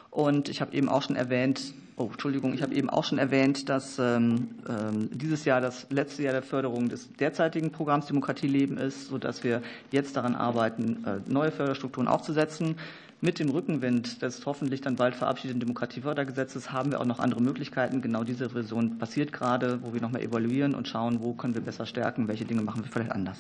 Und 0.10 0.50
ich 0.50 0.60
habe 0.60 0.74
eben 0.76 0.90
auch 0.90 1.04
schon 1.04 1.16
erwähnt, 1.16 1.76
oh, 1.98 2.08
Entschuldigung, 2.12 2.54
ich 2.54 2.62
habe 2.62 2.74
eben 2.74 2.90
auch 2.90 3.04
schon 3.04 3.18
erwähnt, 3.18 3.68
dass 3.68 4.00
ähm, 4.00 4.50
ähm, 4.70 5.10
dieses 5.12 5.44
Jahr 5.44 5.60
das 5.60 5.88
letzte 5.90 6.24
Jahr 6.24 6.34
der 6.34 6.44
Förderung 6.44 6.88
des 6.88 7.12
derzeitigen 7.14 7.72
Programms 7.72 8.06
Demokratie 8.06 8.48
leben 8.48 8.78
ist, 8.78 9.10
sodass 9.10 9.44
wir 9.44 9.62
jetzt 9.92 10.16
daran 10.16 10.36
arbeiten, 10.36 11.04
neue 11.28 11.52
Förderstrukturen 11.52 12.08
aufzusetzen. 12.08 12.78
Mit 13.20 13.40
dem 13.40 13.50
Rückenwind 13.50 14.22
des 14.22 14.46
hoffentlich 14.46 14.82
dann 14.82 14.96
bald 14.96 15.16
verabschiedeten 15.16 15.60
Demokratiefördergesetzes 15.60 16.72
haben 16.72 16.92
wir 16.92 17.02
auch 17.02 17.06
noch 17.06 17.18
andere 17.18 17.42
Möglichkeiten. 17.42 18.00
Genau 18.02 18.24
diese 18.24 18.52
Revision 18.52 19.00
passiert 19.00 19.34
gerade, 19.34 19.82
wo 19.82 19.92
wir 19.92 20.02
nochmal 20.02 20.22
evaluieren 20.22 20.76
und 20.76 20.88
schauen, 20.88 21.20
wo 21.20 21.34
können 21.34 21.56
wir 21.56 21.62
besser 21.62 21.88
stärken, 21.88 22.28
welche 22.28 22.46
Dinge 22.46 22.62
machen 22.62 22.84
wir 22.84 22.92
vielleicht 22.92 23.12
anders. 23.12 23.40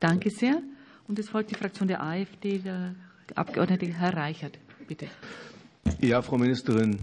Danke 0.00 0.30
sehr. 0.30 0.62
Und 1.08 1.18
es 1.18 1.28
folgt 1.28 1.50
die 1.50 1.56
Fraktion 1.56 1.88
der 1.88 2.02
AfD, 2.02 2.58
der 2.58 2.94
Abgeordnete 3.34 3.86
Herr 3.86 4.16
Reichert. 4.16 4.58
Bitte. 4.88 5.08
Ja, 6.00 6.22
Frau 6.22 6.38
Ministerin, 6.38 6.98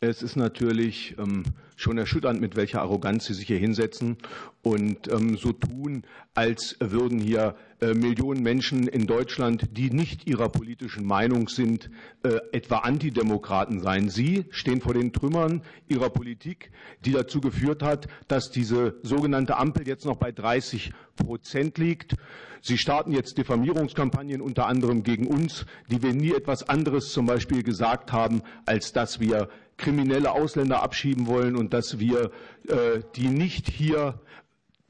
Es 0.00 0.22
ist 0.22 0.36
natürlich 0.36 1.16
ähm, 1.18 1.42
schon 1.74 1.98
erschütternd, 1.98 2.40
mit 2.40 2.54
welcher 2.54 2.82
Arroganz 2.82 3.24
Sie 3.24 3.34
sich 3.34 3.48
hier 3.48 3.58
hinsetzen 3.58 4.16
und 4.62 5.10
ähm, 5.10 5.36
so 5.36 5.50
tun, 5.50 6.04
als 6.34 6.76
würden 6.78 7.18
hier 7.18 7.56
äh, 7.80 7.94
Millionen 7.94 8.44
Menschen 8.44 8.86
in 8.86 9.08
Deutschland, 9.08 9.66
die 9.72 9.90
nicht 9.90 10.28
ihrer 10.28 10.50
politischen 10.50 11.04
Meinung 11.04 11.48
sind, 11.48 11.90
äh, 12.22 12.38
etwa 12.52 12.78
Antidemokraten 12.78 13.80
sein. 13.80 14.08
Sie 14.08 14.44
stehen 14.50 14.80
vor 14.80 14.94
den 14.94 15.12
Trümmern 15.12 15.62
ihrer 15.88 16.10
Politik, 16.10 16.70
die 17.04 17.10
dazu 17.10 17.40
geführt 17.40 17.82
hat, 17.82 18.06
dass 18.28 18.52
diese 18.52 19.00
sogenannte 19.02 19.56
Ampel 19.56 19.88
jetzt 19.88 20.04
noch 20.04 20.16
bei 20.16 20.30
30 20.30 20.92
Prozent 21.16 21.76
liegt. 21.76 22.14
Sie 22.60 22.78
starten 22.78 23.10
jetzt 23.10 23.36
Diffamierungskampagnen 23.36 24.42
unter 24.42 24.66
anderem 24.66 25.02
gegen 25.02 25.26
uns, 25.26 25.66
die 25.90 26.02
wir 26.02 26.14
nie 26.14 26.32
etwas 26.32 26.68
anderes 26.68 27.12
zum 27.12 27.26
Beispiel 27.26 27.64
gesagt 27.64 28.12
haben, 28.12 28.42
als 28.64 28.92
dass 28.92 29.18
wir 29.18 29.48
kriminelle 29.78 30.32
Ausländer 30.32 30.82
abschieben 30.82 31.26
wollen 31.26 31.56
und 31.56 31.72
dass 31.72 31.98
wir 31.98 32.30
äh, 32.68 33.00
die 33.16 33.28
nicht 33.28 33.70
hier 33.70 34.20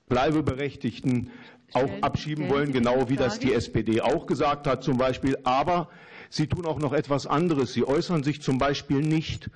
Bleibeberechtigten 0.08 1.30
auch 1.74 1.90
abschieben 2.00 2.48
wollen, 2.48 2.72
genau 2.72 3.08
wie 3.10 3.16
das 3.16 3.38
die 3.38 3.52
SPD 3.52 4.00
auch 4.00 4.26
gesagt 4.26 4.66
hat 4.66 4.82
zum 4.82 4.96
Beispiel. 4.96 5.38
Aber 5.44 5.88
sie 6.30 6.46
tun 6.46 6.66
auch 6.66 6.78
noch 6.78 6.92
etwas 6.94 7.26
anderes. 7.26 7.74
Sie 7.74 7.86
äußern 7.86 8.24
sich 8.24 8.40
zum 8.40 8.58
Beispiel 8.58 9.00
nicht 9.00 9.50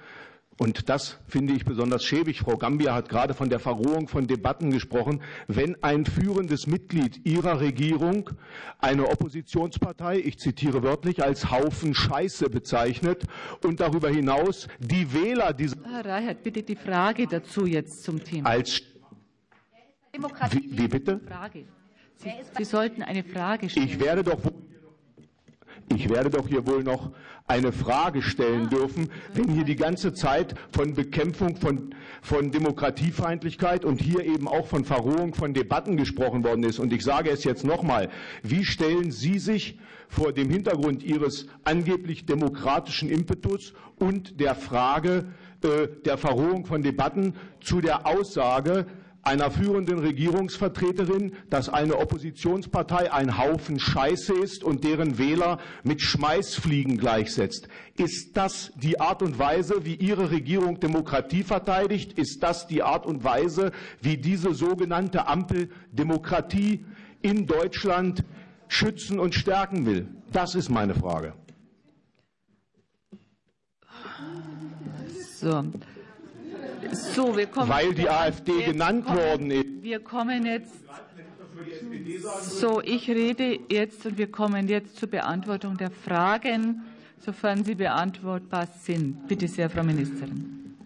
und 0.62 0.88
das 0.88 1.18
finde 1.26 1.54
ich 1.54 1.64
besonders 1.64 2.04
schäbig. 2.04 2.38
Frau 2.38 2.56
Gambia 2.56 2.94
hat 2.94 3.08
gerade 3.08 3.34
von 3.34 3.50
der 3.50 3.58
Verrohung 3.58 4.06
von 4.06 4.28
Debatten 4.28 4.70
gesprochen. 4.70 5.20
Wenn 5.48 5.82
ein 5.82 6.06
führendes 6.06 6.68
Mitglied 6.68 7.26
Ihrer 7.26 7.58
Regierung 7.58 8.30
eine 8.78 9.08
Oppositionspartei, 9.08 10.20
ich 10.20 10.38
zitiere 10.38 10.84
wörtlich, 10.84 11.24
als 11.24 11.50
Haufen 11.50 11.94
Scheiße 11.94 12.48
bezeichnet 12.48 13.24
und 13.64 13.80
darüber 13.80 14.08
hinaus 14.08 14.68
die 14.78 15.12
Wähler 15.12 15.52
dieser. 15.52 15.78
Herr 15.82 16.04
Reichert, 16.04 16.44
bitte 16.44 16.62
die 16.62 16.76
Frage 16.76 17.26
dazu 17.26 17.66
jetzt 17.66 18.04
zum 18.04 18.22
Thema. 18.22 18.48
Als 18.48 18.82
Demokratie 20.14 20.70
wie, 20.70 20.78
wie 20.78 20.86
bitte? 20.86 21.20
Frage. 21.26 21.64
Sie, 22.14 22.30
Sie 22.56 22.64
sollten 22.64 23.02
eine 23.02 23.24
Frage 23.24 23.68
stellen. 23.68 23.86
Ich 23.88 23.98
werde 23.98 24.22
doch 24.22 24.38
ich 25.96 26.08
werde 26.08 26.30
doch 26.30 26.48
hier 26.48 26.66
wohl 26.66 26.82
noch 26.82 27.10
eine 27.46 27.72
Frage 27.72 28.22
stellen 28.22 28.68
dürfen, 28.68 29.10
wenn 29.34 29.50
hier 29.50 29.64
die 29.64 29.76
ganze 29.76 30.14
Zeit 30.14 30.54
von 30.70 30.94
Bekämpfung 30.94 31.56
von, 31.56 31.94
von 32.22 32.50
Demokratiefeindlichkeit 32.50 33.84
und 33.84 34.00
hier 34.00 34.24
eben 34.24 34.48
auch 34.48 34.66
von 34.66 34.84
Verrohung 34.84 35.34
von 35.34 35.54
Debatten 35.54 35.96
gesprochen 35.96 36.44
worden 36.44 36.64
ist. 36.64 36.78
Und 36.78 36.92
ich 36.92 37.02
sage 37.04 37.30
es 37.30 37.44
jetzt 37.44 37.64
nochmal. 37.64 38.08
Wie 38.42 38.64
stellen 38.64 39.10
Sie 39.10 39.38
sich 39.38 39.78
vor 40.08 40.32
dem 40.32 40.50
Hintergrund 40.50 41.02
Ihres 41.02 41.48
angeblich 41.64 42.26
demokratischen 42.26 43.10
Impetus 43.10 43.74
und 43.98 44.40
der 44.40 44.54
Frage 44.54 45.26
äh, 45.62 45.88
der 46.04 46.18
Verrohung 46.18 46.66
von 46.66 46.82
Debatten 46.82 47.34
zu 47.60 47.80
der 47.80 48.06
Aussage, 48.06 48.86
einer 49.22 49.50
führenden 49.50 50.00
Regierungsvertreterin, 50.00 51.34
dass 51.48 51.68
eine 51.68 51.98
Oppositionspartei 51.98 53.12
ein 53.12 53.38
Haufen 53.38 53.78
Scheiße 53.78 54.32
ist 54.34 54.64
und 54.64 54.84
deren 54.84 55.16
Wähler 55.16 55.58
mit 55.84 56.02
Schmeißfliegen 56.02 56.98
gleichsetzt. 56.98 57.68
Ist 57.96 58.36
das 58.36 58.72
die 58.76 59.00
Art 59.00 59.22
und 59.22 59.38
Weise, 59.38 59.84
wie 59.84 59.94
Ihre 59.94 60.30
Regierung 60.30 60.80
Demokratie 60.80 61.44
verteidigt? 61.44 62.18
Ist 62.18 62.42
das 62.42 62.66
die 62.66 62.82
Art 62.82 63.06
und 63.06 63.22
Weise, 63.22 63.70
wie 64.00 64.16
diese 64.16 64.54
sogenannte 64.54 65.28
Ampel 65.28 65.70
Demokratie 65.92 66.84
in 67.20 67.46
Deutschland 67.46 68.24
schützen 68.66 69.20
und 69.20 69.34
stärken 69.34 69.86
will? 69.86 70.08
Das 70.32 70.56
ist 70.56 70.68
meine 70.68 70.94
Frage. 70.94 71.34
So. 75.38 75.64
So, 76.90 77.36
wir 77.36 77.46
kommen 77.46 77.68
Weil 77.68 77.94
die 77.94 78.08
AfD 78.08 78.62
genannt 78.64 79.04
kommen, 79.04 79.18
worden 79.18 79.50
ist. 79.50 79.82
Wir 79.82 80.00
kommen 80.00 80.46
jetzt. 80.46 80.72
So, 82.40 82.80
ich 82.80 83.08
rede 83.08 83.58
jetzt 83.68 84.04
und 84.06 84.18
wir 84.18 84.30
kommen 84.30 84.68
jetzt 84.68 84.96
zur 84.96 85.08
Beantwortung 85.08 85.76
der 85.76 85.90
Fragen, 85.90 86.82
sofern 87.18 87.64
sie 87.64 87.74
beantwortbar 87.74 88.66
sind. 88.66 89.28
Bitte 89.28 89.48
sehr, 89.48 89.70
Frau 89.70 89.82
Ministerin. 89.82 90.76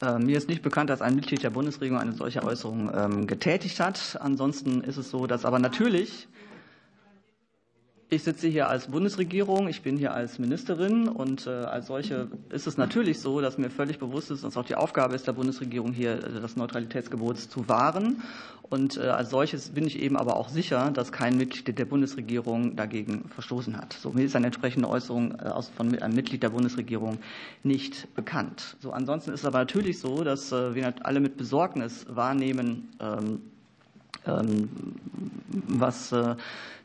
Äh, 0.00 0.18
mir 0.18 0.38
ist 0.38 0.48
nicht 0.48 0.62
bekannt, 0.62 0.90
dass 0.90 1.02
ein 1.02 1.16
Mitglied 1.16 1.42
der 1.42 1.50
Bundesregierung 1.50 2.00
eine 2.00 2.12
solche 2.12 2.42
Äußerung 2.44 2.90
ähm, 2.94 3.26
getätigt 3.26 3.80
hat. 3.80 4.16
Ansonsten 4.20 4.82
ist 4.82 4.96
es 4.96 5.10
so, 5.10 5.26
dass 5.26 5.44
aber 5.44 5.58
natürlich 5.58 6.28
ich 8.10 8.22
sitze 8.22 8.48
hier 8.48 8.68
als 8.68 8.86
Bundesregierung, 8.86 9.68
ich 9.68 9.82
bin 9.82 9.98
hier 9.98 10.14
als 10.14 10.38
Ministerin 10.38 11.08
und 11.08 11.46
äh, 11.46 11.50
als 11.50 11.88
solche 11.88 12.28
ist 12.48 12.66
es 12.66 12.78
natürlich 12.78 13.20
so, 13.20 13.42
dass 13.42 13.58
mir 13.58 13.68
völlig 13.68 13.98
bewusst 13.98 14.30
ist, 14.30 14.44
dass 14.44 14.56
auch 14.56 14.64
die 14.64 14.76
Aufgabe 14.76 15.14
ist 15.14 15.26
der 15.26 15.34
Bundesregierung 15.34 15.92
hier 15.92 16.12
äh, 16.14 16.40
das 16.40 16.56
Neutralitätsgebot 16.56 17.36
zu 17.38 17.68
wahren. 17.68 18.22
Und 18.62 18.96
äh, 18.96 19.08
als 19.08 19.28
solches 19.28 19.70
bin 19.70 19.86
ich 19.86 19.98
eben 19.98 20.16
aber 20.16 20.36
auch 20.36 20.48
sicher, 20.48 20.90
dass 20.90 21.12
kein 21.12 21.36
Mitglied 21.36 21.78
der 21.78 21.84
Bundesregierung 21.84 22.76
dagegen 22.76 23.28
verstoßen 23.28 23.76
hat. 23.76 23.92
So, 23.92 24.10
mir 24.10 24.24
ist 24.24 24.36
eine 24.36 24.46
entsprechende 24.46 24.88
Äußerung 24.88 25.36
von 25.76 25.98
einem 25.98 26.14
Mitglied 26.14 26.42
der 26.42 26.50
Bundesregierung 26.50 27.18
nicht 27.62 28.14
bekannt. 28.14 28.76
So, 28.80 28.92
ansonsten 28.92 29.32
ist 29.32 29.40
es 29.40 29.46
aber 29.46 29.58
natürlich 29.58 30.00
so, 30.00 30.22
dass 30.22 30.52
wir 30.52 30.94
alle 31.02 31.20
mit 31.20 31.38
Besorgnis 31.38 32.04
wahrnehmen, 32.10 32.90
ähm, 33.00 33.40
was 35.68 36.12
äh, 36.12 36.36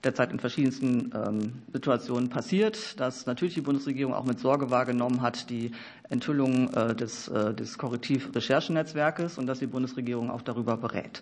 derzeit 0.03 0.31
in 0.31 0.39
verschiedensten 0.39 1.11
ähm, 1.15 1.53
Situationen 1.71 2.29
passiert, 2.29 2.99
dass 2.99 3.25
natürlich 3.25 3.53
die 3.53 3.61
Bundesregierung 3.61 4.13
auch 4.13 4.25
mit 4.25 4.39
Sorge 4.39 4.69
wahrgenommen 4.69 5.21
hat, 5.21 5.49
die 5.49 5.71
Enthüllung 6.09 6.73
äh, 6.73 6.95
des, 6.95 7.27
äh, 7.27 7.53
des 7.53 7.77
Korrektiv-Recherchenetzwerkes 7.77 9.37
und 9.37 9.47
dass 9.47 9.59
die 9.59 9.67
Bundesregierung 9.67 10.29
auch 10.29 10.41
darüber 10.41 10.77
berät. 10.77 11.21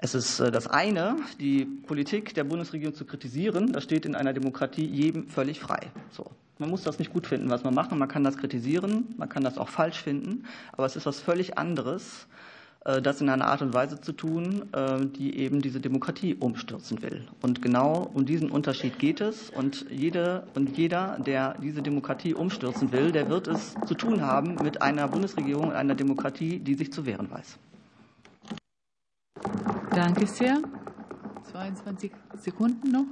Es 0.00 0.14
ist 0.14 0.38
das 0.38 0.68
eine, 0.68 1.16
die 1.40 1.64
Politik 1.64 2.32
der 2.34 2.44
Bundesregierung 2.44 2.94
zu 2.94 3.04
kritisieren. 3.04 3.72
Das 3.72 3.82
steht 3.82 4.06
in 4.06 4.14
einer 4.14 4.32
Demokratie 4.32 4.86
jedem 4.86 5.26
völlig 5.26 5.58
frei. 5.58 5.90
So. 6.12 6.30
Man 6.58 6.70
muss 6.70 6.82
das 6.82 7.00
nicht 7.00 7.12
gut 7.12 7.26
finden, 7.26 7.50
was 7.50 7.64
man 7.64 7.74
macht. 7.74 7.90
Man 7.90 8.08
kann 8.08 8.22
das 8.22 8.36
kritisieren, 8.36 9.14
man 9.16 9.28
kann 9.28 9.42
das 9.42 9.58
auch 9.58 9.68
falsch 9.68 10.00
finden. 10.00 10.44
Aber 10.72 10.86
es 10.86 10.94
ist 10.94 11.06
was 11.06 11.20
völlig 11.20 11.58
anderes, 11.58 12.28
das 12.84 13.20
in 13.20 13.28
einer 13.28 13.46
Art 13.46 13.60
und 13.62 13.74
Weise 13.74 14.00
zu 14.00 14.12
tun, 14.12 14.72
äh, 14.72 15.04
die 15.06 15.36
eben 15.38 15.60
diese 15.60 15.80
Demokratie 15.80 16.34
umstürzen 16.34 17.02
will. 17.02 17.26
Und 17.42 17.60
genau 17.60 18.10
um 18.14 18.24
diesen 18.24 18.50
Unterschied 18.50 18.98
geht 18.98 19.20
es. 19.20 19.50
Und 19.50 19.86
jede 19.90 20.46
und 20.54 20.76
jeder, 20.76 21.18
der 21.18 21.56
diese 21.62 21.82
Demokratie 21.82 22.34
umstürzen 22.34 22.92
will, 22.92 23.12
der 23.12 23.28
wird 23.28 23.48
es 23.48 23.74
zu 23.86 23.94
tun 23.94 24.22
haben 24.22 24.56
mit 24.62 24.80
einer 24.80 25.08
Bundesregierung, 25.08 25.72
einer 25.72 25.94
Demokratie, 25.94 26.60
die 26.60 26.74
sich 26.74 26.92
zu 26.92 27.04
wehren 27.04 27.30
weiß. 27.30 27.58
Danke 29.90 30.26
sehr. 30.26 30.58
22 31.50 32.12
Sekunden 32.36 32.90
noch. 32.90 33.06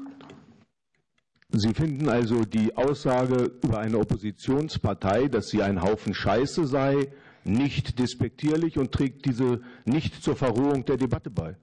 Sie 1.50 1.72
finden 1.72 2.08
also 2.08 2.44
die 2.44 2.76
Aussage 2.76 3.50
über 3.62 3.78
eine 3.78 3.98
Oppositionspartei, 3.98 5.28
dass 5.28 5.48
sie 5.48 5.62
ein 5.62 5.80
Haufen 5.80 6.12
Scheiße 6.12 6.66
sei, 6.66 7.08
nicht 7.48 7.98
despektierlich 7.98 8.78
und 8.78 8.92
trägt 8.92 9.24
diese 9.24 9.60
nicht 9.84 10.22
zur 10.22 10.36
Verrohung 10.36 10.84
der 10.84 10.96
Debatte 10.96 11.30
bei. 11.30 11.56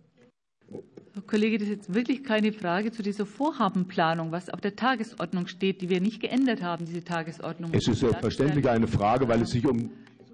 Herr 1.13 1.21
Kollege, 1.21 1.59
das 1.59 1.67
ist 1.67 1.75
jetzt 1.75 1.93
wirklich 1.93 2.23
keine 2.23 2.51
Frage 2.51 2.91
zu 2.91 3.03
dieser 3.03 3.27
Vorhabenplanung, 3.27 4.31
was 4.31 4.49
auf 4.49 4.61
der 4.61 4.75
Tagesordnung 4.75 5.45
steht, 5.45 5.81
die 5.81 5.89
wir 5.89 6.01
nicht 6.01 6.19
geändert 6.19 6.63
haben, 6.63 6.85
diese 6.85 7.03
Tagesordnung. 7.03 7.71
Es 7.71 7.87
ist 7.87 7.99
selbstverständlich 7.99 8.67
eine 8.67 8.87
Frage, 8.87 9.27
weil 9.27 9.43
es 9.43 9.51
sich 9.51 9.67
um. 9.67 9.91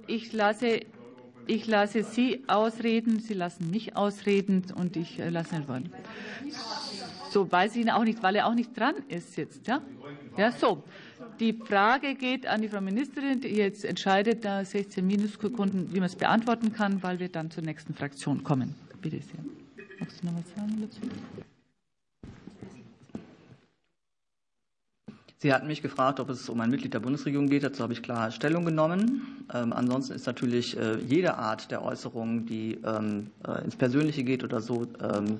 Ich 0.07 0.31
lasse, 0.31 0.79
ich 1.47 1.67
lasse 1.67 2.03
Sie 2.03 2.43
ausreden, 2.47 3.19
Sie 3.19 3.33
lassen 3.33 3.69
mich 3.69 3.97
ausreden 3.97 4.63
und 4.73 4.95
ich 4.95 5.19
äh, 5.19 5.29
lasse 5.29 5.57
nicht 5.57 5.67
wollen. 5.67 5.89
So 7.29 7.51
weiß 7.51 7.75
ich 7.75 7.81
ihn 7.81 7.89
auch 7.89 8.05
nicht, 8.05 8.23
weil 8.23 8.37
er 8.37 8.47
auch 8.47 8.55
nicht 8.55 8.77
dran 8.79 8.95
ist 9.09 9.35
jetzt. 9.35 9.67
Ja, 9.67 9.81
ja 10.37 10.51
so. 10.51 10.81
Die 11.39 11.53
Frage 11.53 12.15
geht 12.15 12.45
an 12.47 12.61
die 12.61 12.67
Frau 12.67 12.81
Ministerin, 12.81 13.39
die 13.39 13.47
jetzt 13.47 13.85
entscheidet, 13.85 14.43
da 14.43 14.65
16 14.65 15.07
Minussekunden, 15.07 15.93
wie 15.93 15.99
man 15.99 16.07
es 16.07 16.17
beantworten 16.17 16.73
kann, 16.73 17.01
weil 17.01 17.19
wir 17.19 17.29
dann 17.29 17.49
zur 17.49 17.63
nächsten 17.63 17.93
Fraktion 17.93 18.43
kommen. 18.43 18.75
Bitte 19.01 19.21
sehr. 19.21 19.39
Magst 19.99 20.21
du 20.21 20.25
noch 20.25 20.33
was 20.35 20.49
sagen 20.53 20.81
dazu? 20.81 20.99
Sie 25.37 25.53
hatten 25.53 25.67
mich 25.67 25.81
gefragt, 25.81 26.19
ob 26.19 26.29
es 26.29 26.49
um 26.49 26.59
ein 26.59 26.69
Mitglied 26.69 26.93
der 26.93 26.99
Bundesregierung 26.99 27.47
geht. 27.47 27.63
Dazu 27.63 27.83
habe 27.83 27.93
ich 27.93 28.03
klar 28.03 28.31
Stellung 28.31 28.65
genommen. 28.65 29.45
Ähm, 29.53 29.71
ansonsten 29.71 30.15
ist 30.15 30.27
natürlich 30.27 30.77
äh, 30.77 30.97
jede 30.99 31.37
Art 31.37 31.71
der 31.71 31.81
Äußerung, 31.81 32.45
die 32.45 32.77
ähm, 32.83 33.31
äh, 33.47 33.63
ins 33.63 33.77
Persönliche 33.77 34.25
geht 34.25 34.43
oder 34.43 34.59
so, 34.59 34.85
ähm, 35.01 35.39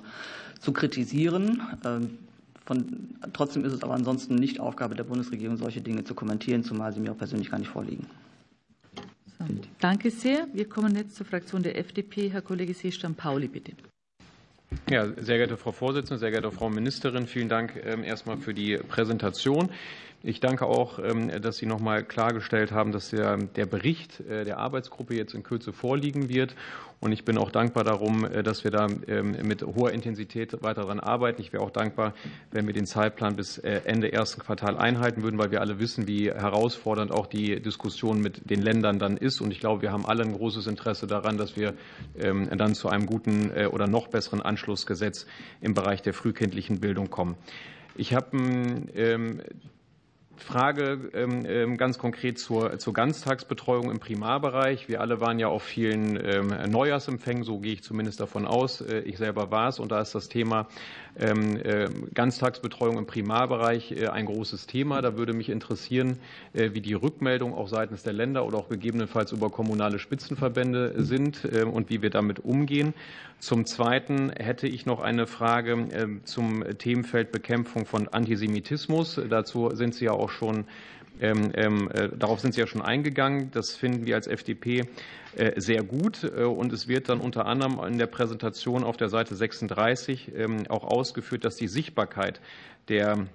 zu 0.60 0.72
kritisieren. 0.72 1.60
Von, 2.70 3.16
trotzdem 3.32 3.64
ist 3.64 3.72
es 3.72 3.82
aber 3.82 3.94
ansonsten 3.94 4.36
nicht 4.36 4.60
Aufgabe 4.60 4.94
der 4.94 5.02
Bundesregierung, 5.02 5.56
solche 5.56 5.80
Dinge 5.80 6.04
zu 6.04 6.14
kommentieren, 6.14 6.62
zumal 6.62 6.92
sie 6.92 7.00
mir 7.00 7.10
auch 7.10 7.18
persönlich 7.18 7.50
gar 7.50 7.58
nicht 7.58 7.68
vorliegen. 7.68 8.06
Danke 9.80 10.12
sehr. 10.12 10.46
Wir 10.52 10.68
kommen 10.68 10.94
jetzt 10.94 11.16
zur 11.16 11.26
Fraktion 11.26 11.64
der 11.64 11.76
FDP. 11.76 12.30
Herr 12.30 12.42
Kollege 12.42 12.72
Seestand-Pauli, 12.72 13.48
bitte. 13.48 13.72
Ja, 14.88 15.08
sehr 15.20 15.38
geehrte 15.38 15.56
Frau 15.56 15.72
Vorsitzende, 15.72 16.20
sehr 16.20 16.30
geehrte 16.30 16.52
Frau 16.52 16.70
Ministerin, 16.70 17.26
vielen 17.26 17.48
Dank 17.48 17.74
ähm, 17.84 18.04
erstmal 18.04 18.36
für 18.36 18.54
die 18.54 18.76
Präsentation. 18.76 19.70
Ich 20.22 20.38
danke 20.38 20.66
auch, 20.66 20.98
ähm, 20.98 21.30
dass 21.40 21.56
Sie 21.56 21.64
noch 21.64 21.80
mal 21.80 22.04
klargestellt 22.04 22.72
haben, 22.72 22.92
dass 22.92 23.08
der, 23.08 23.38
Bericht 23.64 24.20
äh, 24.20 24.44
der 24.44 24.58
Arbeitsgruppe 24.58 25.14
jetzt 25.14 25.32
in 25.32 25.42
Kürze 25.42 25.72
vorliegen 25.72 26.28
wird. 26.28 26.54
Und 27.00 27.12
ich 27.12 27.24
bin 27.24 27.38
auch 27.38 27.50
dankbar 27.50 27.84
darum, 27.84 28.26
äh, 28.26 28.42
dass 28.42 28.62
wir 28.62 28.70
da 28.70 28.86
ähm, 29.08 29.34
mit 29.44 29.62
hoher 29.62 29.92
Intensität 29.92 30.62
weiter 30.62 30.82
daran 30.82 31.00
arbeiten. 31.00 31.40
Ich 31.40 31.54
wäre 31.54 31.62
auch 31.62 31.70
dankbar, 31.70 32.12
wenn 32.50 32.66
wir 32.66 32.74
den 32.74 32.84
Zeitplan 32.84 33.34
bis 33.34 33.56
äh, 33.56 33.80
Ende 33.86 34.12
ersten 34.12 34.42
Quartal 34.42 34.76
einhalten 34.76 35.22
würden, 35.22 35.38
weil 35.38 35.52
wir 35.52 35.62
alle 35.62 35.78
wissen, 35.78 36.06
wie 36.06 36.30
herausfordernd 36.30 37.12
auch 37.12 37.26
die 37.26 37.58
Diskussion 37.62 38.20
mit 38.20 38.50
den 38.50 38.60
Ländern 38.60 38.98
dann 38.98 39.16
ist. 39.16 39.40
Und 39.40 39.50
ich 39.52 39.60
glaube, 39.60 39.80
wir 39.80 39.90
haben 39.90 40.04
alle 40.04 40.22
ein 40.22 40.34
großes 40.34 40.66
Interesse 40.66 41.06
daran, 41.06 41.38
dass 41.38 41.56
wir 41.56 41.72
ähm, 42.18 42.50
dann 42.58 42.74
zu 42.74 42.90
einem 42.90 43.06
guten 43.06 43.50
oder 43.72 43.86
noch 43.86 44.08
besseren 44.08 44.42
Anschlussgesetz 44.42 45.26
im 45.62 45.72
Bereich 45.72 46.02
der 46.02 46.12
frühkindlichen 46.12 46.80
Bildung 46.80 47.08
kommen. 47.08 47.36
Ich 47.96 48.14
habe 48.14 48.36
Frage 50.40 51.10
ähm, 51.12 51.44
ähm, 51.46 51.76
ganz 51.76 51.98
konkret 51.98 52.38
zur, 52.38 52.78
zur 52.78 52.92
Ganztagsbetreuung 52.92 53.90
im 53.90 54.00
Primarbereich. 54.00 54.88
Wir 54.88 55.00
alle 55.00 55.20
waren 55.20 55.38
ja 55.38 55.48
auf 55.48 55.62
vielen 55.62 56.18
ähm, 56.22 56.54
Neujahrsempfängen, 56.70 57.44
so 57.44 57.58
gehe 57.58 57.74
ich 57.74 57.82
zumindest 57.82 58.20
davon 58.20 58.46
aus. 58.46 58.80
Äh, 58.80 59.00
ich 59.00 59.18
selber 59.18 59.50
war 59.50 59.68
es 59.68 59.78
und 59.78 59.92
da 59.92 60.00
ist 60.00 60.14
das 60.14 60.28
Thema 60.28 60.68
äh, 61.16 61.88
Ganztagsbetreuung 62.14 62.96
im 62.96 63.06
Primarbereich 63.06 63.92
äh, 63.92 64.08
ein 64.08 64.26
großes 64.26 64.66
Thema. 64.66 65.02
Da 65.02 65.16
würde 65.16 65.32
mich 65.32 65.48
interessieren, 65.48 66.18
wie 66.52 66.80
die 66.80 66.94
Rückmeldungen 66.94 67.54
auch 67.54 67.68
seitens 67.68 68.02
der 68.02 68.12
Länder 68.12 68.46
oder 68.46 68.58
auch 68.58 68.68
gegebenenfalls 68.68 69.32
über 69.32 69.50
kommunale 69.50 69.98
Spitzenverbände 69.98 70.94
sind 71.02 71.44
und 71.44 71.90
wie 71.90 72.02
wir 72.02 72.10
damit 72.10 72.40
umgehen. 72.40 72.94
Zum 73.38 73.66
Zweiten 73.66 74.30
hätte 74.30 74.66
ich 74.66 74.86
noch 74.86 75.00
eine 75.00 75.26
Frage 75.26 76.20
zum 76.24 76.64
Themenfeld 76.78 77.32
Bekämpfung 77.32 77.86
von 77.86 78.08
Antisemitismus. 78.08 79.20
Dazu 79.28 79.70
sind 79.74 79.94
Sie 79.94 80.06
ja 80.06 80.12
auch 80.12 80.29
schon 80.30 80.66
ähm, 81.20 81.52
ähm, 81.54 81.90
äh, 81.92 82.08
darauf 82.16 82.40
sind 82.40 82.54
Sie 82.54 82.60
ja 82.60 82.66
schon 82.66 82.82
eingegangen. 82.82 83.50
Das 83.52 83.76
finden 83.76 84.06
wir 84.06 84.14
als 84.14 84.26
FDP 84.26 84.86
äh, 85.36 85.60
sehr 85.60 85.82
gut. 85.82 86.24
Äh, 86.24 86.44
und 86.44 86.72
es 86.72 86.88
wird 86.88 87.10
dann 87.10 87.20
unter 87.20 87.46
anderem 87.46 87.78
in 87.86 87.98
der 87.98 88.06
Präsentation 88.06 88.84
auf 88.84 88.96
der 88.96 89.10
Seite 89.10 89.36
36 89.36 90.32
ähm, 90.34 90.62
auch 90.68 90.84
ausgeführt, 90.84 91.44
dass 91.44 91.56
die 91.56 91.68
Sichtbarkeit 91.68 92.40
der 92.88 93.26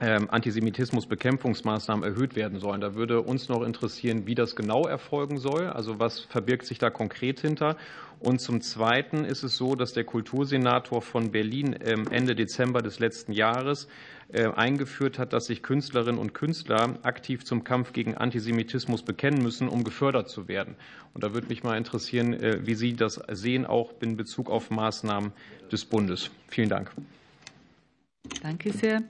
Antisemitismusbekämpfungsmaßnahmen 0.00 2.04
erhöht 2.04 2.34
werden 2.34 2.58
sollen. 2.58 2.80
Da 2.80 2.96
würde 2.96 3.20
uns 3.20 3.48
noch 3.48 3.62
interessieren, 3.62 4.26
wie 4.26 4.34
das 4.34 4.56
genau 4.56 4.88
erfolgen 4.88 5.38
soll. 5.38 5.68
Also 5.68 6.00
was 6.00 6.18
verbirgt 6.18 6.66
sich 6.66 6.78
da 6.78 6.90
konkret 6.90 7.38
hinter? 7.38 7.76
Und 8.18 8.40
zum 8.40 8.60
Zweiten 8.60 9.24
ist 9.24 9.44
es 9.44 9.56
so, 9.56 9.76
dass 9.76 9.92
der 9.92 10.02
Kultursenator 10.02 11.00
von 11.00 11.30
Berlin 11.30 11.74
Ende 11.74 12.34
Dezember 12.34 12.82
des 12.82 12.98
letzten 12.98 13.30
Jahres 13.30 13.86
eingeführt 14.32 15.18
hat, 15.18 15.32
dass 15.32 15.46
sich 15.46 15.62
Künstlerinnen 15.62 16.18
und 16.18 16.34
Künstler 16.34 16.98
aktiv 17.02 17.44
zum 17.44 17.64
Kampf 17.64 17.92
gegen 17.92 18.16
Antisemitismus 18.16 19.02
bekennen 19.02 19.42
müssen, 19.42 19.68
um 19.68 19.84
gefördert 19.84 20.28
zu 20.28 20.48
werden. 20.48 20.76
Und 21.12 21.22
da 21.22 21.34
würde 21.34 21.48
mich 21.48 21.62
mal 21.62 21.76
interessieren, 21.76 22.32
äh, 22.34 22.66
wie 22.66 22.74
Sie 22.74 22.94
das 22.94 23.20
sehen, 23.30 23.66
auch 23.66 23.92
in 24.00 24.16
Bezug 24.16 24.50
auf 24.50 24.70
Maßnahmen 24.70 25.32
des 25.70 25.84
Bundes. 25.84 26.30
Vielen 26.48 26.68
Dank. 26.68 26.90
Danke 28.42 28.72
sehr. 28.72 29.02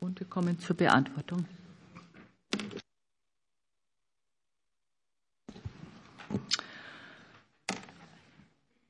Und 0.00 0.20
wir 0.20 0.26
kommen 0.26 0.58
zur 0.58 0.76
Beantwortung. 0.76 1.44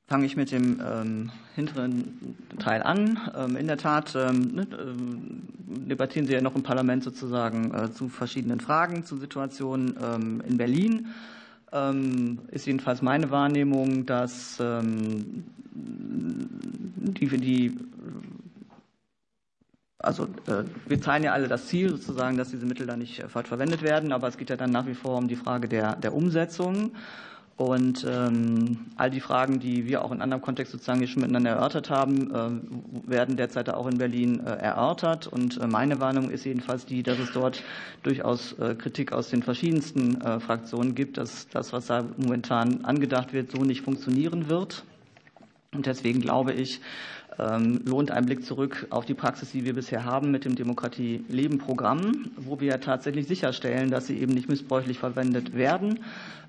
Fange 0.09 0.25
ich 0.25 0.37
mit 0.37 0.53
dem 0.53 0.81
ähm, 0.81 1.33
hinteren 1.57 2.37
Teil 2.61 2.81
an. 2.85 3.19
Ähm, 3.37 3.57
in 3.57 3.67
der 3.67 3.77
Tat 3.77 4.15
ähm, 4.15 4.55
ne, 4.55 4.63
äh, 4.63 5.89
debattieren 5.89 6.29
Sie 6.29 6.33
ja 6.33 6.41
noch 6.41 6.55
im 6.55 6.63
Parlament 6.63 7.03
sozusagen 7.03 7.75
äh, 7.75 7.91
zu 7.91 8.09
verschiedenen 8.09 8.61
Fragen, 8.61 9.05
zu 9.05 9.17
Situationen 9.17 9.97
ähm, 10.01 10.43
in 10.47 10.59
Berlin. 10.59 11.09
Ähm, 11.73 12.39
ist 12.53 12.67
jedenfalls 12.67 13.03
meine 13.03 13.33
Wahrnehmung, 13.33 14.07
dass 14.07 14.61
ähm, 14.61 15.45
die, 15.73 17.27
die 17.27 17.77
also 19.99 20.25
äh, 20.47 20.63
wir 20.87 21.01
teilen 21.01 21.25
ja 21.25 21.33
alle 21.33 21.49
das 21.49 21.67
Ziel 21.67 21.91
sozusagen, 21.91 22.37
dass 22.37 22.51
diese 22.51 22.65
Mittel 22.65 22.87
da 22.87 22.97
nicht 22.97 23.25
falsch 23.25 23.49
verwendet 23.49 23.83
werden, 23.83 24.13
aber 24.13 24.29
es 24.29 24.37
geht 24.37 24.51
ja 24.51 24.57
dann 24.57 24.71
nach 24.71 24.87
wie 24.87 24.95
vor 24.95 25.19
um 25.19 25.27
die 25.27 25.35
Frage 25.35 25.67
der, 25.67 25.97
der 25.97 26.15
Umsetzung. 26.15 26.93
Und 27.57 28.05
ähm, 28.07 28.87
all 28.97 29.11
die 29.11 29.21
Fragen, 29.21 29.61
die 29.61 29.87
wir 29.87 30.05
auch 30.05 30.13
in 30.13 30.21
anderem 30.21 30.43
Kontext 30.43 30.73
sozusagen 30.73 30.99
hier 30.99 31.09
schon 31.09 31.23
miteinander 31.23 31.53
erörtert 31.53 31.89
haben, 31.89 32.31
äh, 32.31 33.11
werden 33.11 33.39
derzeit 33.39 33.71
auch 33.71 33.87
in 33.87 33.97
Berlin 33.97 34.41
äh, 34.41 34.51
erörtert. 34.51 35.27
Und 35.27 35.59
äh, 35.59 35.67
meine 35.67 35.99
Warnung 35.99 36.29
ist 36.29 36.45
jedenfalls 36.45 36.85
die, 36.85 37.03
dass 37.03 37.19
es 37.19 37.33
dort 37.33 37.63
durchaus 38.03 38.55
Kritik 38.79 39.13
aus 39.13 39.31
den 39.31 39.43
verschiedensten 39.43 40.21
Fraktionen 40.41 40.95
gibt, 40.95 41.19
dass 41.19 41.49
das, 41.49 41.73
was 41.73 41.87
da 41.87 42.05
momentan 42.19 42.85
angedacht 42.85 43.33
wird, 43.33 43.51
so 43.51 43.65
nicht 43.65 43.81
funktionieren 43.81 44.49
wird. 44.49 44.85
Und 45.73 45.87
deswegen 45.87 46.21
glaube 46.21 46.53
ich, 46.53 46.81
lohnt 47.39 48.11
ein 48.11 48.25
Blick 48.27 48.45
zurück 48.45 48.87
auf 48.91 49.05
die 49.05 49.15
Praxis, 49.15 49.53
die 49.53 49.65
wir 49.65 49.75
bisher 49.75 50.05
haben 50.05 50.31
mit 50.31 50.45
dem 50.45 50.55
Demokratie-Leben-Programm, 50.57 52.31
wo 52.37 52.61
wir 52.61 52.81
tatsächlich 52.81 53.27
sicherstellen, 53.27 53.91
dass 53.91 54.07
sie 54.07 54.19
eben 54.19 54.33
nicht 54.33 54.49
missbräuchlich 54.49 54.99
verwendet 54.99 55.55
werden 55.55 56.01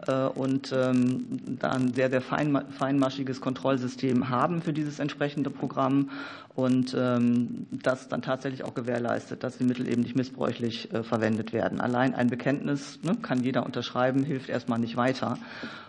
äh, 0.07 0.27
und 0.27 0.71
ähm, 0.71 1.25
da 1.59 1.71
ein 1.71 1.93
sehr, 1.93 2.09
sehr 2.09 2.21
feinmaschiges 2.21 3.41
Kontrollsystem 3.41 4.29
haben 4.29 4.61
für 4.61 4.71
dieses 4.73 4.99
entsprechende 4.99 5.49
Programm 5.49 6.09
und 6.57 6.95
ähm, 6.97 7.67
das 7.71 8.07
dann 8.07 8.23
tatsächlich 8.23 8.63
auch 8.63 8.73
gewährleistet, 8.73 9.43
dass 9.43 9.59
die 9.59 9.63
Mittel 9.63 9.87
eben 9.87 10.01
nicht 10.01 10.15
missbräuchlich 10.15 10.91
äh, 10.91 11.03
verwendet 11.03 11.53
werden. 11.53 11.79
Allein 11.79 12.15
ein 12.15 12.31
Bekenntnis 12.31 12.97
ne, 13.03 13.15
kann 13.21 13.43
jeder 13.43 13.63
unterschreiben, 13.63 14.23
hilft 14.23 14.49
erstmal 14.49 14.79
nicht 14.79 14.97
weiter. 14.97 15.37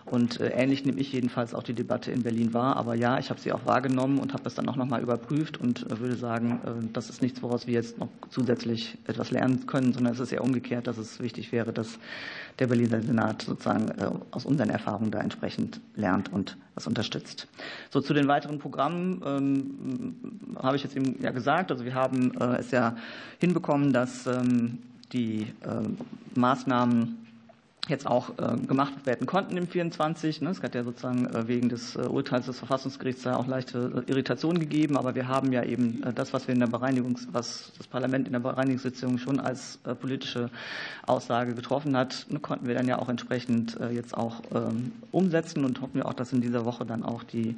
Und 0.05 0.39
äh, 0.39 0.49
ähnlich 0.49 0.85
nehme 0.85 0.99
ich 0.99 1.11
jedenfalls 1.11 1.55
auch 1.55 1.63
die 1.63 1.73
Debatte 1.73 2.11
in 2.11 2.21
Berlin 2.21 2.53
wahr. 2.53 2.77
Aber 2.77 2.93
ja, 2.93 3.17
ich 3.17 3.31
habe 3.31 3.39
sie 3.39 3.51
auch 3.51 3.65
wahrgenommen 3.65 4.19
und 4.19 4.33
habe 4.33 4.43
es 4.45 4.53
dann 4.53 4.69
auch 4.69 4.75
nochmal 4.75 5.01
überprüft 5.01 5.59
und 5.59 5.89
äh, 5.89 5.99
würde 5.99 6.15
sagen, 6.15 6.91
das 6.93 7.09
ist 7.09 7.23
nichts, 7.23 7.41
woraus 7.41 7.65
wir 7.65 7.73
jetzt 7.73 7.97
noch 7.97 8.09
zusätzlich 8.29 8.99
etwas 9.07 9.31
lernen 9.31 9.65
können, 9.65 9.91
sondern 9.91 10.13
es 10.13 10.19
ist 10.19 10.31
eher 10.31 10.43
umgekehrt, 10.43 10.85
dass 10.85 10.99
es 10.99 11.19
wichtig 11.19 11.51
wäre, 11.51 11.73
dass 11.73 11.97
der 12.59 12.67
Berliner 12.67 13.01
Senat 13.01 13.43
sozusagen 13.43 13.89
aus 14.31 14.45
unseren 14.45 14.69
Erfahrungen 14.69 15.11
da 15.11 15.19
entsprechend 15.19 15.79
lernt 15.95 16.31
und 16.31 16.57
das 16.75 16.87
unterstützt. 16.87 17.47
So 17.89 18.01
zu 18.01 18.13
den 18.13 18.27
weiteren 18.27 18.59
Programmen 18.59 19.21
ähm, 19.25 20.55
habe 20.61 20.75
ich 20.75 20.83
jetzt 20.83 20.95
eben 20.95 21.21
ja 21.21 21.31
gesagt. 21.31 21.71
Also 21.71 21.85
wir 21.85 21.95
haben 21.95 22.33
äh, 22.39 22.57
es 22.57 22.71
ja 22.71 22.95
hinbekommen, 23.39 23.93
dass 23.93 24.27
ähm, 24.27 24.79
die 25.13 25.41
äh, 25.61 26.37
Maßnahmen 26.39 27.28
jetzt 27.87 28.05
auch 28.05 28.31
äh, 28.37 28.57
gemacht 28.67 29.05
werden 29.05 29.25
konnten 29.25 29.57
im 29.57 29.67
24. 29.67 30.41
Es 30.41 30.61
hat 30.61 30.75
ja 30.75 30.83
sozusagen 30.83 31.27
wegen 31.47 31.69
des 31.69 31.95
Urteils 31.95 32.45
des 32.45 32.59
Verfassungsgerichts 32.59 33.23
da 33.23 33.35
auch 33.35 33.47
leichte 33.47 34.03
Irritationen 34.07 34.59
gegeben, 34.59 34.97
aber 34.97 35.15
wir 35.15 35.27
haben 35.27 35.51
ja 35.51 35.63
eben 35.63 36.03
das, 36.13 36.33
was 36.33 36.47
wir 36.47 36.53
in 36.53 36.59
der 36.59 36.67
Bereinigungs, 36.67 37.27
was 37.31 37.71
das 37.77 37.87
Parlament 37.87 38.27
in 38.27 38.33
der 38.33 38.39
Bereinigungssitzung 38.39 39.17
schon 39.17 39.39
als 39.39 39.79
politische 40.01 40.49
Aussage 41.05 41.55
getroffen 41.55 41.97
hat, 41.97 42.27
ne, 42.29 42.39
konnten 42.39 42.67
wir 42.67 42.75
dann 42.75 42.87
ja 42.87 42.99
auch 42.99 43.09
entsprechend 43.09 43.77
jetzt 43.91 44.15
auch 44.15 44.41
ähm, 44.53 44.91
umsetzen 45.11 45.65
und 45.65 45.81
hoffen 45.81 45.95
wir 45.95 46.05
auch, 46.05 46.13
dass 46.13 46.33
in 46.33 46.41
dieser 46.41 46.65
Woche 46.65 46.85
dann 46.85 47.03
auch 47.03 47.23
die 47.23 47.55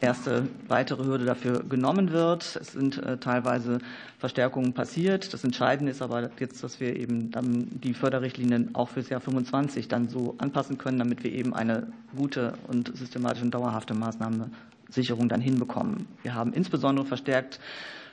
erste 0.00 0.48
weitere 0.68 1.04
Hürde 1.04 1.24
dafür 1.24 1.62
genommen 1.64 2.12
wird. 2.12 2.56
Es 2.56 2.72
sind 2.72 2.98
äh, 2.98 3.18
teilweise 3.18 3.78
Verstärkungen 4.18 4.72
passiert. 4.72 5.32
Das 5.34 5.44
Entscheidende 5.44 5.90
ist 5.90 6.02
aber 6.02 6.30
jetzt, 6.38 6.62
dass 6.62 6.80
wir 6.80 6.96
eben 6.96 7.30
dann 7.30 7.68
die 7.82 7.94
Förderrichtlinien 7.94 8.74
auch 8.74 8.88
fürs 8.88 9.08
Jahr 9.08 9.20
25 9.20 9.88
dann 9.88 10.08
so 10.08 10.36
anpassen 10.38 10.78
können, 10.78 10.98
damit 10.98 11.24
wir 11.24 11.32
eben 11.32 11.52
eine 11.52 11.88
gute 12.16 12.54
und 12.68 12.96
systematische 12.96 13.44
und 13.44 13.52
dauerhafte 13.52 13.94
Maßnahmensicherung 13.94 15.28
dann 15.28 15.40
hinbekommen. 15.40 16.06
Wir 16.22 16.34
haben 16.34 16.52
insbesondere 16.52 17.04
verstärkt, 17.04 17.58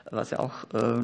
was 0.09 0.31
ja 0.31 0.39
auch 0.39 0.63
äh, 0.73 1.03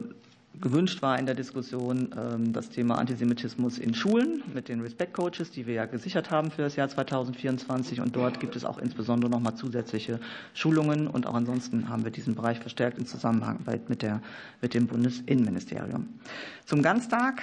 gewünscht 0.60 1.02
war 1.02 1.18
in 1.18 1.26
der 1.26 1.36
Diskussion 1.36 2.10
ähm, 2.18 2.54
das 2.54 2.70
Thema 2.70 2.98
Antisemitismus 2.98 3.78
in 3.78 3.94
Schulen 3.94 4.44
mit 4.54 4.68
den 4.68 4.82
Respect 4.82 5.14
Coaches, 5.14 5.52
die 5.52 5.66
wir 5.66 5.76
ja 5.76 5.86
gesichert 5.86 6.30
haben 6.30 6.52
für 6.52 6.64
das 6.64 6.76
Jahr 6.76 6.90
2024. 6.90 8.02
Und 8.02 8.16
dort 8.16 8.40
gibt 8.40 8.56
es 8.56 8.66
auch 8.66 8.78
insbesondere 8.78 9.32
nochmal 9.32 9.56
zusätzliche 9.56 10.20
Schulungen. 10.54 11.08
Und 11.08 11.26
auch 11.26 11.36
ansonsten 11.36 11.90
haben 11.90 12.04
wir 12.04 12.12
diesen 12.12 12.36
Bereich 12.36 12.60
verstärkt 12.60 12.98
in 12.98 13.06
Zusammenarbeit 13.06 13.90
mit, 13.90 14.02
der, 14.02 14.22
mit 14.62 14.74
dem 14.74 14.88
Bundesinnenministerium. 14.88 16.10
Zum 16.66 16.82
Ganztag. 16.82 17.42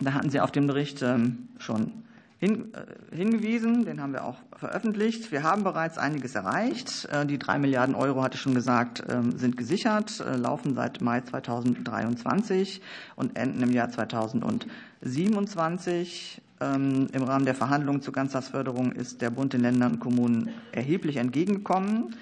Da 0.00 0.12
hatten 0.12 0.30
Sie 0.30 0.38
auf 0.38 0.52
dem 0.52 0.68
Bericht 0.68 1.02
ähm, 1.02 1.48
schon 1.58 2.04
hingewiesen, 2.40 3.84
den 3.84 4.00
haben 4.00 4.12
wir 4.12 4.24
auch 4.24 4.36
veröffentlicht. 4.56 5.32
Wir 5.32 5.42
haben 5.42 5.64
bereits 5.64 5.98
einiges 5.98 6.36
erreicht. 6.36 7.08
Äh, 7.10 7.26
die 7.26 7.38
drei 7.38 7.58
Milliarden 7.58 7.96
Euro, 7.96 8.22
hatte 8.22 8.36
ich 8.36 8.40
schon 8.40 8.54
gesagt, 8.54 9.02
ähm, 9.08 9.36
sind 9.36 9.56
gesichert, 9.56 10.20
äh, 10.20 10.36
laufen 10.36 10.76
seit 10.76 11.00
Mai 11.00 11.20
2023 11.20 12.80
und 13.16 13.36
enden 13.36 13.64
im 13.64 13.72
Jahr 13.72 13.90
2027. 13.90 16.40
Ähm, 16.60 17.08
Im 17.12 17.22
Rahmen 17.24 17.44
der 17.44 17.56
Verhandlungen 17.56 18.02
zur 18.02 18.12
Ganztagsförderung 18.12 18.92
ist 18.92 19.20
der 19.20 19.30
Bund 19.30 19.52
den 19.52 19.62
Ländern 19.62 19.94
und 19.94 20.00
Kommunen 20.00 20.50
erheblich 20.72 21.16
entgegengekommen. 21.16 22.14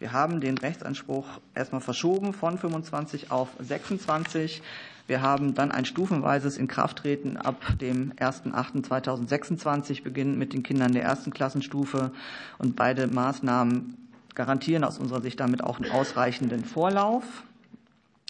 Wir 0.00 0.12
haben 0.12 0.40
den 0.40 0.58
Rechtsanspruch 0.58 1.26
erstmal 1.54 1.82
verschoben 1.82 2.32
von 2.32 2.56
25 2.56 3.30
auf 3.30 3.50
26. 3.60 4.62
Wir 5.10 5.22
haben 5.22 5.54
dann 5.54 5.72
ein 5.72 5.86
stufenweises 5.86 6.56
Inkrafttreten 6.56 7.36
ab 7.36 7.56
dem 7.80 8.12
1.8.2026 8.12 10.04
beginnend 10.04 10.38
mit 10.38 10.52
den 10.52 10.62
Kindern 10.62 10.92
der 10.92 11.02
ersten 11.02 11.32
Klassenstufe. 11.32 12.12
Und 12.58 12.76
beide 12.76 13.08
Maßnahmen 13.08 13.96
garantieren 14.36 14.84
aus 14.84 15.00
unserer 15.00 15.20
Sicht 15.20 15.40
damit 15.40 15.64
auch 15.64 15.80
einen 15.80 15.90
ausreichenden 15.90 16.64
Vorlauf. 16.64 17.24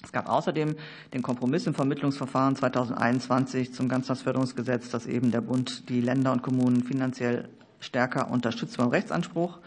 Es 0.03 0.11
gab 0.11 0.27
außerdem 0.27 0.75
den 1.13 1.21
Kompromiss 1.21 1.67
im 1.67 1.75
Vermittlungsverfahren 1.75 2.57
2021 2.57 3.75
zum 3.75 3.91
Ganztagsförderungsgesetz, 3.91 4.89
dass 4.89 5.05
eben 5.05 5.33
der 5.33 5.43
Bund 5.43 5.91
die 5.91 6.01
Länder 6.01 6.33
und 6.33 6.41
Kommunen 6.41 6.83
finanziell 6.83 7.51
stärker 7.81 8.31
unterstützt 8.31 8.77
beim 8.77 8.89
Rechtsanspruch. 8.89 9.59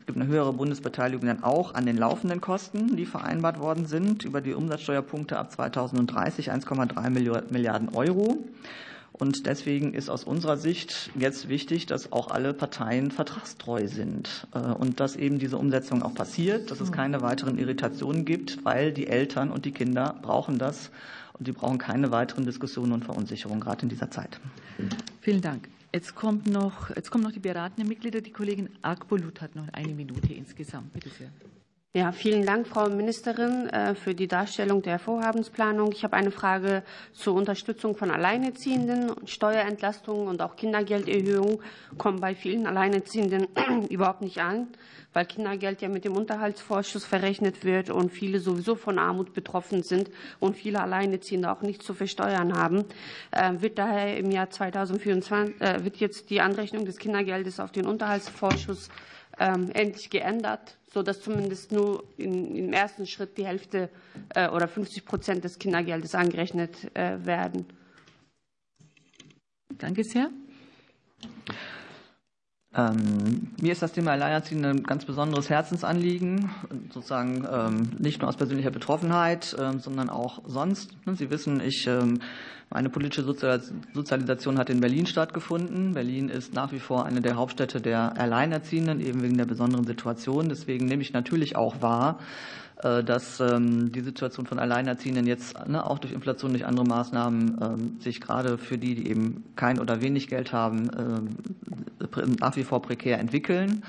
Es 0.00 0.06
gibt 0.06 0.18
eine 0.18 0.26
höhere 0.26 0.52
Bundesbeteiligung 0.52 1.26
dann 1.26 1.42
auch 1.42 1.74
an 1.74 1.86
den 1.86 1.96
laufenden 1.96 2.40
Kosten, 2.40 2.96
die 2.96 3.06
vereinbart 3.06 3.58
worden 3.58 3.86
sind, 3.86 4.24
über 4.24 4.40
die 4.40 4.54
Umsatzsteuerpunkte 4.54 5.38
ab 5.38 5.50
2030 5.52 6.52
1,3 6.52 7.10
Milliarden 7.50 7.88
Euro. 7.90 8.38
Und 9.12 9.46
deswegen 9.46 9.92
ist 9.92 10.08
aus 10.08 10.24
unserer 10.24 10.56
Sicht 10.56 11.10
jetzt 11.14 11.48
wichtig, 11.48 11.84
dass 11.86 12.10
auch 12.10 12.30
alle 12.30 12.54
Parteien 12.54 13.10
vertragstreu 13.10 13.86
sind 13.86 14.46
äh, 14.54 14.58
und 14.58 14.98
dass 14.98 15.14
eben 15.14 15.38
diese 15.38 15.58
Umsetzung 15.58 16.02
auch 16.02 16.14
passiert, 16.14 16.70
dass 16.70 16.80
es 16.80 16.90
keine 16.90 17.20
weiteren 17.20 17.58
Irritationen 17.58 18.24
gibt, 18.24 18.64
weil 18.64 18.92
die 18.92 19.08
Eltern 19.08 19.50
und 19.50 19.66
die 19.66 19.72
Kinder 19.72 20.18
brauchen 20.22 20.58
das 20.58 20.90
und 21.38 21.44
sie 21.44 21.52
brauchen 21.52 21.76
keine 21.76 22.12
weiteren 22.12 22.46
Diskussionen 22.46 22.92
und 22.92 23.04
Verunsicherungen, 23.04 23.60
gerade 23.60 23.82
in 23.82 23.88
dieser 23.90 24.10
Zeit. 24.10 24.40
Vielen 25.20 25.42
Dank. 25.42 25.68
Jetzt, 25.92 26.14
kommt 26.14 26.46
noch, 26.46 26.90
jetzt 26.94 27.10
kommen 27.10 27.24
noch 27.24 27.32
die 27.32 27.40
beratenden 27.40 27.88
Mitglieder. 27.88 28.20
Die 28.20 28.30
Kollegin 28.30 28.68
Agbolut 28.80 29.40
hat 29.40 29.56
noch 29.56 29.66
eine 29.72 29.92
Minute 29.92 30.32
insgesamt. 30.32 30.92
Bitte 30.92 31.08
sehr. 31.10 31.30
Ja, 31.92 32.12
vielen 32.12 32.46
Dank, 32.46 32.68
Frau 32.68 32.88
Ministerin, 32.88 33.68
äh, 33.68 33.96
für 33.96 34.14
die 34.14 34.28
Darstellung 34.28 34.80
der 34.80 35.00
Vorhabensplanung. 35.00 35.90
Ich 35.90 36.04
habe 36.04 36.16
eine 36.16 36.30
Frage 36.30 36.84
zur 37.12 37.34
Unterstützung 37.34 37.96
von 37.96 38.12
Alleinerziehenden. 38.12 39.10
Steuerentlastungen 39.26 40.28
und 40.28 40.40
auch 40.40 40.54
Kindergelderhöhungen 40.54 41.58
kommen 41.98 42.20
bei 42.20 42.36
vielen 42.36 42.68
Alleinerziehenden 42.68 43.48
überhaupt 43.90 44.22
nicht 44.22 44.38
an, 44.38 44.68
weil 45.12 45.26
Kindergeld 45.26 45.82
ja 45.82 45.88
mit 45.88 46.04
dem 46.04 46.16
Unterhaltsvorschuss 46.16 47.04
verrechnet 47.04 47.64
wird 47.64 47.90
und 47.90 48.12
viele 48.12 48.38
sowieso 48.38 48.76
von 48.76 49.00
Armut 49.00 49.34
betroffen 49.34 49.82
sind 49.82 50.10
und 50.38 50.56
viele 50.56 50.80
Alleinerziehende 50.80 51.50
auch 51.50 51.62
nicht 51.62 51.82
zu 51.82 51.92
versteuern 51.92 52.52
haben. 52.56 52.84
Äh, 53.32 53.54
wird 53.62 53.78
daher 53.78 54.16
im 54.16 54.30
Jahr 54.30 54.48
2024 54.48 55.60
äh, 55.60 55.84
wird 55.84 55.96
jetzt 55.96 56.30
die 56.30 56.40
Anrechnung 56.40 56.84
des 56.84 56.98
Kindergeldes 56.98 57.58
auf 57.58 57.72
den 57.72 57.86
Unterhaltsvorschuss 57.86 58.90
ähm, 59.40 59.70
endlich 59.72 60.10
geändert, 60.10 60.76
sodass 60.92 61.20
zumindest 61.20 61.72
nur 61.72 62.04
im 62.16 62.72
ersten 62.72 63.06
Schritt 63.06 63.38
die 63.38 63.46
Hälfte 63.46 63.88
äh, 64.34 64.48
oder 64.48 64.68
50 64.68 65.04
Prozent 65.04 65.44
des 65.44 65.58
Kindergeldes 65.58 66.14
angerechnet 66.14 66.94
äh, 66.96 67.24
werden. 67.24 67.66
Danke 69.78 70.04
sehr. 70.04 70.30
Ähm, 72.72 73.48
mir 73.60 73.72
ist 73.72 73.82
das 73.82 73.92
Thema 73.92 74.12
Alleinerziehende 74.12 74.70
ein 74.70 74.82
ganz 74.84 75.04
besonderes 75.04 75.50
Herzensanliegen, 75.50 76.50
sozusagen 76.92 77.44
ähm, 77.50 77.90
nicht 77.98 78.20
nur 78.20 78.28
aus 78.28 78.36
persönlicher 78.36 78.70
Betroffenheit, 78.70 79.56
ähm, 79.58 79.80
sondern 79.80 80.08
auch 80.08 80.42
sonst. 80.46 80.90
Sie 81.14 81.30
wissen, 81.30 81.60
ich 81.60 81.88
ähm, 82.70 82.76
eine 82.76 82.88
politische 82.88 83.24
Sozialisation 83.24 84.58
hat 84.58 84.70
in 84.70 84.80
Berlin 84.80 85.06
stattgefunden. 85.06 85.94
Berlin 85.94 86.28
ist 86.28 86.54
nach 86.54 86.72
wie 86.72 86.78
vor 86.78 87.04
eine 87.04 87.20
der 87.20 87.36
Hauptstädte 87.36 87.80
der 87.80 88.18
Alleinerziehenden, 88.18 89.00
eben 89.00 89.22
wegen 89.22 89.36
der 89.36 89.46
besonderen 89.46 89.86
Situation. 89.86 90.48
Deswegen 90.48 90.86
nehme 90.86 91.02
ich 91.02 91.12
natürlich 91.12 91.56
auch 91.56 91.82
wahr, 91.82 92.18
äh, 92.82 93.02
dass 93.04 93.40
ähm, 93.40 93.92
die 93.92 94.00
Situation 94.00 94.46
von 94.46 94.58
Alleinerziehenden 94.58 95.26
jetzt 95.26 95.68
ne, 95.68 95.84
auch 95.84 95.98
durch 95.98 96.12
Inflation, 96.12 96.52
durch 96.52 96.66
andere 96.66 96.86
Maßnahmen 96.86 97.58
ähm, 97.60 98.00
sich 98.00 98.20
gerade 98.20 98.56
für 98.56 98.78
die, 98.78 98.94
die 98.94 99.08
eben 99.08 99.44
kein 99.56 99.78
oder 99.78 100.00
wenig 100.00 100.28
Geld 100.28 100.52
haben, 100.52 100.90
ähm, 100.96 102.36
nach 102.40 102.56
wie 102.56 102.64
vor 102.64 102.82
prekär 102.82 103.18
entwickeln. 103.18 103.82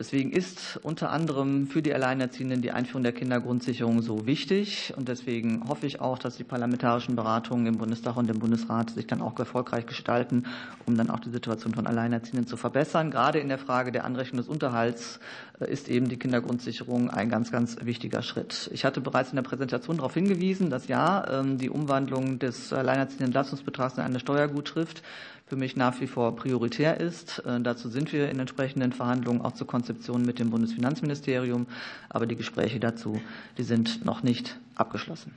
Deswegen 0.00 0.32
ist 0.32 0.80
unter 0.82 1.10
anderem 1.10 1.66
für 1.66 1.82
die 1.82 1.92
Alleinerziehenden 1.92 2.62
die 2.62 2.72
Einführung 2.72 3.02
der 3.02 3.12
Kindergrundsicherung 3.12 4.00
so 4.00 4.24
wichtig. 4.24 4.94
Und 4.96 5.08
deswegen 5.10 5.68
hoffe 5.68 5.84
ich 5.84 6.00
auch, 6.00 6.18
dass 6.18 6.38
die 6.38 6.44
parlamentarischen 6.44 7.16
Beratungen 7.16 7.66
im 7.66 7.76
Bundestag 7.76 8.16
und 8.16 8.30
im 8.30 8.38
Bundesrat 8.38 8.88
sich 8.88 9.06
dann 9.06 9.20
auch 9.20 9.38
erfolgreich 9.38 9.84
gestalten, 9.84 10.46
um 10.86 10.96
dann 10.96 11.10
auch 11.10 11.20
die 11.20 11.28
Situation 11.28 11.74
von 11.74 11.86
Alleinerziehenden 11.86 12.46
zu 12.46 12.56
verbessern. 12.56 13.10
Gerade 13.10 13.40
in 13.40 13.48
der 13.48 13.58
Frage 13.58 13.92
der 13.92 14.04
Anrechnung 14.06 14.38
des 14.38 14.48
Unterhalts 14.48 15.20
ist 15.64 15.88
eben 15.88 16.08
die 16.08 16.18
Kindergrundsicherung 16.18 17.10
ein 17.10 17.28
ganz, 17.28 17.52
ganz 17.52 17.76
wichtiger 17.82 18.22
Schritt. 18.22 18.70
Ich 18.72 18.84
hatte 18.84 19.00
bereits 19.00 19.30
in 19.30 19.36
der 19.36 19.42
Präsentation 19.42 19.96
darauf 19.96 20.14
hingewiesen, 20.14 20.70
dass 20.70 20.88
ja 20.88 21.40
ähm, 21.40 21.58
die 21.58 21.70
Umwandlung 21.70 22.38
des 22.38 22.72
alleinerziehenden 22.72 23.32
Leistungsbetrags 23.32 23.96
in 23.98 24.04
eine 24.04 24.20
Steuergutschrift 24.20 25.02
für 25.46 25.56
mich 25.56 25.76
nach 25.76 26.00
wie 26.00 26.06
vor 26.06 26.36
prioritär 26.36 27.00
ist. 27.00 27.40
Äh, 27.40 27.60
dazu 27.60 27.88
sind 27.88 28.12
wir 28.12 28.30
in 28.30 28.38
entsprechenden 28.38 28.92
Verhandlungen 28.92 29.42
auch 29.42 29.52
zur 29.52 29.66
Konzeption 29.66 30.22
mit 30.22 30.38
dem 30.38 30.50
Bundesfinanzministerium. 30.50 31.66
Aber 32.08 32.26
die 32.26 32.36
Gespräche 32.36 32.78
dazu, 32.78 33.20
die 33.58 33.64
sind 33.64 34.04
noch 34.04 34.22
nicht 34.22 34.58
abgeschlossen. 34.76 35.32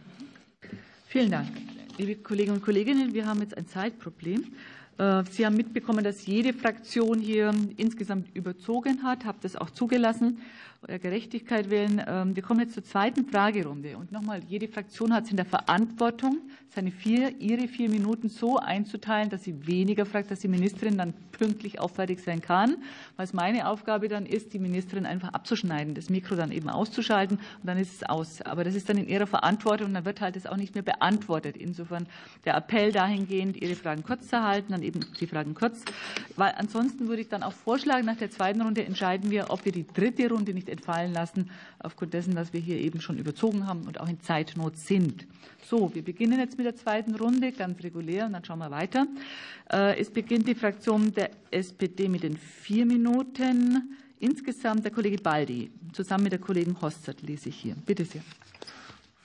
Vielen 1.07 1.31
Dank. 1.31 1.49
Liebe 1.97 2.15
Kolleginnen 2.15 2.57
und 2.57 2.63
Kollegen, 2.63 3.13
wir 3.13 3.25
haben 3.25 3.41
jetzt 3.41 3.57
ein 3.57 3.67
Zeitproblem. 3.67 4.45
Äh, 4.97 5.23
Sie 5.29 5.45
haben 5.45 5.55
mitbekommen, 5.55 6.03
dass 6.03 6.25
jede 6.25 6.53
Fraktion 6.53 7.19
hier 7.19 7.53
insgesamt 7.77 8.35
überzogen 8.35 9.03
hat, 9.03 9.25
habe 9.25 9.37
das 9.41 9.55
auch 9.55 9.69
zugelassen 9.69 10.39
der 10.87 10.99
Gerechtigkeit 10.99 11.69
willen. 11.69 12.01
Ähm, 12.05 12.35
wir 12.35 12.43
kommen 12.43 12.59
jetzt 12.59 12.73
zur 12.73 12.83
zweiten 12.83 13.25
Fragerunde. 13.25 13.97
Und 13.97 14.11
nochmal, 14.11 14.41
jede 14.47 14.67
Fraktion 14.67 15.13
hat 15.13 15.25
es 15.25 15.31
in 15.31 15.37
der 15.37 15.45
Verantwortung, 15.45 16.39
seine 16.69 16.91
vier, 16.91 17.39
ihre 17.39 17.67
vier 17.67 17.89
Minuten 17.89 18.29
so 18.29 18.57
einzuteilen, 18.57 19.29
dass 19.29 19.43
sie 19.43 19.67
weniger 19.67 20.05
fragt, 20.05 20.31
dass 20.31 20.39
die 20.39 20.47
Ministerin 20.47 20.97
dann 20.97 21.13
pünktlich 21.31 21.79
auch 21.79 21.91
sein 21.95 22.41
kann. 22.41 22.77
Was 23.17 23.33
meine 23.33 23.67
Aufgabe 23.67 24.07
dann 24.07 24.25
ist, 24.25 24.53
die 24.53 24.59
Ministerin 24.59 25.05
einfach 25.05 25.29
abzuschneiden, 25.29 25.93
das 25.93 26.09
Mikro 26.09 26.35
dann 26.35 26.51
eben 26.51 26.69
auszuschalten 26.69 27.37
und 27.37 27.67
dann 27.67 27.77
ist 27.77 27.93
es 27.93 28.03
aus. 28.03 28.41
Aber 28.41 28.63
das 28.63 28.75
ist 28.75 28.89
dann 28.89 28.97
in 28.97 29.07
ihrer 29.07 29.27
Verantwortung 29.27 29.87
und 29.87 29.93
dann 29.93 30.05
wird 30.05 30.21
halt 30.21 30.35
das 30.35 30.47
auch 30.47 30.57
nicht 30.57 30.73
mehr 30.73 30.83
beantwortet. 30.83 31.57
Insofern 31.57 32.07
der 32.45 32.55
Appell 32.55 32.91
dahingehend, 32.91 33.61
Ihre 33.61 33.75
Fragen 33.75 34.03
kurz 34.03 34.27
zu 34.27 34.41
halten, 34.41 34.71
dann 34.71 34.81
eben 34.81 35.01
die 35.19 35.27
Fragen 35.27 35.53
kurz. 35.53 35.83
Weil 36.35 36.53
ansonsten 36.57 37.07
würde 37.07 37.21
ich 37.21 37.29
dann 37.29 37.43
auch 37.43 37.53
vorschlagen, 37.53 38.05
nach 38.05 38.17
der 38.17 38.31
zweiten 38.31 38.61
Runde 38.61 38.83
entscheiden 38.83 39.29
wir, 39.29 39.49
ob 39.49 39.65
wir 39.65 39.71
die 39.71 39.85
dritte 39.85 40.29
Runde 40.29 40.53
nicht 40.53 40.69
entfallen 40.73 41.13
lassen, 41.13 41.49
aufgrund 41.79 42.13
dessen, 42.13 42.35
dass 42.35 42.51
wir 42.51 42.59
hier 42.59 42.77
eben 42.77 42.99
schon 42.99 43.17
überzogen 43.17 43.65
haben 43.65 43.83
und 43.83 43.99
auch 43.99 44.09
in 44.09 44.19
Zeitnot 44.21 44.77
sind. 44.77 45.25
So, 45.63 45.93
wir 45.95 46.03
beginnen 46.03 46.39
jetzt 46.39 46.57
mit 46.57 46.65
der 46.65 46.75
zweiten 46.75 47.15
Runde, 47.15 47.51
ganz 47.51 47.81
regulär, 47.83 48.25
und 48.25 48.33
dann 48.33 48.43
schauen 48.43 48.59
wir 48.59 48.71
weiter. 48.71 49.07
Äh, 49.71 49.99
es 49.99 50.09
beginnt 50.09 50.47
die 50.47 50.55
Fraktion 50.55 51.13
der 51.13 51.31
SPD 51.51 52.09
mit 52.09 52.23
den 52.23 52.37
vier 52.37 52.85
Minuten. 52.85 53.97
Insgesamt 54.19 54.83
der 54.83 54.91
Kollege 54.91 55.21
Baldi, 55.21 55.71
zusammen 55.91 56.25
mit 56.25 56.33
der 56.33 56.39
Kollegin 56.39 56.81
Hostert, 56.81 57.21
lese 57.21 57.49
ich 57.49 57.55
hier. 57.55 57.75
Bitte 57.85 58.05
sehr. 58.05 58.21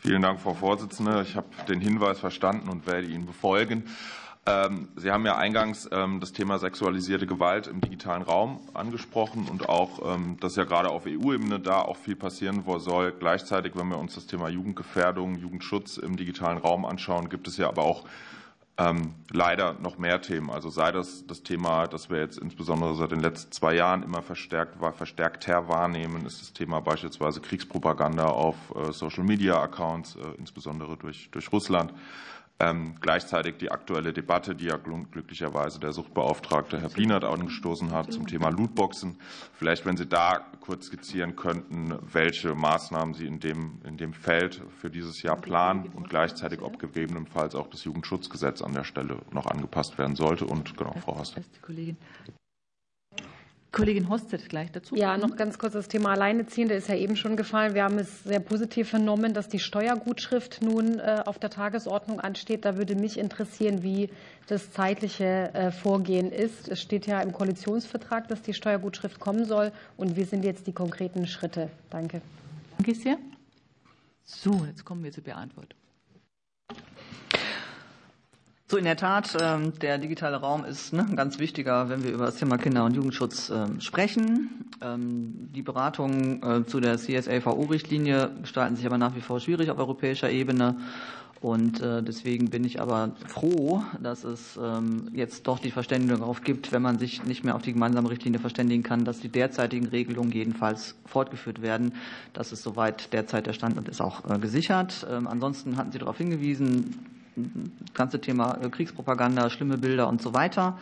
Vielen 0.01 0.23
Dank, 0.23 0.41
Frau 0.41 0.55
Vorsitzende. 0.55 1.23
Ich 1.23 1.35
habe 1.35 1.49
den 1.69 1.81
Hinweis 1.81 2.21
verstanden 2.21 2.69
und 2.69 2.87
werde 2.87 3.09
ihn 3.09 3.27
befolgen. 3.27 3.85
Ähm, 4.49 4.89
Sie 4.97 5.11
haben 5.11 5.27
ja 5.27 5.37
eingangs 5.37 5.89
ähm, 5.93 6.21
das 6.21 6.33
Thema 6.33 6.59
sexualisierte 6.59 7.27
Gewalt 7.27 7.67
im 7.67 7.83
digitalen 7.83 8.23
Raum 8.23 8.61
angesprochen 8.73 9.47
und 9.51 9.69
auch, 9.69 10.15
ähm, 10.15 10.39
dass 10.41 10.57
ja 10.57 10.65
gerade 10.65 10.89
auf 10.89 11.05
EU-Ebene 11.07 11.61
da 11.61 11.83
auch 11.83 11.99
viel 11.99 12.17
passieren 12.17 12.65
soll. 12.79 13.13
Gleichzeitig, 13.13 13.73
wenn 13.77 13.89
wir 13.89 13.99
uns 13.99 14.15
das 14.15 14.27
Thema 14.27 14.49
Jugendgefährdung, 14.49 15.37
Jugendschutz 15.37 15.99
im 15.99 16.17
digitalen 16.17 16.57
Raum 16.57 16.87
anschauen, 16.87 17.29
gibt 17.29 17.47
es 17.47 17.57
ja 17.59 17.69
aber 17.69 17.83
auch 17.83 18.05
leider 19.33 19.73
noch 19.81 19.99
mehr 19.99 20.23
Themen. 20.23 20.51
Also 20.51 20.71
sei 20.71 20.93
das 20.93 21.27
das 21.27 21.43
Thema, 21.43 21.89
das 21.89 22.11
wir 22.11 22.21
jetzt 22.21 22.39
insbesondere 22.39 22.95
seit 22.95 23.11
den 23.11 23.19
letzten 23.19 23.51
zwei 23.51 23.75
Jahren 23.75 24.05
immer 24.05 24.23
verstärkt, 24.23 24.77
verstärkter 24.97 25.67
wahrnehmen, 25.67 26.25
ist 26.25 26.41
das 26.41 26.53
Thema 26.53 26.79
beispielsweise 26.81 27.41
Kriegspropaganda 27.41 28.27
auf 28.27 28.55
äh, 28.77 28.93
Social-Media-Accounts, 28.93 30.15
äh, 30.15 30.39
insbesondere 30.39 30.97
durch, 30.97 31.29
durch 31.33 31.51
Russland. 31.51 31.93
Ähm, 32.61 32.97
gleichzeitig 33.01 33.59
die 33.59 33.71
aktuelle 33.71 34.13
Debatte, 34.13 34.57
die 34.57 34.65
ja 34.65 34.77
glücklicherweise 34.77 35.79
der 35.79 35.93
Suchtbeauftragte 35.93 36.81
Herr 36.81 36.89
Blinert 36.89 37.23
angestoßen 37.23 37.93
hat 37.93 38.13
zum 38.13 38.27
Thema 38.27 38.49
Lootboxen. 38.49 39.17
Vielleicht, 39.55 39.87
wenn 39.87 39.97
Sie 39.97 40.07
da 40.07 40.45
kurz 40.59 40.87
skizzieren 40.87 41.37
könnten, 41.37 41.97
welche 42.13 42.57
Maßnahmen 42.57 43.15
Sie 43.15 43.27
in 43.27 43.39
dem, 43.39 43.81
in 43.85 43.97
dem 43.97 44.13
Feld 44.13 44.61
für 44.81 44.91
dieses 44.91 45.23
Jahr 45.23 45.37
planen 45.37 45.89
und 45.95 46.11
gleichzeitig, 46.11 46.61
ob 46.61 46.81
gegebenenfalls 46.81 47.55
auch 47.55 47.69
das 47.69 47.85
Jugendschutzgesetz 47.85 48.61
an 48.61 48.73
der 48.73 48.83
Stelle 48.83 49.19
noch 49.31 49.47
angepasst 49.47 49.97
werden 49.97 50.17
sollte. 50.17 50.45
Und 50.45 50.77
genau, 50.77 50.95
Frau 51.05 51.17
Horst. 51.17 51.37
Kollegin 53.71 54.09
Hostet 54.09 54.49
gleich 54.49 54.73
dazu. 54.73 54.97
Ja, 54.97 55.19
noch 55.19 55.37
ganz 55.37 55.59
kurz 55.59 55.75
das 55.75 55.89
Thema 55.89 56.13
Alleineziehende 56.13 56.75
ist 56.75 56.89
ja 56.89 56.95
eben 56.95 57.17
schon 57.17 57.37
gefallen. 57.37 57.75
Wir 57.75 57.85
haben 57.85 57.99
es 57.99 58.25
sehr 58.25 58.41
positiv 58.41 58.89
vernommen, 58.89 59.35
dass 59.35 59.49
die 59.49 59.59
Steuergutschrift 59.59 60.63
nun 60.63 60.99
äh, 60.99 61.23
auf 61.27 61.39
der 61.39 61.51
Tagesordnung 61.51 62.19
ansteht. 62.19 62.65
Da 62.65 62.79
würde 62.79 62.95
mich 62.95 63.19
interessieren, 63.19 63.83
wie 63.83 64.09
das 64.47 64.73
zeitliche 64.73 65.53
äh, 65.53 65.71
Vorgehen 65.71 66.33
ist. 66.33 66.69
Es 66.69 66.81
steht 66.81 67.07
ja 67.07 67.21
im 67.21 67.33
Koalitionsvertrag, 67.33 68.29
dass 68.29 68.41
die 68.41 68.55
Steuergutschrift 68.55 69.21
kommen 69.21 69.45
soll. 69.45 69.71
Und 69.99 70.17
wie 70.17 70.25
sind 70.25 70.45
jetzt 70.45 70.67
die 70.67 70.73
konkreten 70.73 71.27
Schritte? 71.27 71.69
Danke. 71.91 72.23
Danke 72.79 72.95
sehr. 72.95 73.19
So, 74.25 74.65
jetzt 74.67 74.85
kommen 74.85 75.05
wir 75.05 75.13
zur 75.13 75.25
Beantwortung. 75.25 75.79
So, 78.71 78.77
in 78.77 78.85
der 78.85 78.99
Tat, 78.99 79.35
ähm, 79.41 79.73
der 79.81 79.97
digitale 79.97 80.37
Raum 80.37 80.67
ist 80.67 80.93
ne, 80.93 81.07
ganz 81.17 81.39
wichtiger, 81.39 81.89
wenn 81.89 82.05
wir 82.05 82.13
über 82.13 82.27
das 82.27 82.37
Thema 82.37 82.59
Kinder- 82.59 82.85
und 82.85 82.95
Jugendschutz 82.95 83.49
ähm, 83.49 83.81
sprechen. 83.81 84.67
Ähm, 84.83 85.49
die 85.55 85.63
Beratungen 85.63 86.43
äh, 86.43 86.67
zu 86.67 86.79
der 86.79 86.99
CSAVO-Richtlinie 86.99 88.31
gestalten 88.43 88.77
sich 88.77 88.85
aber 88.85 88.99
nach 88.99 89.17
wie 89.17 89.23
vor 89.23 89.41
schwierig 89.41 89.71
auf 89.71 89.79
europäischer 89.79 90.29
Ebene. 90.29 90.77
Und 91.41 91.81
äh, 91.81 92.03
deswegen 92.03 92.51
bin 92.51 92.63
ich 92.63 92.79
aber 92.79 93.13
froh, 93.27 93.85
dass 94.03 94.25
es 94.25 94.59
jetzt 95.15 95.47
doch 95.47 95.61
die 95.61 95.71
Verständigung 95.71 96.19
darauf 96.19 96.43
gibt, 96.43 96.71
wenn 96.71 96.83
man 96.83 96.99
sich 96.99 97.25
nicht 97.25 97.45
mehr 97.45 97.55
auf 97.55 97.63
die 97.63 97.73
gemeinsame 97.73 98.11
Richtlinie 98.11 98.39
verständigen 98.39 98.83
kann, 98.83 99.07
dass 99.07 99.21
die 99.21 99.31
derzeitigen 99.31 99.87
Regelungen 99.87 100.31
jedenfalls 100.31 100.95
fortgeführt 101.07 101.63
werden. 101.63 101.95
Das 102.35 102.53
ist 102.53 102.65
soweit 102.65 103.15
derzeit 103.15 103.47
der 103.47 103.55
Stand 103.55 103.79
und 103.79 103.89
ist 103.89 104.03
auch 104.03 104.29
äh, 104.29 104.39
gesichert. 104.39 105.07
Ansonsten 105.09 105.79
hatten 105.79 105.91
Sie 105.91 105.99
darauf 105.99 106.19
hingewiesen, 106.19 107.18
ganze 107.95 108.21
Thema 108.21 108.59
äh, 108.63 108.69
Kriegspropaganda, 108.69 109.51
schlimme 109.51 109.79
Bilder 109.79 110.09
und 110.09 110.23
so 110.23 110.35
weiter. 110.35 110.79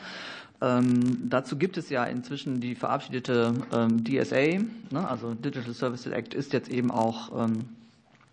Ähm, 0.60 1.28
dazu 1.28 1.56
gibt 1.56 1.76
es 1.76 1.90
ja 1.90 2.04
inzwischen 2.04 2.60
die 2.60 2.74
verabschiedete 2.74 3.52
ähm, 3.74 4.04
DSA, 4.04 4.64
ne, 4.90 5.06
also 5.06 5.34
Digital 5.34 5.74
Services 5.74 6.12
Act 6.12 6.32
ist 6.32 6.52
jetzt 6.54 6.70
eben 6.70 6.90
auch, 6.90 7.44
ähm, 7.44 7.66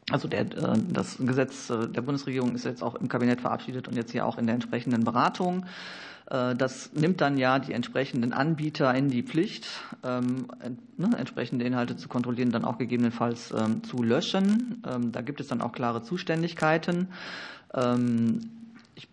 also 0.10 0.30
der, 0.30 0.42
äh, 0.42 0.80
das 0.90 1.18
Gesetz 1.20 1.70
äh, 1.70 1.90
der 1.90 2.02
Bundesregierung 2.02 2.56
ist 2.56 2.64
jetzt 2.64 2.82
auch 2.82 2.96
im 2.96 3.10
Kabinett 3.10 3.42
verabschiedet 3.42 3.90
und 3.90 3.98
jetzt 3.98 4.12
hier 4.12 4.26
auch 4.26 4.38
in 4.38 4.46
der 4.46 4.56
entsprechenden 4.56 5.04
Beratung. 5.04 5.66
Das 6.26 6.94
nimmt 6.94 7.20
dann 7.20 7.38
ja 7.38 7.60
die 7.60 7.74
entsprechenden 7.74 8.32
Anbieter 8.32 8.96
in 8.96 9.10
die 9.10 9.24
Pflicht, 9.24 9.68
ne, 10.02 11.10
entsprechende 11.18 11.66
Inhalte 11.66 11.98
zu 11.98 12.08
kontrollieren, 12.08 12.50
dann 12.50 12.64
auch 12.64 12.78
gegebenenfalls 12.78 13.50
zu 13.50 14.02
löschen. 14.02 14.82
Da 15.12 15.22
gibt 15.22 15.42
es 15.42 15.50
dann 15.50 15.62
auch 15.62 15.74
klare 15.74 16.02
Zuständigkeiten. 16.02 17.10
Ähm, 17.74 18.52
ich 18.96 19.08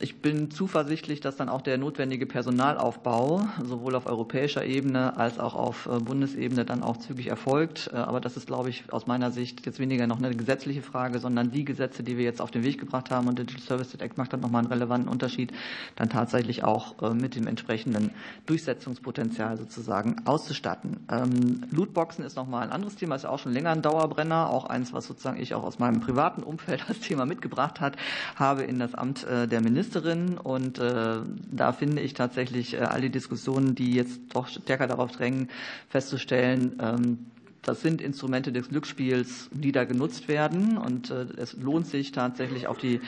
ich 0.00 0.22
bin 0.22 0.50
zuversichtlich, 0.50 1.20
dass 1.20 1.36
dann 1.36 1.48
auch 1.48 1.60
der 1.60 1.76
notwendige 1.76 2.26
Personalaufbau 2.26 3.48
sowohl 3.64 3.96
auf 3.96 4.06
europäischer 4.06 4.64
Ebene 4.64 5.16
als 5.16 5.40
auch 5.40 5.56
auf 5.56 5.86
äh, 5.86 5.98
Bundesebene 5.98 6.64
dann 6.64 6.84
auch 6.84 6.98
zügig 6.98 7.26
erfolgt. 7.26 7.90
Äh, 7.92 7.96
aber 7.96 8.20
das 8.20 8.36
ist, 8.36 8.46
glaube 8.46 8.70
ich, 8.70 8.84
aus 8.92 9.08
meiner 9.08 9.32
Sicht 9.32 9.66
jetzt 9.66 9.80
weniger 9.80 10.06
noch 10.06 10.18
eine 10.18 10.34
gesetzliche 10.36 10.82
Frage, 10.82 11.18
sondern 11.18 11.50
die 11.50 11.64
Gesetze, 11.64 12.04
die 12.04 12.16
wir 12.16 12.24
jetzt 12.24 12.40
auf 12.40 12.52
den 12.52 12.62
Weg 12.62 12.78
gebracht 12.78 13.10
haben 13.10 13.26
und 13.26 13.40
Digital 13.40 13.62
Services 13.62 14.00
Act 14.00 14.18
macht 14.18 14.32
dann 14.32 14.40
nochmal 14.40 14.62
einen 14.62 14.72
relevanten 14.72 15.08
Unterschied, 15.08 15.52
dann 15.96 16.08
tatsächlich 16.08 16.62
auch 16.62 17.02
äh, 17.02 17.12
mit 17.12 17.34
dem 17.34 17.48
entsprechenden 17.48 18.12
Durchsetzungspotenzial 18.46 19.56
sozusagen 19.56 20.22
auszustatten. 20.26 21.00
Ähm, 21.10 21.64
Lootboxen 21.72 22.24
ist 22.24 22.36
nochmal 22.36 22.62
ein 22.62 22.70
anderes 22.70 22.94
Thema, 22.94 23.16
ist 23.16 23.24
ja 23.24 23.30
auch 23.30 23.40
schon 23.40 23.52
länger 23.52 23.70
ein 23.70 23.82
Dauerbrenner, 23.82 24.48
auch 24.50 24.66
eins, 24.66 24.92
was 24.92 25.06
sozusagen 25.06 25.40
ich 25.40 25.54
auch 25.54 25.64
aus 25.64 25.80
meinem 25.80 25.98
privaten 25.98 26.44
Umfeld 26.44 26.84
als 26.88 27.00
Thema 27.00 27.26
mitgebracht 27.26 27.80
hat, 27.80 27.96
habe 28.36 28.62
in 28.62 28.78
das 28.78 28.94
Amt 28.94 29.26
der 29.28 29.60
Minister 29.60 29.87
Ministerin 29.88 30.36
und 30.38 30.78
äh, 30.78 31.20
da 31.50 31.72
finde 31.72 32.02
ich 32.02 32.12
tatsächlich 32.12 32.74
äh, 32.74 32.78
all 32.78 33.00
die 33.00 33.10
Diskussionen, 33.10 33.74
die 33.74 33.94
jetzt 33.94 34.20
doch 34.34 34.46
stärker 34.48 34.86
darauf 34.86 35.12
drängen, 35.12 35.48
festzustellen, 35.88 36.78
ähm, 36.80 37.26
das 37.62 37.80
sind 37.80 38.00
Instrumente 38.00 38.52
des 38.52 38.68
Glücksspiels, 38.68 39.50
die 39.52 39.72
da 39.72 39.84
genutzt 39.84 40.28
werden. 40.28 40.78
Und 40.78 41.10
äh, 41.10 41.26
es 41.36 41.54
lohnt 41.54 41.86
sich 41.86 42.12
tatsächlich 42.12 42.66
auf 42.66 42.78
die 42.78 43.00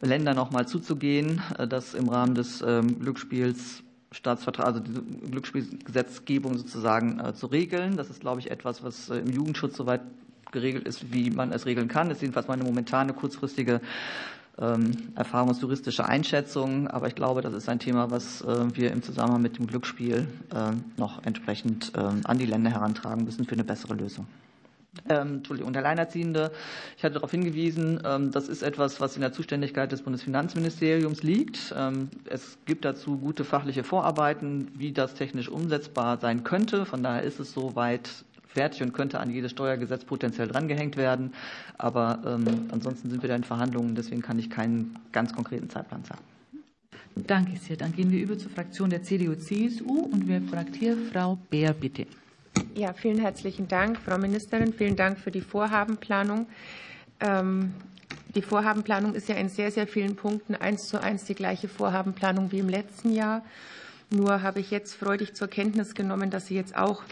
Länder 0.00 0.34
nochmal 0.34 0.68
zuzugehen, 0.68 1.42
äh, 1.58 1.66
das 1.66 1.94
im 1.94 2.08
Rahmen 2.08 2.34
des 2.34 2.62
ähm, 2.66 3.00
Glücksspiels 3.00 3.82
Staatsvertrag, 4.10 4.66
also 4.66 4.80
die 4.80 5.30
Glücksspielgesetzgebung 5.30 6.56
sozusagen 6.56 7.20
zu 7.34 7.46
regeln. 7.46 7.98
Das 7.98 8.08
ist, 8.08 8.20
glaube 8.20 8.40
ich, 8.40 8.50
etwas, 8.50 8.82
was 8.82 9.10
im 9.10 9.30
Jugendschutz 9.30 9.76
soweit 9.76 10.00
geregelt 10.50 10.88
ist, 10.88 11.12
wie 11.12 11.30
man 11.30 11.52
es 11.52 11.66
regeln 11.66 11.88
kann. 11.88 12.08
Das 12.08 12.16
ist 12.16 12.22
jedenfalls 12.22 12.48
meine 12.48 12.64
momentane 12.64 13.12
kurzfristige 13.12 13.82
ähm, 14.60 15.12
erfahrungstouristische 15.14 16.04
Einschätzung. 16.04 16.88
Aber 16.88 17.08
ich 17.08 17.14
glaube, 17.14 17.42
das 17.42 17.52
ist 17.54 17.68
ein 17.68 17.78
Thema, 17.78 18.10
was 18.10 18.42
äh, 18.42 18.66
wir 18.74 18.92
im 18.92 19.02
Zusammenhang 19.02 19.42
mit 19.42 19.58
dem 19.58 19.66
Glücksspiel 19.66 20.28
äh, 20.54 20.72
noch 20.96 21.24
entsprechend 21.24 21.92
ähm, 21.96 22.20
an 22.24 22.38
die 22.38 22.46
Länder 22.46 22.70
herantragen 22.70 23.24
müssen 23.24 23.44
für 23.44 23.52
eine 23.52 23.64
bessere 23.64 23.94
Lösung. 23.94 24.26
Ähm, 25.08 25.34
Entschuldigung, 25.36 25.68
und 25.68 25.76
Alleinerziehende, 25.76 26.50
ich 26.96 27.04
hatte 27.04 27.14
darauf 27.14 27.30
hingewiesen, 27.30 28.00
das 28.32 28.48
ist 28.48 28.62
etwas, 28.62 29.00
was 29.00 29.14
in 29.14 29.20
der 29.20 29.32
Zuständigkeit 29.32 29.92
des 29.92 30.02
Bundesfinanzministeriums 30.02 31.22
liegt. 31.22 31.72
Es 32.24 32.58
gibt 32.64 32.84
dazu 32.84 33.18
gute 33.18 33.44
fachliche 33.44 33.84
Vorarbeiten, 33.84 34.72
wie 34.74 34.90
das 34.90 35.14
technisch 35.14 35.48
umsetzbar 35.48 36.18
sein 36.18 36.42
könnte. 36.42 36.84
Von 36.84 37.04
daher 37.04 37.22
ist 37.22 37.38
es 37.38 37.52
soweit 37.52 38.24
fertig 38.48 38.82
und 38.82 38.92
könnte 38.92 39.20
an 39.20 39.30
jedes 39.30 39.52
Steuergesetz 39.52 40.04
potenziell 40.04 40.48
drangehängt 40.48 40.96
werden. 40.96 41.32
Aber 41.76 42.18
ähm, 42.26 42.68
ansonsten 42.72 43.10
sind 43.10 43.22
wir 43.22 43.28
da 43.28 43.36
in 43.36 43.44
Verhandlungen, 43.44 43.94
deswegen 43.94 44.22
kann 44.22 44.38
ich 44.38 44.50
keinen 44.50 44.98
ganz 45.12 45.32
konkreten 45.32 45.70
Zeitplan 45.70 46.04
sagen. 46.04 46.22
Danke 47.26 47.56
sehr. 47.56 47.76
Dann 47.76 47.92
gehen 47.92 48.10
wir 48.10 48.20
über 48.20 48.38
zur 48.38 48.50
Fraktion 48.50 48.90
der 48.90 49.02
CDU-CSU 49.02 50.08
und 50.12 50.28
wer 50.28 50.40
fragt 50.42 50.76
hier 50.76 50.96
Frau 51.12 51.38
Beer, 51.50 51.72
bitte. 51.72 52.06
Ja, 52.74 52.92
vielen 52.92 53.18
herzlichen 53.18 53.68
Dank, 53.68 53.98
Frau 53.98 54.18
Ministerin. 54.18 54.72
Vielen 54.72 54.96
Dank 54.96 55.18
für 55.18 55.30
die 55.30 55.40
Vorhabenplanung. 55.40 56.46
Ähm, 57.20 57.72
die 58.34 58.42
Vorhabenplanung 58.42 59.14
ist 59.14 59.28
ja 59.28 59.36
in 59.36 59.48
sehr, 59.48 59.70
sehr 59.70 59.86
vielen 59.86 60.16
Punkten 60.16 60.54
eins 60.54 60.88
zu 60.88 61.02
eins 61.02 61.24
die 61.24 61.34
gleiche 61.34 61.68
Vorhabenplanung 61.68 62.52
wie 62.52 62.58
im 62.58 62.68
letzten 62.68 63.12
Jahr. 63.12 63.42
Nur 64.10 64.42
habe 64.42 64.60
ich 64.60 64.70
jetzt 64.70 64.94
freudig 64.94 65.34
zur 65.34 65.48
Kenntnis 65.48 65.94
genommen, 65.94 66.30
dass 66.30 66.46
Sie 66.46 66.54
jetzt 66.54 66.76
auch 66.76 67.02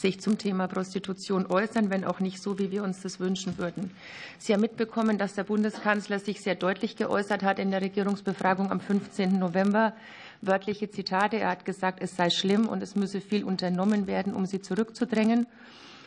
sich 0.00 0.20
zum 0.20 0.38
Thema 0.38 0.68
Prostitution 0.68 1.46
äußern, 1.46 1.90
wenn 1.90 2.04
auch 2.04 2.20
nicht 2.20 2.40
so, 2.40 2.58
wie 2.58 2.70
wir 2.70 2.82
uns 2.82 3.02
das 3.02 3.20
wünschen 3.20 3.58
würden. 3.58 3.90
Sie 4.38 4.52
haben 4.52 4.60
mitbekommen, 4.60 5.18
dass 5.18 5.34
der 5.34 5.44
Bundeskanzler 5.44 6.18
sich 6.18 6.40
sehr 6.40 6.54
deutlich 6.54 6.96
geäußert 6.96 7.42
hat 7.42 7.58
in 7.58 7.70
der 7.70 7.82
Regierungsbefragung 7.82 8.70
am 8.70 8.80
15. 8.80 9.38
November. 9.38 9.94
Wörtliche 10.40 10.90
Zitate. 10.90 11.38
Er 11.38 11.50
hat 11.50 11.64
gesagt, 11.64 12.00
es 12.00 12.14
sei 12.14 12.30
schlimm 12.30 12.68
und 12.68 12.82
es 12.82 12.94
müsse 12.94 13.20
viel 13.20 13.44
unternommen 13.44 14.06
werden, 14.06 14.34
um 14.34 14.46
sie 14.46 14.60
zurückzudrängen. 14.60 15.46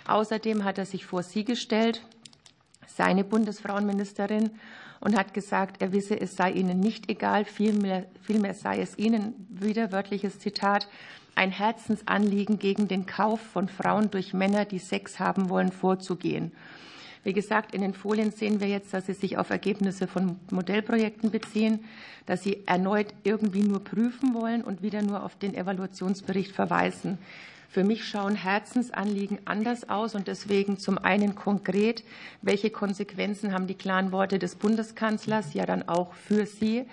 Außerdem 0.08 0.64
hat 0.64 0.78
er 0.78 0.86
sich 0.86 1.06
vor 1.06 1.24
Sie 1.24 1.44
gestellt, 1.44 2.02
seine 2.88 3.24
Bundesfrauenministerin, 3.24 4.52
und 5.02 5.18
hat 5.18 5.34
gesagt, 5.34 5.82
er 5.82 5.92
wisse, 5.92 6.20
es 6.20 6.36
sei 6.36 6.52
ihnen 6.52 6.80
nicht 6.80 7.10
egal, 7.10 7.44
vielmehr, 7.44 8.06
vielmehr 8.22 8.54
sei 8.54 8.82
es 8.82 8.98
ihnen, 8.98 9.34
wieder 9.50 9.92
wörtliches 9.92 10.40
Zitat, 10.40 10.88
ein 11.36 11.52
Herzensanliegen, 11.52 12.60
gegen 12.60 12.88
den 12.88 13.06
Kauf 13.06 13.40
von 13.40 13.68
Frauen 13.68 14.12
durch 14.12 14.34
Männer, 14.34 14.66
die 14.66 14.80
Sex 14.80 15.20
haben 15.20 15.50
wollen, 15.50 15.72
vorzugehen. 15.72 16.52
Wie 17.24 17.34
gesagt, 17.34 17.76
in 17.76 17.82
den 17.82 17.94
Folien 17.94 18.32
sehen 18.32 18.60
wir 18.60 18.68
jetzt, 18.68 18.94
dass 18.94 19.06
Sie 19.06 19.14
sich 19.14 19.38
auf 19.38 19.52
Ergebnisse 19.52 20.08
von 20.08 20.40
Modellprojekten 20.50 21.30
beziehen, 21.30 21.86
dass 22.26 22.42
Sie 22.42 22.64
erneut 22.66 23.14
irgendwie 23.24 23.62
nur 23.62 23.84
prüfen 23.84 24.34
wollen 24.34 24.64
und 24.64 24.82
wieder 24.82 25.04
nur 25.04 25.24
auf 25.24 25.36
den 25.38 25.54
Evaluationsbericht 25.54 26.52
verweisen. 26.52 27.20
Für 27.70 27.84
mich 27.86 28.06
schauen 28.06 28.36
Herzensanliegen 28.36 29.40
anders 29.46 29.88
aus 29.88 30.16
und 30.16 30.28
deswegen 30.28 30.78
zum 30.78 30.98
einen 30.98 31.36
konkret, 31.36 32.04
welche 32.42 32.70
Konsequenzen 32.70 33.54
haben 33.54 33.68
die 33.68 33.76
klaren 33.76 34.12
Worte 34.12 34.40
des 34.40 34.56
Bundeskanzlers 34.56 35.54
ja 35.54 35.66
dann 35.66 35.88
auch 35.88 36.14
für 36.14 36.46
Sie 36.46 36.86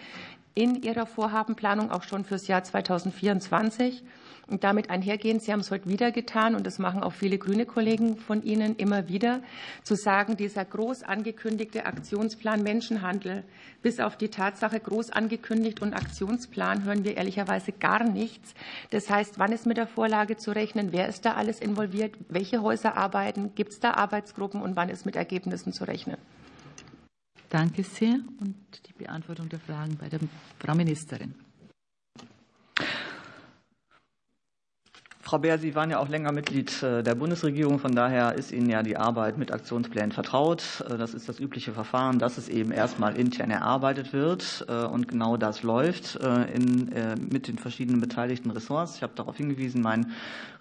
in 0.54 0.82
Ihrer 0.82 1.06
Vorhabenplanung 1.06 1.90
auch 1.90 2.04
schon 2.04 2.24
fürs 2.24 2.46
Jahr 2.46 2.62
2024? 2.62 4.04
Und 4.48 4.64
damit 4.64 4.88
einhergehend, 4.88 5.42
Sie 5.42 5.52
haben 5.52 5.60
es 5.60 5.70
heute 5.70 5.90
wieder 5.90 6.10
getan, 6.10 6.54
und 6.54 6.66
das 6.66 6.78
machen 6.78 7.02
auch 7.02 7.12
viele 7.12 7.36
grüne 7.36 7.66
Kollegen 7.66 8.16
von 8.16 8.42
Ihnen 8.42 8.76
immer 8.76 9.06
wieder, 9.06 9.42
zu 9.82 9.94
sagen, 9.94 10.38
dieser 10.38 10.64
groß 10.64 11.02
angekündigte 11.02 11.84
Aktionsplan 11.84 12.62
Menschenhandel, 12.62 13.44
bis 13.82 14.00
auf 14.00 14.16
die 14.16 14.28
Tatsache 14.28 14.80
groß 14.80 15.10
angekündigt 15.10 15.82
und 15.82 15.92
Aktionsplan 15.92 16.84
hören 16.84 17.04
wir 17.04 17.18
ehrlicherweise 17.18 17.72
gar 17.72 18.04
nichts. 18.04 18.54
Das 18.90 19.10
heißt, 19.10 19.38
wann 19.38 19.52
ist 19.52 19.66
mit 19.66 19.76
der 19.76 19.86
Vorlage 19.86 20.38
zu 20.38 20.50
rechnen? 20.50 20.92
Wer 20.92 21.08
ist 21.08 21.26
da 21.26 21.34
alles 21.34 21.60
involviert? 21.60 22.14
Welche 22.30 22.62
Häuser 22.62 22.96
arbeiten? 22.96 23.54
Gibt 23.54 23.72
es 23.72 23.80
da 23.80 23.92
Arbeitsgruppen? 23.92 24.62
Und 24.62 24.76
wann 24.76 24.88
ist 24.88 25.04
mit 25.04 25.16
Ergebnissen 25.16 25.74
zu 25.74 25.84
rechnen? 25.84 26.16
Danke 27.50 27.82
sehr. 27.82 28.14
Und 28.40 28.56
die 28.86 28.92
Beantwortung 28.92 29.48
der 29.48 29.60
Fragen 29.60 29.96
bei 29.96 30.08
der 30.08 30.20
Frau 30.58 30.74
Ministerin. 30.74 31.34
Frau 35.28 35.36
Beer, 35.38 35.58
Sie 35.58 35.74
waren 35.74 35.90
ja 35.90 35.98
auch 35.98 36.08
länger 36.08 36.32
Mitglied 36.32 36.82
äh, 36.82 37.02
der 37.02 37.14
Bundesregierung. 37.14 37.78
Von 37.78 37.94
daher 37.94 38.36
ist 38.36 38.50
Ihnen 38.50 38.70
ja 38.70 38.82
die 38.82 38.96
Arbeit 38.96 39.36
mit 39.36 39.52
Aktionsplänen 39.52 40.10
vertraut. 40.10 40.82
Äh, 40.88 40.96
das 40.96 41.12
ist 41.12 41.28
das 41.28 41.38
übliche 41.38 41.74
Verfahren, 41.74 42.18
dass 42.18 42.38
es 42.38 42.48
eben 42.48 42.72
erstmal 42.72 43.14
intern 43.14 43.50
erarbeitet 43.50 44.14
wird. 44.14 44.64
Äh, 44.70 44.86
und 44.86 45.06
genau 45.06 45.36
das 45.36 45.62
läuft 45.62 46.16
in, 46.16 46.90
mit 47.30 47.46
den 47.46 47.58
verschiedenen 47.58 48.00
beteiligten 48.00 48.50
Ressorts. 48.50 48.96
Ich 48.96 49.02
habe 49.02 49.12
darauf 49.14 49.36
hingewiesen, 49.36 49.82
mein 49.82 50.06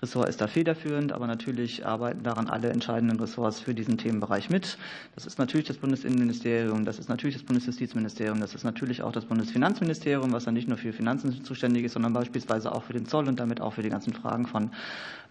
Ressort 0.02 0.30
ist 0.30 0.42
da 0.42 0.48
federführend, 0.48 1.12
aber 1.12 1.28
natürlich 1.28 1.86
arbeiten 1.86 2.24
daran 2.24 2.48
alle 2.48 2.70
entscheidenden 2.70 3.20
Ressorts 3.20 3.60
für 3.62 3.74
diesen 3.74 3.98
Themenbereich 3.98 4.50
mit. 4.50 4.78
Das 5.16 5.26
ist 5.26 5.40
natürlich 5.40 5.66
das 5.66 5.78
Bundesinnenministerium, 5.78 6.86
das 6.86 7.00
ist 7.00 7.10
natürlich 7.10 7.36
das 7.36 7.46
Bundesjustizministerium, 7.46 8.40
das 8.40 8.54
ist 8.54 8.64
natürlich 8.64 9.02
auch 9.02 9.12
das 9.12 9.26
Bundesfinanzministerium, 9.26 10.32
was 10.34 10.46
ja 10.46 10.52
nicht 10.52 10.68
nur 10.68 10.78
für 10.78 10.94
Finanzen 10.94 11.44
zuständig 11.44 11.86
ist, 11.86 11.94
sondern 11.94 12.14
beispielsweise 12.14 12.74
auch 12.74 12.84
für 12.84 12.94
den 12.94 13.08
Zoll 13.08 13.28
und 13.28 13.40
damit 13.40 13.60
auch 13.62 13.74
für 13.74 13.82
die 13.82 13.90
ganzen 13.90 14.14
Fragen 14.14 14.46
von 14.46 14.57
von 14.58 14.72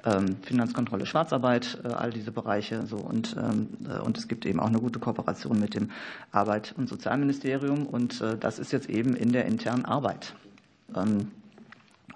ähm, 0.05 0.37
Finanzkontrolle, 0.43 1.05
Schwarzarbeit, 1.05 1.79
äh, 1.85 1.89
all 1.89 2.11
diese 2.11 2.31
Bereiche. 2.31 2.87
So 2.87 2.97
und, 2.97 3.37
ähm, 3.37 3.68
äh, 3.89 3.99
und 3.99 4.16
es 4.16 4.29
gibt 4.29 4.47
eben 4.47 4.61
auch 4.61 4.68
eine 4.68 4.79
gute 4.79 5.01
Kooperation 5.01 5.59
mit 5.59 5.74
dem 5.74 5.91
Arbeit- 6.31 6.74
und 6.77 6.89
Sozialministerium 6.89 7.87
und 7.87 8.20
äh, 8.20 8.37
das 8.39 8.59
ist 8.59 8.72
jetzt 8.72 8.89
eben 8.89 9.16
in 9.16 9.33
der 9.33 9.47
internen 9.47 9.85
Arbeit. 9.85 10.35
Ähm, 10.95 11.33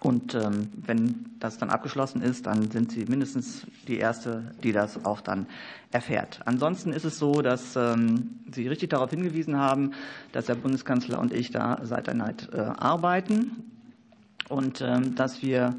und 0.02 0.34
wenn 0.34 1.26
das 1.40 1.58
dann 1.58 1.68
abgeschlossen 1.68 2.22
ist, 2.22 2.46
dann 2.46 2.70
sind 2.70 2.90
Sie 2.90 3.04
mindestens 3.04 3.66
die 3.86 3.98
Erste, 3.98 4.54
die 4.62 4.72
das 4.72 5.04
auch 5.04 5.20
dann 5.20 5.44
erfährt. 5.90 6.40
Ansonsten 6.46 6.94
ist 6.94 7.04
es 7.04 7.18
so, 7.18 7.42
dass 7.42 7.74
Sie 7.74 8.66
richtig 8.66 8.88
darauf 8.88 9.11
hingewiesen 9.11 9.58
haben, 9.58 9.92
dass 10.32 10.46
der 10.46 10.54
Bundeskanzler 10.54 11.18
und 11.18 11.34
ich 11.34 11.50
da 11.50 11.80
seit 11.82 12.08
einer 12.08 12.28
Zeit 12.28 12.48
arbeiten 12.54 13.62
und 14.48 14.80
dass 14.80 15.42
wir 15.42 15.74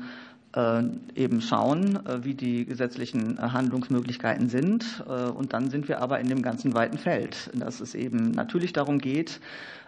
eben 0.54 1.42
schauen, 1.42 2.06
äh, 2.06 2.24
wie 2.24 2.34
die 2.34 2.66
gesetzlichen 2.66 3.38
äh, 3.38 3.42
Handlungsmöglichkeiten 3.42 4.50
sind. 4.50 5.02
Und 5.36 5.54
dann 5.54 5.70
sind 5.70 5.88
wir 5.88 6.02
aber 6.02 6.20
in 6.20 6.28
dem 6.28 6.42
ganzen 6.42 6.74
weiten 6.74 6.98
Feld, 6.98 7.50
dass 7.54 7.80
es 7.80 7.96
eben 7.96 8.32
natürlich 8.32 8.74
darum 8.74 9.00
geht, 9.00 9.40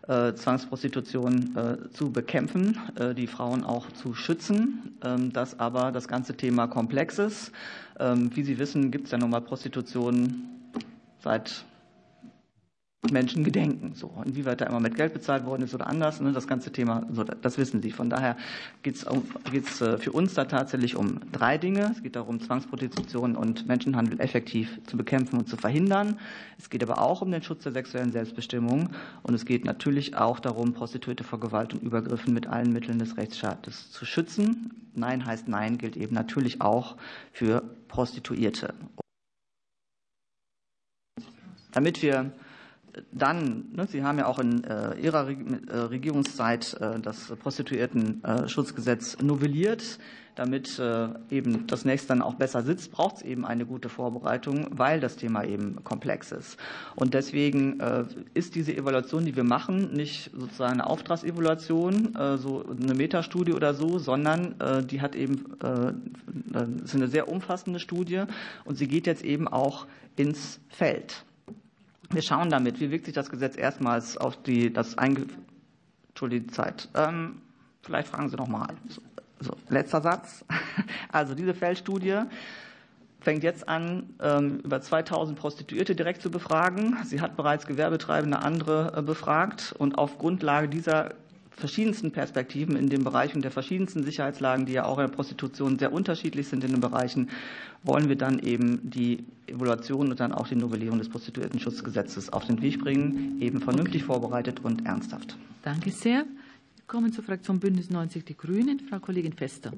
Zwangsprostitution 0.06 1.90
zu 1.94 2.12
bekämpfen, 2.12 2.78
die 3.16 3.28
Frauen 3.28 3.64
auch 3.64 3.90
zu 3.92 4.14
schützen, 4.14 4.98
ähm, 5.04 5.32
dass 5.32 5.60
aber 5.60 5.94
das 5.94 6.10
ganze 6.10 6.36
Thema 6.36 6.68
komplex 6.68 7.20
ist. 7.20 7.52
Ähm, 8.00 8.36
wie 8.36 8.44
Sie 8.44 8.60
wissen, 8.60 8.92
gibt 8.92 9.06
es 9.06 9.12
ja 9.12 9.18
nun 9.18 9.30
mal 9.30 9.42
Prostitution 9.42 10.44
seit 11.20 11.66
Menschen 13.12 13.44
gedenken. 13.44 13.94
So, 13.96 14.12
inwieweit 14.26 14.62
da 14.62 14.66
immer 14.66 14.80
mit 14.80 14.96
Geld 14.96 15.14
bezahlt 15.14 15.46
worden 15.46 15.64
ist 15.64 15.74
oder 15.76 15.88
anders, 15.88 16.22
ne, 16.22 16.32
das 16.32 16.48
ganze 16.48 16.72
Thema, 16.72 17.06
so, 17.12 17.24
das 17.24 17.58
wissen 17.58 17.82
Sie. 17.82 17.92
Von 17.92 18.10
daher 18.10 18.38
geht 18.82 18.96
es 18.96 19.82
äh, 19.82 19.98
für 19.98 20.12
uns 20.12 20.34
da 20.34 20.46
tatsächlich 20.46 20.96
um 20.96 21.20
drei 21.32 21.58
Dinge. 21.58 21.92
Es 21.92 22.02
geht 22.02 22.16
darum, 22.16 22.40
Zwangsprostitution 22.40 23.36
und 23.36 23.68
Menschenhandel 23.68 24.20
effektiv 24.22 24.80
zu 24.86 24.96
bekämpfen 24.96 25.38
und 25.38 25.50
zu 25.50 25.58
verhindern. 25.58 26.20
Es 26.58 26.70
geht 26.70 26.82
aber 26.82 27.02
auch 27.02 27.22
um 27.22 27.32
den 27.32 27.44
Schutz 27.44 27.64
der 27.64 27.74
sexuellen 27.74 28.12
Selbstbestimmung 28.12 28.90
und 29.24 29.34
es 29.34 29.46
geht 29.46 29.66
natürlich 29.66 30.16
auch 30.16 30.40
darum, 30.40 30.74
Prostituierte 30.74 31.24
vor 31.24 31.40
Gewalt 31.40 31.74
und 31.74 31.84
Übergriffen 31.84 32.34
mit 32.34 32.48
allen 32.48 32.72
Mitteln 32.72 33.00
des 33.00 33.18
Rechtsstaates 33.18 33.92
zu 33.92 34.06
schützen. 34.06 34.72
Nein 34.96 35.26
heißt 35.26 35.48
Nein 35.48 35.78
gilt 35.78 35.98
eben 35.98 36.16
natürlich 36.16 36.62
auch 36.62 36.96
für 37.32 37.64
Prostituierte. 37.88 38.74
Damit 41.74 42.04
wir 42.04 42.32
dann, 43.12 43.66
ne, 43.74 43.88
Sie 43.88 44.04
haben 44.04 44.18
ja 44.18 44.28
auch 44.28 44.40
in 44.40 44.64
äh, 44.64 44.96
Ihrer 45.00 45.30
äh, 45.30 45.76
Regierungszeit 45.76 46.78
äh, 46.80 47.00
das 47.00 47.34
Prostituierten-Schutzgesetz 47.36 49.18
novelliert. 49.22 50.00
Damit 50.36 50.82
eben 51.30 51.68
das 51.68 51.86
nächste 51.86 52.08
dann 52.08 52.24
auch 52.24 52.34
besser 52.34 52.64
sitzt, 52.64 52.92
braucht 52.92 53.18
es 53.18 53.22
eben 53.22 53.46
eine 53.46 53.68
gute 53.68 53.88
Vorbereitung, 53.88 54.66
weil 54.72 55.00
das 55.00 55.16
Thema 55.16 55.44
eben 55.44 55.84
komplex 55.84 56.32
ist. 56.32 56.58
Und 56.96 57.14
deswegen 57.14 57.78
ist 58.34 58.56
diese 58.56 58.76
Evaluation, 58.76 59.26
die 59.26 59.36
wir 59.36 59.44
machen, 59.44 59.94
nicht 59.94 60.32
sozusagen 60.36 60.74
eine 60.74 60.88
Auftragsevaluation, 60.88 62.18
so 62.38 62.66
eine 62.66 62.96
Metastudie 62.96 63.54
oder 63.54 63.76
so, 63.76 64.00
sondern 64.00 64.56
die 64.90 65.02
hat 65.02 65.16
eben, 65.16 65.56
ist 66.84 66.96
eine 66.96 67.08
sehr 67.10 67.28
umfassende 67.28 67.80
Studie 67.80 68.24
und 68.66 68.76
sie 68.76 68.88
geht 68.88 69.06
jetzt 69.06 69.24
eben 69.24 69.48
auch 69.48 69.86
ins 70.16 70.60
Feld. 70.68 71.26
Wir 72.14 72.22
schauen 72.22 72.50
damit, 72.50 72.80
wie 72.80 72.92
wirkt 72.92 73.06
sich 73.06 73.14
das 73.16 73.30
Gesetz 73.30 73.58
erstmals 73.58 74.18
auf 74.18 74.42
die, 74.44 74.72
das 74.72 74.98
Einge 74.98 75.26
Entschuldigung, 76.10 76.48
die 76.48 76.54
Zeit. 76.54 76.90
Ähm, 76.94 77.42
vielleicht 77.82 78.08
fragen 78.08 78.30
Sie 78.30 78.36
noch 78.36 78.48
mal. 78.48 78.68
So, 78.88 79.02
so, 79.40 79.54
letzter 79.70 80.02
Satz. 80.02 80.46
Also 81.12 81.36
diese 81.36 81.54
Feldstudie 81.54 82.22
fängt 83.20 83.44
jetzt 83.44 83.68
an, 83.68 84.16
ähm, 84.20 84.60
über 84.64 84.82
2000 84.82 85.38
Prostituierte 85.38 85.96
direkt 85.96 86.22
zu 86.22 86.32
befragen. 86.32 86.98
Sie 87.04 87.22
hat 87.22 87.38
bereits 87.38 87.68
Gewerbetreibende 87.68 88.40
andere 88.40 88.94
äh, 88.96 89.02
befragt 89.02 89.74
und 89.78 89.98
auf 89.98 90.18
Grundlage 90.18 90.68
dieser 90.70 91.14
verschiedensten 91.56 92.12
Perspektiven 92.12 92.76
in 92.76 92.90
den 92.90 93.04
Bereichen 93.04 93.42
der 93.42 93.52
verschiedensten 93.52 94.04
Sicherheitslagen, 94.04 94.66
die 94.66 94.74
ja 94.74 94.86
auch 94.86 94.98
in 94.98 95.08
der 95.08 95.14
Prostitution 95.14 95.78
sehr 95.78 95.94
unterschiedlich 95.94 96.48
sind 96.48 96.64
in 96.64 96.72
den 96.72 96.82
Bereichen, 96.82 97.30
wollen 97.84 98.10
wir 98.10 98.16
dann 98.16 98.40
eben 98.40 98.90
die 98.90 99.26
Evaluation 99.48 100.10
und 100.10 100.20
dann 100.20 100.32
auch 100.32 100.48
die 100.48 100.56
Novellierung 100.56 101.00
des 101.00 101.10
Prostituiertenschutzgesetzes 101.10 102.32
auf 102.32 102.46
den 102.46 102.62
Weg 102.62 102.80
bringen, 102.80 103.42
eben 103.42 103.60
vernünftig 103.60 104.04
okay. 104.04 104.14
vorbereitet 104.14 104.62
und 104.64 104.86
ernsthaft. 104.86 105.38
Danke 105.62 105.92
sehr. 105.92 106.26
Wir 106.76 106.86
kommen 106.88 107.14
zur 107.14 107.24
Fraktion 107.24 107.60
Bündnis 107.60 107.90
90 107.90 108.26
Die 108.26 108.36
Grünen. 108.36 108.80
Frau 108.80 109.00
Kollegin 109.00 109.34
Fester. 109.34 109.72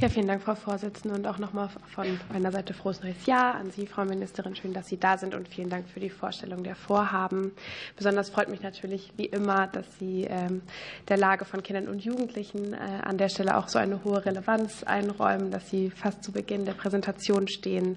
Ja, 0.00 0.10
vielen 0.10 0.26
Dank, 0.26 0.42
Frau 0.42 0.54
Vorsitzende, 0.54 1.16
und 1.16 1.26
auch 1.26 1.38
nochmal 1.38 1.70
von 1.94 2.06
meiner 2.30 2.52
Seite 2.52 2.74
frohes 2.74 3.02
neues 3.02 3.24
Jahr 3.24 3.54
an 3.54 3.70
Sie, 3.70 3.86
Frau 3.86 4.04
Ministerin. 4.04 4.54
Schön, 4.54 4.74
dass 4.74 4.88
Sie 4.88 4.98
da 4.98 5.16
sind 5.16 5.34
und 5.34 5.48
vielen 5.48 5.70
Dank 5.70 5.88
für 5.88 6.00
die 6.00 6.10
Vorstellung 6.10 6.62
der 6.64 6.74
Vorhaben. 6.74 7.52
Besonders 7.96 8.28
freut 8.28 8.50
mich 8.50 8.62
natürlich 8.62 9.12
wie 9.16 9.24
immer, 9.24 9.68
dass 9.68 9.86
Sie 9.98 10.24
ähm, 10.28 10.60
der 11.08 11.16
Lage 11.16 11.46
von 11.46 11.62
Kindern 11.62 11.88
und 11.88 12.04
Jugendlichen 12.04 12.74
äh, 12.74 12.76
an 13.04 13.16
der 13.16 13.30
Stelle 13.30 13.56
auch 13.56 13.68
so 13.68 13.78
eine 13.78 14.04
hohe 14.04 14.22
Relevanz 14.22 14.82
einräumen, 14.82 15.50
dass 15.50 15.70
Sie 15.70 15.88
fast 15.88 16.22
zu 16.22 16.30
Beginn 16.30 16.66
der 16.66 16.74
Präsentation 16.74 17.48
stehen. 17.48 17.96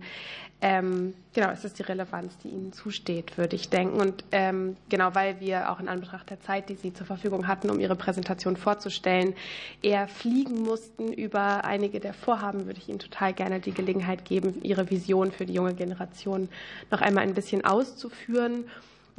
Ähm, 0.62 1.14
genau, 1.34 1.52
es 1.52 1.64
ist 1.64 1.80
die 1.80 1.84
Relevanz, 1.84 2.38
die 2.40 2.50
Ihnen 2.50 2.74
zusteht, 2.74 3.38
würde 3.38 3.56
ich 3.56 3.70
denken. 3.70 4.02
Und 4.02 4.26
ähm, 4.34 4.76
genau, 4.90 5.16
weil 5.16 5.40
wir 5.40 5.72
auch 5.72 5.80
in 5.80 5.88
Anbetracht 5.88 6.30
der 6.30 6.42
Zeit, 6.42 6.68
die 6.68 6.76
Sie 6.76 6.94
zur 6.94 7.06
Verfügung 7.06 7.48
hatten, 7.48 7.70
um 7.70 7.80
Ihre 7.80 7.96
Präsentation 7.96 8.58
vorzustellen, 8.58 9.34
eher 9.82 10.10
fliegen 10.10 10.62
mussten 10.64 11.14
über 11.14 11.64
einige 11.64 12.02
der 12.02 12.14
Vorhaben, 12.14 12.66
würde 12.66 12.80
ich 12.80 12.90
Ihnen 12.90 13.00
total 13.00 13.34
gerne 13.34 13.62
die 13.62 13.72
Gelegenheit 13.72 14.26
geben, 14.26 14.62
Ihre 14.62 14.90
Vision 14.90 15.32
für 15.32 15.46
die 15.46 15.54
junge 15.54 15.76
Generation 15.76 16.50
noch 16.92 17.00
einmal 17.00 17.24
ein 17.24 17.34
bisschen 17.34 17.64
auszuführen 17.64 18.66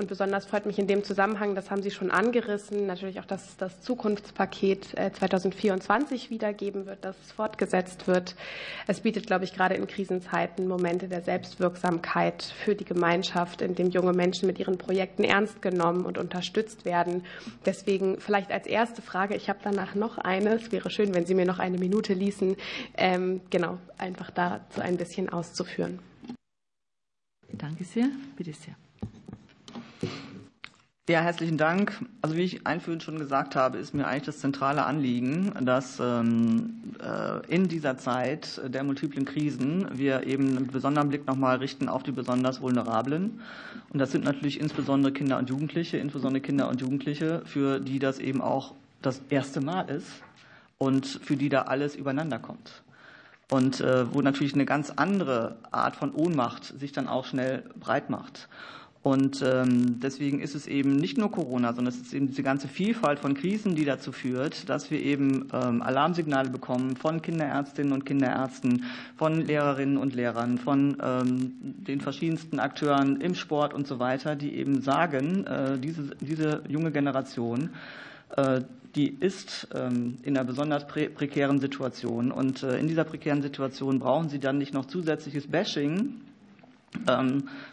und 0.01 0.09
besonders 0.09 0.47
freut 0.47 0.65
mich 0.65 0.79
in 0.79 0.87
dem 0.87 1.05
Zusammenhang, 1.05 1.55
das 1.55 1.71
haben 1.71 1.83
Sie 1.83 1.91
schon 1.91 2.11
angerissen, 2.11 2.87
natürlich 2.87 3.21
auch, 3.21 3.27
dass 3.27 3.59
das 3.59 3.83
Zukunftspaket 3.83 4.97
2024 5.13 6.27
äh, 6.27 6.31
wiedergeben 6.31 6.87
wird, 6.87 7.05
dass 7.05 7.17
es 7.23 7.33
fortgesetzt 7.33 8.07
wird. 8.07 8.35
Es 8.87 9.01
bietet, 9.01 9.27
glaube 9.27 9.45
ich, 9.45 9.53
gerade 9.53 9.75
in 9.75 9.87
Krisenzeiten 9.87 10.67
Momente 10.67 11.07
der 11.07 11.21
Selbstwirksamkeit 11.21 12.43
für 12.43 12.75
die 12.75 12.87
Gemeinschaft, 12.87 13.61
in 13.61 13.75
dem 13.75 13.91
junge 13.91 14.15
Menschen 14.15 14.47
mit 14.47 14.59
ihren 14.59 14.79
Projekten 14.79 15.23
ernst 15.23 15.61
genommen 15.61 16.07
und 16.07 16.17
unterstützt 16.17 16.87
werden. 16.87 17.27
Deswegen 17.67 18.19
vielleicht 18.21 18.51
als 18.53 18.67
erste 18.67 19.03
Frage, 19.03 19.37
ich 19.37 19.51
habe 19.51 19.59
danach 19.63 19.95
noch 19.95 20.17
eine, 20.17 20.55
es 20.55 20.73
wäre 20.73 20.89
schön, 20.89 21.15
wenn 21.15 21.27
Sie 21.27 21.35
mir 21.35 21.45
noch 21.45 21.59
eine 21.59 21.77
Minute 21.77 22.15
ließen, 22.15 22.57
ähm, 22.97 23.43
genau, 23.51 23.77
einfach 23.99 24.31
dazu 24.31 24.81
ein 24.81 24.97
bisschen 24.97 25.29
auszuführen. 25.29 25.99
Danke 27.53 27.85
sehr. 27.85 28.09
Bitte 28.37 28.55
sehr. 28.55 28.77
Ja, 31.11 31.23
herzlichen 31.23 31.57
Dank. 31.57 32.05
Also 32.23 32.37
wie 32.37 32.43
ich 32.43 32.69
einführend 32.69 33.03
schon 33.03 33.19
gesagt 33.19 33.57
habe, 33.57 33.79
ist 33.79 33.95
mir 33.95 34.07
eigentlich 34.07 34.27
das 34.27 34.39
zentrale 34.39 34.85
Anliegen, 34.87 35.53
dass 35.61 35.99
ähm, 35.99 36.95
äh, 37.03 37.45
in 37.53 37.67
dieser 37.67 37.99
Zeit 37.99 38.61
der 38.65 38.85
multiplen 38.85 39.25
Krisen 39.25 39.89
wir 39.93 40.25
eben 40.25 40.57
einen 40.57 40.67
besonderen 40.69 41.09
Blick 41.09 41.27
nochmal 41.27 41.57
richten 41.57 41.89
auf 41.89 42.05
die 42.05 42.13
besonders 42.13 42.61
Vulnerablen. 42.61 43.41
Und 43.93 43.99
das 43.99 44.13
sind 44.13 44.25
natürlich 44.25 44.61
insbesondere 44.61 45.13
Kinder 45.13 45.39
und 45.39 45.51
Jugendliche, 45.51 45.97
insbesondere 45.97 46.43
Kinder 46.43 46.69
und 46.69 46.81
Jugendliche, 46.81 47.43
für 47.45 47.81
die 47.81 47.99
das 47.99 48.21
eben 48.21 48.41
auch 48.41 48.75
das 49.03 49.21
erste 49.31 49.61
Mal 49.61 49.91
ist 49.91 50.07
und 50.79 51.07
für 51.07 51.37
die 51.37 51.49
da 51.49 51.63
alles 51.63 51.97
übereinander 51.97 52.39
kommt. 52.39 52.85
Und 53.51 53.81
äh, 53.81 54.15
wo 54.15 54.23
natürlich 54.23 54.55
eine 54.55 54.65
ganz 54.65 54.91
andere 54.91 55.57
Art 55.73 55.97
von 55.97 56.15
Ohnmacht 56.15 56.65
sich 56.79 56.93
dann 56.93 57.09
auch 57.09 57.25
schnell 57.25 57.65
breit 57.81 58.11
macht. 58.11 58.49
Und 59.03 59.43
ähm, 59.43 59.99
deswegen 60.01 60.41
ist 60.41 60.55
es 60.55 60.67
eben 60.67 60.97
nicht 60.97 61.17
nur 61.17 61.31
Corona, 61.31 61.73
sondern 61.73 61.95
es 61.95 62.01
ist 62.01 62.13
eben 62.13 62.27
diese 62.27 62.43
ganze 62.43 62.69
Vielfalt 62.69 63.19
von 63.19 63.33
Krisen, 63.33 63.75
die 63.75 63.87
dazu 63.87 64.13
führt, 64.13 64.69
dass 64.69 64.91
wir 64.91 65.03
eben 65.03 65.49
ähm, 65.55 65.81
Alarmsignale 65.81 66.51
bekommen 66.51 66.97
von 66.97 67.23
Kinderärztinnen 67.23 67.95
und 67.95 68.05
Kinderärzten, 68.05 68.85
von 69.17 69.41
Lehrerinnen 69.41 69.97
und 69.97 70.15
Lehrern, 70.15 70.59
von 70.59 70.99
ähm, 71.03 71.55
den 71.63 72.03
verschiedensten 72.03 72.61
Akteuren 72.61 73.23
im 73.23 73.35
Sport 73.35 73.73
und 73.73 73.87
so 73.87 73.99
weiter, 73.99 74.37
die 74.37 74.55
eben 74.57 74.83
sagen, 74.83 75.47
äh, 75.47 75.79
diese, 75.79 76.11
diese 76.21 76.63
junge 76.69 76.91
Generation 76.93 77.71
die 78.95 79.09
ist 79.09 79.67
in 79.73 80.17
einer 80.25 80.45
besonders 80.45 80.87
prekären 80.87 81.59
Situation. 81.59 82.31
Und 82.31 82.63
in 82.63 82.87
dieser 82.87 83.03
prekären 83.03 83.43
Situation 83.43 83.99
brauchen 83.99 84.29
sie 84.29 84.39
dann 84.39 84.59
nicht 84.59 84.73
noch 84.73 84.85
zusätzliches 84.85 85.49
Bashing, 85.49 86.21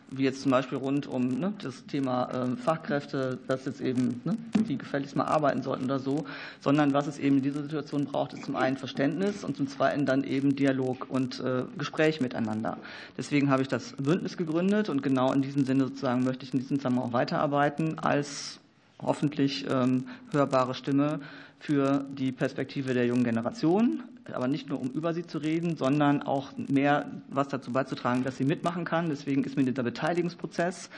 wie 0.09 0.23
jetzt 0.23 0.41
zum 0.41 0.51
Beispiel 0.51 0.77
rund 0.77 1.07
um 1.07 1.39
ne, 1.39 1.53
das 1.61 1.85
Thema 1.85 2.29
äh, 2.31 2.55
Fachkräfte, 2.55 3.37
dass 3.47 3.65
jetzt 3.65 3.81
eben 3.81 4.21
ne, 4.23 4.37
die 4.67 4.77
gefälligst 4.77 5.15
mal 5.15 5.25
arbeiten 5.25 5.63
sollten 5.63 5.85
oder 5.85 5.99
so, 5.99 6.25
sondern 6.61 6.93
was 6.93 7.07
es 7.07 7.17
eben 7.17 7.37
in 7.37 7.43
dieser 7.43 7.63
Situation 7.63 8.05
braucht, 8.05 8.33
ist 8.33 8.45
zum 8.45 8.55
einen 8.55 8.77
Verständnis 8.77 9.43
und 9.43 9.57
zum 9.57 9.67
zweiten 9.67 10.05
dann 10.05 10.23
eben 10.23 10.55
Dialog 10.55 11.07
und 11.09 11.39
äh, 11.39 11.63
Gespräch 11.77 12.21
miteinander. 12.21 12.77
Deswegen 13.17 13.49
habe 13.49 13.61
ich 13.61 13.67
das 13.67 13.93
Bündnis 13.93 14.37
gegründet 14.37 14.87
und 14.87 15.03
genau 15.03 15.33
in 15.33 15.41
diesem 15.41 15.65
Sinne 15.65 15.85
sozusagen 15.85 16.23
möchte 16.23 16.45
ich 16.45 16.53
in 16.53 16.59
diesem 16.59 16.77
Zusammenhang 16.77 17.09
auch 17.09 17.13
weiterarbeiten 17.13 17.99
als 17.99 18.59
hoffentlich 19.01 19.65
ähm, 19.69 20.07
hörbare 20.31 20.73
Stimme 20.73 21.19
für 21.59 22.05
die 22.09 22.31
Perspektive 22.31 22.93
der 22.93 23.05
jungen 23.05 23.23
Generation, 23.23 24.03
aber 24.31 24.47
nicht 24.47 24.69
nur 24.69 24.79
um 24.79 24.89
über 24.89 25.13
sie 25.13 25.25
zu 25.25 25.37
reden, 25.37 25.75
sondern 25.75 26.21
auch 26.21 26.51
mehr 26.57 27.09
was 27.29 27.47
dazu 27.47 27.71
beizutragen, 27.71 28.23
dass 28.23 28.37
sie 28.37 28.45
mitmachen 28.45 28.85
kann. 28.85 29.09
Deswegen 29.09 29.43
ist 29.43 29.57
mir 29.57 29.63
dieser 29.63 29.83
Beteiligungsprozess 29.83 30.89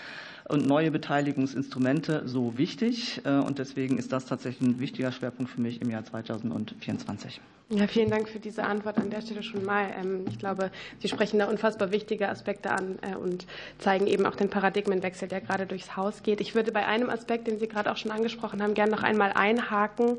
und 0.49 0.65
neue 0.65 0.91
Beteiligungsinstrumente 0.91 2.23
so 2.25 2.57
wichtig. 2.57 3.21
Äh, 3.23 3.37
und 3.37 3.59
deswegen 3.59 3.97
ist 3.97 4.11
das 4.11 4.25
tatsächlich 4.25 4.67
ein 4.67 4.79
wichtiger 4.79 5.11
Schwerpunkt 5.11 5.51
für 5.51 5.61
mich 5.61 5.81
im 5.81 5.89
Jahr 5.89 6.03
2024. 6.03 7.39
Ja, 7.71 7.85
vielen 7.85 8.09
Dank 8.09 8.27
für 8.27 8.39
diese 8.39 8.63
Antwort 8.63 8.97
an 8.97 9.11
der 9.11 9.21
Stelle 9.21 9.43
schon 9.43 9.63
mal. 9.63 9.93
Ähm, 9.95 10.25
ich 10.27 10.39
glaube, 10.39 10.71
Sie 10.97 11.07
sprechen 11.07 11.37
da 11.37 11.45
unfassbar 11.45 11.91
wichtige 11.91 12.27
Aspekte 12.27 12.71
an 12.71 12.97
äh, 13.03 13.15
und 13.15 13.45
zeigen 13.77 14.07
eben 14.07 14.25
auch 14.25 14.35
den 14.35 14.49
Paradigmenwechsel, 14.49 15.27
der 15.27 15.39
gerade 15.39 15.67
durchs 15.67 15.95
Haus 15.95 16.23
geht. 16.23 16.41
Ich 16.41 16.55
würde 16.55 16.71
bei 16.71 16.87
einem 16.87 17.11
Aspekt, 17.11 17.45
den 17.45 17.59
Sie 17.59 17.67
gerade 17.67 17.91
auch 17.91 17.97
schon 17.97 18.09
angesprochen 18.09 18.63
haben, 18.63 18.73
gerne 18.73 18.91
noch 18.91 19.03
einmal 19.03 19.33
einhaken 19.33 20.17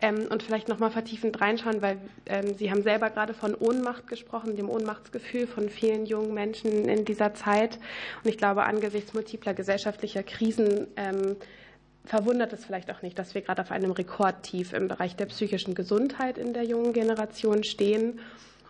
ähm, 0.00 0.26
und 0.30 0.42
vielleicht 0.42 0.68
noch 0.68 0.78
mal 0.78 0.90
vertiefend 0.90 1.40
reinschauen, 1.40 1.82
weil 1.82 1.98
ähm, 2.26 2.54
Sie 2.54 2.70
haben 2.70 2.82
selber 2.82 3.10
gerade 3.10 3.34
von 3.34 3.54
Ohnmacht 3.54 4.06
gesprochen, 4.06 4.56
dem 4.56 4.68
Ohnmachtsgefühl 4.68 5.46
von 5.46 5.68
vielen 5.68 6.06
jungen 6.06 6.34
Menschen 6.34 6.88
in 6.88 7.04
dieser 7.04 7.34
Zeit. 7.34 7.78
Und 8.22 8.30
ich 8.30 8.38
glaube, 8.38 8.64
angesichts 8.64 9.14
multipler 9.14 9.54
gesellschaftlicher 9.54 10.22
Krisen 10.22 10.88
verwundert 12.06 12.52
es 12.52 12.64
vielleicht 12.64 12.90
auch 12.90 13.02
nicht, 13.02 13.18
dass 13.18 13.34
wir 13.34 13.42
gerade 13.42 13.62
auf 13.62 13.70
einem 13.70 13.90
Rekordtief 13.90 14.72
im 14.72 14.88
Bereich 14.88 15.16
der 15.16 15.26
psychischen 15.26 15.74
Gesundheit 15.74 16.38
in 16.38 16.52
der 16.52 16.64
jungen 16.64 16.92
Generation 16.92 17.64
stehen. 17.64 18.20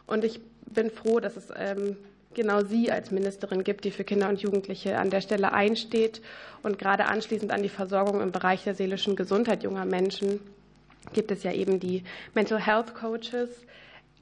Und 0.07 0.24
ich 0.24 0.40
bin 0.66 0.90
froh, 0.90 1.20
dass 1.20 1.36
es 1.36 1.48
ähm, 1.57 1.97
genau 2.35 2.65
Sie 2.65 2.90
als 2.90 3.11
Ministerin 3.11 3.65
gibt, 3.65 3.85
die 3.85 3.90
für 3.90 4.05
Kinder 4.05 4.28
und 4.28 4.40
Jugendliche 4.40 4.98
an 4.98 5.11
der 5.11 5.20
Stelle 5.20 5.53
einsteht. 5.53 6.23
Und 6.62 6.78
gerade 6.78 7.07
anschließend 7.07 7.53
an 7.53 7.62
die 7.62 7.69
Versorgung 7.69 8.20
im 8.20 8.32
Bereich 8.32 8.65
der 8.65 8.74
seelischen 8.74 9.16
Gesundheit 9.16 9.62
junger 9.62 9.85
Menschen 9.85 10.40
gibt 11.12 11.31
es 11.31 11.43
ja 11.43 11.53
eben 11.53 11.81
die 11.81 12.03
Mental 12.35 12.61
Health 12.61 12.95
Coaches, 12.95 13.51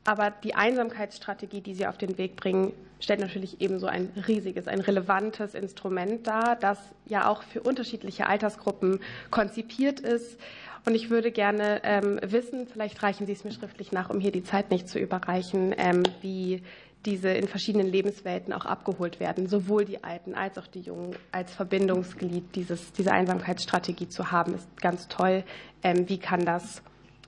aber 0.04 0.30
die 0.30 0.54
Einsamkeitsstrategie, 0.54 1.60
die 1.60 1.74
Sie 1.74 1.86
auf 1.86 1.96
den 1.96 2.18
Weg 2.18 2.36
bringen, 2.36 2.72
stellt 3.00 3.20
natürlich 3.20 3.60
ebenso 3.60 3.86
ein 3.86 4.10
riesiges, 4.28 4.68
ein 4.68 4.80
relevantes 4.80 5.54
Instrument 5.54 6.26
dar, 6.26 6.56
das 6.56 6.78
ja 7.06 7.28
auch 7.28 7.42
für 7.42 7.62
unterschiedliche 7.62 8.26
Altersgruppen 8.26 9.00
konzipiert 9.30 10.00
ist. 10.00 10.38
Und 10.86 10.94
ich 10.94 11.08
würde 11.08 11.30
gerne 11.30 11.80
ähm, 11.82 12.20
wissen, 12.22 12.66
vielleicht 12.66 13.02
reichen 13.02 13.26
Sie 13.26 13.32
es 13.32 13.44
mir 13.44 13.52
schriftlich 13.52 13.92
nach, 13.92 14.10
um 14.10 14.20
hier 14.20 14.32
die 14.32 14.44
Zeit 14.44 14.70
nicht 14.70 14.88
zu 14.88 14.98
überreichen, 14.98 15.74
ähm, 15.78 16.02
wie 16.20 16.62
diese 17.04 17.30
in 17.30 17.48
verschiedenen 17.48 17.86
Lebenswelten 17.86 18.52
auch 18.52 18.64
abgeholt 18.64 19.20
werden, 19.20 19.46
sowohl 19.46 19.84
die 19.84 20.02
Alten 20.02 20.34
als 20.34 20.58
auch 20.58 20.66
die 20.66 20.80
Jungen 20.80 21.16
als 21.32 21.54
Verbindungsglied 21.54 22.54
dieses, 22.54 22.92
diese 22.92 23.12
Einsamkeitsstrategie 23.12 24.08
zu 24.08 24.30
haben, 24.30 24.54
ist 24.54 24.80
ganz 24.80 25.08
toll. 25.08 25.44
Ähm, 25.82 26.08
wie 26.08 26.18
kann 26.18 26.44
das 26.44 26.82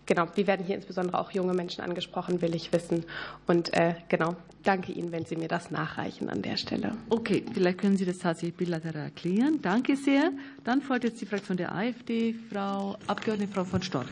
genau, 0.06 0.26
wie 0.34 0.46
werden 0.46 0.64
hier 0.64 0.76
insbesondere 0.76 1.18
auch 1.18 1.32
junge 1.32 1.52
Menschen 1.52 1.82
angesprochen, 1.82 2.40
will 2.40 2.54
ich 2.54 2.72
wissen. 2.72 3.04
Und 3.46 3.74
äh, 3.76 3.94
genau, 4.08 4.36
danke 4.62 4.92
Ihnen, 4.92 5.12
wenn 5.12 5.24
Sie 5.24 5.36
mir 5.36 5.48
das 5.48 5.70
nachreichen 5.70 6.30
an 6.30 6.42
der 6.42 6.56
Stelle. 6.56 6.92
Okay, 7.10 7.44
vielleicht 7.52 7.78
können 7.78 7.96
Sie 7.96 8.06
das 8.06 8.18
tatsächlich 8.18 8.56
bilateral 8.56 9.02
erklären. 9.02 9.60
Danke 9.60 9.96
sehr. 9.96 10.30
Dann 10.64 10.80
folgt 10.80 11.04
jetzt 11.04 11.20
die 11.20 11.26
Fraktion 11.26 11.56
der 11.56 11.74
AfD, 11.74 12.34
Frau 12.50 12.96
Abgeordnete 13.06 13.52
Frau 13.52 13.64
von 13.64 13.82
Storch. 13.82 14.08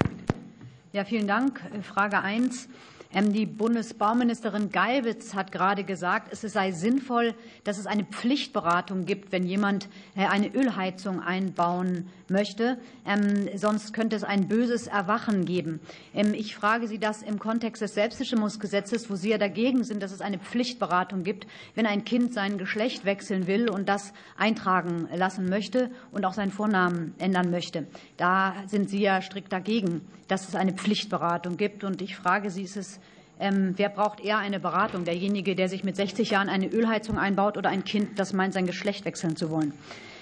Ja, 0.92 1.04
vielen 1.04 1.26
Dank. 1.26 1.60
Frage 1.82 2.20
1. 2.20 2.68
Die 3.16 3.46
Bundesbauministerin 3.46 4.70
Geibitz 4.70 5.34
hat 5.34 5.52
gerade 5.52 5.84
gesagt, 5.84 6.32
es 6.32 6.40
sei 6.40 6.72
sinnvoll, 6.72 7.34
dass 7.62 7.78
es 7.78 7.86
eine 7.86 8.04
Pflichtberatung 8.04 9.06
gibt, 9.06 9.30
wenn 9.30 9.46
jemand 9.46 9.88
äh, 10.16 10.26
eine 10.26 10.52
Ölheizung 10.52 11.22
einbauen 11.22 12.08
möchte. 12.30 12.78
Ähm, 13.06 13.48
sonst 13.56 13.92
könnte 13.92 14.16
es 14.16 14.24
ein 14.24 14.48
böses 14.48 14.86
Erwachen 14.86 15.44
geben. 15.44 15.80
Ähm, 16.14 16.34
ich 16.34 16.54
frage 16.54 16.88
Sie 16.88 16.98
das 16.98 17.22
im 17.22 17.38
Kontext 17.38 17.82
des 17.82 17.94
Selbstbestimmungsgesetzes, 17.94 19.10
wo 19.10 19.16
Sie 19.16 19.30
ja 19.30 19.38
dagegen 19.38 19.84
sind, 19.84 20.02
dass 20.02 20.12
es 20.12 20.20
eine 20.20 20.38
Pflichtberatung 20.38 21.24
gibt, 21.24 21.46
wenn 21.74 21.86
ein 21.86 22.04
Kind 22.04 22.34
sein 22.34 22.58
Geschlecht 22.58 23.04
wechseln 23.04 23.46
will 23.46 23.68
und 23.68 23.88
das 23.88 24.12
eintragen 24.36 25.08
lassen 25.14 25.48
möchte 25.48 25.90
und 26.12 26.24
auch 26.24 26.34
seinen 26.34 26.52
Vornamen 26.52 27.14
ändern 27.18 27.50
möchte. 27.50 27.86
Da 28.16 28.54
sind 28.66 28.88
Sie 28.90 29.00
ja 29.00 29.22
strikt 29.22 29.52
dagegen, 29.52 30.02
dass 30.28 30.48
es 30.48 30.54
eine 30.54 30.72
Pflichtberatung 30.72 31.56
gibt. 31.56 31.84
Und 31.84 32.02
ich 32.02 32.16
frage 32.16 32.50
Sie, 32.50 32.62
ist 32.62 32.76
es 32.76 33.00
ähm, 33.40 33.74
wer 33.76 33.88
braucht 33.88 34.20
eher 34.20 34.38
eine 34.38 34.60
Beratung? 34.60 35.04
Derjenige, 35.04 35.56
der 35.56 35.68
sich 35.68 35.82
mit 35.82 35.96
60 35.96 36.30
Jahren 36.30 36.48
eine 36.48 36.68
Ölheizung 36.68 37.18
einbaut 37.18 37.56
oder 37.56 37.68
ein 37.68 37.84
Kind, 37.84 38.18
das 38.18 38.32
meint, 38.32 38.54
sein 38.54 38.66
Geschlecht 38.66 39.04
wechseln 39.04 39.36
zu 39.36 39.50
wollen? 39.50 39.72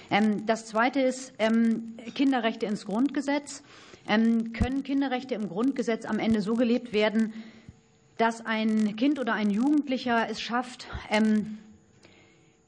Ähm, 0.09 0.45
das 0.45 0.65
Zweite 0.65 0.99
ist 1.01 1.33
ähm, 1.39 1.95
Kinderrechte 2.15 2.65
ins 2.65 2.85
Grundgesetz. 2.85 3.63
Können 4.05 4.83
Kinderrechte 4.83 5.33
im 5.33 5.47
Grundgesetz 5.47 6.03
am 6.03 6.19
Ende 6.19 6.41
so 6.41 6.55
gelebt 6.55 6.91
werden, 6.91 7.33
dass 8.17 8.45
ein 8.45 8.97
Kind 8.97 9.17
oder 9.17 9.33
ein 9.33 9.49
Jugendlicher 9.49 10.27
es 10.29 10.41
schafft, 10.41 10.87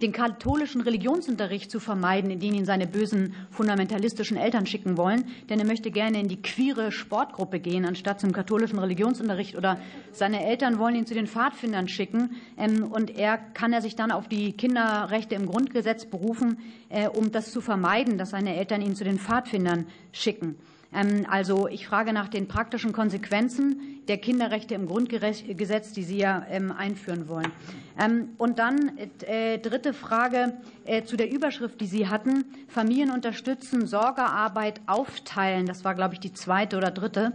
den 0.01 0.11
katholischen 0.11 0.81
Religionsunterricht 0.81 1.71
zu 1.71 1.79
vermeiden, 1.79 2.29
in 2.29 2.39
den 2.39 2.53
ihn 2.53 2.65
seine 2.65 2.85
bösen 2.85 3.33
fundamentalistischen 3.49 4.35
Eltern 4.35 4.65
schicken 4.65 4.97
wollen. 4.97 5.25
Denn 5.49 5.59
er 5.59 5.65
möchte 5.65 5.89
gerne 5.89 6.19
in 6.19 6.27
die 6.27 6.41
queere 6.41 6.91
Sportgruppe 6.91 7.59
gehen, 7.59 7.85
anstatt 7.85 8.19
zum 8.19 8.33
katholischen 8.33 8.77
Religionsunterricht. 8.77 9.55
Oder 9.55 9.79
seine 10.11 10.45
Eltern 10.45 10.79
wollen 10.79 10.95
ihn 10.95 11.05
zu 11.05 11.13
den 11.13 11.27
Pfadfindern 11.27 11.87
schicken. 11.87 12.35
Ähm, 12.57 12.91
und 12.91 13.17
er 13.17 13.37
kann 13.37 13.71
er 13.71 13.81
sich 13.81 13.95
dann 13.95 14.11
auf 14.11 14.27
die 14.27 14.51
Kinderrechte 14.51 15.35
im 15.35 15.45
Grundgesetz 15.45 16.05
berufen, 16.05 16.59
äh, 16.89 17.07
um 17.07 17.31
das 17.31 17.51
zu 17.51 17.61
vermeiden, 17.61 18.17
dass 18.17 18.31
seine 18.31 18.55
Eltern 18.55 18.81
ihn 18.81 18.95
zu 18.95 19.05
den 19.05 19.17
Pfadfindern 19.17 19.87
schicken. 20.11 20.57
Ähm, 20.95 21.25
also 21.29 21.67
ich 21.67 21.87
frage 21.87 22.13
nach 22.13 22.29
den 22.29 22.47
praktischen 22.47 22.93
Konsequenzen 22.93 24.01
der 24.07 24.17
Kinderrechte 24.17 24.75
im 24.75 24.87
Grundgesetz, 24.87 25.91
die 25.93 26.03
Sie 26.03 26.17
ja 26.17 26.45
ähm, 26.49 26.71
einführen 26.71 27.27
wollen. 27.27 27.51
Ähm, 27.99 28.29
und 28.37 28.59
dann 28.59 28.97
äh, 29.25 29.57
dritte 29.57 29.93
Frage 29.93 30.53
äh, 30.85 31.03
zu 31.03 31.17
der 31.17 31.31
Überschrift, 31.31 31.81
die 31.81 31.87
Sie 31.87 32.07
hatten. 32.07 32.45
Familien 32.67 33.11
unterstützen, 33.11 33.87
Sorgearbeit 33.87 34.81
aufteilen. 34.85 35.65
Das 35.65 35.83
war, 35.83 35.95
glaube 35.95 36.13
ich, 36.13 36.19
die 36.19 36.33
zweite 36.33 36.77
oder 36.77 36.91
dritte. 36.91 37.33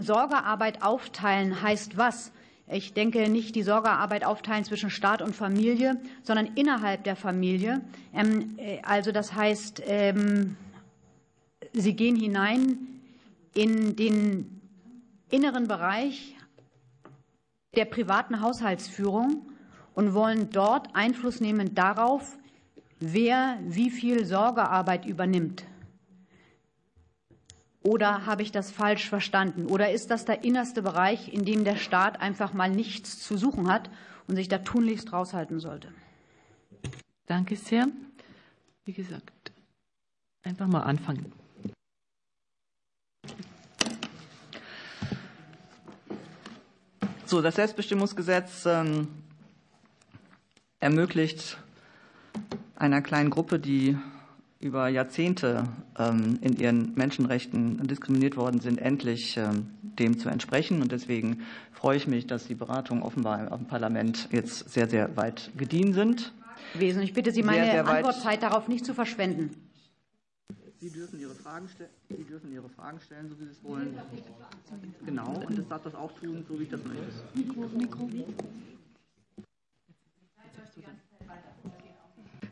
Sorgearbeit 0.00 0.82
aufteilen 0.82 1.60
heißt 1.60 1.98
was? 1.98 2.32
Ich 2.68 2.94
denke 2.94 3.28
nicht 3.28 3.54
die 3.54 3.62
Sorgearbeit 3.62 4.24
aufteilen 4.24 4.64
zwischen 4.64 4.90
Staat 4.90 5.22
und 5.22 5.34
Familie, 5.36 6.00
sondern 6.22 6.46
innerhalb 6.54 7.04
der 7.04 7.14
Familie. 7.14 7.82
Äh, 8.12 8.78
also 8.82 9.12
das 9.12 9.34
heißt, 9.34 9.82
Sie 11.78 11.94
gehen 11.94 12.16
hinein 12.16 12.78
in 13.52 13.96
den 13.96 14.62
inneren 15.30 15.68
Bereich 15.68 16.34
der 17.74 17.84
privaten 17.84 18.40
Haushaltsführung 18.40 19.52
und 19.92 20.14
wollen 20.14 20.48
dort 20.48 20.96
Einfluss 20.96 21.40
nehmen 21.40 21.74
darauf, 21.74 22.38
wer 22.98 23.58
wie 23.62 23.90
viel 23.90 24.24
Sorgearbeit 24.24 25.04
übernimmt. 25.04 25.64
Oder 27.82 28.24
habe 28.24 28.40
ich 28.40 28.52
das 28.52 28.70
falsch 28.70 29.10
verstanden? 29.10 29.66
Oder 29.66 29.92
ist 29.92 30.10
das 30.10 30.24
der 30.24 30.44
innerste 30.44 30.80
Bereich, 30.80 31.30
in 31.30 31.44
dem 31.44 31.64
der 31.64 31.76
Staat 31.76 32.22
einfach 32.22 32.54
mal 32.54 32.70
nichts 32.70 33.20
zu 33.22 33.36
suchen 33.36 33.70
hat 33.70 33.90
und 34.26 34.36
sich 34.36 34.48
da 34.48 34.58
tunlichst 34.58 35.12
raushalten 35.12 35.60
sollte? 35.60 35.92
Danke 37.26 37.54
sehr. 37.54 37.86
Wie 38.86 38.94
gesagt, 38.94 39.52
einfach 40.42 40.68
mal 40.68 40.80
anfangen. 40.80 41.32
So, 47.26 47.42
das 47.42 47.56
Selbstbestimmungsgesetz 47.56 48.66
ähm, 48.66 49.08
ermöglicht 50.78 51.58
einer 52.76 53.02
kleinen 53.02 53.30
Gruppe, 53.30 53.58
die 53.58 53.98
über 54.60 54.86
Jahrzehnte 54.86 55.64
ähm, 55.98 56.38
in 56.40 56.56
ihren 56.56 56.94
Menschenrechten 56.94 57.84
diskriminiert 57.88 58.36
worden 58.36 58.60
sind, 58.60 58.78
endlich 58.78 59.36
ähm, 59.38 59.70
dem 59.82 60.20
zu 60.20 60.28
entsprechen. 60.28 60.80
Und 60.82 60.92
deswegen 60.92 61.42
freue 61.72 61.96
ich 61.96 62.06
mich, 62.06 62.28
dass 62.28 62.46
die 62.46 62.54
Beratungen 62.54 63.02
offenbar 63.02 63.50
im 63.50 63.66
Parlament 63.66 64.28
jetzt 64.30 64.70
sehr, 64.70 64.88
sehr 64.88 65.16
weit 65.16 65.50
gediehen 65.56 65.94
sind. 65.94 66.32
Ich 66.78 67.12
bitte 67.12 67.32
Sie, 67.32 67.42
meine 67.42 67.64
sehr, 67.64 67.72
sehr 67.72 67.88
Antwortzeit 67.88 68.40
darauf 68.44 68.68
nicht 68.68 68.86
zu 68.86 68.94
verschwenden. 68.94 69.50
Sie 70.86 70.92
dürfen 70.92 71.18
Ihre 71.18 71.34
Fragen, 71.34 71.68
Sie 72.08 72.22
dürfen 72.22 72.52
Ihre 72.52 72.68
Fragen 72.68 73.00
stellen, 73.00 73.28
so 73.28 73.40
wie 73.40 73.46
Sie 73.46 73.50
es 73.50 73.64
wollen. 73.64 73.98
Genau, 75.04 75.44
und 75.44 75.58
ich 75.58 75.66
darf 75.66 75.82
das 75.82 75.96
auch 75.96 76.12
tun, 76.12 76.44
so 76.48 76.60
wie 76.60 76.62
ich 76.62 76.68
das 76.68 76.80
möchte. 76.84 77.02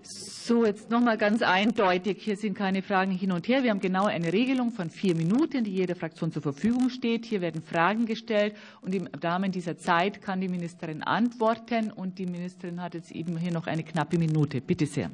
So, 0.02 0.66
jetzt 0.66 0.90
nochmal 0.90 1.16
ganz 1.16 1.42
eindeutig. 1.42 2.22
Hier 2.22 2.36
sind 2.36 2.54
keine 2.54 2.82
Fragen 2.82 3.12
hin 3.12 3.30
und 3.30 3.46
her. 3.46 3.62
Wir 3.62 3.70
haben 3.70 3.78
genau 3.78 4.06
eine 4.06 4.32
Regelung 4.32 4.72
von 4.72 4.90
vier 4.90 5.14
Minuten, 5.14 5.62
die 5.62 5.72
jeder 5.72 5.94
Fraktion 5.94 6.32
zur 6.32 6.42
Verfügung 6.42 6.90
steht. 6.90 7.24
Hier 7.26 7.40
werden 7.40 7.62
Fragen 7.62 8.04
gestellt 8.04 8.56
und 8.80 8.96
im 8.96 9.08
Rahmen 9.22 9.52
dieser 9.52 9.78
Zeit 9.78 10.20
kann 10.20 10.40
die 10.40 10.48
Ministerin 10.48 11.04
antworten. 11.04 11.92
Und 11.92 12.18
die 12.18 12.26
Ministerin 12.26 12.82
hat 12.82 12.94
jetzt 12.94 13.12
eben 13.12 13.36
hier 13.36 13.52
noch 13.52 13.68
eine 13.68 13.84
knappe 13.84 14.18
Minute. 14.18 14.60
Bitte 14.60 14.86
sehr 14.86 15.12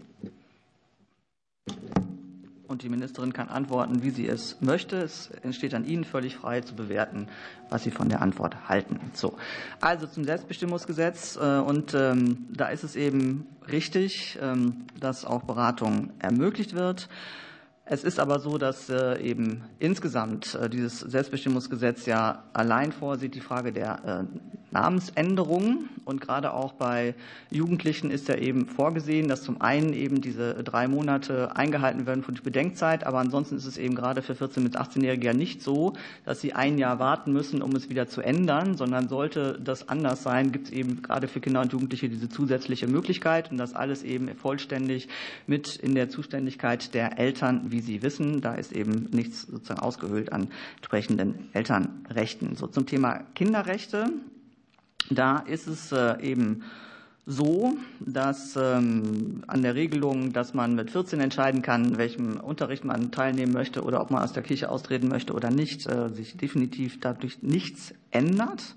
und 2.70 2.82
die 2.82 2.88
Ministerin 2.88 3.32
kann 3.32 3.48
antworten, 3.48 4.02
wie 4.02 4.10
sie 4.10 4.28
es 4.28 4.60
möchte. 4.60 4.96
Es 4.96 5.30
entsteht 5.42 5.74
an 5.74 5.84
Ihnen 5.84 6.04
völlig 6.04 6.36
frei 6.36 6.60
zu 6.60 6.74
bewerten, 6.74 7.26
was 7.68 7.82
Sie 7.82 7.90
von 7.90 8.08
der 8.08 8.22
Antwort 8.22 8.68
halten. 8.68 9.00
So, 9.12 9.36
also 9.80 10.06
zum 10.06 10.24
Selbstbestimmungsgesetz 10.24 11.36
äh, 11.36 11.58
und 11.58 11.94
ähm, 11.94 12.46
da 12.50 12.68
ist 12.68 12.84
es 12.84 12.94
eben 12.94 13.46
richtig, 13.70 14.38
ähm, 14.40 14.84
dass 14.98 15.24
auch 15.24 15.42
Beratung 15.42 16.10
ermöglicht 16.20 16.74
wird. 16.74 17.08
Es 17.92 18.04
ist 18.04 18.20
aber 18.20 18.38
so, 18.38 18.56
dass 18.56 18.88
äh, 18.88 19.20
eben 19.20 19.64
insgesamt 19.80 20.54
äh, 20.54 20.70
dieses 20.70 21.00
Selbstbestimmungsgesetz 21.00 22.06
ja 22.06 22.44
allein 22.52 22.92
vorsieht 22.92 23.34
die 23.34 23.40
Frage 23.40 23.72
der 23.72 24.26
Namensänderung. 24.70 25.88
Und 26.04 26.20
gerade 26.20 26.54
auch 26.54 26.72
bei 26.72 27.14
Jugendlichen 27.50 28.10
ist 28.10 28.28
ja 28.28 28.36
eben 28.36 28.66
vorgesehen, 28.66 29.28
dass 29.28 29.42
zum 29.42 29.60
einen 29.60 29.92
eben 29.92 30.20
diese 30.20 30.54
drei 30.64 30.88
Monate 30.88 31.54
eingehalten 31.56 32.06
werden 32.06 32.22
für 32.22 32.32
die 32.32 32.40
Bedenkzeit. 32.40 33.06
Aber 33.06 33.18
ansonsten 33.18 33.56
ist 33.56 33.66
es 33.66 33.76
eben 33.76 33.94
gerade 33.94 34.22
für 34.22 34.32
14- 34.32 34.62
bis 34.62 34.72
18-Jährige 34.72 35.26
ja 35.26 35.32
nicht 35.32 35.62
so, 35.62 35.94
dass 36.24 36.40
sie 36.40 36.52
ein 36.52 36.78
Jahr 36.78 36.98
warten 36.98 37.32
müssen, 37.32 37.62
um 37.62 37.74
es 37.76 37.90
wieder 37.90 38.08
zu 38.08 38.22
ändern, 38.22 38.76
sondern 38.76 39.08
sollte 39.08 39.60
das 39.62 39.88
anders 39.88 40.22
sein, 40.22 40.52
gibt 40.52 40.68
es 40.68 40.72
eben 40.72 41.02
gerade 41.02 41.28
für 41.28 41.40
Kinder 41.40 41.60
und 41.60 41.72
Jugendliche 41.72 42.08
diese 42.08 42.28
zusätzliche 42.28 42.86
Möglichkeit 42.86 43.50
und 43.50 43.58
das 43.58 43.74
alles 43.74 44.02
eben 44.02 44.28
vollständig 44.36 45.08
mit 45.46 45.76
in 45.76 45.94
der 45.94 46.08
Zuständigkeit 46.08 46.94
der 46.94 47.18
Eltern, 47.18 47.70
wie 47.80 47.92
Sie 47.92 48.02
wissen. 48.02 48.40
Da 48.40 48.54
ist 48.54 48.72
eben 48.72 49.08
nichts 49.10 49.42
sozusagen 49.42 49.80
ausgehöhlt 49.80 50.32
an 50.32 50.48
entsprechenden 50.76 51.48
Elternrechten. 51.54 52.56
So 52.56 52.66
zum 52.66 52.86
Thema 52.86 53.24
Kinderrechte. 53.34 54.12
Da 55.08 55.38
ist 55.38 55.66
es 55.66 55.92
äh, 55.92 56.20
eben 56.22 56.62
so, 57.26 57.76
dass 58.00 58.56
ähm, 58.56 59.44
an 59.46 59.62
der 59.62 59.74
Regelung, 59.74 60.32
dass 60.32 60.52
man 60.52 60.74
mit 60.74 60.90
14 60.90 61.20
entscheiden 61.20 61.62
kann, 61.62 61.96
welchem 61.96 62.38
Unterricht 62.38 62.84
man 62.84 63.10
teilnehmen 63.12 63.52
möchte 63.52 63.82
oder 63.82 64.00
ob 64.00 64.10
man 64.10 64.22
aus 64.22 64.32
der 64.32 64.42
Kirche 64.42 64.68
austreten 64.68 65.08
möchte 65.08 65.32
oder 65.32 65.50
nicht, 65.50 65.86
äh, 65.86 66.10
sich 66.10 66.36
definitiv 66.36 67.00
dadurch 67.00 67.42
nichts 67.42 67.94
ändert, 68.10 68.74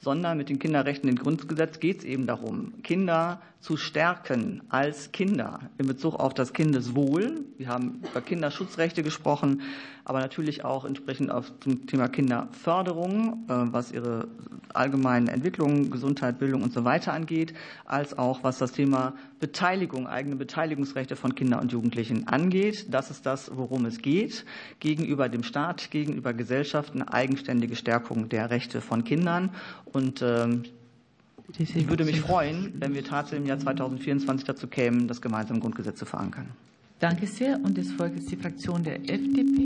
sondern 0.00 0.38
mit 0.38 0.48
den 0.48 0.58
Kinderrechten 0.58 1.08
im 1.08 1.16
Grundgesetz 1.16 1.80
geht 1.80 1.98
es 1.98 2.04
eben 2.04 2.26
darum, 2.26 2.82
Kinder 2.82 3.42
zu 3.60 3.76
stärken 3.76 4.62
als 4.68 5.10
Kinder 5.10 5.60
in 5.78 5.86
Bezug 5.86 6.14
auf 6.14 6.32
das 6.32 6.52
Kindeswohl. 6.52 7.44
Wir 7.56 7.68
haben 7.68 8.02
über 8.08 8.20
Kinderschutzrechte 8.20 9.02
gesprochen, 9.02 9.62
aber 10.04 10.20
natürlich 10.20 10.64
auch 10.64 10.84
entsprechend 10.84 11.30
auf 11.30 11.52
zum 11.60 11.86
Thema 11.86 12.08
Kinderförderung, 12.08 13.44
äh, 13.48 13.72
was 13.72 13.90
ihre 13.90 14.28
allgemeinen 14.74 15.26
Entwicklungen, 15.26 15.90
Gesundheit, 15.90 16.38
Bildung 16.38 16.62
und 16.62 16.72
so 16.72 16.84
weiter 16.84 17.12
angeht, 17.12 17.52
als 17.84 18.16
auch 18.16 18.44
was 18.44 18.58
das 18.58 18.72
Thema 18.72 19.14
Beteiligung, 19.40 20.06
eigene 20.06 20.36
Beteiligungsrechte 20.36 21.16
von 21.16 21.34
Kindern 21.34 21.60
und 21.60 21.72
Jugendlichen 21.72 22.28
angeht. 22.28 22.86
Das 22.94 23.10
ist 23.10 23.26
das, 23.26 23.50
worum 23.54 23.86
es 23.86 23.98
geht, 23.98 24.44
gegenüber 24.78 25.28
dem 25.28 25.42
Staat, 25.42 25.90
gegenüber 25.90 26.32
Gesellschaften, 26.32 27.02
eigenständige 27.02 27.76
Stärkung 27.76 28.28
der 28.28 28.50
Rechte 28.50 28.80
von 28.80 29.04
Kindern. 29.04 29.50
Und 29.84 30.22
ähm, 30.22 30.62
ich 31.56 31.88
würde 31.88 32.04
mich 32.04 32.20
freuen, 32.20 32.74
wenn 32.76 32.94
wir 32.94 33.04
tatsächlich 33.04 33.40
im 33.40 33.46
Jahr 33.46 33.58
2024 33.58 34.46
dazu 34.46 34.66
kämen, 34.66 35.08
das 35.08 35.22
gemeinsame 35.22 35.60
Grundgesetz 35.60 35.98
zu 35.98 36.04
verankern. 36.04 36.48
Danke 36.98 37.26
sehr. 37.26 37.58
Und 37.62 37.78
es 37.78 37.92
folgt 37.92 38.16
jetzt 38.16 38.30
die 38.30 38.36
Fraktion 38.36 38.82
der 38.82 38.96
FDP. 38.96 39.62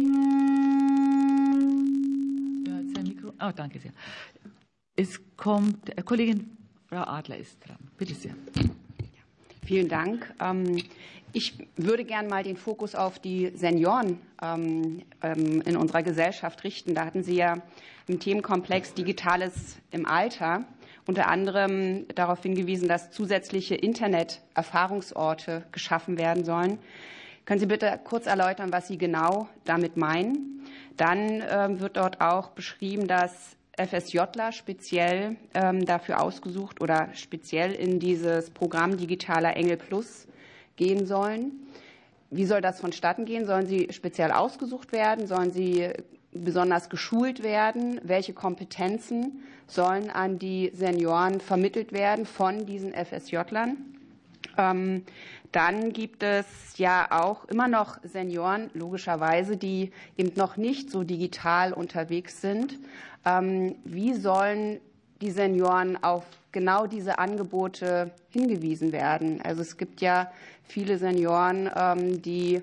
Ja, 2.67 2.79
jetzt 2.79 2.99
ein 2.99 3.05
Mikro. 3.05 3.33
Oh, 3.41 3.51
danke 3.55 3.81
sehr. 3.81 3.93
Es 4.95 5.19
kommt, 5.37 5.97
äh, 5.97 6.03
Kollegin 6.03 6.57
Frau 6.89 7.03
Adler 7.03 7.39
ist 7.39 7.59
dran. 7.67 7.79
Bitte 7.97 8.15
sehr. 8.15 8.35
Vielen 9.65 9.89
Dank. 9.89 10.33
Ähm, 10.41 10.83
ich 11.33 11.55
würde 11.77 12.05
gern 12.05 12.27
mal 12.29 12.43
den 12.43 12.59
Fokus 12.59 12.95
auf 12.95 13.19
die 13.19 13.51
Senioren 13.55 14.19
ähm, 14.43 15.03
ähm, 15.23 15.63
in 15.63 15.77
unserer 15.79 16.03
Gesellschaft 16.03 16.63
richten. 16.65 16.95
Da 16.95 17.07
hatten 17.07 17.23
Sie 17.25 17.37
ja 17.37 17.63
im 18.07 18.21
Themenkomplex 18.21 18.93
Digitales 18.93 19.79
im 19.91 20.05
Alter 20.05 20.67
unter 21.07 21.29
anderem 21.29 22.07
darauf 22.15 22.43
hingewiesen, 22.43 22.89
dass 22.89 23.11
zusätzliche 23.11 23.75
Internet-Erfahrungsorte 23.75 25.65
geschaffen 25.73 26.19
werden 26.19 26.45
sollen. 26.45 26.79
Können 27.45 27.61
Sie 27.61 27.67
bitte 27.67 27.99
kurz 28.05 28.27
erläutern, 28.27 28.73
was 28.73 28.89
Sie 28.89 28.99
genau 28.99 29.49
damit 29.65 29.97
meinen? 29.97 30.65
Dann 30.97 31.43
ähm, 31.51 31.81
wird 31.81 31.97
dort 31.97 32.21
auch 32.21 32.51
beschrieben, 32.51 33.09
dass 33.09 33.57
FSJler 33.77 34.53
speziell 34.53 35.37
ähm, 35.55 35.85
dafür 35.85 36.21
ausgesucht 36.21 36.81
oder 36.81 37.09
speziell 37.15 37.73
in 37.73 37.99
dieses 37.99 38.51
Programm 38.51 38.97
Digitaler 38.97 39.57
Engel 39.57 39.79
Plus 39.79 40.29
gehen 40.77 41.07
sollen. 41.07 41.53
Wie 42.31 42.45
soll 42.45 42.61
das 42.61 42.81
vonstatten 42.81 43.25
gehen? 43.25 43.47
Sollen 43.47 43.67
sie 43.67 43.89
speziell 43.91 44.31
ausgesucht 44.31 44.93
werden? 44.93 45.27
Sollen 45.27 45.51
sie 45.51 45.91
besonders 46.33 46.89
geschult 46.89 47.43
werden? 47.43 48.01
Welche 48.03 48.33
Kompetenzen 48.33 49.43
sollen 49.67 50.11
an 50.11 50.39
die 50.39 50.71
Senioren 50.75 51.41
vermittelt 51.41 51.93
werden 51.93 52.27
von 52.27 52.67
diesen 52.67 52.93
FSJlern? 52.93 53.77
Ähm, 54.59 55.05
dann 55.53 55.93
gibt 55.93 56.23
es 56.23 56.47
ja 56.79 57.09
auch 57.11 57.45
immer 57.47 57.69
noch 57.69 57.99
Senioren, 58.03 58.71
logischerweise, 58.75 59.57
die 59.57 59.93
eben 60.17 60.33
noch 60.37 60.57
nicht 60.57 60.91
so 60.91 61.05
digital 61.05 61.73
unterwegs 61.73 62.41
sind. 62.41 62.79
Ähm, 63.25 63.77
wie 63.85 64.15
sollen 64.15 64.81
die 65.21 65.31
Senioren 65.31 66.03
auf 66.03 66.25
genau 66.53 66.87
diese 66.87 67.19
Angebote 67.19 68.11
hingewiesen 68.31 68.93
werden? 68.93 69.41
Also 69.43 69.61
es 69.61 69.77
gibt 69.77 70.01
ja 70.01 70.33
viele 70.65 70.97
Senioren, 70.97 71.71
ähm, 71.77 72.23
die 72.23 72.63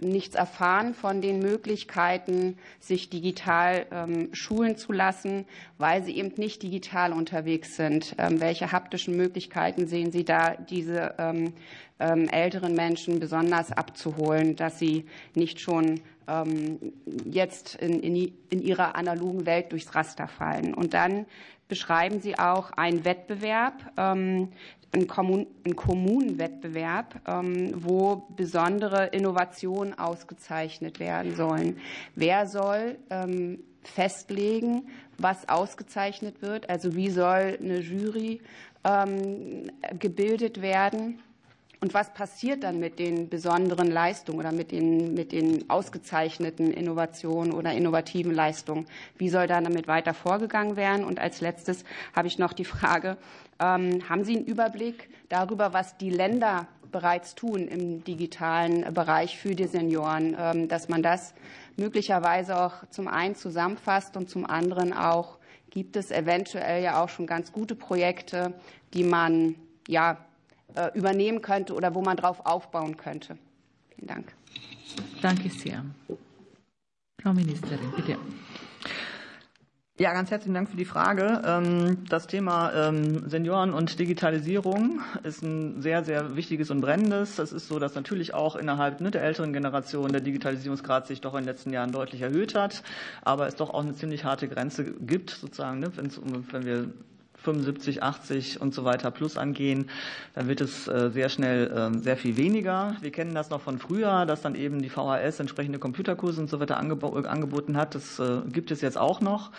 nichts 0.00 0.34
erfahren 0.34 0.94
von 0.94 1.20
den 1.20 1.38
Möglichkeiten, 1.38 2.56
sich 2.80 3.10
digital 3.10 3.86
ähm, 3.90 4.28
schulen 4.32 4.76
zu 4.76 4.92
lassen, 4.92 5.46
weil 5.78 6.02
sie 6.02 6.16
eben 6.16 6.32
nicht 6.36 6.62
digital 6.62 7.12
unterwegs 7.12 7.76
sind. 7.76 8.14
Ähm, 8.18 8.40
welche 8.40 8.72
haptischen 8.72 9.16
Möglichkeiten 9.16 9.86
sehen 9.86 10.12
Sie 10.12 10.24
da, 10.24 10.54
diese 10.56 11.14
ähm, 11.18 11.52
älteren 11.98 12.74
Menschen 12.74 13.18
besonders 13.18 13.72
abzuholen, 13.72 14.54
dass 14.56 14.78
sie 14.78 15.04
nicht 15.34 15.60
schon 15.60 16.00
ähm, 16.28 16.78
jetzt 17.24 17.74
in, 17.76 18.00
in, 18.00 18.32
in 18.50 18.62
ihrer 18.62 18.94
analogen 18.94 19.46
Welt 19.46 19.72
durchs 19.72 19.94
Raster 19.94 20.28
fallen? 20.28 20.74
Und 20.74 20.94
dann 20.94 21.26
beschreiben 21.68 22.20
Sie 22.20 22.38
auch 22.38 22.70
einen 22.72 23.04
Wettbewerb, 23.04 23.74
ähm, 23.96 24.48
ein, 24.92 25.06
Kommun 25.06 25.46
ein 25.66 25.76
Kommunenwettbewerb, 25.76 27.20
ähm, 27.26 27.72
wo 27.76 28.26
besondere 28.36 29.06
Innovationen 29.08 29.98
ausgezeichnet 29.98 30.98
werden 30.98 31.36
sollen. 31.36 31.78
Wer 32.14 32.46
soll 32.46 32.96
ähm, 33.10 33.58
festlegen, 33.82 34.88
was 35.18 35.48
ausgezeichnet 35.48 36.42
wird? 36.42 36.70
Also 36.70 36.94
wie 36.94 37.10
soll 37.10 37.58
eine 37.60 37.80
Jury 37.80 38.40
ähm, 38.84 39.70
gebildet 39.98 40.62
werden? 40.62 41.20
Und 41.80 41.94
was 41.94 42.12
passiert 42.12 42.64
dann 42.64 42.80
mit 42.80 42.98
den 42.98 43.28
besonderen 43.28 43.88
Leistungen 43.88 44.40
oder 44.40 44.50
mit 44.50 44.72
den, 44.72 45.14
mit 45.14 45.30
den 45.30 45.70
ausgezeichneten 45.70 46.72
Innovationen 46.72 47.52
oder 47.52 47.72
innovativen 47.72 48.34
Leistungen? 48.34 48.86
Wie 49.16 49.28
soll 49.28 49.46
dann 49.46 49.64
damit 49.64 49.86
weiter 49.86 50.12
vorgegangen 50.12 50.76
werden? 50.76 51.04
Und 51.04 51.20
als 51.20 51.40
letztes 51.40 51.84
habe 52.16 52.26
ich 52.26 52.38
noch 52.38 52.52
die 52.52 52.64
Frage, 52.64 53.16
ähm, 53.60 54.08
haben 54.08 54.24
Sie 54.24 54.36
einen 54.36 54.46
Überblick 54.46 55.08
darüber, 55.28 55.72
was 55.72 55.96
die 55.96 56.10
Länder 56.10 56.66
bereits 56.90 57.34
tun 57.34 57.68
im 57.68 58.02
digitalen 58.02 58.92
Bereich 58.92 59.38
für 59.38 59.54
die 59.54 59.66
Senioren, 59.66 60.36
ähm, 60.38 60.68
dass 60.68 60.88
man 60.88 61.02
das 61.02 61.34
möglicherweise 61.76 62.60
auch 62.60 62.88
zum 62.90 63.06
einen 63.06 63.36
zusammenfasst 63.36 64.16
und 64.16 64.28
zum 64.28 64.46
anderen 64.46 64.92
auch 64.92 65.38
gibt 65.70 65.96
es 65.96 66.10
eventuell 66.10 66.82
ja 66.82 67.02
auch 67.02 67.08
schon 67.08 67.26
ganz 67.26 67.52
gute 67.52 67.74
Projekte, 67.74 68.54
die 68.94 69.04
man 69.04 69.54
ja 69.86 70.16
übernehmen 70.94 71.42
könnte 71.42 71.74
oder 71.74 71.94
wo 71.94 72.02
man 72.02 72.16
darauf 72.16 72.44
aufbauen 72.46 72.96
könnte. 72.96 73.38
Vielen 73.94 74.08
Dank. 74.08 74.32
Danke 75.20 75.48
sehr. 75.50 75.84
Frau 77.20 77.32
Ministerin, 77.32 77.90
bitte. 77.96 78.16
Ja, 80.00 80.12
ganz 80.12 80.30
herzlichen 80.30 80.54
Dank 80.54 80.70
für 80.70 80.76
die 80.76 80.84
Frage. 80.84 81.42
Ähm, 81.44 82.04
das 82.08 82.28
Thema 82.28 82.72
ähm, 82.72 83.28
Senioren 83.28 83.74
und 83.74 83.98
Digitalisierung 83.98 85.00
ist 85.24 85.42
ein 85.42 85.82
sehr, 85.82 86.04
sehr 86.04 86.36
wichtiges 86.36 86.70
und 86.70 86.80
brennendes. 86.80 87.40
Es 87.40 87.50
ist 87.50 87.66
so, 87.66 87.80
dass 87.80 87.96
natürlich 87.96 88.32
auch 88.32 88.54
innerhalb 88.54 89.00
ne, 89.00 89.10
der 89.10 89.24
älteren 89.24 89.52
Generation 89.52 90.12
der 90.12 90.20
Digitalisierungsgrad 90.20 91.08
sich 91.08 91.20
doch 91.20 91.34
in 91.34 91.40
den 91.40 91.46
letzten 91.46 91.72
Jahren 91.72 91.90
deutlich 91.90 92.22
erhöht 92.22 92.54
hat, 92.54 92.84
aber 93.22 93.48
es 93.48 93.56
doch 93.56 93.70
auch 93.70 93.82
eine 93.82 93.94
ziemlich 93.94 94.22
harte 94.22 94.46
Grenze 94.46 94.84
gibt, 94.84 95.30
sozusagen, 95.30 95.80
ne, 95.80 95.90
wenn 95.96 96.64
wir 96.64 96.92
75, 97.42 98.02
80 98.02 98.60
und 98.60 98.74
so 98.74 98.84
weiter 98.84 99.10
plus 99.10 99.36
angehen, 99.36 99.90
dann 100.34 100.48
wird 100.48 100.60
es 100.60 100.88
äh, 100.88 101.10
sehr 101.10 101.28
schnell 101.28 101.72
ähm, 101.74 101.98
sehr 102.00 102.16
viel 102.16 102.36
weniger. 102.36 102.96
Wir 103.00 103.10
kennen 103.10 103.34
das 103.34 103.50
noch 103.50 103.60
von 103.60 103.78
früher, 103.78 104.26
dass 104.26 104.42
dann 104.42 104.54
eben 104.54 104.82
die 104.82 104.88
VHS 104.88 105.40
entsprechende 105.40 105.78
Computerkurse 105.78 106.40
und 106.40 106.50
so 106.50 106.60
weiter 106.60 106.78
angeboten 106.78 107.76
hat. 107.76 107.94
Das 107.94 108.18
äh, 108.18 108.40
gibt 108.52 108.70
es 108.70 108.80
jetzt 108.80 108.98
auch 108.98 109.20
noch. 109.20 109.50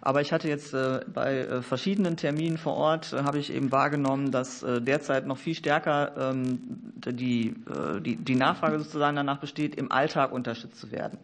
Aber 0.00 0.20
ich 0.20 0.32
hatte 0.32 0.48
jetzt 0.48 0.74
äh, 0.74 1.00
bei 1.12 1.62
verschiedenen 1.62 2.16
Terminen 2.16 2.58
vor 2.58 2.74
Ort, 2.74 3.12
habe 3.12 3.38
ich 3.38 3.52
eben 3.52 3.72
wahrgenommen, 3.72 4.30
dass 4.30 4.60
derzeit 4.60 5.26
noch 5.26 5.38
viel 5.38 5.54
stärker 5.54 6.32
ähm, 6.32 6.58
die, 7.06 7.54
die, 8.00 8.16
die 8.16 8.34
Nachfrage 8.34 8.78
sozusagen 8.78 9.16
danach 9.16 9.38
besteht, 9.38 9.74
im 9.76 9.90
Alltag 9.90 10.32
unterstützt 10.32 10.80
zu 10.80 10.90
werden. 10.92 11.18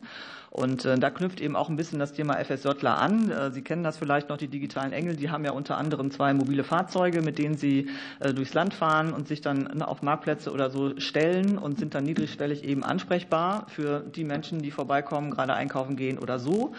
Und 0.56 0.84
äh, 0.84 0.96
da 0.96 1.10
knüpft 1.10 1.40
eben 1.40 1.56
auch 1.56 1.68
ein 1.68 1.74
bisschen 1.74 1.98
das 1.98 2.12
Thema 2.12 2.34
FSJler 2.36 2.96
an. 2.96 3.28
Äh, 3.28 3.50
Sie 3.50 3.62
kennen 3.62 3.82
das 3.82 3.98
vielleicht 3.98 4.28
noch, 4.28 4.36
die 4.36 4.46
digitalen 4.46 4.92
Engel, 4.92 5.16
die 5.16 5.28
haben 5.28 5.44
ja 5.44 5.50
unter 5.50 5.76
anderem 5.76 6.12
zwei 6.12 6.32
mobile 6.32 6.62
Fahrzeuge, 6.62 7.22
mit 7.22 7.38
denen 7.38 7.56
sie 7.56 7.88
äh, 8.20 8.32
durchs 8.32 8.54
Land 8.54 8.72
fahren 8.72 9.12
und 9.12 9.26
sich 9.26 9.40
dann 9.40 9.64
ne, 9.74 9.88
auf 9.88 10.02
Marktplätze 10.02 10.52
oder 10.52 10.70
so 10.70 10.96
stellen 11.00 11.58
und 11.58 11.80
sind 11.80 11.96
dann 11.96 12.04
niedrigschwellig 12.04 12.62
eben 12.62 12.84
ansprechbar 12.84 13.66
für 13.68 13.98
die 13.98 14.22
Menschen, 14.22 14.60
die 14.60 14.70
vorbeikommen, 14.70 15.32
gerade 15.32 15.54
einkaufen 15.54 15.96
gehen 15.96 16.20
oder 16.20 16.38
so. 16.38 16.72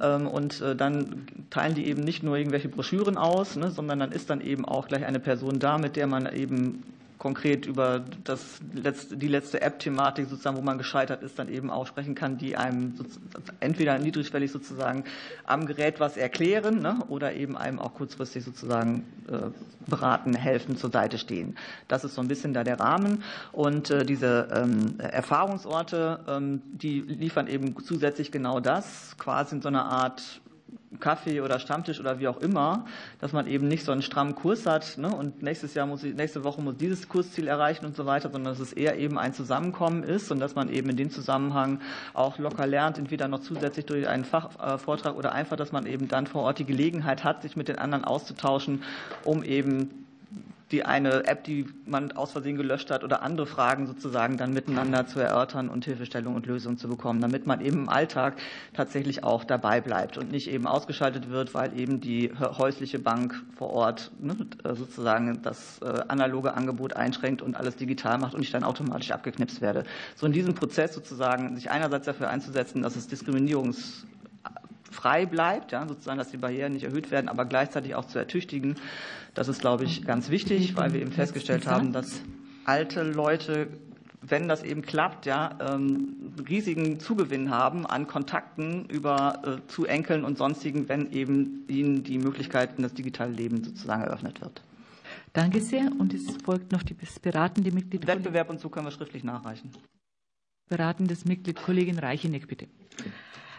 Ähm, 0.00 0.26
und 0.26 0.60
dann 0.60 1.28
teilen 1.50 1.76
die 1.76 1.86
eben 1.86 2.02
nicht 2.02 2.24
nur 2.24 2.36
irgendwelche 2.36 2.68
Broschüren 2.68 3.16
aus, 3.16 3.54
ne, 3.54 3.70
sondern 3.70 4.00
dann 4.00 4.10
ist 4.10 4.28
dann 4.28 4.40
eben 4.40 4.64
auch 4.64 4.88
gleich 4.88 5.06
eine 5.06 5.20
Person 5.20 5.60
da, 5.60 5.78
mit 5.78 5.94
der 5.94 6.08
man 6.08 6.34
eben 6.34 6.82
konkret 7.20 7.66
über 7.66 8.02
das 8.24 8.60
letzte, 8.72 9.16
die 9.18 9.28
letzte 9.28 9.60
App-Thematik 9.60 10.26
sozusagen, 10.26 10.56
wo 10.56 10.62
man 10.62 10.78
gescheitert 10.78 11.22
ist, 11.22 11.38
dann 11.38 11.50
eben 11.50 11.70
auch 11.70 11.86
sprechen 11.86 12.14
kann, 12.14 12.38
die 12.38 12.56
einem 12.56 12.94
entweder 13.60 13.98
niedrigschwellig 13.98 14.50
sozusagen 14.50 15.04
am 15.44 15.66
Gerät 15.66 16.00
was 16.00 16.16
erklären 16.16 16.80
ne, 16.80 17.04
oder 17.08 17.34
eben 17.34 17.58
einem 17.58 17.78
auch 17.78 17.92
kurzfristig 17.92 18.42
sozusagen 18.42 19.04
äh, 19.28 19.50
beraten, 19.86 20.34
helfen, 20.34 20.78
zur 20.78 20.90
Seite 20.90 21.18
stehen. 21.18 21.56
Das 21.88 22.04
ist 22.04 22.14
so 22.14 22.22
ein 22.22 22.28
bisschen 22.28 22.54
da 22.54 22.64
der 22.64 22.80
Rahmen. 22.80 23.22
Und 23.52 23.90
äh, 23.90 24.06
diese 24.06 24.48
ähm, 24.54 24.98
Erfahrungsorte, 24.98 26.20
ähm, 26.26 26.62
die 26.72 27.02
liefern 27.02 27.48
eben 27.48 27.76
zusätzlich 27.84 28.32
genau 28.32 28.60
das, 28.60 29.14
quasi 29.18 29.56
in 29.56 29.62
so 29.62 29.68
einer 29.68 29.84
Art 29.84 30.40
Kaffee 30.98 31.40
oder 31.40 31.58
Stammtisch 31.58 32.00
oder 32.00 32.18
wie 32.18 32.28
auch 32.28 32.38
immer, 32.38 32.84
dass 33.20 33.32
man 33.32 33.46
eben 33.46 33.68
nicht 33.68 33.84
so 33.84 33.92
einen 33.92 34.02
strammen 34.02 34.34
Kurs 34.34 34.66
hat 34.66 34.98
ne, 34.98 35.14
und 35.14 35.42
nächstes 35.42 35.74
Jahr 35.74 35.86
muss, 35.86 36.02
nächste 36.02 36.44
Woche 36.44 36.60
muss 36.60 36.76
dieses 36.76 37.08
Kursziel 37.08 37.48
erreichen 37.48 37.86
und 37.86 37.96
so 37.96 38.06
weiter, 38.06 38.30
sondern 38.30 38.52
dass 38.52 38.60
es 38.60 38.72
eher 38.72 38.98
eben 38.98 39.18
ein 39.18 39.32
Zusammenkommen 39.32 40.02
ist 40.02 40.30
und 40.30 40.40
dass 40.40 40.54
man 40.54 40.68
eben 40.68 40.90
in 40.90 40.96
dem 40.96 41.10
Zusammenhang 41.10 41.80
auch 42.12 42.38
locker 42.38 42.66
lernt, 42.66 42.98
entweder 42.98 43.28
noch 43.28 43.40
zusätzlich 43.40 43.86
durch 43.86 44.08
einen 44.08 44.24
Fachvortrag 44.24 45.16
oder 45.16 45.32
einfach, 45.32 45.56
dass 45.56 45.72
man 45.72 45.86
eben 45.86 46.08
dann 46.08 46.26
vor 46.26 46.42
Ort 46.42 46.58
die 46.58 46.66
Gelegenheit 46.66 47.24
hat, 47.24 47.42
sich 47.42 47.56
mit 47.56 47.68
den 47.68 47.78
anderen 47.78 48.04
auszutauschen, 48.04 48.82
um 49.24 49.42
eben 49.42 50.06
die 50.70 50.84
eine 50.84 51.26
App, 51.26 51.44
die 51.44 51.66
man 51.84 52.12
aus 52.12 52.32
Versehen 52.32 52.56
gelöscht 52.56 52.90
hat 52.90 53.02
oder 53.02 53.22
andere 53.22 53.46
Fragen 53.46 53.86
sozusagen 53.86 54.36
dann 54.36 54.52
miteinander 54.52 55.06
zu 55.06 55.20
erörtern 55.20 55.68
und 55.68 55.84
Hilfestellung 55.84 56.34
und 56.34 56.46
Lösung 56.46 56.78
zu 56.78 56.88
bekommen, 56.88 57.20
damit 57.20 57.46
man 57.46 57.60
eben 57.60 57.82
im 57.82 57.88
Alltag 57.88 58.36
tatsächlich 58.72 59.24
auch 59.24 59.44
dabei 59.44 59.80
bleibt 59.80 60.18
und 60.18 60.30
nicht 60.30 60.48
eben 60.48 60.66
ausgeschaltet 60.66 61.30
wird, 61.30 61.54
weil 61.54 61.78
eben 61.78 62.00
die 62.00 62.32
häusliche 62.38 62.98
Bank 62.98 63.34
vor 63.56 63.70
Ort 63.70 64.12
ne, 64.20 64.36
sozusagen 64.74 65.42
das 65.42 65.80
äh, 65.82 66.02
analoge 66.08 66.54
Angebot 66.54 66.94
einschränkt 66.94 67.42
und 67.42 67.56
alles 67.56 67.76
digital 67.76 68.18
macht 68.18 68.34
und 68.34 68.42
ich 68.42 68.50
dann 68.50 68.64
automatisch 68.64 69.10
abgeknipst 69.10 69.60
werde. 69.60 69.84
So 70.14 70.26
in 70.26 70.32
diesem 70.32 70.54
Prozess 70.54 70.94
sozusagen 70.94 71.56
sich 71.56 71.70
einerseits 71.70 72.06
dafür 72.06 72.30
einzusetzen, 72.30 72.82
dass 72.82 72.96
es 72.96 73.08
Diskriminierungs 73.08 74.06
frei 74.90 75.26
bleibt, 75.26 75.72
ja, 75.72 75.86
sozusagen, 75.86 76.18
dass 76.18 76.30
die 76.30 76.36
Barrieren 76.36 76.72
nicht 76.72 76.84
erhöht 76.84 77.10
werden, 77.10 77.28
aber 77.28 77.44
gleichzeitig 77.44 77.94
auch 77.94 78.04
zu 78.04 78.18
ertüchtigen. 78.18 78.76
Das 79.34 79.48
ist, 79.48 79.60
glaube 79.60 79.84
ich, 79.84 80.04
ganz 80.04 80.30
wichtig, 80.30 80.76
weil 80.76 80.92
wir 80.92 81.00
eben 81.00 81.12
festgestellt 81.12 81.66
haben, 81.66 81.92
dass 81.92 82.20
alte 82.64 83.02
Leute 83.02 83.68
wenn 84.22 84.48
das 84.48 84.62
eben 84.62 84.82
klappt, 84.82 85.26
ja, 85.26 85.58
ähm, 85.60 86.34
riesigen 86.48 87.00
Zugewinn 87.00 87.50
haben 87.50 87.86
an 87.86 88.06
Kontakten 88.06 88.84
über 88.86 89.42
äh, 89.44 89.66
zu 89.68 89.86
Enkeln 89.86 90.24
und 90.24 90.36
sonstigen, 90.36 90.88
wenn 90.88 91.10
eben 91.12 91.64
ihnen 91.68 92.04
die 92.04 92.18
Möglichkeit 92.18 92.76
in 92.76 92.82
das 92.82 92.92
digitale 92.92 93.32
Leben 93.32 93.64
sozusagen 93.64 94.02
eröffnet 94.02 94.40
wird. 94.40 94.62
Danke 95.32 95.60
sehr. 95.60 95.90
Und 95.98 96.12
es 96.12 96.36
folgt 96.44 96.72
noch 96.72 96.82
die 96.82 96.96
beratende 97.22 97.72
Mitglied. 97.72 98.06
Wettbewerb 98.06 98.50
und 98.50 98.60
so 98.60 98.68
können 98.68 98.86
wir 98.86 98.90
schriftlich 98.90 99.24
nachreichen. 99.24 99.70
Beratendes 100.68 101.24
Mitglied 101.24 101.56
Kollegin 101.56 101.98
Reicheneck, 101.98 102.46
bitte. 102.46 102.66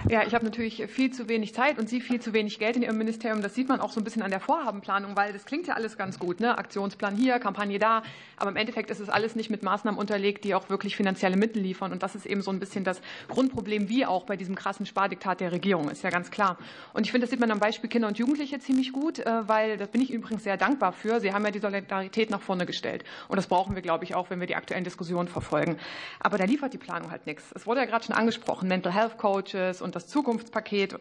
Ja, 0.10 0.24
ich 0.26 0.34
habe 0.34 0.44
natürlich 0.44 0.84
viel 0.88 1.12
zu 1.12 1.30
wenig 1.30 1.54
Zeit 1.54 1.78
und 1.78 1.88
Sie 1.88 2.02
viel 2.02 2.20
zu 2.20 2.34
wenig 2.34 2.58
Geld 2.58 2.76
in 2.76 2.82
Ihrem 2.82 2.98
Ministerium. 2.98 3.44
Das 3.44 3.54
sieht 3.54 3.70
man 3.70 3.80
auch 3.80 3.92
so 3.92 4.00
ein 4.00 4.04
bisschen 4.04 4.24
an 4.24 4.32
der 4.32 4.40
Vorhabenplanung, 4.40 5.16
weil 5.16 5.32
das 5.32 5.46
klingt 5.46 5.68
ja 5.68 5.76
alles 5.76 5.96
ganz 5.96 6.18
gut. 6.18 6.40
Ne? 6.40 6.58
Aktionsplan 6.58 7.16
hier, 7.16 7.38
Kampagne 7.38 7.78
da. 7.78 8.02
Aber 8.36 8.50
im 8.50 8.56
Endeffekt 8.56 8.90
ist 8.90 9.00
es 9.00 9.10
alles 9.10 9.36
nicht 9.36 9.52
mit 9.52 9.62
Maßnahmen 9.62 10.00
unterlegt, 10.00 10.44
die 10.44 10.56
auch 10.56 10.70
wirklich 10.70 10.96
finanzielle 10.96 11.38
Mittel 11.38 11.62
liefern. 11.62 11.92
Und 11.92 12.02
das 12.02 12.16
ist 12.16 12.26
eben 12.26 12.42
so 12.42 12.50
ein 12.50 12.60
bisschen 12.60 12.84
das 12.84 13.00
Grundproblem, 13.28 13.90
wie 13.90 14.06
auch 14.06 14.26
bei 14.26 14.38
diesem 14.38 14.56
krassen 14.56 14.88
Spardiktat 14.88 15.40
der 15.40 15.52
Regierung, 15.52 15.90
ist 15.90 16.04
ja 16.04 16.10
ganz 16.10 16.32
klar. 16.32 16.58
Und 16.94 17.06
ich 17.06 17.12
finde, 17.12 17.26
das 17.26 17.30
sieht 17.30 17.40
man 17.40 17.52
am 17.52 17.60
Beispiel 17.60 17.90
Kinder 17.90 18.08
und 18.08 18.18
Jugendliche 18.18 18.58
ziemlich 18.60 18.94
gut, 18.94 19.20
äh, 19.20 19.48
weil 19.48 19.78
da 19.78 19.86
bin 19.86 20.02
ich 20.02 20.12
übrigens 20.12 20.44
sehr 20.44 20.58
dankbar 20.58 20.94
für. 20.94 21.20
Sie 21.20 21.32
haben 21.32 21.46
ja 21.46 21.52
die 21.52 21.60
Solidarität 21.60 22.32
nach 22.32 22.42
vorne 22.42 22.66
gestellt. 22.66 23.04
Und 23.28 23.38
das 23.38 23.46
brauchen 23.46 23.76
wir, 23.76 23.84
glaube 23.84 24.04
ich, 24.06 24.16
auch, 24.16 24.32
wenn 24.32 24.40
wir 24.40 24.48
die 24.48 24.56
aktuellen 24.56 24.84
Diskussionen 24.84 25.28
verfolgen. 25.28 25.78
Aber 26.20 26.40
da 26.40 26.46
liefert 26.46 26.74
die 26.74 26.80
Planung 26.80 27.12
halt 27.12 27.28
nichts. 27.28 27.52
Es 27.54 27.68
wurde 27.68 27.82
ja 27.82 27.86
gerade 27.86 28.04
schon 28.04 28.16
angesprochen, 28.16 28.68
Mental 28.68 28.94
Health 28.94 29.20
Coaches 29.20 29.82
und 29.82 29.91
das 29.96 30.08
Zukunftspaket. 30.08 31.00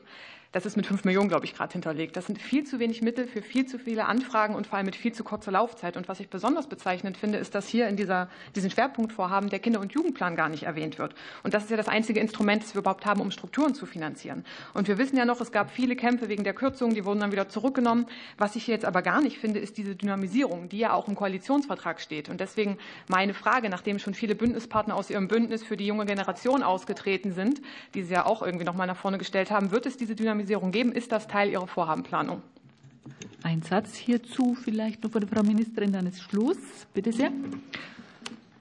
Das 0.52 0.66
ist 0.66 0.76
mit 0.76 0.84
5 0.84 1.04
Millionen, 1.04 1.28
glaube 1.28 1.44
ich, 1.44 1.54
gerade 1.54 1.72
hinterlegt. 1.72 2.16
Das 2.16 2.26
sind 2.26 2.42
viel 2.42 2.64
zu 2.64 2.80
wenig 2.80 3.02
Mittel 3.02 3.28
für 3.28 3.40
viel 3.40 3.66
zu 3.66 3.78
viele 3.78 4.06
Anfragen 4.06 4.56
und 4.56 4.66
vor 4.66 4.78
allem 4.78 4.86
mit 4.86 4.96
viel 4.96 5.12
zu 5.12 5.22
kurzer 5.22 5.52
Laufzeit. 5.52 5.96
Und 5.96 6.08
was 6.08 6.18
ich 6.18 6.28
besonders 6.28 6.66
bezeichnend 6.66 7.16
finde, 7.16 7.38
ist, 7.38 7.54
dass 7.54 7.68
hier 7.68 7.86
in 7.86 7.94
dieser, 7.94 8.28
diesen 8.56 8.68
Schwerpunktvorhaben 8.68 9.48
der 9.48 9.60
Kinder- 9.60 9.78
und 9.78 9.92
Jugendplan 9.92 10.34
gar 10.34 10.48
nicht 10.48 10.64
erwähnt 10.64 10.98
wird. 10.98 11.14
Und 11.44 11.54
das 11.54 11.62
ist 11.62 11.70
ja 11.70 11.76
das 11.76 11.86
einzige 11.86 12.18
Instrument, 12.18 12.64
das 12.64 12.74
wir 12.74 12.80
überhaupt 12.80 13.06
haben, 13.06 13.20
um 13.20 13.30
Strukturen 13.30 13.76
zu 13.76 13.86
finanzieren. 13.86 14.44
Und 14.74 14.88
wir 14.88 14.98
wissen 14.98 15.16
ja 15.16 15.24
noch, 15.24 15.40
es 15.40 15.52
gab 15.52 15.70
viele 15.70 15.94
Kämpfe 15.94 16.28
wegen 16.28 16.42
der 16.42 16.52
Kürzungen, 16.54 16.96
die 16.96 17.04
wurden 17.04 17.20
dann 17.20 17.30
wieder 17.30 17.48
zurückgenommen. 17.48 18.06
Was 18.36 18.56
ich 18.56 18.64
hier 18.64 18.74
jetzt 18.74 18.84
aber 18.84 19.02
gar 19.02 19.20
nicht 19.20 19.38
finde, 19.38 19.60
ist 19.60 19.76
diese 19.76 19.94
Dynamisierung, 19.94 20.68
die 20.68 20.78
ja 20.78 20.94
auch 20.94 21.06
im 21.06 21.14
Koalitionsvertrag 21.14 22.00
steht. 22.00 22.28
Und 22.28 22.40
deswegen 22.40 22.76
meine 23.06 23.34
Frage, 23.34 23.68
nachdem 23.68 24.00
schon 24.00 24.14
viele 24.14 24.34
Bündnispartner 24.34 24.96
aus 24.96 25.10
ihrem 25.10 25.28
Bündnis 25.28 25.62
für 25.62 25.76
die 25.76 25.86
junge 25.86 26.06
Generation 26.06 26.64
ausgetreten 26.64 27.34
sind, 27.34 27.62
die 27.94 28.02
sie 28.02 28.14
ja 28.14 28.26
auch 28.26 28.42
irgendwie 28.42 28.64
noch 28.64 28.74
mal 28.74 28.86
nach 28.86 28.96
vorne 28.96 29.18
gestellt 29.18 29.52
haben, 29.52 29.70
wird 29.70 29.86
es 29.86 29.96
diese 29.96 30.16
Dynamisierung 30.16 30.39
geben? 30.46 30.92
Ist 30.92 31.12
das 31.12 31.26
Teil 31.26 31.50
Ihrer 31.50 31.66
Vorhabenplanung? 31.66 32.42
Ein 33.42 33.62
Satz 33.62 33.94
hierzu 33.94 34.54
vielleicht 34.54 35.02
noch 35.02 35.10
von 35.10 35.20
der 35.20 35.28
Frau 35.28 35.42
Ministerin, 35.42 35.92
dann 35.92 36.06
ist 36.06 36.20
Schluss. 36.20 36.58
Bitte 36.92 37.12
sehr. 37.12 37.30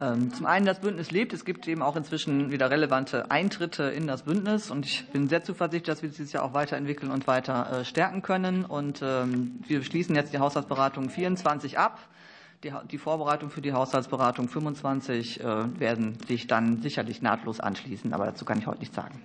Ähm, 0.02 0.34
zum 0.34 0.46
einen, 0.46 0.66
das 0.66 0.80
Bündnis 0.80 1.12
lebt. 1.12 1.34
Es 1.34 1.44
gibt 1.44 1.68
eben 1.68 1.82
auch 1.82 1.98
inzwischen 1.98 2.52
wieder 2.52 2.72
relevante 2.72 3.30
Eintritte 3.30 3.84
in 3.84 4.08
das 4.08 4.24
Bündnis. 4.24 4.72
Und 4.72 4.86
ich 4.86 5.06
bin 5.10 5.28
sehr 5.28 5.44
zuversichtlich, 5.44 5.94
dass 5.94 6.02
wir 6.02 6.10
dieses 6.10 6.32
Jahr 6.32 6.44
auch 6.44 6.54
weiterentwickeln 6.54 7.12
und 7.12 7.28
weiter 7.28 7.82
äh, 7.82 7.86
stärken 7.86 8.22
können. 8.22 8.64
Und 8.64 9.02
ähm, 9.04 9.60
wir 9.68 9.84
schließen 9.84 10.16
jetzt 10.16 10.32
die 10.32 10.40
Haushaltsberatung 10.40 11.10
24 11.10 11.78
ab. 11.78 12.00
Die, 12.92 12.98
Vorbereitung 12.98 13.50
für 13.50 13.62
die 13.62 13.72
Haushaltsberatung 13.72 14.50
25 14.50 15.40
äh, 15.40 15.80
werden 15.80 16.18
sich 16.28 16.48
dann 16.48 16.82
sicherlich 16.82 17.22
nahtlos 17.22 17.60
anschließen. 17.60 18.14
Aber 18.14 18.26
dazu 18.26 18.46
kann 18.46 18.60
ich 18.60 18.68
heute 18.68 18.80
nichts 18.80 18.96
sagen. 18.96 19.22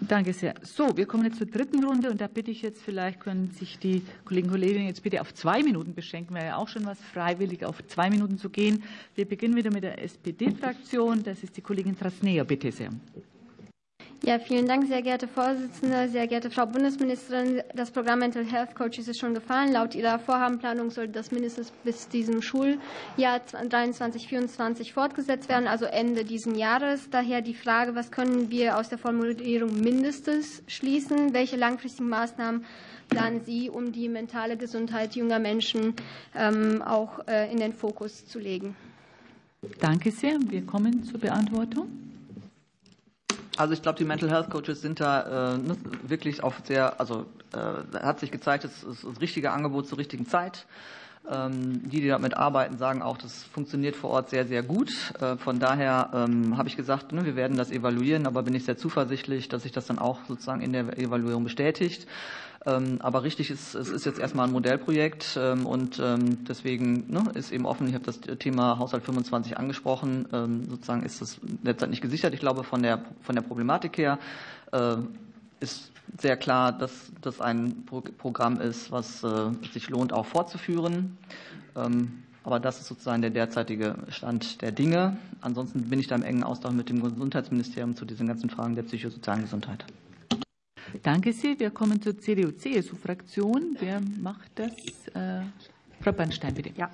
Danke 0.00 0.32
sehr. 0.32 0.54
So, 0.62 0.96
wir 0.96 1.06
kommen 1.06 1.24
jetzt 1.24 1.38
zur 1.38 1.46
dritten 1.46 1.84
Runde 1.84 2.10
und 2.10 2.20
da 2.20 2.26
bitte 2.26 2.50
ich 2.50 2.62
jetzt, 2.62 2.82
vielleicht 2.82 3.20
können 3.20 3.50
sich 3.52 3.78
die 3.78 4.02
Kollegen 4.24 4.48
und 4.48 4.54
Kolleginnen 4.54 4.86
jetzt 4.86 5.02
bitte 5.02 5.20
auf 5.20 5.32
zwei 5.32 5.62
Minuten 5.62 5.94
beschränken, 5.94 6.34
wäre 6.34 6.46
ja 6.46 6.56
auch 6.56 6.68
schon 6.68 6.84
was 6.84 7.00
freiwillig, 7.00 7.64
auf 7.64 7.86
zwei 7.86 8.10
Minuten 8.10 8.36
zu 8.36 8.50
gehen. 8.50 8.82
Wir 9.14 9.26
beginnen 9.26 9.56
wieder 9.56 9.70
mit 9.70 9.84
der 9.84 10.02
SPD-Fraktion. 10.02 11.22
Das 11.22 11.42
ist 11.42 11.56
die 11.56 11.62
Kollegin 11.62 11.98
Trasnea. 11.98 12.44
Bitte 12.44 12.72
sehr. 12.72 12.90
Ja, 14.24 14.38
vielen 14.38 14.68
Dank, 14.68 14.86
sehr 14.86 15.02
geehrte 15.02 15.26
Vorsitzende, 15.26 16.08
sehr 16.08 16.28
geehrte 16.28 16.48
Frau 16.48 16.64
Bundesministerin. 16.64 17.60
Das 17.74 17.90
Programm 17.90 18.20
Mental 18.20 18.44
Health 18.44 18.72
Coaches 18.76 19.08
ist 19.08 19.18
schon 19.18 19.34
gefallen. 19.34 19.72
Laut 19.72 19.96
Ihrer 19.96 20.20
Vorhabenplanung 20.20 20.90
sollte 20.90 21.10
das 21.10 21.32
mindestens 21.32 21.72
bis 21.82 22.06
diesem 22.08 22.40
Schuljahr 22.40 22.78
23/24 23.18 24.92
fortgesetzt 24.92 25.48
werden, 25.48 25.66
also 25.66 25.86
Ende 25.86 26.24
dieses 26.24 26.56
Jahres. 26.56 27.10
Daher 27.10 27.42
die 27.42 27.54
Frage, 27.54 27.96
was 27.96 28.12
können 28.12 28.48
wir 28.48 28.78
aus 28.78 28.88
der 28.88 28.98
Formulierung 28.98 29.80
mindestens 29.80 30.62
schließen? 30.68 31.34
Welche 31.34 31.56
langfristigen 31.56 32.08
Maßnahmen 32.08 32.64
planen 33.08 33.40
Sie, 33.44 33.70
um 33.70 33.90
die 33.90 34.08
mentale 34.08 34.56
Gesundheit 34.56 35.16
junger 35.16 35.40
Menschen 35.40 35.94
ähm, 36.36 36.80
auch 36.80 37.26
äh, 37.26 37.50
in 37.50 37.58
den 37.58 37.72
Fokus 37.72 38.24
zu 38.24 38.38
legen? 38.38 38.76
Danke 39.80 40.12
sehr. 40.12 40.38
Wir 40.48 40.64
kommen 40.64 41.02
zur 41.02 41.18
Beantwortung. 41.18 42.11
Also 43.56 43.74
ich 43.74 43.82
glaube, 43.82 43.98
die 43.98 44.04
Mental 44.04 44.30
Health 44.30 44.50
Coaches 44.50 44.80
sind 44.80 45.00
da 45.00 45.54
äh, 45.54 45.58
wirklich 46.04 46.42
auf 46.42 46.62
sehr, 46.64 46.98
also 46.98 47.26
äh, 47.52 47.98
hat 47.98 48.20
sich 48.20 48.30
gezeigt, 48.30 48.64
es 48.64 48.82
ist 48.82 49.04
das 49.04 49.20
richtige 49.20 49.50
Angebot 49.50 49.88
zur 49.88 49.98
richtigen 49.98 50.26
Zeit. 50.26 50.66
Ähm, 51.30 51.88
die, 51.88 52.00
die 52.00 52.08
damit 52.08 52.36
arbeiten, 52.36 52.78
sagen 52.78 53.00
auch, 53.00 53.16
das 53.16 53.44
funktioniert 53.44 53.94
vor 53.94 54.10
Ort 54.10 54.30
sehr, 54.30 54.44
sehr 54.44 54.64
gut. 54.64 54.90
Äh, 55.20 55.36
von 55.36 55.60
daher 55.60 56.10
ähm, 56.12 56.58
habe 56.58 56.68
ich 56.68 56.76
gesagt, 56.76 57.12
ne, 57.12 57.24
wir 57.24 57.36
werden 57.36 57.56
das 57.56 57.70
evaluieren, 57.70 58.26
aber 58.26 58.42
bin 58.42 58.54
ich 58.54 58.64
sehr 58.64 58.76
zuversichtlich, 58.76 59.48
dass 59.48 59.62
sich 59.62 59.70
das 59.70 59.86
dann 59.86 60.00
auch 60.00 60.18
sozusagen 60.26 60.62
in 60.62 60.72
der 60.72 60.98
Evaluierung 60.98 61.44
bestätigt. 61.44 62.08
Ähm, 62.66 62.98
aber 63.00 63.22
richtig 63.22 63.50
ist, 63.50 63.76
es 63.76 63.88
ist 63.88 64.04
jetzt 64.04 64.18
erstmal 64.18 64.48
ein 64.48 64.52
Modellprojekt 64.52 65.36
und 65.36 66.00
deswegen 66.48 67.04
ne, 67.08 67.24
ist 67.34 67.52
eben 67.52 67.66
offen. 67.66 67.88
Ich 67.88 67.94
habe 67.94 68.04
das 68.04 68.20
Thema 68.20 68.78
Haushalt 68.78 69.04
25 69.04 69.58
angesprochen. 69.58 70.26
Sozusagen 70.68 71.02
ist 71.02 71.20
das 71.20 71.40
derzeit 71.42 71.90
nicht 71.90 72.02
gesichert. 72.02 72.34
Ich 72.34 72.40
glaube, 72.40 72.62
von 72.62 72.82
der, 72.82 73.04
von 73.22 73.34
der 73.34 73.42
Problematik 73.42 73.98
her 73.98 74.18
äh, 74.72 74.96
ist 75.58 75.91
sehr 76.20 76.36
klar, 76.36 76.72
dass 76.72 77.12
das 77.20 77.40
ein 77.40 77.84
Programm 78.18 78.60
ist, 78.60 78.90
was 78.90 79.24
äh, 79.24 79.50
sich 79.72 79.88
lohnt, 79.88 80.12
auch 80.12 80.26
fortzuführen. 80.26 81.16
Ähm, 81.76 82.22
aber 82.44 82.58
das 82.58 82.80
ist 82.80 82.88
sozusagen 82.88 83.22
der 83.22 83.30
derzeitige 83.30 83.94
Stand 84.08 84.62
der 84.62 84.72
Dinge. 84.72 85.16
Ansonsten 85.40 85.88
bin 85.88 86.00
ich 86.00 86.08
da 86.08 86.16
im 86.16 86.22
engen 86.22 86.42
Austausch 86.42 86.72
mit 86.72 86.88
dem 86.88 87.02
Gesundheitsministerium 87.02 87.94
zu 87.94 88.04
diesen 88.04 88.26
ganzen 88.26 88.50
Fragen 88.50 88.74
der 88.74 88.82
psychosozialen 88.82 89.42
Gesundheit. 89.42 89.84
Danke 91.02 91.32
sehr. 91.32 91.58
Wir 91.58 91.70
kommen 91.70 92.02
zur 92.02 92.18
CDU-CSU-Fraktion. 92.18 93.76
Wer 93.78 94.00
macht 94.20 94.50
das? 94.56 94.72
Äh, 95.14 95.42
Frau 96.00 96.12
Bernstein, 96.12 96.54
bitte. 96.54 96.70
Ja, 96.76 96.90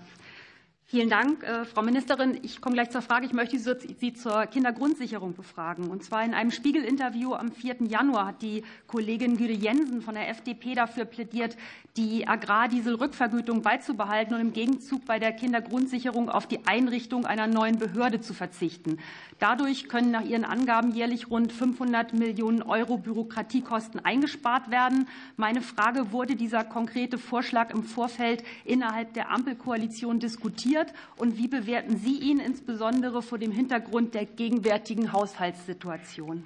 Vielen 0.90 1.10
Dank, 1.10 1.42
äh, 1.42 1.66
Frau 1.66 1.82
Ministerin. 1.82 2.38
Ich 2.42 2.62
komme 2.62 2.72
gleich 2.72 2.88
zur 2.88 3.02
Frage. 3.02 3.26
Ich 3.26 3.34
möchte 3.34 3.58
Sie 3.58 4.14
zur 4.14 4.46
Kindergrundsicherung 4.46 5.34
befragen. 5.34 5.90
Und 5.90 6.02
zwar 6.02 6.24
in 6.24 6.32
einem 6.32 6.50
Spiegel-Interview 6.50 7.34
am 7.34 7.52
4. 7.52 7.88
Januar 7.90 8.28
hat 8.28 8.40
die 8.40 8.64
Kollegin 8.86 9.36
Güde 9.36 9.52
Jensen 9.52 10.00
von 10.00 10.14
der 10.14 10.30
FDP 10.30 10.74
dafür 10.74 11.04
plädiert, 11.04 11.58
die 11.98 12.26
Agrardieselrückvergütung 12.26 13.60
beizubehalten 13.60 14.32
und 14.34 14.40
im 14.40 14.52
Gegenzug 14.54 15.04
bei 15.04 15.18
der 15.18 15.32
Kindergrundsicherung 15.32 16.30
auf 16.30 16.46
die 16.46 16.60
Einrichtung 16.66 17.26
einer 17.26 17.48
neuen 17.48 17.78
Behörde 17.78 18.22
zu 18.22 18.32
verzichten. 18.32 18.98
Dadurch 19.38 19.90
können 19.90 20.10
nach 20.10 20.24
Ihren 20.24 20.46
Angaben 20.46 20.92
jährlich 20.92 21.28
rund 21.28 21.52
500 21.52 22.14
Millionen 22.14 22.62
Euro 22.62 22.96
Bürokratiekosten 22.96 24.02
eingespart 24.06 24.70
werden. 24.70 25.06
Meine 25.36 25.60
Frage, 25.60 26.12
wurde 26.12 26.34
dieser 26.34 26.64
konkrete 26.64 27.18
Vorschlag 27.18 27.74
im 27.74 27.82
Vorfeld 27.82 28.42
innerhalb 28.64 29.12
der 29.12 29.30
Ampelkoalition 29.30 30.18
diskutiert? 30.18 30.77
Und 31.16 31.36
wie 31.36 31.48
bewerten 31.48 31.96
Sie 31.98 32.18
ihn 32.18 32.38
insbesondere 32.38 33.22
vor 33.22 33.38
dem 33.38 33.52
Hintergrund 33.52 34.14
der 34.14 34.26
gegenwärtigen 34.26 35.12
Haushaltssituation? 35.12 36.44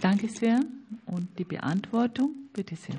Danke 0.00 0.28
sehr. 0.28 0.60
Und 1.06 1.28
die 1.38 1.44
Beantwortung, 1.44 2.30
bitte 2.52 2.76
sehr. 2.76 2.96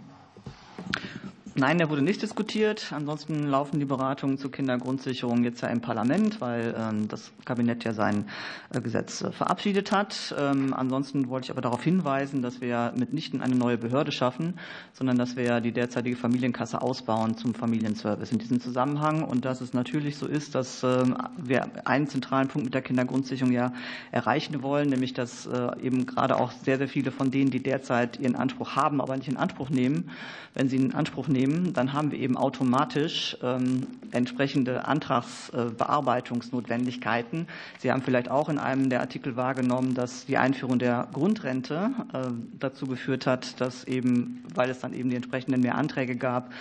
Nein, 1.53 1.79
der 1.79 1.89
wurde 1.89 2.01
nicht 2.01 2.21
diskutiert. 2.21 2.93
Ansonsten 2.95 3.45
laufen 3.45 3.77
die 3.77 3.85
Beratungen 3.85 4.37
zur 4.37 4.53
Kindergrundsicherung 4.53 5.43
jetzt 5.43 5.59
ja 5.59 5.67
im 5.67 5.81
Parlament, 5.81 6.39
weil 6.39 6.73
ähm, 6.77 7.09
das 7.09 7.33
Kabinett 7.43 7.83
ja 7.83 7.91
sein 7.91 8.29
äh, 8.73 8.79
Gesetz 8.79 9.21
äh, 9.21 9.33
verabschiedet 9.33 9.91
hat. 9.91 10.33
Ähm, 10.39 10.73
ansonsten 10.73 11.27
wollte 11.27 11.47
ich 11.47 11.51
aber 11.51 11.59
darauf 11.59 11.83
hinweisen, 11.83 12.41
dass 12.41 12.61
wir 12.61 12.93
mitnichten 12.95 13.41
eine 13.41 13.55
neue 13.55 13.77
Behörde 13.77 14.13
schaffen, 14.13 14.53
sondern 14.93 15.17
dass 15.17 15.35
wir 15.35 15.59
die 15.59 15.73
derzeitige 15.73 16.15
Familienkasse 16.15 16.81
ausbauen 16.81 17.35
zum 17.35 17.53
Familienservice 17.53 18.31
in 18.31 18.37
diesem 18.37 18.61
Zusammenhang 18.61 19.21
und 19.21 19.43
dass 19.43 19.59
es 19.59 19.73
natürlich 19.73 20.15
so 20.15 20.27
ist, 20.27 20.55
dass 20.55 20.83
ähm, 20.83 21.17
wir 21.35 21.85
einen 21.85 22.07
zentralen 22.07 22.47
Punkt 22.47 22.63
mit 22.63 22.73
der 22.73 22.81
Kindergrundsicherung 22.81 23.51
ja 23.51 23.73
erreichen 24.13 24.63
wollen, 24.63 24.87
nämlich 24.87 25.13
dass 25.13 25.47
äh, 25.47 25.81
eben 25.81 26.05
gerade 26.05 26.37
auch 26.37 26.53
sehr, 26.53 26.77
sehr 26.77 26.87
viele 26.87 27.11
von 27.11 27.29
denen, 27.29 27.51
die 27.51 27.61
derzeit 27.61 28.21
ihren 28.21 28.37
Anspruch 28.37 28.77
haben, 28.77 29.01
aber 29.01 29.17
nicht 29.17 29.27
in 29.27 29.35
Anspruch 29.35 29.69
nehmen, 29.69 30.11
wenn 30.53 30.69
sie 30.69 30.77
in 30.77 30.93
Anspruch 30.93 31.27
nehmen, 31.27 31.40
nehmen, 31.41 31.73
dann 31.73 31.93
haben 31.93 32.11
wir 32.11 32.19
eben 32.19 32.37
automatisch 32.37 33.35
ähm, 33.41 33.87
entsprechende 34.11 34.85
Antragsbearbeitungsnotwendigkeiten. 34.85 37.47
Sie 37.79 37.91
haben 37.91 38.03
vielleicht 38.03 38.29
auch 38.29 38.49
in 38.49 38.59
einem 38.59 38.89
der 38.89 38.99
Artikel 39.01 39.35
wahrgenommen, 39.35 39.95
dass 39.95 40.25
die 40.25 40.37
Einführung 40.37 40.79
der 40.79 41.07
Grundrente 41.11 41.91
äh, 42.13 42.27
dazu 42.59 42.87
geführt 42.87 43.25
hat, 43.25 43.59
dass 43.59 43.83
eben, 43.85 44.45
weil 44.53 44.69
es 44.69 44.79
dann 44.79 44.93
eben 44.93 45.09
die 45.09 45.15
entsprechenden 45.15 45.61
mehr 45.61 45.73
Anträge 45.75 46.15
gab, 46.15 46.51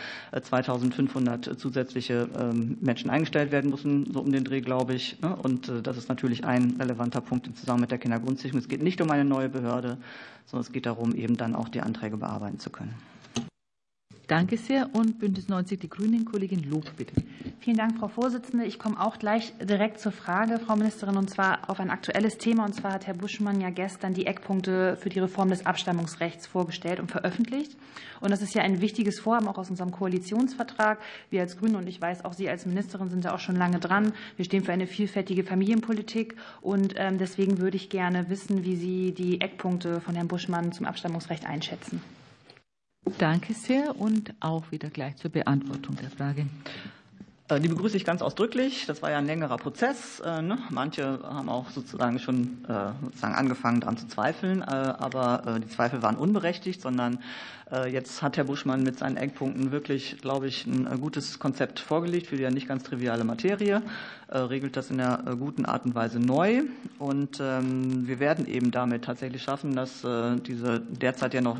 2500 0.40 1.46
äh, 1.46 1.56
zusätzliche 1.56 2.28
ähm, 2.38 2.78
Menschen 2.80 3.10
eingestellt 3.10 3.52
werden 3.52 3.70
müssen, 3.70 4.12
so 4.12 4.20
um 4.20 4.32
den 4.32 4.44
Dreh, 4.44 4.60
glaube 4.60 4.94
ich. 4.94 5.20
Ne? 5.20 5.36
Und 5.36 5.68
äh, 5.68 5.82
das 5.82 5.96
ist 5.96 6.08
natürlich 6.08 6.44
ein 6.44 6.76
relevanter 6.78 7.20
Punkt 7.20 7.46
im 7.46 7.54
Zusammenhang 7.54 7.82
mit 7.82 7.90
der 7.90 7.98
Kindergrundsicherung. 7.98 8.60
Es 8.60 8.68
geht 8.68 8.82
nicht 8.82 9.00
um 9.00 9.10
eine 9.10 9.24
neue 9.24 9.48
Behörde, 9.48 9.96
sondern 10.46 10.66
es 10.66 10.72
geht 10.72 10.86
darum, 10.86 11.14
eben 11.14 11.36
dann 11.36 11.54
auch 11.54 11.68
die 11.68 11.80
Anträge 11.80 12.16
bearbeiten 12.16 12.58
zu 12.58 12.70
können. 12.70 12.94
Danke 14.30 14.58
sehr. 14.58 14.90
Und 14.92 15.18
Bündnis 15.18 15.48
90 15.48 15.80
Die 15.80 15.90
Grünen, 15.90 16.24
Kollegin 16.24 16.62
Lob, 16.70 16.84
bitte. 16.96 17.14
Vielen 17.58 17.76
Dank, 17.76 17.98
Frau 17.98 18.06
Vorsitzende. 18.06 18.64
Ich 18.64 18.78
komme 18.78 19.00
auch 19.00 19.18
gleich 19.18 19.52
direkt 19.58 19.98
zur 19.98 20.12
Frage, 20.12 20.60
Frau 20.60 20.76
Ministerin, 20.76 21.16
und 21.16 21.28
zwar 21.28 21.68
auf 21.68 21.80
ein 21.80 21.90
aktuelles 21.90 22.38
Thema. 22.38 22.64
Und 22.64 22.74
zwar 22.74 22.92
hat 22.92 23.08
Herr 23.08 23.14
Buschmann 23.14 23.60
ja 23.60 23.70
gestern 23.70 24.14
die 24.14 24.26
Eckpunkte 24.26 24.96
für 24.98 25.08
die 25.08 25.18
Reform 25.18 25.48
des 25.48 25.66
Abstammungsrechts 25.66 26.46
vorgestellt 26.46 27.00
und 27.00 27.10
veröffentlicht. 27.10 27.76
Und 28.20 28.30
das 28.30 28.40
ist 28.40 28.54
ja 28.54 28.62
ein 28.62 28.80
wichtiges 28.80 29.18
Vorhaben, 29.18 29.48
auch 29.48 29.58
aus 29.58 29.68
unserem 29.68 29.90
Koalitionsvertrag. 29.90 31.00
Wir 31.30 31.40
als 31.40 31.58
Grüne 31.58 31.78
und 31.78 31.88
ich 31.88 32.00
weiß, 32.00 32.24
auch 32.24 32.32
Sie 32.32 32.48
als 32.48 32.66
Ministerin 32.66 33.08
sind 33.08 33.24
da 33.24 33.34
auch 33.34 33.40
schon 33.40 33.56
lange 33.56 33.80
dran. 33.80 34.12
Wir 34.36 34.44
stehen 34.44 34.62
für 34.62 34.72
eine 34.72 34.86
vielfältige 34.86 35.42
Familienpolitik. 35.42 36.36
Und 36.60 36.94
ähm, 36.96 37.18
deswegen 37.18 37.58
würde 37.58 37.76
ich 37.76 37.88
gerne 37.88 38.30
wissen, 38.30 38.64
wie 38.64 38.76
Sie 38.76 39.10
die 39.10 39.40
Eckpunkte 39.40 40.00
von 40.00 40.14
Herrn 40.14 40.28
Buschmann 40.28 40.70
zum 40.70 40.86
Abstammungsrecht 40.86 41.46
einschätzen. 41.46 42.00
Danke 43.18 43.54
sehr 43.54 43.98
und 43.98 44.34
auch 44.40 44.70
wieder 44.70 44.90
gleich 44.90 45.16
zur 45.16 45.30
Beantwortung 45.30 45.96
der 45.96 46.10
Frage. 46.10 46.46
Äh, 47.50 47.60
die 47.60 47.68
begrüße 47.68 47.96
ich 47.96 48.04
ganz 48.04 48.22
ausdrücklich. 48.22 48.86
Das 48.86 49.02
war 49.02 49.10
ja 49.10 49.18
ein 49.18 49.26
längerer 49.26 49.56
Prozess. 49.56 50.20
Äh, 50.20 50.42
ne? 50.42 50.58
Manche 50.70 51.20
haben 51.22 51.48
auch 51.48 51.70
sozusagen 51.70 52.18
schon 52.18 52.64
äh, 52.68 52.92
sozusagen 53.02 53.34
angefangen, 53.34 53.80
daran 53.80 53.96
zu 53.96 54.06
zweifeln, 54.06 54.62
aber 54.62 55.58
die 55.62 55.68
Zweifel 55.68 56.02
waren 56.02 56.16
unberechtigt, 56.16 56.80
sondern 56.80 57.18
jetzt 57.88 58.20
hat 58.22 58.36
Herr 58.36 58.44
Buschmann 58.44 58.82
mit 58.82 58.98
seinen 58.98 59.16
Eckpunkten 59.16 59.70
wirklich, 59.70 60.18
glaube 60.20 60.48
ich, 60.48 60.66
ein 60.66 61.00
gutes 61.00 61.38
Konzept 61.38 61.78
vorgelegt 61.78 62.26
für 62.26 62.36
die 62.36 62.42
ja 62.42 62.50
nicht 62.50 62.66
ganz 62.66 62.82
triviale 62.82 63.22
Materie, 63.24 63.82
regelt 64.32 64.76
das 64.76 64.90
in 64.90 65.00
einer 65.00 65.36
guten 65.36 65.64
Art 65.64 65.84
und 65.84 65.94
Weise 65.94 66.18
neu. 66.18 66.62
Und 66.98 67.38
ähm, 67.40 68.08
wir 68.08 68.18
werden 68.18 68.46
eben 68.46 68.70
damit 68.72 69.04
tatsächlich 69.04 69.42
schaffen, 69.42 69.76
dass 69.76 70.02
diese 70.02 70.80
derzeit 70.80 71.34
ja 71.34 71.40
noch 71.40 71.58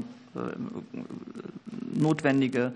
notwendige 1.95 2.73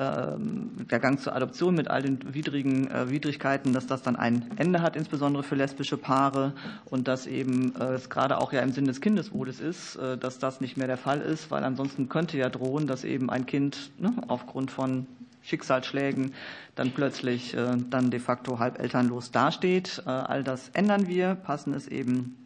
ähm, 0.00 0.70
der 0.90 1.00
Gang 1.00 1.20
zur 1.20 1.34
Adoption 1.34 1.74
mit 1.74 1.88
all 1.88 2.02
den 2.02 2.32
widrigen 2.32 2.88
äh, 2.88 3.10
Widrigkeiten, 3.10 3.72
dass 3.72 3.88
das 3.88 4.00
dann 4.00 4.14
ein 4.14 4.48
Ende 4.56 4.80
hat, 4.80 4.94
insbesondere 4.94 5.42
für 5.42 5.56
lesbische 5.56 5.96
Paare 5.96 6.52
und 6.84 7.08
dass 7.08 7.26
eben 7.26 7.74
äh, 7.74 7.94
es 7.94 8.08
gerade 8.08 8.38
auch 8.38 8.52
ja 8.52 8.60
im 8.60 8.70
Sinne 8.70 8.88
des 8.88 9.00
Kindeswohles 9.00 9.58
ist, 9.58 9.96
äh, 9.96 10.16
dass 10.16 10.38
das 10.38 10.60
nicht 10.60 10.76
mehr 10.76 10.86
der 10.86 10.98
Fall 10.98 11.20
ist, 11.20 11.50
weil 11.50 11.64
ansonsten 11.64 12.08
könnte 12.08 12.38
ja 12.38 12.48
drohen, 12.48 12.86
dass 12.86 13.02
eben 13.02 13.28
ein 13.28 13.44
Kind 13.44 13.90
ne, 13.98 14.12
aufgrund 14.28 14.70
von 14.70 15.08
Schicksalsschlägen 15.42 16.32
dann 16.76 16.92
plötzlich 16.92 17.56
dann 17.88 18.10
de 18.10 18.20
facto 18.20 18.58
halb 18.58 18.78
elternlos 18.78 19.30
dasteht. 19.30 20.02
All 20.04 20.44
das 20.44 20.68
ändern 20.74 21.06
wir, 21.06 21.36
passen 21.36 21.72
es 21.72 21.88
eben 21.88 22.36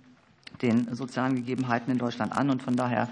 den 0.63 0.95
sozialen 0.95 1.35
Gegebenheiten 1.35 1.91
in 1.91 1.99
Deutschland 1.99 2.33
an 2.33 2.51
und 2.51 2.63
von 2.63 2.77
daher 2.77 3.09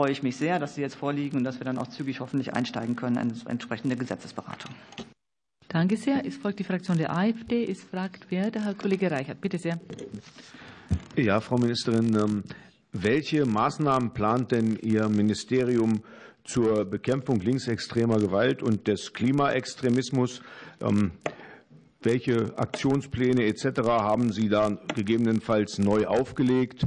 freue 0.00 0.12
ich 0.12 0.22
mich 0.22 0.38
sehr, 0.38 0.58
dass 0.58 0.76
sie 0.76 0.80
jetzt 0.80 0.94
vorliegen 0.94 1.36
und 1.36 1.44
dass 1.44 1.60
wir 1.60 1.66
dann 1.66 1.76
auch 1.76 1.88
zügig 1.88 2.20
hoffentlich 2.20 2.54
einsteigen 2.54 2.96
können 2.96 3.16
in 3.18 3.34
entsprechende 3.46 3.96
Gesetzesberatung. 3.96 4.74
Danke 5.68 5.98
sehr. 5.98 6.24
Es 6.24 6.38
folgt 6.38 6.58
die 6.58 6.64
Fraktion 6.64 6.96
der 6.96 7.14
AfD. 7.14 7.70
Es 7.70 7.82
fragt 7.82 8.28
wer? 8.30 8.50
Der 8.50 8.64
Herr 8.64 8.72
Kollege 8.72 9.10
Reichert. 9.10 9.42
Bitte 9.42 9.58
sehr. 9.58 9.78
Ja, 11.16 11.38
Frau 11.42 11.58
Ministerin, 11.58 12.16
ähm, 12.16 12.44
welche 12.92 13.44
Maßnahmen 13.44 14.14
plant 14.14 14.52
denn 14.52 14.78
Ihr 14.80 15.06
Ministerium 15.10 16.02
zur 16.44 16.86
Bekämpfung 16.86 17.38
linksextremer 17.38 18.16
Gewalt 18.16 18.62
und 18.62 18.88
des 18.88 19.12
Klimaextremismus? 19.12 20.40
Ähm, 20.80 21.10
welche 22.00 22.58
Aktionspläne 22.58 23.44
etc. 23.44 23.82
haben 23.86 24.32
Sie 24.32 24.48
da 24.48 24.78
gegebenenfalls 24.94 25.76
neu 25.76 26.06
aufgelegt? 26.06 26.86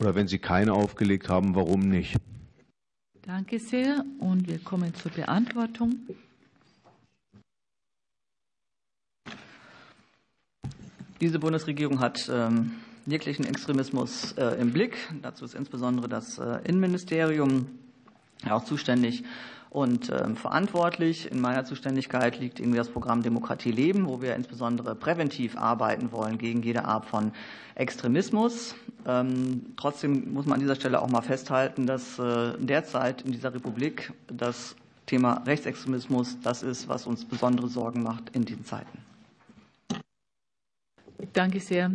Oder 0.00 0.16
wenn 0.16 0.26
Sie 0.26 0.40
keine 0.40 0.72
aufgelegt 0.72 1.28
haben, 1.28 1.54
warum 1.54 1.82
nicht? 1.82 2.16
Danke 3.28 3.58
sehr. 3.58 4.06
Und 4.20 4.48
wir 4.48 4.58
kommen 4.58 4.94
zur 4.94 5.10
Beantwortung. 5.10 5.96
Diese 11.20 11.38
Bundesregierung 11.38 12.00
hat 12.00 12.26
ähm, 12.32 12.76
jeglichen 13.04 13.44
Extremismus 13.44 14.32
äh, 14.38 14.58
im 14.58 14.72
Blick. 14.72 14.96
Dazu 15.20 15.44
ist 15.44 15.54
insbesondere 15.54 16.08
das 16.08 16.38
äh, 16.38 16.60
Innenministerium 16.64 17.66
auch 18.48 18.64
zuständig. 18.64 19.24
Und 19.70 20.10
ähm, 20.10 20.36
verantwortlich 20.36 21.30
in 21.30 21.40
meiner 21.40 21.64
Zuständigkeit 21.64 22.38
liegt 22.38 22.58
irgendwie 22.58 22.78
das 22.78 22.88
Programm 22.88 23.22
Demokratie 23.22 23.70
leben, 23.70 24.06
wo 24.06 24.22
wir 24.22 24.34
insbesondere 24.34 24.94
präventiv 24.94 25.56
arbeiten 25.56 26.10
wollen 26.10 26.38
gegen 26.38 26.62
jede 26.62 26.84
Art 26.84 27.04
von 27.04 27.32
Extremismus. 27.74 28.74
Ähm, 29.06 29.74
trotzdem 29.76 30.32
muss 30.32 30.46
man 30.46 30.54
an 30.54 30.60
dieser 30.60 30.74
Stelle 30.74 31.02
auch 31.02 31.08
mal 31.08 31.22
festhalten, 31.22 31.86
dass 31.86 32.18
äh, 32.18 32.54
derzeit 32.58 33.22
in 33.22 33.32
dieser 33.32 33.52
Republik 33.52 34.12
das 34.26 34.74
Thema 35.06 35.42
Rechtsextremismus 35.46 36.38
das 36.42 36.62
ist, 36.62 36.88
was 36.88 37.06
uns 37.06 37.24
besondere 37.24 37.68
Sorgen 37.68 38.02
macht 38.02 38.30
in 38.34 38.44
diesen 38.44 38.64
Zeiten. 38.64 38.98
Danke 41.32 41.60
sehr. 41.60 41.90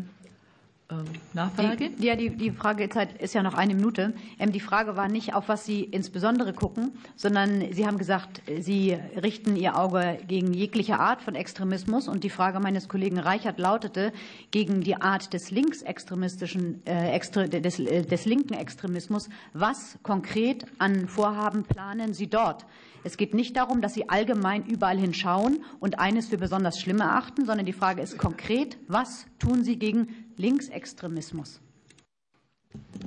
Ähm, 0.93 1.05
Nachfrage? 1.33 1.89
Die, 1.89 2.05
ja, 2.05 2.15
die, 2.15 2.29
die 2.29 2.51
Fragezeit 2.51 3.21
ist 3.21 3.33
ja 3.33 3.43
noch 3.43 3.53
eine 3.53 3.75
Minute. 3.75 4.13
Ähm, 4.39 4.51
die 4.51 4.59
Frage 4.59 4.95
war 4.95 5.07
nicht, 5.07 5.33
auf 5.33 5.49
was 5.49 5.65
Sie 5.65 5.83
insbesondere 5.83 6.53
gucken, 6.53 6.91
sondern 7.15 7.71
Sie 7.71 7.85
haben 7.85 7.97
gesagt, 7.97 8.41
Sie 8.59 8.97
richten 9.21 9.55
Ihr 9.55 9.77
Auge 9.77 10.19
gegen 10.27 10.53
jegliche 10.53 10.99
Art 10.99 11.21
von 11.21 11.35
Extremismus. 11.35 12.07
Und 12.07 12.23
die 12.23 12.29
Frage 12.29 12.59
meines 12.59 12.87
Kollegen 12.87 13.19
Reichert 13.19 13.59
lautete, 13.59 14.13
gegen 14.51 14.81
die 14.81 14.95
Art 14.95 15.33
des 15.33 15.51
linksextremistischen, 15.51 16.85
äh, 16.85 17.19
des, 17.61 17.79
äh, 17.79 18.03
des 18.03 18.25
linken 18.25 18.53
Extremismus. 18.53 19.29
Was 19.53 19.97
konkret 20.03 20.65
an 20.77 21.07
Vorhaben 21.07 21.63
planen 21.63 22.13
Sie 22.13 22.27
dort? 22.27 22.65
Es 23.03 23.17
geht 23.17 23.33
nicht 23.33 23.57
darum, 23.57 23.81
dass 23.81 23.93
Sie 23.93 24.09
allgemein 24.09 24.65
überall 24.65 24.97
hinschauen 24.97 25.63
und 25.79 25.99
eines 25.99 26.27
für 26.27 26.37
besonders 26.37 26.79
schlimm 26.79 27.01
erachten, 27.01 27.45
sondern 27.45 27.65
die 27.65 27.73
Frage 27.73 28.01
ist 28.01 28.17
konkret, 28.17 28.77
was 28.87 29.25
tun 29.39 29.63
Sie 29.63 29.77
gegen 29.77 30.22
Linksextremismus? 30.37 31.59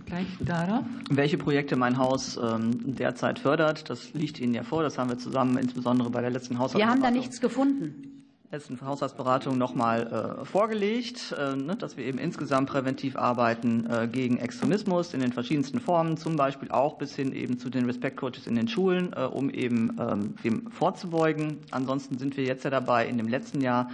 Gleich 0.05 0.27
darauf. 0.40 0.85
Welche 1.11 1.39
Projekte 1.39 1.77
mein 1.77 1.98
Haus 1.98 2.36
ähm, 2.36 2.94
derzeit 2.97 3.39
fördert, 3.40 3.90
das 3.90 4.15
liegt 4.15 4.39
Ihnen 4.39 4.55
ja 4.55 4.62
vor. 4.62 4.82
Das 4.82 4.98
haben 4.98 5.11
wir 5.11 5.19
zusammen 5.19 5.59
insbesondere 5.59 6.11
bei 6.11 6.20
der 6.20 6.31
letzten 6.31 6.59
Haushaltsberatung. 6.59 7.03
Wir 7.03 7.07
haben 7.07 7.15
da 7.15 7.19
nichts 7.19 7.40
gefunden 7.40 8.16
letzten 8.51 8.81
Haushaltsberatung 8.81 9.59
noch 9.59 9.74
mal 9.74 10.39
äh, 10.40 10.44
vorgelegt, 10.44 11.35
äh, 11.39 11.56
ne, 11.56 11.77
dass 11.77 11.97
wir 11.97 12.05
eben 12.05 12.18
insgesamt 12.18 12.70
präventiv 12.70 13.16
arbeiten 13.16 13.86
äh, 13.90 14.09
gegen 14.09 14.39
Extremismus 14.39 15.14
in 15.14 15.20
den 15.20 15.32
verschiedensten 15.32 15.81
Formen, 15.81 16.16
zum 16.16 16.36
Beispiel 16.36 16.70
auch 16.70 16.97
bis 16.97 17.16
hin 17.16 17.32
eben 17.32 17.59
zu 17.59 17.70
den 17.70 17.86
Respect 17.86 18.16
Coaches 18.16 18.47
in 18.47 18.55
den 18.55 18.68
Schulen, 18.68 19.12
um 19.12 19.51
eben 19.51 19.97
ähm, 20.01 20.35
dem 20.44 20.70
vorzubeugen. 20.70 21.59
Ansonsten 21.70 22.18
sind 22.18 22.36
wir 22.36 22.44
jetzt 22.44 22.64
ja 22.64 22.70
dabei 22.70 23.06
in 23.06 23.18
dem 23.18 23.28
letzten 23.28 23.60
Jahr 23.60 23.90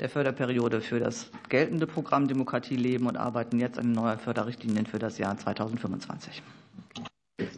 der 0.00 0.08
Förderperiode 0.08 0.80
für 0.80 1.00
das 1.00 1.30
geltende 1.48 1.86
Programm 1.86 2.28
Demokratie 2.28 2.76
leben 2.76 3.06
und 3.06 3.16
arbeiten 3.16 3.58
jetzt 3.58 3.78
an 3.78 3.92
neuen 3.92 4.18
Förderrichtlinien 4.18 4.86
für 4.86 4.98
das 4.98 5.18
Jahr 5.18 5.36
2025. 5.36 6.42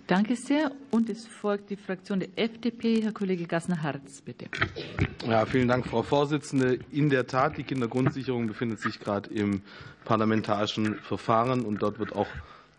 Danke 0.08 0.36
sehr. 0.36 0.72
Und 0.90 1.10
es 1.10 1.26
folgt 1.26 1.68
die 1.68 1.76
Fraktion 1.76 2.20
der 2.20 2.30
FDP. 2.34 3.02
Herr 3.02 3.12
Kollege 3.12 3.44
Gassner-Harz, 3.46 4.22
bitte. 4.22 4.46
Ja, 5.28 5.44
vielen 5.44 5.68
Dank, 5.68 5.86
Frau 5.86 6.02
Vorsitzende. 6.02 6.78
In 6.90 7.10
der 7.10 7.26
Tat, 7.26 7.58
die 7.58 7.62
Kindergrundsicherung 7.62 8.46
befindet 8.46 8.80
sich 8.80 9.00
gerade 9.00 9.28
im 9.28 9.60
parlamentarischen 10.06 10.94
Verfahren 10.94 11.60
und 11.66 11.82
dort 11.82 11.98
wird 11.98 12.16
auch 12.16 12.26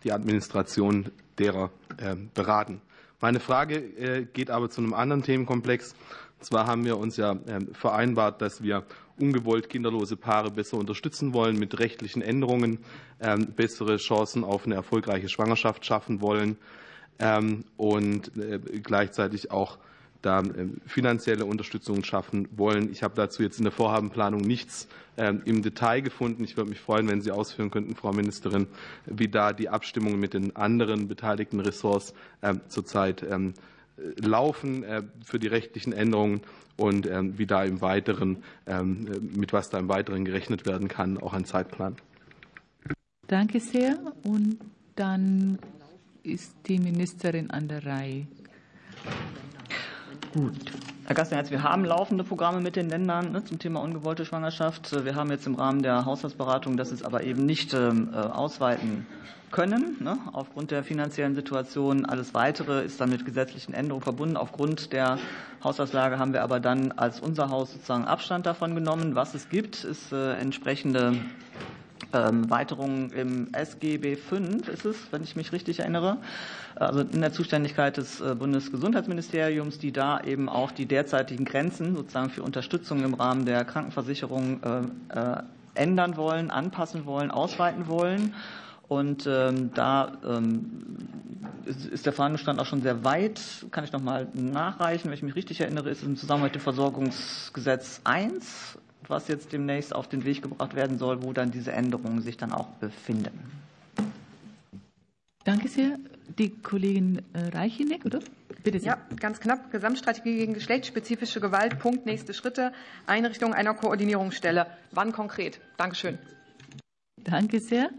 die 0.02 0.10
Administration 0.10 1.12
derer 1.38 1.70
äh, 1.98 2.16
beraten. 2.34 2.80
Meine 3.20 3.38
Frage 3.38 3.76
äh, 3.76 4.24
geht 4.24 4.50
aber 4.50 4.68
zu 4.68 4.80
einem 4.80 4.92
anderen 4.92 5.22
Themenkomplex. 5.22 5.92
Und 6.40 6.44
zwar 6.44 6.66
haben 6.66 6.84
wir 6.84 6.98
uns 6.98 7.16
ja 7.16 7.34
äh, 7.46 7.60
vereinbart, 7.74 8.42
dass 8.42 8.60
wir 8.60 8.82
ungewollt 9.20 9.68
kinderlose 9.68 10.16
Paare 10.16 10.50
besser 10.50 10.78
unterstützen 10.78 11.32
wollen, 11.32 11.60
mit 11.60 11.78
rechtlichen 11.78 12.22
Änderungen 12.22 12.78
bessere 13.54 13.98
Chancen 13.98 14.44
auf 14.44 14.64
eine 14.64 14.76
erfolgreiche 14.76 15.28
Schwangerschaft 15.28 15.84
schaffen 15.84 16.22
wollen. 16.22 16.56
Ähm, 17.20 17.64
und 17.76 18.34
äh, 18.38 18.58
gleichzeitig 18.82 19.50
auch 19.50 19.76
da 20.22 20.40
äh, 20.40 20.68
finanzielle 20.86 21.44
Unterstützung 21.44 22.02
schaffen 22.02 22.48
wollen. 22.56 22.90
Ich 22.90 23.02
habe 23.02 23.14
dazu 23.14 23.42
jetzt 23.42 23.58
in 23.58 23.64
der 23.64 23.72
Vorhabenplanung 23.72 24.40
nichts 24.40 24.88
ähm, 25.18 25.42
im 25.44 25.60
Detail 25.60 26.00
gefunden. 26.00 26.44
Ich 26.44 26.56
würde 26.56 26.70
mich 26.70 26.80
freuen, 26.80 27.08
wenn 27.08 27.20
Sie 27.20 27.30
ausführen 27.30 27.70
könnten, 27.70 27.94
Frau 27.94 28.12
Ministerin, 28.12 28.66
wie 29.04 29.28
da 29.28 29.52
die 29.52 29.68
Abstimmungen 29.68 30.18
mit 30.18 30.32
den 30.32 30.56
anderen 30.56 31.08
beteiligten 31.08 31.60
Ressorts 31.60 32.14
ähm, 32.42 32.62
zurzeit 32.68 33.24
laufen 34.16 34.82
äh, 34.82 35.02
für 35.22 35.38
die 35.38 35.48
rechtlichen 35.48 35.92
Änderungen 35.92 36.40
und 36.78 37.06
wie 37.06 37.44
da 37.44 37.62
im 37.62 37.82
Weiteren, 37.82 38.42
mit 39.20 39.52
was 39.52 39.68
da 39.68 39.78
im 39.78 39.90
Weiteren 39.90 40.24
gerechnet 40.24 40.64
werden 40.64 40.88
kann, 40.88 41.18
auch 41.18 41.34
ein 41.34 41.44
Zeitplan. 41.44 41.96
Danke 43.26 43.60
sehr. 43.60 43.98
Und 44.22 44.56
dann 44.96 45.58
ist 46.22 46.54
die 46.66 46.78
Ministerin 46.78 47.50
an 47.50 47.68
der 47.68 47.84
Reihe. 47.84 48.26
Gut. 50.34 50.54
Herr 51.06 51.16
Gastenherz, 51.16 51.50
wir 51.50 51.62
haben 51.64 51.84
laufende 51.84 52.22
Programme 52.22 52.60
mit 52.60 52.76
den 52.76 52.88
Ländern 52.88 53.32
ne, 53.32 53.44
zum 53.44 53.58
Thema 53.58 53.80
ungewollte 53.80 54.24
Schwangerschaft. 54.24 55.04
Wir 55.04 55.16
haben 55.16 55.30
jetzt 55.30 55.46
im 55.46 55.56
Rahmen 55.56 55.82
der 55.82 56.04
Haushaltsberatung 56.04 56.76
das 56.76 56.92
ist 56.92 57.04
aber 57.04 57.24
eben 57.24 57.46
nicht 57.46 57.74
ähm, 57.74 58.10
äh, 58.12 58.16
ausweiten 58.16 59.06
können, 59.50 59.96
ne, 59.98 60.16
aufgrund 60.32 60.70
der 60.70 60.84
finanziellen 60.84 61.34
Situation. 61.34 62.04
Alles 62.04 62.32
Weitere 62.34 62.84
ist 62.84 63.00
dann 63.00 63.10
mit 63.10 63.24
gesetzlichen 63.24 63.74
Änderungen 63.74 64.04
verbunden. 64.04 64.36
Aufgrund 64.36 64.92
der 64.92 65.18
Haushaltslage 65.64 66.18
haben 66.20 66.32
wir 66.32 66.42
aber 66.42 66.60
dann 66.60 66.92
als 66.92 67.18
unser 67.18 67.50
Haus 67.50 67.72
sozusagen 67.72 68.04
Abstand 68.04 68.46
davon 68.46 68.76
genommen. 68.76 69.16
Was 69.16 69.34
es 69.34 69.48
gibt, 69.48 69.82
ist 69.82 70.12
äh, 70.12 70.34
entsprechende 70.34 71.16
ähm, 72.12 72.50
Weiterung 72.50 73.10
im 73.10 73.52
SGB 73.52 74.16
V 74.16 74.36
ist 74.36 74.84
es, 74.84 74.96
wenn 75.10 75.22
ich 75.22 75.36
mich 75.36 75.52
richtig 75.52 75.80
erinnere, 75.80 76.18
also 76.76 77.00
in 77.00 77.20
der 77.20 77.32
Zuständigkeit 77.32 77.96
des 77.96 78.20
äh, 78.20 78.34
Bundesgesundheitsministeriums, 78.34 79.78
die 79.78 79.92
da 79.92 80.20
eben 80.20 80.48
auch 80.48 80.70
die 80.72 80.86
derzeitigen 80.86 81.44
Grenzen 81.44 81.96
sozusagen 81.96 82.30
für 82.30 82.42
Unterstützung 82.42 83.04
im 83.04 83.14
Rahmen 83.14 83.44
der 83.44 83.64
Krankenversicherung 83.64 84.60
äh, 84.62 85.18
äh, 85.18 85.42
ändern 85.74 86.16
wollen, 86.16 86.50
anpassen 86.50 87.06
wollen, 87.06 87.30
ausweiten 87.30 87.86
wollen. 87.86 88.34
Und 88.88 89.28
ähm, 89.28 89.70
da 89.72 90.12
ähm, 90.24 90.96
ist 91.64 92.06
der 92.06 92.12
Verhandlungsstand 92.12 92.58
auch 92.58 92.66
schon 92.66 92.82
sehr 92.82 93.04
weit. 93.04 93.40
Kann 93.70 93.84
ich 93.84 93.92
noch 93.92 94.02
mal 94.02 94.26
nachreichen. 94.34 95.04
Wenn 95.04 95.14
ich 95.14 95.22
mich 95.22 95.36
richtig 95.36 95.60
erinnere, 95.60 95.90
ist 95.90 95.98
es 95.98 96.08
im 96.08 96.16
Zusammenhang 96.16 96.48
mit 96.48 96.56
dem 96.56 96.62
Versorgungsgesetz 96.62 98.00
1 98.02 98.79
was 99.10 99.28
jetzt 99.28 99.52
demnächst 99.52 99.94
auf 99.94 100.08
den 100.08 100.24
Weg 100.24 100.42
gebracht 100.42 100.74
werden 100.74 100.98
soll, 100.98 101.22
wo 101.22 101.32
dann 101.32 101.50
diese 101.50 101.72
Änderungen 101.72 102.22
sich 102.22 102.36
dann 102.36 102.52
auch 102.52 102.66
befinden. 102.80 103.38
Danke 105.44 105.68
sehr. 105.68 105.98
Die 106.38 106.50
Kollegin 106.50 107.22
äh, 107.32 107.48
Reichinek, 107.48 108.04
oder? 108.04 108.20
Bitte 108.62 108.78
sehr. 108.78 108.92
Ja, 108.92 109.16
ganz 109.16 109.40
knapp. 109.40 109.70
Gesamtstrategie 109.72 110.36
gegen 110.36 110.54
geschlechtsspezifische 110.54 111.40
Gewalt. 111.40 111.78
Punkt. 111.78 112.06
Nächste 112.06 112.34
Schritte. 112.34 112.72
Einrichtung 113.06 113.54
einer 113.54 113.74
Koordinierungsstelle. 113.74 114.66
Wann 114.92 115.12
konkret? 115.12 115.60
Dankeschön. 115.76 116.18
Danke 117.24 117.60
sehr. 117.60 117.90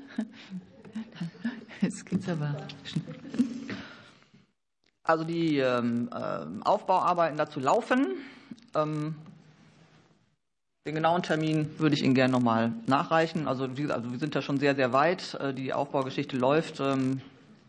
Jetzt 1.82 2.06
geht's 2.06 2.30
aber 2.30 2.56
Also 5.04 5.24
die 5.24 5.58
ähm, 5.58 6.10
ähm, 6.16 6.64
Aufbauarbeiten 6.64 7.38
dazu 7.38 7.60
laufen. 7.60 8.08
Den 10.88 10.96
genauen 10.96 11.22
Termin 11.22 11.70
würde 11.78 11.94
ich 11.94 12.02
Ihnen 12.02 12.16
gerne 12.16 12.32
noch 12.32 12.42
mal 12.42 12.74
nachreichen. 12.88 13.48
Also, 13.48 13.66
also 13.66 14.12
wir 14.12 14.18
sind 14.18 14.36
da 14.36 14.42
schon 14.42 14.58
sehr, 14.58 14.74
sehr 14.74 14.92
weit. 14.94 15.36
Äh, 15.36 15.54
die 15.54 15.74
Aufbaugeschichte 15.74 16.36
läuft. 16.38 16.80
Ähm, 16.80 17.22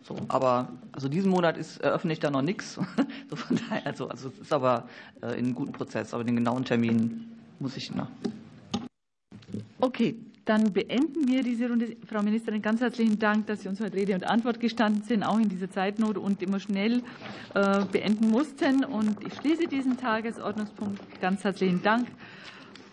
so, 0.02 0.16
aber 0.28 0.70
also 0.92 1.10
diesen 1.10 1.30
Monat 1.30 1.58
ist 1.58 1.78
eröffne 1.82 2.14
ich 2.14 2.20
da 2.20 2.30
noch 2.30 2.40
nichts. 2.40 2.80
So 3.28 3.36
von 3.36 3.58
daher, 3.68 3.86
also, 3.86 4.08
also 4.08 4.28
es 4.28 4.38
ist 4.38 4.52
aber 4.52 4.88
äh, 5.20 5.38
in 5.38 5.44
einem 5.44 5.54
guten 5.54 5.72
Prozess. 5.72 6.14
Aber 6.14 6.24
den 6.24 6.36
genauen 6.36 6.64
Termin 6.64 7.28
muss 7.60 7.76
ich 7.76 7.94
noch. 7.94 8.08
Okay, 9.78 10.16
dann 10.46 10.72
beenden 10.72 11.28
wir 11.28 11.42
diese 11.42 11.68
Runde. 11.68 11.94
Frau 12.06 12.22
Ministerin, 12.22 12.62
ganz 12.62 12.80
herzlichen 12.80 13.18
Dank, 13.18 13.46
dass 13.46 13.60
Sie 13.60 13.68
uns 13.68 13.78
heute 13.80 13.94
Rede 13.94 14.14
und 14.14 14.24
Antwort 14.24 14.58
gestanden 14.58 15.02
sind, 15.02 15.22
auch 15.22 15.38
in 15.38 15.50
dieser 15.50 15.70
Zeitnot 15.70 16.16
und 16.16 16.42
immer 16.42 16.60
schnell 16.60 17.02
äh, 17.54 17.84
beenden 17.84 18.30
mussten. 18.30 18.86
Und 18.86 19.22
ich 19.26 19.34
schließe 19.34 19.66
diesen 19.66 19.98
Tagesordnungspunkt. 19.98 21.20
Ganz 21.20 21.44
herzlichen 21.44 21.82
Dank 21.82 22.08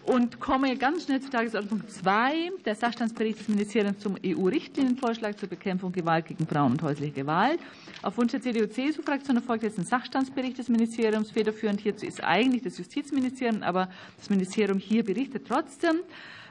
und 0.06 0.40
komme 0.40 0.76
ganz 0.78 1.04
schnell 1.06 1.22
zu 1.22 1.30
Tagesordnungspunkt 1.30 1.92
2, 1.92 2.52
der 2.66 2.76
Sachstandsbericht 2.76 3.40
des 3.40 3.48
Ministeriums 3.48 4.00
zum 4.00 4.16
EU-Richtlinienvorschlag 4.26 5.38
zur 5.38 5.50
Bekämpfung 5.50 5.92
Gewalt 5.92 6.26
gegen 6.28 6.48
Frauen 6.48 6.74
und 6.74 6.82
häusliche 6.82 7.12
Gewalt. 7.12 7.60
Auf 8.02 8.18
Wunsch 8.18 8.32
der 8.32 8.42
CDU-CSU-Fraktion 8.42 9.36
erfolgt 9.36 9.64
jetzt 9.64 9.78
ein 9.78 9.86
Sachstandsbericht 9.86 10.58
des 10.58 10.70
Ministeriums. 10.70 11.32
Federführend 11.32 11.82
hierzu 11.82 12.06
ist 12.06 12.24
eigentlich 12.24 12.64
das 12.64 12.78
Justizministerium, 12.78 13.62
aber 13.62 13.90
das 14.18 14.30
Ministerium 14.30 14.80
hier 14.80 15.04
berichtet 15.04 15.46
trotzdem. 15.48 15.98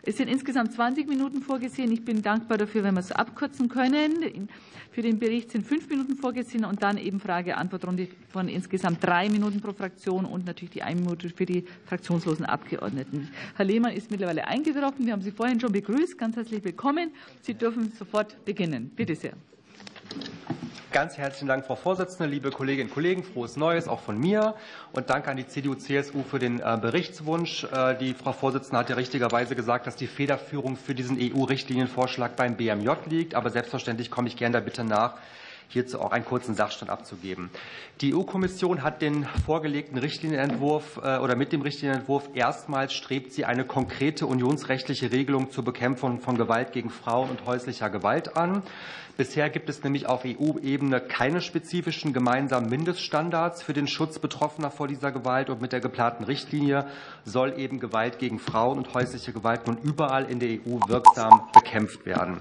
Es 0.02 0.16
sind 0.16 0.28
insgesamt 0.28 0.72
20 0.72 1.08
Minuten 1.08 1.42
vorgesehen. 1.42 1.90
Ich 1.92 2.04
bin 2.04 2.22
dankbar 2.22 2.58
dafür, 2.58 2.84
wenn 2.84 2.94
wir 2.94 3.00
es 3.00 3.12
abkürzen 3.12 3.68
können. 3.68 4.48
Für 4.98 5.02
den 5.02 5.20
Bericht 5.20 5.52
sind 5.52 5.64
fünf 5.64 5.88
Minuten 5.88 6.16
vorgesehen 6.16 6.64
und 6.64 6.82
dann 6.82 6.98
eben 6.98 7.20
Frage-Antwort-Runde 7.20 8.08
von 8.30 8.48
insgesamt 8.48 8.98
drei 9.00 9.28
Minuten 9.28 9.60
pro 9.60 9.72
Fraktion 9.72 10.24
und 10.24 10.44
natürlich 10.44 10.72
die 10.72 10.82
eine 10.82 11.00
Minute 11.00 11.28
für 11.28 11.46
die 11.46 11.64
fraktionslosen 11.86 12.44
Abgeordneten. 12.44 13.30
Herr 13.54 13.64
Lehmann 13.64 13.92
ist 13.92 14.10
mittlerweile 14.10 14.48
eingetroffen. 14.48 15.06
Wir 15.06 15.12
haben 15.12 15.22
Sie 15.22 15.30
vorhin 15.30 15.60
schon 15.60 15.70
begrüßt. 15.70 16.18
Ganz 16.18 16.34
herzlich 16.34 16.64
willkommen. 16.64 17.12
Sie 17.42 17.54
dürfen 17.54 17.92
sofort 17.96 18.44
beginnen. 18.44 18.90
Bitte 18.96 19.14
sehr. 19.14 19.34
Ganz 20.90 21.18
herzlichen 21.18 21.48
Dank, 21.48 21.66
Frau 21.66 21.76
Vorsitzende, 21.76 22.30
liebe 22.30 22.50
Kolleginnen 22.50 22.88
und 22.88 22.94
Kollegen. 22.94 23.22
Frohes 23.22 23.56
Neues 23.56 23.88
auch 23.88 24.00
von 24.00 24.18
mir 24.18 24.54
und 24.92 25.10
danke 25.10 25.30
an 25.30 25.36
die 25.36 25.46
CDU-CSU 25.46 26.22
für 26.22 26.38
den 26.38 26.60
äh, 26.60 26.78
Berichtswunsch. 26.80 27.64
Äh, 27.64 27.94
die 27.98 28.14
Frau 28.14 28.32
Vorsitzende 28.32 28.78
hat 28.78 28.88
ja 28.88 28.96
richtigerweise 28.96 29.54
gesagt, 29.54 29.86
dass 29.86 29.96
die 29.96 30.06
Federführung 30.06 30.76
für 30.76 30.94
diesen 30.94 31.18
EU-Richtlinienvorschlag 31.20 32.36
beim 32.36 32.56
BMJ 32.56 32.88
liegt. 33.10 33.34
Aber 33.34 33.50
selbstverständlich 33.50 34.10
komme 34.10 34.28
ich 34.28 34.36
gerne 34.36 34.54
der 34.54 34.60
Bitte 34.62 34.82
nach, 34.82 35.14
hierzu 35.68 36.00
auch 36.00 36.12
einen 36.12 36.24
kurzen 36.24 36.54
Sachstand 36.54 36.90
abzugeben. 36.90 37.50
Die 38.00 38.14
EU-Kommission 38.14 38.82
hat 38.82 39.02
den 39.02 39.26
vorgelegten 39.44 39.98
Richtlinienentwurf 39.98 41.00
äh, 41.02 41.18
oder 41.18 41.36
mit 41.36 41.52
dem 41.52 41.62
Richtlinienentwurf 41.62 42.30
erstmals 42.34 42.92
strebt 42.92 43.32
sie 43.32 43.44
eine 43.44 43.64
konkrete 43.64 44.26
unionsrechtliche 44.26 45.12
Regelung 45.12 45.50
zur 45.50 45.64
Bekämpfung 45.64 46.20
von 46.20 46.36
Gewalt 46.36 46.72
gegen 46.72 46.90
Frauen 46.90 47.30
und 47.30 47.46
häuslicher 47.46 47.90
Gewalt 47.90 48.36
an. 48.36 48.62
Bisher 49.18 49.50
gibt 49.50 49.68
es 49.68 49.82
nämlich 49.82 50.06
auf 50.06 50.24
EU-Ebene 50.24 51.00
keine 51.00 51.40
spezifischen 51.40 52.12
gemeinsamen 52.12 52.70
Mindeststandards 52.70 53.64
für 53.64 53.72
den 53.72 53.88
Schutz 53.88 54.20
Betroffener 54.20 54.70
vor 54.70 54.86
dieser 54.86 55.10
Gewalt. 55.10 55.50
Und 55.50 55.60
mit 55.60 55.72
der 55.72 55.80
geplanten 55.80 56.22
Richtlinie 56.22 56.86
soll 57.24 57.58
eben 57.58 57.80
Gewalt 57.80 58.20
gegen 58.20 58.38
Frauen 58.38 58.78
und 58.78 58.94
häusliche 58.94 59.32
Gewalt 59.32 59.66
nun 59.66 59.76
überall 59.78 60.24
in 60.26 60.38
der 60.38 60.50
EU 60.50 60.78
wirksam 60.86 61.50
bekämpft 61.52 62.06
werden. 62.06 62.40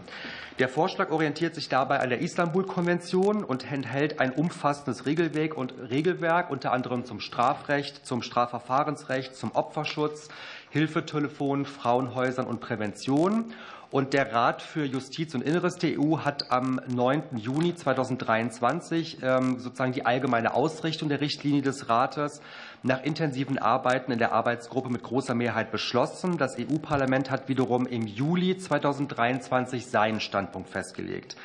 Der 0.60 0.70
Vorschlag 0.70 1.12
orientiert 1.12 1.54
sich 1.54 1.70
dabei 1.70 2.00
an 2.00 2.10
der 2.10 2.20
Istanbul-Konvention 2.20 3.44
und 3.44 3.72
enthält 3.72 4.20
ein 4.20 4.32
umfassendes 4.32 5.06
Regelweg 5.06 5.56
und 5.56 5.76
Regelwerk, 5.92 6.50
unter 6.50 6.74
anderem 6.74 7.06
zum 7.06 7.20
Strafrecht, 7.20 8.04
zum 8.08 8.24
Strafverfahrensrecht, 8.24 9.36
zum 9.36 9.52
Opferschutz, 9.52 10.30
Hilfetelefon, 10.72 11.68
Frauenhäusern 11.68 12.48
und 12.48 12.60
Prävention. 12.60 13.54
Und 13.92 14.14
der 14.14 14.34
Rat 14.34 14.64
für 14.64 14.84
Justiz 14.84 15.36
und 15.36 15.44
Inneres 15.44 15.76
der 15.76 16.00
EU 16.00 16.18
hat 16.26 16.52
am 16.52 16.82
9. 16.88 17.38
Juni 17.38 17.76
2023 17.76 19.20
ähm, 19.22 19.60
sozusagen 19.60 19.94
die 19.94 20.08
allgemeine 20.08 20.56
Ausrichtung 20.56 21.08
der 21.08 21.22
Richtlinie 21.22 21.62
des 21.62 21.88
Rates 21.88 22.42
nach 22.84 23.04
intensiven 23.04 23.58
Arbeiten 23.58 24.12
in 24.12 24.20
der 24.20 24.32
Arbeitsgruppe 24.32 24.90
mit 24.90 25.04
großer 25.04 25.36
Mehrheit 25.36 25.72
beschlossen. 25.72 26.38
Das 26.38 26.58
EU-Parlament 26.58 27.32
hat 27.32 27.49
wiederum 27.49 27.86
im 27.86 28.06
Juli 28.06 28.58
2023 28.58 29.88
seinen 29.88 30.20
Standpunkt 30.20 30.70
festgelegt. 30.70 31.36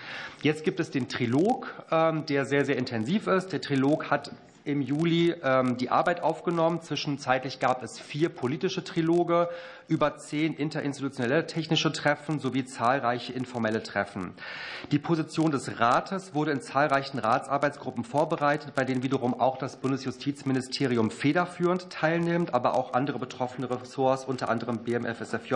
Jetzt 0.43 0.65
gibt 0.65 0.81
es 0.81 0.91
den 0.91 1.09
Trilog, 1.09 1.85
ähm, 1.91 2.27
der 2.27 2.45
sehr, 2.45 2.65
sehr 2.65 2.77
intensiv 2.77 3.27
ist. 3.27 3.53
Der 3.53 3.61
Trilog 3.61 4.11
hat 4.11 4.31
im 4.65 4.81
Juli 4.81 5.35
ähm, 5.43 5.77
die 5.77 5.91
Arbeit 5.91 6.23
aufgenommen. 6.23 6.81
Zwischenzeitlich 6.81 7.59
gab 7.59 7.83
es 7.83 7.99
vier 7.99 8.29
politische 8.29 8.85
Triloge, 8.85 9.49
über 9.89 10.17
zehn 10.17 10.55
interinstitutionelle 10.55 11.47
technische 11.47 11.93
Treffen 11.93 12.39
sowie 12.39 12.65
zahlreiche 12.65 13.33
informelle 13.33 13.83
Treffen. 13.83 14.33
Die 14.91 14.99
Position 14.99 15.51
des 15.51 15.81
Rates 15.81 16.35
wurde 16.35 16.53
in 16.53 16.61
zahlreichen 16.61 17.19
Ratsarbeitsgruppen 17.19 18.05
vorbereitet, 18.05 18.75
bei 18.75 18.85
denen 18.85 19.03
wiederum 19.03 19.39
auch 19.39 19.59
das 19.59 19.77
Bundesjustizministerium 19.77 21.11
federführend 21.11 21.91
teilnimmt, 21.91 22.55
aber 22.55 22.75
auch 22.75 22.95
andere 22.95 23.19
betroffene 23.19 23.69
Ressorts, 23.71 24.25
unter 24.25 24.49
anderem 24.49 24.79
BMFSFJ, 24.79 25.55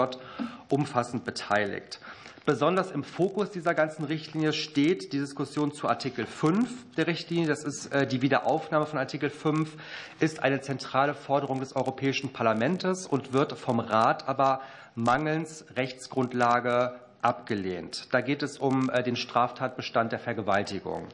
umfassend 0.68 1.24
beteiligt. 1.24 2.00
Besonders 2.46 2.92
im 2.92 3.02
Fokus 3.02 3.50
dieser 3.50 3.74
ganzen 3.74 4.04
Richtlinie 4.04 4.52
steht 4.52 5.12
die 5.12 5.18
Diskussion 5.18 5.72
zu 5.72 5.88
Artikel 5.88 6.26
5 6.26 6.94
der 6.96 7.08
Richtlinie. 7.08 7.48
Das 7.48 7.64
ist 7.64 7.86
äh, 7.92 8.06
die 8.06 8.22
Wiederaufnahme 8.22 8.86
von 8.86 9.00
Artikel 9.00 9.30
5 9.30 9.76
ist 10.20 10.44
eine 10.44 10.60
zentrale 10.60 11.14
Forderung 11.14 11.58
des 11.58 11.74
Europäischen 11.74 12.32
Parlaments 12.32 13.04
und 13.04 13.32
wird 13.32 13.54
vom 13.54 13.80
Rat 13.80 14.28
aber 14.28 14.60
mangels 14.94 15.66
Rechtsgrundlage 15.74 16.94
abgelehnt. 17.20 18.06
Da 18.12 18.20
geht 18.20 18.44
es 18.44 18.58
um 18.58 18.90
äh, 18.90 19.02
den 19.02 19.16
Straftatbestand 19.16 20.12
der 20.12 20.20
Vergewaltigung. 20.20 21.08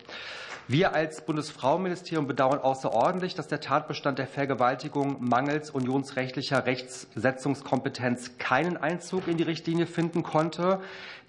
Wir 0.68 0.94
als 0.94 1.24
Bundesfrauenministerium 1.26 2.28
bedauern 2.28 2.60
außerordentlich, 2.60 3.34
dass 3.34 3.48
der 3.48 3.60
Tatbestand 3.60 4.20
der 4.20 4.28
Vergewaltigung 4.28 5.16
mangels 5.18 5.70
unionsrechtlicher 5.70 6.66
Rechtssetzungskompetenz 6.66 8.39
keinen 8.39 8.76
Einzug 8.76 9.26
in 9.26 9.36
die 9.36 9.43
Richtlinie 9.43 9.86
finden 9.86 10.22
konnte. 10.22 10.80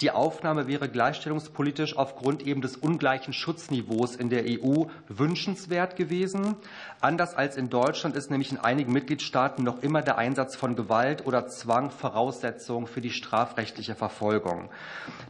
Die 0.02 0.12
Aufnahme 0.12 0.68
wäre 0.68 0.88
gleichstellungspolitisch 0.88 1.98
aufgrund 1.98 2.46
eben 2.46 2.62
des 2.62 2.78
ungleichen 2.78 3.34
Schutzniveaus 3.34 4.16
in 4.16 4.30
der 4.30 4.44
EU 4.46 4.86
wünschenswert 5.08 5.96
gewesen. 5.96 6.56
Anders 7.02 7.36
als 7.36 7.58
in 7.58 7.72
Deutschland 7.72 8.16
ist 8.16 8.30
nämlich 8.30 8.52
in 8.52 8.60
einigen 8.60 8.94
Mitgliedstaaten 8.94 9.64
noch 9.64 9.82
immer 9.82 10.04
der 10.04 10.20
Einsatz 10.20 10.56
von 10.56 10.76
Gewalt 10.76 11.26
oder 11.26 11.48
Zwang 11.48 11.90
Voraussetzung 11.90 12.86
für 12.86 13.02
die 13.02 13.12
strafrechtliche 13.12 13.96
Verfolgung. 13.96 14.70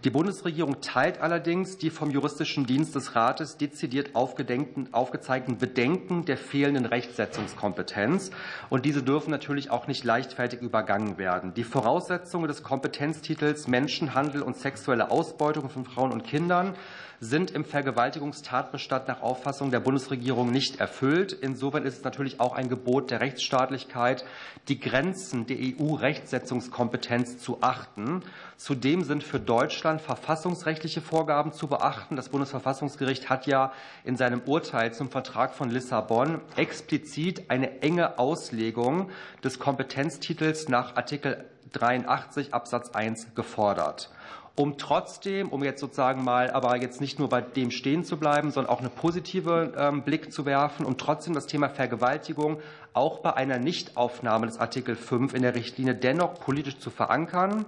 Die 0.04 0.10
Bundesregierung 0.10 0.82
teilt 0.82 1.22
allerdings 1.22 1.78
die 1.78 1.90
vom 1.90 2.12
juristischen 2.12 2.66
Dienst 2.66 2.96
des 2.96 3.16
Rates 3.16 3.58
dezidiert 3.58 3.93
aufgezeigten 4.14 5.58
Bedenken 5.58 6.26
der 6.26 6.38
fehlenden 6.38 6.86
Rechtsetzungskompetenz. 6.86 8.32
Und 8.70 8.86
diese 8.86 9.04
dürfen 9.04 9.32
natürlich 9.32 9.72
auch 9.72 9.88
nicht 9.88 10.04
leichtfertig 10.04 10.62
übergangen 10.62 11.18
werden. 11.18 11.54
Die 11.54 11.64
Voraussetzungen 11.64 12.48
des 12.48 12.64
Kompetenztitels 12.64 13.68
Menschenhandel 13.68 14.42
und 14.42 14.58
sexuelle 14.58 15.12
Ausbeutung 15.12 15.70
von 15.70 15.86
Frauen 15.86 16.12
und 16.12 16.24
Kindern 16.24 16.76
sind 17.20 17.52
im 17.52 17.66
Vergewaltigungstatbestand 17.66 19.08
nach 19.08 19.22
Auffassung 19.22 19.72
der 19.72 19.80
Bundesregierung 19.80 20.52
nicht 20.52 20.80
erfüllt. 20.80 21.34
Insofern 21.34 21.86
ist 21.86 21.98
es 21.98 22.04
natürlich 22.04 22.40
auch 22.40 22.54
ein 22.54 22.70
Gebot 22.70 23.12
der 23.12 23.22
Rechtsstaatlichkeit, 23.22 24.26
die 24.68 24.80
Grenzen 24.80 25.46
der 25.46 25.58
EU-Rechtsetzungskompetenz 25.60 27.38
zu 27.38 27.60
achten. 27.62 28.24
Zudem 28.58 29.04
sind 29.04 29.24
für 29.24 29.40
Deutschland 29.40 30.02
verfassungsrechtliche 30.02 31.02
Vorgaben 31.02 31.52
zu 31.52 31.68
beachten. 31.68 32.16
Das 32.16 32.30
Bundesverfassungsgericht 32.30 33.30
hat 33.30 33.48
ja 33.48 33.72
in 34.04 34.16
seinem 34.16 34.42
Urteil 34.46 34.94
zum 34.94 35.10
Vertrag 35.10 35.54
von 35.54 35.70
Lissabon 35.70 36.42
explizit 36.56 37.50
eine 37.50 37.82
enge 37.82 38.20
Auslegung 38.20 39.10
des 39.44 39.60
Kompetenztitels 39.60 40.70
nach 40.70 40.96
Artikel 40.96 41.46
83 41.74 42.54
Absatz 42.54 42.92
1 42.92 43.34
gefordert 43.36 44.13
um 44.56 44.78
trotzdem, 44.78 45.50
um 45.50 45.64
jetzt 45.64 45.82
sozusagen 45.82 46.24
mal, 46.24 46.52
aber 46.52 46.78
jetzt 46.78 47.02
nicht 47.02 47.18
nur 47.18 47.28
bei 47.28 47.42
dem 47.42 47.72
stehen 47.72 48.04
zu 48.04 48.18
bleiben, 48.18 48.52
sondern 48.52 48.72
auch 48.72 48.80
einen 48.80 48.92
positiven 48.92 49.74
ähm, 49.76 50.04
Blick 50.04 50.32
zu 50.32 50.46
werfen, 50.46 50.86
um 50.86 50.98
trotzdem 50.98 51.34
das 51.34 51.48
Thema 51.48 51.70
Vergewaltigung 51.70 52.60
auch 52.94 53.20
bei 53.20 53.34
einer 53.34 53.58
Nichtaufnahme 53.58 54.46
des 54.46 54.60
Artikel 54.60 54.96
5 54.96 55.34
in 55.34 55.42
der 55.42 55.56
Richtlinie 55.56 55.96
dennoch 55.96 56.40
politisch 56.40 56.78
zu 56.78 56.92
verankern 56.92 57.66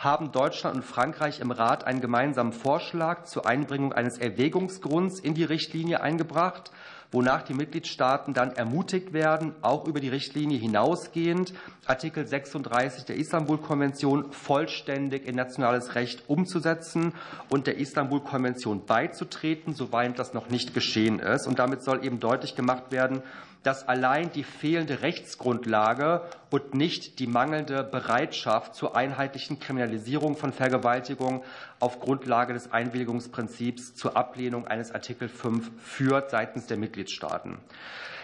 haben 0.00 0.32
Deutschland 0.32 0.76
und 0.76 0.82
Frankreich 0.82 1.40
im 1.40 1.50
Rat 1.50 1.84
einen 1.84 2.00
gemeinsamen 2.00 2.52
Vorschlag 2.52 3.24
zur 3.24 3.46
Einbringung 3.46 3.92
eines 3.92 4.16
Erwägungsgrunds 4.16 5.20
in 5.20 5.34
die 5.34 5.44
Richtlinie 5.44 6.00
eingebracht 6.00 6.70
wonach 7.12 7.42
die 7.42 7.54
Mitgliedstaaten 7.54 8.34
dann 8.34 8.52
ermutigt 8.52 9.12
werden, 9.12 9.54
auch 9.62 9.86
über 9.86 10.00
die 10.00 10.08
Richtlinie 10.08 10.58
hinausgehend 10.58 11.52
Artikel 11.86 12.26
36 12.26 13.04
der 13.04 13.16
Istanbul-Konvention 13.16 14.32
vollständig 14.32 15.26
in 15.26 15.34
nationales 15.34 15.94
Recht 15.94 16.22
umzusetzen 16.28 17.14
und 17.48 17.66
der 17.66 17.78
Istanbul-Konvention 17.78 18.84
beizutreten, 18.86 19.74
soweit 19.74 20.18
das 20.18 20.34
noch 20.34 20.50
nicht 20.50 20.72
geschehen 20.72 21.18
ist. 21.18 21.46
Und 21.46 21.58
damit 21.58 21.82
soll 21.82 22.04
eben 22.04 22.20
deutlich 22.20 22.54
gemacht 22.54 22.92
werden, 22.92 23.22
dass 23.62 23.86
allein 23.86 24.32
die 24.32 24.44
fehlende 24.44 25.02
Rechtsgrundlage 25.02 26.22
und 26.50 26.74
nicht 26.74 27.18
die 27.18 27.26
mangelnde 27.26 27.84
Bereitschaft 27.84 28.74
zur 28.74 28.96
einheitlichen 28.96 29.60
Kriminalisierung 29.60 30.36
von 30.36 30.52
Vergewaltigung 30.52 31.44
auf 31.78 32.00
Grundlage 32.00 32.54
des 32.54 32.72
Einwilligungsprinzips 32.72 33.94
zur 33.94 34.16
Ablehnung 34.16 34.66
eines 34.66 34.92
Artikel 34.92 35.28
5 35.28 35.70
führt 35.82 36.30
seitens 36.30 36.66
der 36.66 36.78
Mitgliedstaaten. 36.78 37.58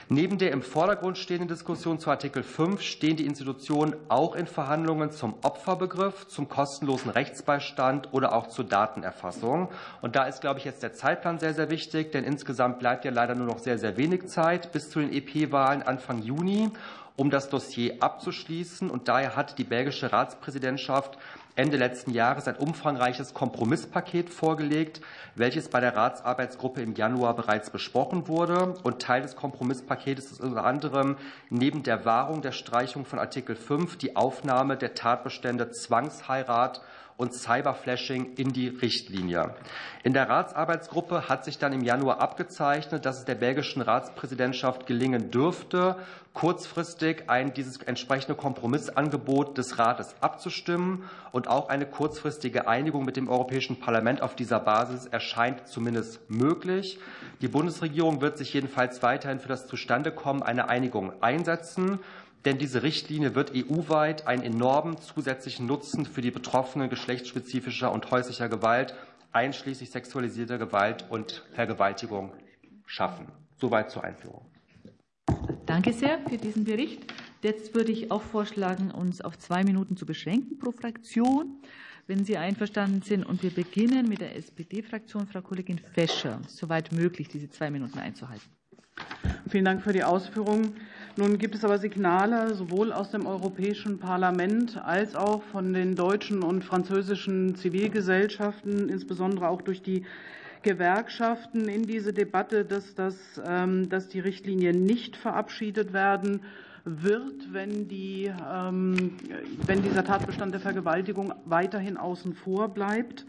Neben 0.09 0.39
der 0.39 0.53
im 0.53 0.63
Vordergrund 0.63 1.19
stehenden 1.19 1.49
Diskussion 1.49 1.99
zu 1.99 2.11
Artikel 2.11 2.45
5 2.45 2.81
stehen 2.81 3.17
die 3.17 3.27
Institutionen 3.27 3.97
auch 4.09 4.37
in 4.37 4.47
Verhandlungen 4.47 5.11
zum 5.11 5.35
Opferbegriff, 5.43 6.29
zum 6.29 6.49
kostenlosen 6.49 7.11
Rechtsbeistand 7.11 8.13
oder 8.13 8.33
auch 8.33 8.47
zur 8.47 8.67
Datenerfassung. 8.67 9.69
Und 10.03 10.15
da 10.15 10.23
ist, 10.27 10.41
glaube 10.41 10.61
ich, 10.61 10.65
jetzt 10.65 10.85
der 10.85 10.93
Zeitplan 10.93 11.41
sehr, 11.41 11.55
sehr 11.55 11.71
wichtig, 11.71 12.13
denn 12.13 12.23
insgesamt 12.23 12.79
bleibt 12.79 13.05
ja 13.05 13.11
leider 13.11 13.35
nur 13.35 13.49
noch 13.49 13.59
sehr, 13.59 13.79
sehr 13.79 13.97
wenig 13.97 14.29
Zeit 14.29 14.71
bis 14.71 14.91
zu 14.91 15.01
den 15.01 15.13
EP-Wahlen 15.13 15.83
Anfang 15.83 16.23
Juni 16.23 16.71
um 17.17 17.31
das 17.31 17.49
Dossier 17.49 17.97
abzuschließen. 18.01 18.91
Und 18.91 19.09
daher 19.09 19.35
hat 19.35 19.59
die 19.59 19.65
belgische 19.65 20.13
Ratspräsidentschaft 20.13 21.19
Ende 21.57 21.79
letzten 21.79 22.11
Jahres 22.11 22.47
ein 22.49 22.57
umfangreiches 22.57 23.33
Kompromisspaket 23.33 24.29
vorgelegt, 24.29 25.01
welches 25.37 25.71
bei 25.71 25.81
der 25.81 25.97
Ratsarbeitsgruppe 25.97 26.83
im 26.83 26.95
Januar 26.95 27.35
bereits 27.35 27.71
besprochen 27.71 28.29
wurde. 28.29 28.75
Und 28.83 29.01
Teil 29.01 29.23
des 29.23 29.37
Kompromisspakets 29.37 30.33
ist 30.33 30.41
unter 30.43 30.67
anderem 30.67 31.17
neben 31.49 31.83
der 31.83 32.05
Wahrung 32.05 32.43
der 32.43 32.53
Streichung 32.53 33.07
von 33.07 33.19
Artikel 33.19 33.57
5 33.57 33.97
die 33.97 34.17
Aufnahme 34.17 34.77
der 34.77 34.93
Tatbestände 34.93 35.71
Zwangsheirat 35.71 36.83
und 37.17 37.33
Cyberflashing 37.33 38.35
in 38.37 38.53
die 38.53 38.69
Richtlinie. 38.69 39.55
In 40.03 40.13
der 40.13 40.29
Ratsarbeitsgruppe 40.29 41.29
hat 41.29 41.45
sich 41.45 41.59
dann 41.59 41.73
im 41.73 41.83
Januar 41.83 42.21
abgezeichnet, 42.21 43.07
dass 43.07 43.19
es 43.19 43.25
der 43.25 43.35
belgischen 43.35 43.81
Ratspräsidentschaft 43.83 44.87
gelingen 44.87 45.31
dürfte, 45.31 45.97
kurzfristig 46.35 47.25
ein 47.29 47.55
dieses 47.55 47.79
entsprechende 47.79 48.35
Kompromissangebot 48.35 49.57
des 49.57 49.79
Rates 49.79 50.15
abzustimmen 50.21 51.05
und 51.33 51.49
auch 51.49 51.71
eine 51.71 51.87
kurzfristige 51.87 52.69
Einigung 52.69 53.07
mit 53.07 53.17
dem 53.17 53.29
Europäischen 53.29 53.81
Parlament 53.81 54.21
auf 54.21 54.37
dieser 54.37 54.61
Basis 54.61 55.07
erscheint 55.07 55.67
zumindest 55.67 56.29
möglich. 56.29 56.99
Die 57.41 57.49
Bundesregierung 57.49 58.21
wird 58.21 58.37
sich 58.37 58.53
jedenfalls 58.53 59.03
weiterhin 59.03 59.41
für 59.41 59.49
das 59.49 59.67
Zustandekommen 59.67 60.43
einer 60.43 60.69
Einigung 60.69 61.13
einsetzen 61.23 62.01
denn 62.47 62.59
diese 62.59 62.85
Richtlinie 62.85 63.35
wird 63.35 63.51
EU-weit 63.55 64.29
einen 64.29 64.43
enormen 64.43 64.99
zusätzlichen 64.99 65.67
Nutzen 65.67 66.07
für 66.07 66.21
die 66.21 66.31
Betroffenen 66.31 66.89
geschlechtsspezifischer 66.89 67.93
und 67.93 68.09
häuslicher 68.13 68.49
Gewalt, 68.49 68.95
einschließlich 69.33 69.91
sexualisierter 69.91 70.57
Gewalt 70.57 71.05
und 71.11 71.45
Vergewaltigung, 71.55 72.33
schaffen. 72.87 73.27
Soweit 73.57 73.91
zur 73.91 74.05
Einführung. 74.05 74.47
Danke 75.67 75.93
sehr 75.93 76.21
für 76.21 76.37
diesen 76.37 76.63
Bericht. 76.63 77.13
Jetzt 77.43 77.75
würde 77.75 77.91
ich 77.91 78.13
auch 78.13 78.23
vorschlagen, 78.23 78.93
uns 78.93 79.21
auf 79.21 79.37
zwei 79.39 79.65
Minuten 79.65 79.97
zu 79.97 80.07
beschränken 80.07 80.61
pro 80.61 80.71
Fraktion, 80.71 81.61
wenn 82.07 82.25
Sie 82.25 82.37
einverstanden 82.37 83.03
sind. 83.03 83.25
Und 83.25 83.43
wir 83.43 83.51
beginnen 83.51 84.09
mit 84.09 84.21
der 84.21 84.37
SPD-Fraktion, 84.37 85.27
Frau 85.27 85.41
Kollegin 85.41 85.81
Fescher, 85.81 86.41
soweit 86.47 86.93
möglich, 86.93 87.27
diese 87.27 87.51
zwei 87.51 87.73
Minuten 87.73 87.99
einzuhalten. 87.99 88.49
Vielen 89.49 89.65
Dank 89.65 89.83
für 89.83 89.93
die 89.93 90.05
Ausführungen. 90.05 90.77
Nun 91.19 91.39
gibt 91.39 91.55
es 91.55 91.65
aber 91.65 91.79
Signale 91.79 92.55
sowohl 92.55 92.93
aus 92.93 93.11
dem 93.11 93.25
Europäischen 93.25 93.99
Parlament 93.99 94.77
als 94.85 95.17
auch 95.17 95.43
von 95.45 95.73
den 95.73 95.95
deutschen 95.95 96.43
und 96.43 96.63
französischen 96.63 97.57
Zivilgesellschaften, 97.57 98.91
insbesondere 98.91 99.49
auch 99.49 99.63
durch 99.63 99.81
die 99.81 100.05
Gewerkschaften 100.61 101.69
in 101.69 101.85
diese 101.85 102.13
Debatte, 102.13 102.67
dass, 102.67 102.95
das, 102.95 103.17
ähm, 103.47 103.89
dass 103.89 104.09
die 104.09 104.21
Richtlinie 104.21 104.75
nicht 104.75 105.17
verabschiedet 105.17 105.95
werden 105.95 106.43
wird, 106.85 107.51
wenn, 107.51 107.89
die, 107.89 108.31
ähm, 108.53 109.13
wenn 109.65 109.83
dieser 109.83 110.05
Tatbestand 110.05 110.53
der 110.53 110.61
Vergewaltigung 110.61 111.33
weiterhin 111.47 111.97
außen 111.97 112.35
vor 112.35 112.69
bleibt. 112.69 113.25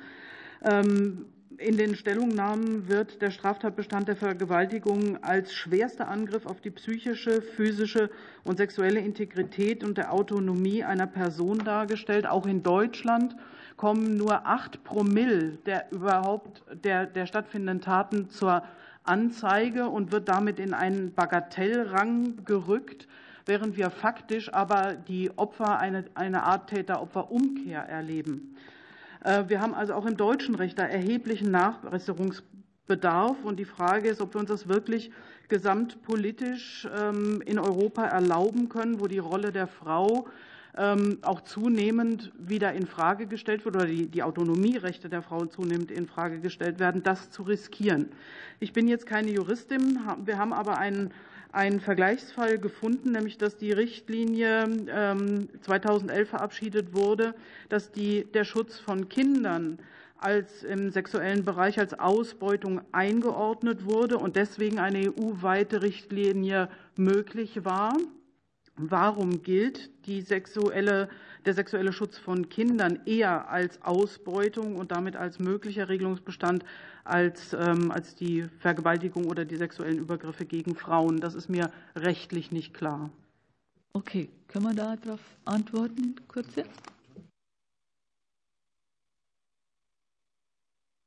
In 1.59 1.75
den 1.75 1.95
Stellungnahmen 1.95 2.87
wird 2.87 3.19
der 3.19 3.31
Straftatbestand 3.31 4.07
der 4.07 4.15
Vergewaltigung 4.15 5.23
als 5.23 5.55
schwerster 5.55 6.07
Angriff 6.07 6.45
auf 6.45 6.61
die 6.61 6.69
psychische, 6.69 7.41
physische 7.41 8.11
und 8.43 8.57
sexuelle 8.57 8.99
Integrität 8.99 9.83
und 9.83 9.97
der 9.97 10.13
Autonomie 10.13 10.83
einer 10.83 11.07
Person 11.07 11.57
dargestellt. 11.57 12.27
Auch 12.27 12.45
in 12.45 12.61
Deutschland 12.61 13.35
kommen 13.75 14.17
nur 14.17 14.45
acht 14.45 14.83
Promille 14.83 15.57
der 15.65 15.91
überhaupt 15.91 16.61
der, 16.83 17.07
der 17.07 17.25
stattfindenden 17.25 17.81
Taten 17.81 18.29
zur 18.29 18.61
Anzeige 19.03 19.89
und 19.89 20.11
wird 20.11 20.29
damit 20.29 20.59
in 20.59 20.75
einen 20.75 21.15
Bagatellrang 21.15 22.45
gerückt, 22.45 23.07
während 23.47 23.77
wir 23.77 23.89
faktisch 23.89 24.53
aber 24.53 24.93
die 24.93 25.31
Opfer 25.35 25.79
eine, 25.79 26.05
eine 26.13 26.43
Art 26.43 26.69
Täter-Opfer-Umkehr 26.69 27.81
erleben. 27.81 28.55
Äh, 29.23 29.45
wir 29.47 29.61
haben 29.61 29.73
also 29.73 29.93
auch 29.93 30.05
im 30.05 30.17
deutschen 30.17 30.55
Recht 30.55 30.79
da 30.79 30.83
erheblichen 30.83 31.51
Nachbesserungsbedarf. 31.51 33.43
Und 33.43 33.57
die 33.57 33.65
Frage 33.65 34.09
ist, 34.09 34.21
ob 34.21 34.33
wir 34.33 34.39
uns 34.39 34.49
das 34.49 34.67
wirklich 34.67 35.11
gesamtpolitisch 35.47 36.87
ähm, 36.97 37.41
in 37.45 37.59
Europa 37.59 38.05
erlauben 38.05 38.69
können, 38.69 38.99
wo 38.99 39.07
die 39.07 39.19
Rolle 39.19 39.51
der 39.51 39.67
Frau 39.67 40.27
ähm, 40.77 41.17
auch 41.23 41.41
zunehmend 41.41 42.31
wieder 42.37 42.73
in 42.73 42.85
Frage 42.85 43.25
gestellt 43.25 43.65
wird 43.65 43.75
oder 43.75 43.85
die, 43.85 44.23
Autonomierechte 44.23 45.09
der 45.09 45.21
Frau 45.21 45.45
zunehmend 45.45 45.91
in 45.91 46.07
Frage 46.07 46.39
gestellt 46.39 46.79
werden, 46.79 47.01
das 47.03 47.31
zu 47.31 47.43
riskieren. 47.43 48.09
Ich 48.59 48.73
bin 48.73 48.87
jetzt 48.87 49.05
keine 49.05 49.31
Juristin, 49.31 49.99
wir 50.23 50.37
haben 50.37 50.53
aber 50.53 50.77
einen 50.77 51.11
einen 51.51 51.79
Vergleichsfall 51.79 52.59
gefunden, 52.59 53.11
nämlich 53.11 53.37
dass 53.37 53.57
die 53.57 53.71
Richtlinie 53.71 54.65
2011 55.61 56.19
ähm, 56.19 56.25
verabschiedet 56.27 56.93
wurde, 56.93 57.33
dass 57.69 57.91
die, 57.91 58.25
der 58.33 58.43
Schutz 58.43 58.79
von 58.79 59.09
Kindern 59.09 59.79
als 60.19 60.63
im 60.63 60.89
sexuellen 60.89 61.45
Bereich 61.45 61.79
als 61.79 61.97
Ausbeutung 61.97 62.81
eingeordnet 62.91 63.85
wurde 63.85 64.17
und 64.17 64.35
deswegen 64.35 64.79
eine 64.79 65.11
EU-weite 65.11 65.81
Richtlinie 65.81 66.69
möglich 66.95 67.63
war. 67.63 67.95
Warum 68.75 69.41
gilt 69.41 69.89
die 70.05 70.21
sexuelle, 70.21 71.09
der 71.45 71.53
sexuelle 71.53 71.93
Schutz 71.93 72.17
von 72.17 72.49
Kindern 72.49 72.99
eher 73.05 73.49
als 73.49 73.81
Ausbeutung 73.81 74.75
und 74.75 74.91
damit 74.91 75.15
als 75.15 75.39
möglicher 75.39 75.89
Regelungsbestand 75.89 76.63
als, 77.07 77.53
ähm, 77.53 77.91
als 77.91 78.15
die 78.15 78.43
Vergewaltigung 78.59 79.25
oder 79.25 79.45
die 79.45 79.55
sexuellen 79.55 79.97
Übergriffe 79.97 80.45
gegen 80.45 80.75
Frauen? 80.75 81.19
Das 81.19 81.35
ist 81.35 81.49
mir 81.49 81.71
rechtlich 81.95 82.51
nicht 82.51 82.73
klar. 82.73 83.09
Okay, 83.93 84.29
können 84.47 84.65
wir 84.65 84.73
darauf 84.75 85.19
antworten, 85.45 86.15
kurze? 86.27 86.65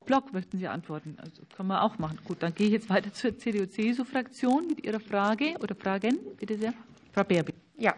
Block 0.07 0.33
möchten 0.33 0.59
Sie 0.59 0.67
antworten. 0.67 1.17
Also 1.19 1.43
können 1.55 1.69
wir 1.69 1.83
auch 1.85 1.99
machen. 1.99 2.19
Gut, 2.25 2.43
dann 2.43 2.53
gehe 2.53 2.67
ich 2.67 2.73
jetzt 2.73 2.91
weiter 2.91 3.13
zur 3.13 3.39
CDU-CSU-Fraktion 3.39 4.67
mit 4.67 4.85
Ihrer 4.85 4.99
Frage 4.99 5.55
oder 5.61 5.77
Fragen. 5.77 6.19
Bitte 6.37 6.59
sehr. 6.59 6.75
Frau 7.13 7.23
Beer. 7.23 7.45
Ja, 7.81 7.95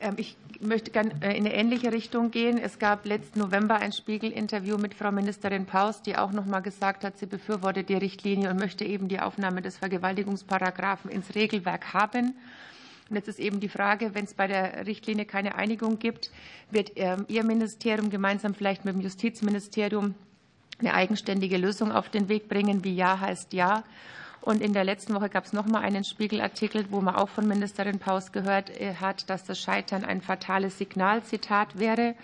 ähm, 0.00 0.14
ich 0.16 0.36
möchte 0.60 0.90
gerne 0.90 1.12
äh, 1.20 1.36
in 1.38 1.46
eine 1.46 1.54
ähnliche 1.54 1.92
Richtung 1.92 2.32
gehen. 2.32 2.58
Es 2.58 2.80
gab 2.80 3.06
letzten 3.06 3.38
November 3.38 3.76
ein 3.76 3.92
Spiegel-Interview 3.92 4.78
mit 4.78 4.94
Frau 4.94 5.12
Ministerin 5.12 5.64
Paus, 5.64 6.02
die 6.02 6.16
auch 6.16 6.32
noch 6.32 6.44
mal 6.44 6.58
gesagt 6.58 7.04
hat, 7.04 7.16
sie 7.16 7.26
befürwortet 7.26 7.88
die 7.88 7.94
Richtlinie 7.94 8.50
und 8.50 8.58
möchte 8.58 8.84
eben 8.84 9.06
die 9.06 9.20
Aufnahme 9.20 9.62
des 9.62 9.78
Vergewaltigungsparagraphen 9.78 11.08
ins 11.08 11.36
Regelwerk 11.36 11.94
haben. 11.94 12.34
Und 13.08 13.14
jetzt 13.14 13.28
ist 13.28 13.38
eben 13.38 13.60
die 13.60 13.68
Frage, 13.68 14.12
wenn 14.16 14.24
es 14.24 14.34
bei 14.34 14.48
der 14.48 14.84
Richtlinie 14.88 15.24
keine 15.24 15.54
Einigung 15.54 16.00
gibt, 16.00 16.32
wird 16.72 16.90
ähm, 16.96 17.26
Ihr 17.28 17.44
Ministerium 17.44 18.10
gemeinsam 18.10 18.54
vielleicht 18.54 18.84
mit 18.84 18.96
dem 18.96 19.02
Justizministerium 19.02 20.16
eine 20.80 20.94
eigenständige 20.94 21.58
Lösung 21.58 21.92
auf 21.92 22.08
den 22.08 22.28
Weg 22.28 22.48
bringen, 22.48 22.82
wie 22.82 22.96
Ja 22.96 23.20
heißt 23.20 23.52
Ja. 23.52 23.84
Und 24.46 24.62
in 24.62 24.72
der 24.72 24.84
letzten 24.84 25.12
Woche 25.12 25.28
gab 25.28 25.44
es 25.44 25.52
noch 25.52 25.66
mal 25.66 25.80
einen 25.80 26.04
Spiegelartikel, 26.04 26.86
wo 26.90 27.00
man 27.00 27.16
auch 27.16 27.28
von 27.28 27.48
Ministerin 27.48 27.98
Paus 27.98 28.30
gehört 28.30 28.70
äh, 28.80 28.94
hat, 28.94 29.28
dass 29.28 29.42
das 29.42 29.58
Scheitern 29.58 30.04
ein 30.04 30.20
fatales 30.20 30.78
Signalzitat 30.78 31.80
wäre. 31.80 32.14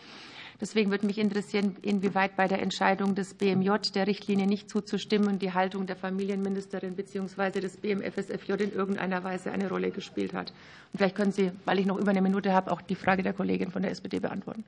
Deswegen 0.60 0.92
würde 0.92 1.04
mich 1.04 1.18
interessieren, 1.18 1.74
inwieweit 1.82 2.36
bei 2.36 2.46
der 2.46 2.62
Entscheidung 2.62 3.16
des 3.16 3.34
BMJ 3.34 3.70
der 3.96 4.06
Richtlinie 4.06 4.46
nicht 4.46 4.70
zuzustimmen 4.70 5.40
die 5.40 5.52
Haltung 5.52 5.86
der 5.88 5.96
Familienministerin 5.96 6.94
bzw. 6.94 7.58
des 7.58 7.76
BMFSFJ 7.78 8.52
in 8.52 8.72
irgendeiner 8.72 9.24
Weise 9.24 9.50
eine 9.50 9.68
Rolle 9.68 9.90
gespielt 9.90 10.32
hat. 10.32 10.50
Und 10.92 10.98
vielleicht 10.98 11.16
können 11.16 11.32
Sie, 11.32 11.50
weil 11.64 11.80
ich 11.80 11.86
noch 11.86 11.98
über 11.98 12.12
eine 12.12 12.22
Minute 12.22 12.52
habe, 12.52 12.70
auch 12.70 12.82
die 12.82 12.94
Frage 12.94 13.24
der 13.24 13.32
Kollegin 13.32 13.72
von 13.72 13.82
der 13.82 13.90
SPD 13.90 14.20
beantworten. 14.20 14.64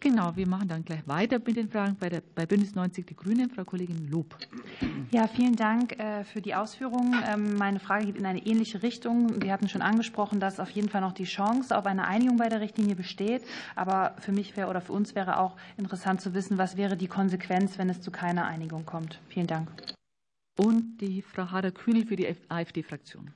Genau, 0.00 0.34
wir 0.34 0.48
machen 0.48 0.66
dann 0.66 0.82
gleich 0.82 1.06
weiter 1.06 1.38
mit 1.44 1.56
den 1.56 1.68
Fragen 1.68 1.94
bei, 2.00 2.08
der, 2.08 2.22
bei 2.34 2.46
Bündnis 2.46 2.74
90 2.74 3.06
Die 3.06 3.14
Grünen. 3.14 3.50
Frau 3.50 3.64
Kollegin 3.64 4.10
Lob. 4.10 4.34
Ja, 5.10 5.26
vielen 5.26 5.56
Dank 5.56 5.98
äh, 5.98 6.24
für 6.24 6.40
die 6.40 6.54
Ausführungen. 6.54 7.22
Ähm, 7.28 7.56
meine 7.58 7.80
Frage 7.80 8.06
geht 8.06 8.16
in 8.16 8.24
eine 8.24 8.46
ähnliche 8.46 8.82
Richtung. 8.82 9.42
Sie 9.42 9.52
hatten 9.52 9.68
schon 9.68 9.82
angesprochen, 9.82 10.40
dass 10.40 10.58
auf 10.58 10.70
jeden 10.70 10.88
Fall 10.88 11.02
noch 11.02 11.12
die 11.12 11.24
Chance 11.24 11.76
auf 11.76 11.84
eine 11.84 12.06
Einigung 12.06 12.38
bei 12.38 12.48
der 12.48 12.60
Richtlinie 12.60 12.96
besteht. 12.96 13.42
Aber 13.76 14.14
für 14.20 14.32
mich 14.32 14.56
wäre 14.56 14.70
oder 14.70 14.80
für 14.80 14.94
uns 14.94 15.14
wäre 15.14 15.38
auch 15.38 15.56
interessant 15.76 16.22
zu 16.22 16.32
wissen, 16.32 16.56
was 16.56 16.78
wäre 16.78 16.96
die 16.96 17.08
Konsequenz, 17.08 17.76
wenn 17.76 17.90
es 17.90 18.00
zu 18.00 18.10
keiner 18.10 18.46
Einigung 18.46 18.86
kommt. 18.86 19.20
Vielen 19.28 19.48
Dank. 19.48 19.70
Und 20.56 20.98
die 20.98 21.22
Frau 21.22 21.50
Hader-Kühnel 21.50 22.06
für 22.06 22.16
die 22.16 22.34
AfD-Fraktion. 22.48 23.32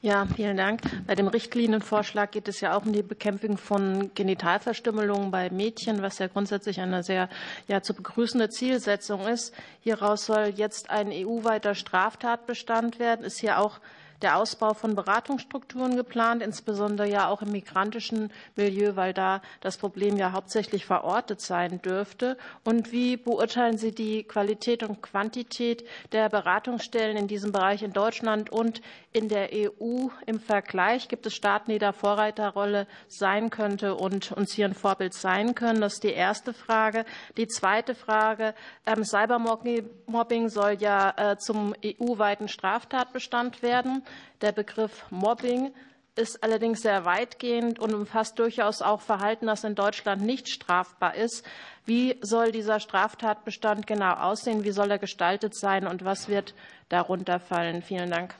Ja, 0.00 0.26
vielen 0.26 0.56
Dank. 0.56 0.82
Bei 1.08 1.16
dem 1.16 1.26
Richtlinienvorschlag 1.26 2.30
geht 2.30 2.46
es 2.46 2.60
ja 2.60 2.76
auch 2.76 2.86
um 2.86 2.92
die 2.92 3.02
Bekämpfung 3.02 3.58
von 3.58 4.12
Genitalverstümmelungen 4.14 5.32
bei 5.32 5.50
Mädchen, 5.50 6.02
was 6.02 6.20
ja 6.20 6.28
grundsätzlich 6.28 6.80
eine 6.80 7.02
sehr 7.02 7.28
ja, 7.66 7.82
zu 7.82 7.94
begrüßende 7.94 8.48
Zielsetzung 8.48 9.26
ist. 9.26 9.52
Hieraus 9.80 10.26
soll 10.26 10.52
jetzt 10.54 10.88
ein 10.90 11.10
EU-weiter 11.10 11.74
Straftatbestand 11.74 13.00
werden. 13.00 13.24
Ist 13.24 13.40
hier 13.40 13.58
auch 13.58 13.80
der 14.22 14.36
Ausbau 14.36 14.74
von 14.74 14.96
Beratungsstrukturen 14.96 15.96
geplant, 15.96 16.42
insbesondere 16.42 17.08
ja 17.08 17.28
auch 17.28 17.42
im 17.42 17.52
migrantischen 17.52 18.32
Milieu, 18.56 18.96
weil 18.96 19.14
da 19.14 19.40
das 19.60 19.76
Problem 19.76 20.16
ja 20.16 20.32
hauptsächlich 20.32 20.84
verortet 20.84 21.40
sein 21.40 21.80
dürfte? 21.82 22.36
Und 22.64 22.90
wie 22.90 23.16
beurteilen 23.16 23.78
Sie 23.78 23.92
die 23.92 24.24
Qualität 24.24 24.82
und 24.82 25.02
Quantität 25.02 25.86
der 26.12 26.28
Beratungsstellen 26.28 27.16
in 27.16 27.28
diesem 27.28 27.52
Bereich 27.52 27.82
in 27.82 27.92
Deutschland 27.92 28.50
und 28.50 28.82
in 29.12 29.28
der 29.28 29.50
EU 29.52 30.08
im 30.26 30.40
Vergleich? 30.40 31.08
Gibt 31.08 31.26
es 31.26 31.34
Staaten, 31.34 31.70
die 31.70 31.78
da 31.78 31.92
Vorreiterrolle 31.92 32.86
sein 33.06 33.50
könnte 33.50 33.94
und 33.94 34.32
uns 34.32 34.52
hier 34.52 34.66
ein 34.66 34.74
Vorbild 34.74 35.14
sein 35.14 35.54
können? 35.54 35.80
Das 35.80 35.94
ist 35.94 36.04
die 36.04 36.12
erste 36.12 36.52
Frage. 36.52 37.04
Die 37.36 37.46
zweite 37.46 37.94
Frage, 37.94 38.54
ähm, 38.84 39.04
Cybermobbing 39.04 40.48
soll 40.48 40.76
ja 40.80 41.14
äh, 41.16 41.38
zum 41.38 41.74
EU-weiten 41.84 42.48
Straftatbestand 42.48 43.62
werden 43.62 44.02
der 44.40 44.52
Begriff 44.52 45.04
Mobbing 45.10 45.72
ist 46.18 46.42
allerdings 46.42 46.82
sehr 46.82 47.04
weitgehend 47.04 47.78
und 47.78 47.94
umfasst 47.94 48.38
durchaus 48.38 48.82
auch 48.82 49.00
Verhalten, 49.00 49.46
das 49.46 49.64
in 49.64 49.74
Deutschland 49.74 50.22
nicht 50.22 50.48
strafbar 50.48 51.14
ist. 51.14 51.46
Wie 51.86 52.16
soll 52.20 52.50
dieser 52.50 52.80
Straftatbestand 52.80 53.86
genau 53.86 54.14
aussehen? 54.14 54.64
Wie 54.64 54.72
soll 54.72 54.90
er 54.90 54.98
gestaltet 54.98 55.54
sein 55.54 55.86
und 55.86 56.04
was 56.04 56.28
wird 56.28 56.54
darunter 56.88 57.38
fallen? 57.38 57.82
Vielen 57.82 58.10
Dank. 58.10 58.34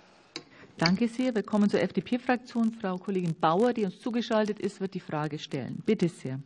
Danke 0.76 1.08
sehr. 1.08 1.34
Wir 1.34 1.42
kommen 1.42 1.70
zur 1.70 1.80
FDP-Fraktion. 1.80 2.72
Frau 2.72 2.98
Kollegin 2.98 3.34
Bauer, 3.38 3.72
die 3.72 3.84
uns 3.84 3.98
zugeschaltet 4.00 4.60
ist, 4.60 4.80
wird 4.80 4.94
die 4.94 5.00
Frage 5.00 5.38
stellen. 5.38 5.82
Bitte 5.84 6.08
sehr. 6.08 6.40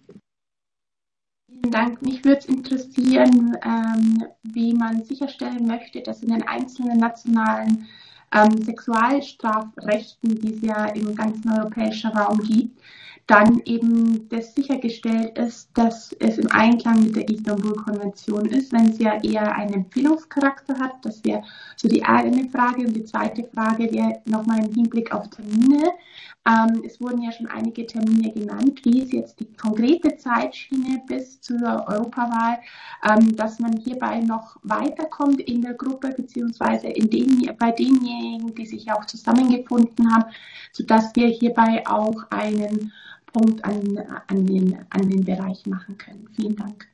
Vielen 1.48 1.70
Dank. 1.70 2.02
Mich 2.02 2.24
würde 2.24 2.38
es 2.38 2.46
interessieren, 2.46 3.56
ähm, 3.62 4.24
wie 4.42 4.72
man 4.72 5.04
sicherstellen 5.04 5.66
möchte, 5.66 6.00
dass 6.00 6.22
in 6.22 6.30
den 6.30 6.42
einzelnen 6.46 6.98
nationalen 6.98 7.86
ähm, 8.32 8.62
Sexualstrafrechten, 8.62 10.40
die 10.40 10.54
es 10.54 10.62
ja 10.62 10.86
im 10.86 11.14
ganzen 11.14 11.50
europäischen 11.50 12.10
Raum 12.10 12.38
gibt, 12.40 12.80
dann 13.26 13.60
eben 13.64 14.28
das 14.28 14.54
sichergestellt 14.54 15.38
ist, 15.38 15.70
dass 15.74 16.12
es 16.18 16.38
im 16.38 16.50
Einklang 16.50 17.04
mit 17.04 17.16
der 17.16 17.28
Istanbul-Konvention 17.28 18.46
ist, 18.46 18.72
wenn 18.72 18.90
es 18.90 18.98
ja 18.98 19.22
eher 19.22 19.54
einen 19.54 19.74
Empfehlungscharakter 19.74 20.78
hat. 20.78 20.94
Das 21.02 21.24
wäre 21.24 21.42
so 21.76 21.88
die 21.88 22.04
eine 22.04 22.48
Frage. 22.48 22.82
Und 22.82 22.94
die 22.94 23.04
zweite 23.04 23.44
Frage 23.44 23.92
wäre 23.92 24.20
nochmal 24.24 24.64
im 24.64 24.74
Hinblick 24.74 25.14
auf 25.14 25.28
Termine. 25.30 25.92
Ähm, 26.44 26.82
es 26.84 27.00
wurden 27.00 27.22
ja 27.22 27.30
schon 27.30 27.46
einige 27.46 27.86
Termine 27.86 28.32
genannt. 28.32 28.80
Wie 28.84 29.02
ist 29.02 29.12
jetzt 29.12 29.38
die 29.38 29.52
konkrete 29.52 30.16
Zeitschiene 30.16 31.02
bis 31.06 31.40
zur 31.40 31.86
Europawahl, 31.86 32.58
ähm, 33.08 33.36
dass 33.36 33.60
man 33.60 33.76
hierbei 33.76 34.20
noch 34.20 34.56
weiterkommt 34.64 35.40
in 35.40 35.62
der 35.62 35.74
Gruppe 35.74 36.10
beziehungsweise 36.10 36.88
in 36.88 37.08
den, 37.08 37.56
bei 37.56 37.70
denjenigen, 37.70 38.54
die 38.56 38.66
sich 38.66 38.90
auch 38.90 39.04
zusammengefunden 39.04 40.12
haben, 40.12 40.32
sodass 40.72 41.14
wir 41.14 41.28
hierbei 41.28 41.86
auch 41.86 42.24
einen 42.30 42.92
Punkt 43.32 43.64
an, 43.64 43.98
an, 44.26 44.46
den, 44.46 44.84
an 44.90 45.08
den 45.08 45.24
Bereich 45.24 45.64
machen 45.66 45.96
können. 45.96 46.28
Vielen 46.34 46.56
Dank. 46.56 46.88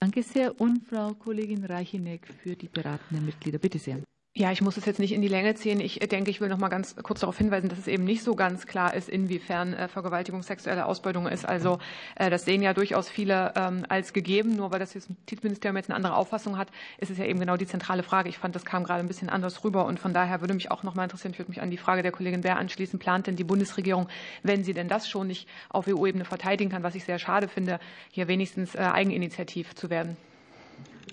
Danke 0.00 0.22
sehr. 0.22 0.60
Und 0.60 0.84
Frau 0.84 1.14
Kollegin 1.14 1.64
Reicheneck 1.64 2.26
für 2.42 2.56
die 2.56 2.68
beratenden 2.68 3.24
Mitglieder. 3.24 3.58
Bitte 3.58 3.78
sehr. 3.78 3.98
Ja, 4.38 4.52
ich 4.52 4.62
muss 4.62 4.76
es 4.76 4.84
jetzt 4.84 5.00
nicht 5.00 5.10
in 5.10 5.20
die 5.20 5.26
Länge 5.26 5.56
ziehen. 5.56 5.80
Ich 5.80 5.98
denke, 5.98 6.30
ich 6.30 6.40
will 6.40 6.48
noch 6.48 6.58
mal 6.58 6.68
ganz 6.68 6.94
kurz 7.02 7.18
darauf 7.18 7.36
hinweisen, 7.36 7.68
dass 7.68 7.80
es 7.80 7.88
eben 7.88 8.04
nicht 8.04 8.22
so 8.22 8.36
ganz 8.36 8.68
klar 8.68 8.94
ist, 8.94 9.08
inwiefern 9.08 9.74
äh, 9.74 9.88
Vergewaltigung 9.88 10.44
sexuelle 10.44 10.86
Ausbeutung 10.86 11.26
ist. 11.26 11.44
Also 11.44 11.80
äh, 12.14 12.30
das 12.30 12.44
sehen 12.44 12.62
ja 12.62 12.72
durchaus 12.72 13.08
viele 13.08 13.52
ähm, 13.56 13.84
als 13.88 14.12
gegeben. 14.12 14.54
Nur 14.54 14.70
weil 14.70 14.78
das 14.78 14.94
Justizministerium 14.94 15.76
jetzt 15.76 15.90
eine 15.90 15.96
andere 15.96 16.14
Auffassung 16.14 16.56
hat, 16.56 16.68
ist 16.98 17.10
es 17.10 17.18
ja 17.18 17.24
eben 17.24 17.40
genau 17.40 17.56
die 17.56 17.66
zentrale 17.66 18.04
Frage. 18.04 18.28
Ich 18.28 18.38
fand, 18.38 18.54
das 18.54 18.64
kam 18.64 18.84
gerade 18.84 19.00
ein 19.00 19.08
bisschen 19.08 19.28
anders 19.28 19.64
rüber. 19.64 19.86
Und 19.86 19.98
von 19.98 20.14
daher 20.14 20.40
würde 20.40 20.54
mich 20.54 20.70
auch 20.70 20.84
noch 20.84 20.94
mal 20.94 21.02
interessieren, 21.02 21.32
ich 21.32 21.40
würde 21.40 21.50
mich 21.50 21.60
an 21.60 21.72
die 21.72 21.76
Frage 21.76 22.04
der 22.04 22.12
Kollegin 22.12 22.42
Bär 22.42 22.58
anschließen, 22.58 23.00
plant 23.00 23.26
denn 23.26 23.34
die 23.34 23.42
Bundesregierung, 23.42 24.06
wenn 24.44 24.62
sie 24.62 24.72
denn 24.72 24.86
das 24.86 25.08
schon 25.08 25.26
nicht 25.26 25.48
auf 25.68 25.88
EU-Ebene 25.88 26.24
verteidigen 26.24 26.70
kann, 26.70 26.84
was 26.84 26.94
ich 26.94 27.02
sehr 27.02 27.18
schade 27.18 27.48
finde, 27.48 27.80
hier 28.12 28.28
wenigstens 28.28 28.76
äh, 28.76 28.82
eigeninitiativ 28.82 29.74
zu 29.74 29.90
werden? 29.90 30.16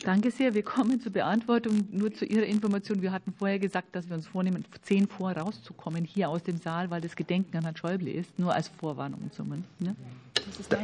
Danke 0.04 0.32
sehr. 0.32 0.54
Wir 0.54 0.64
kommen 0.64 1.00
zur 1.00 1.12
Beantwortung. 1.12 1.88
Nur 1.92 2.14
zu 2.14 2.26
Ihrer 2.26 2.46
Information. 2.46 3.02
Wir 3.02 3.12
hatten 3.12 3.34
vorher 3.34 3.60
gesagt, 3.60 3.96
dass 3.96 4.08
wir 4.10 4.16
uns 4.16 4.28
vornehmen, 4.28 4.66
zehn 4.82 5.08
vor 5.08 5.32
rauszukommen 5.32 6.04
hier 6.04 6.30
aus 6.30 6.44
dem 6.44 6.58
Saal, 6.58 6.90
weil 6.90 7.02
das 7.02 7.16
Gedenken 7.16 7.58
an 7.58 7.64
Herrn 7.64 7.78
Schäuble 7.78 8.12
ist. 8.12 8.38
Nur 8.38 8.54
als 8.54 8.68
Vorwarnung 8.68 9.32
zumindest. 9.32 9.70
Ne? 9.82 9.96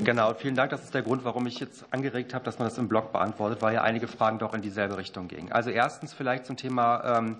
Genau, 0.04 0.34
vielen 0.34 0.56
Dank. 0.56 0.72
Das 0.72 0.84
ist 0.84 0.94
der 0.94 1.02
Grund, 1.02 1.24
warum 1.24 1.46
ich 1.46 1.60
jetzt 1.60 1.86
angeregt 1.92 2.34
habe, 2.34 2.44
dass 2.46 2.58
man 2.58 2.68
das 2.68 2.78
im 2.78 2.88
Blog 2.88 3.12
beantwortet, 3.12 3.62
weil 3.62 3.74
ja 3.74 3.84
einige 3.84 4.08
Fragen 4.08 4.40
doch 4.40 4.54
in 4.54 4.62
dieselbe 4.62 4.98
Richtung 4.98 5.28
gingen. 5.28 5.52
Also 5.52 5.70
erstens 5.70 6.14
vielleicht 6.14 6.46
zum 6.46 6.58
Thema 6.58 7.18
ähm, 7.18 7.38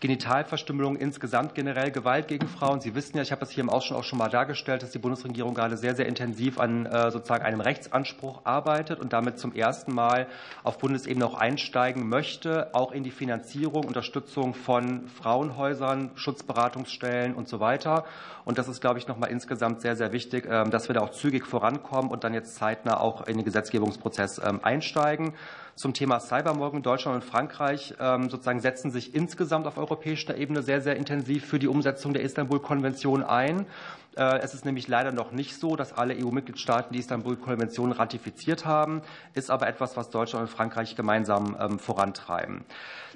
Genitalverstümmelung 0.00 0.94
insgesamt 0.94 1.56
generell 1.56 1.90
Gewalt 1.90 2.28
gegen 2.28 2.46
Frauen. 2.46 2.80
Sie 2.80 2.94
wissen 2.94 3.16
ja, 3.16 3.22
ich 3.24 3.32
habe 3.32 3.40
das 3.40 3.50
hier 3.50 3.64
im 3.64 3.70
Ausschuss 3.70 3.96
auch 3.96 4.04
schon 4.04 4.18
mal 4.18 4.28
dargestellt, 4.28 4.84
dass 4.84 4.92
die 4.92 5.00
Bundesregierung 5.00 5.54
gerade 5.54 5.76
sehr, 5.76 5.96
sehr 5.96 6.06
intensiv 6.06 6.60
an 6.60 6.86
äh, 6.86 7.10
sozusagen 7.10 7.44
einem 7.44 7.60
Rechtsanspruch 7.60 8.42
arbeitet 8.44 9.00
und 9.00 9.12
damit 9.12 9.40
zum 9.40 9.52
ersten 9.52 9.92
Mal 9.92 10.28
auf 10.62 10.78
Bundesebene 10.78 11.26
auch 11.26 11.34
einsteigen 11.34 12.08
möchte, 12.08 12.72
auch 12.74 12.92
in 12.92 13.02
die 13.02 13.10
Finanzierung, 13.10 13.84
Unterstützung 13.86 14.54
von 14.54 15.08
Frauenhäusern, 15.08 16.12
Schutzberatungsstellen 16.14 17.34
und 17.34 17.48
so 17.48 17.58
weiter. 17.58 18.04
Und 18.44 18.56
das 18.56 18.68
ist, 18.68 18.80
glaube 18.80 19.00
ich, 19.00 19.08
nochmal 19.08 19.30
insgesamt 19.30 19.80
sehr, 19.80 19.96
sehr 19.96 20.12
wichtig, 20.12 20.46
ähm, 20.48 20.70
dass 20.70 20.88
wir 20.88 20.94
da 20.94 21.00
auch 21.00 21.10
zügig 21.10 21.44
vorankommen 21.44 22.12
und 22.12 22.22
dann 22.22 22.34
jetzt 22.34 22.54
zeitnah 22.54 23.00
auch 23.00 23.26
in 23.26 23.36
den 23.36 23.44
Gesetzgebungsprozess 23.44 24.40
ähm, 24.44 24.60
einsteigen 24.62 25.34
zum 25.78 25.94
Thema 25.94 26.18
Cybermorgen. 26.18 26.82
Deutschland 26.82 27.22
und 27.22 27.24
Frankreich 27.24 27.94
ähm, 28.00 28.28
sozusagen 28.28 28.60
setzen 28.60 28.90
sich 28.90 29.14
insgesamt 29.14 29.66
auf 29.66 29.78
europäischer 29.78 30.36
Ebene 30.36 30.62
sehr, 30.62 30.80
sehr 30.80 30.96
intensiv 30.96 31.46
für 31.46 31.60
die 31.60 31.68
Umsetzung 31.68 32.12
der 32.12 32.22
Istanbul-Konvention 32.22 33.22
ein. 33.22 33.64
Äh, 34.16 34.38
es 34.38 34.54
ist 34.54 34.64
nämlich 34.64 34.88
leider 34.88 35.12
noch 35.12 35.32
nicht 35.32 35.56
so, 35.58 35.76
dass 35.76 35.92
alle 35.92 36.14
EU-Mitgliedstaaten 36.14 36.92
die 36.92 36.98
Istanbul-Konvention 36.98 37.92
ratifiziert 37.92 38.64
haben, 38.64 39.02
ist 39.34 39.50
aber 39.50 39.68
etwas, 39.68 39.96
was 39.96 40.10
Deutschland 40.10 40.48
und 40.48 40.54
Frankreich 40.54 40.96
gemeinsam 40.96 41.56
ähm, 41.60 41.78
vorantreiben. 41.78 42.64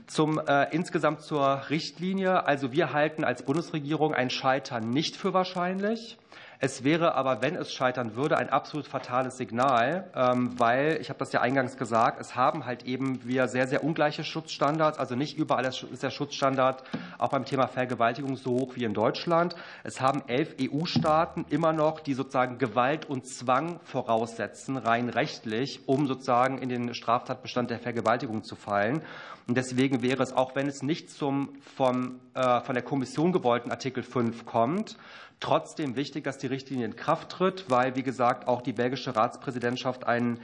Zum, 0.06 0.38
äh, 0.38 0.74
insgesamt 0.74 1.22
zur 1.22 1.70
Richtlinie. 1.70 2.46
Also 2.46 2.72
wir 2.72 2.92
halten 2.92 3.24
als 3.24 3.44
Bundesregierung 3.44 4.14
ein 4.14 4.30
Scheitern 4.30 4.90
nicht 4.90 5.16
für 5.16 5.32
wahrscheinlich. 5.32 6.18
Es 6.64 6.84
wäre 6.84 7.16
aber, 7.16 7.42
wenn 7.42 7.56
es 7.56 7.72
scheitern 7.72 8.14
würde, 8.14 8.38
ein 8.38 8.48
absolut 8.48 8.86
fatales 8.86 9.36
Signal, 9.36 10.08
ähm, 10.14 10.60
weil, 10.60 10.98
ich 11.00 11.08
habe 11.08 11.18
das 11.18 11.32
ja 11.32 11.40
eingangs 11.40 11.76
gesagt, 11.76 12.20
es 12.20 12.36
haben 12.36 12.66
halt 12.66 12.84
eben 12.84 13.18
wir 13.24 13.48
sehr, 13.48 13.66
sehr 13.66 13.82
ungleiche 13.82 14.22
Schutzstandards. 14.22 14.96
Also 14.96 15.16
nicht 15.16 15.36
überall 15.36 15.64
ist 15.66 16.04
der 16.04 16.10
Schutzstandard 16.10 16.84
auch 17.18 17.30
beim 17.30 17.44
Thema 17.44 17.66
Vergewaltigung 17.66 18.36
so 18.36 18.52
hoch 18.52 18.76
wie 18.76 18.84
in 18.84 18.94
Deutschland. 18.94 19.56
Es 19.82 20.00
haben 20.00 20.22
elf 20.28 20.54
EU-Staaten 20.82 21.46
immer 21.50 21.72
noch, 21.72 22.00
die 22.00 22.14
sozusagen 22.14 22.58
Gewalt 22.58 23.08
und 23.08 23.26
Zwang 23.26 23.80
voraussetzen, 23.84 24.76
rein 24.76 25.08
rechtlich, 25.08 25.80
um 25.86 26.06
sozusagen 26.06 26.58
in 26.58 26.68
den 26.68 26.94
Straftatbestand 26.94 27.70
der 27.70 27.78
Vergewaltigung 27.78 28.42
zu 28.42 28.56
fallen. 28.56 29.02
Und 29.46 29.56
deswegen 29.56 30.02
wäre 30.02 30.22
es, 30.22 30.32
auch 30.32 30.54
wenn 30.54 30.66
es 30.66 30.82
nicht 30.82 31.10
zum 31.10 31.50
vom, 31.76 32.20
äh, 32.34 32.60
von 32.60 32.74
der 32.74 32.84
Kommission 32.84 33.32
gewollten 33.32 33.70
Artikel 33.70 34.02
5 34.02 34.44
kommt, 34.44 34.96
trotzdem 35.40 35.96
wichtig, 35.96 36.24
dass 36.24 36.38
die 36.38 36.46
Richtlinie 36.46 36.86
in 36.86 36.96
Kraft 36.96 37.30
tritt, 37.30 37.66
weil, 37.68 37.96
wie 37.96 38.02
gesagt, 38.02 38.46
auch 38.46 38.62
die 38.62 38.72
belgische 38.72 39.16
Ratspräsidentschaft 39.16 40.06
einen 40.06 40.40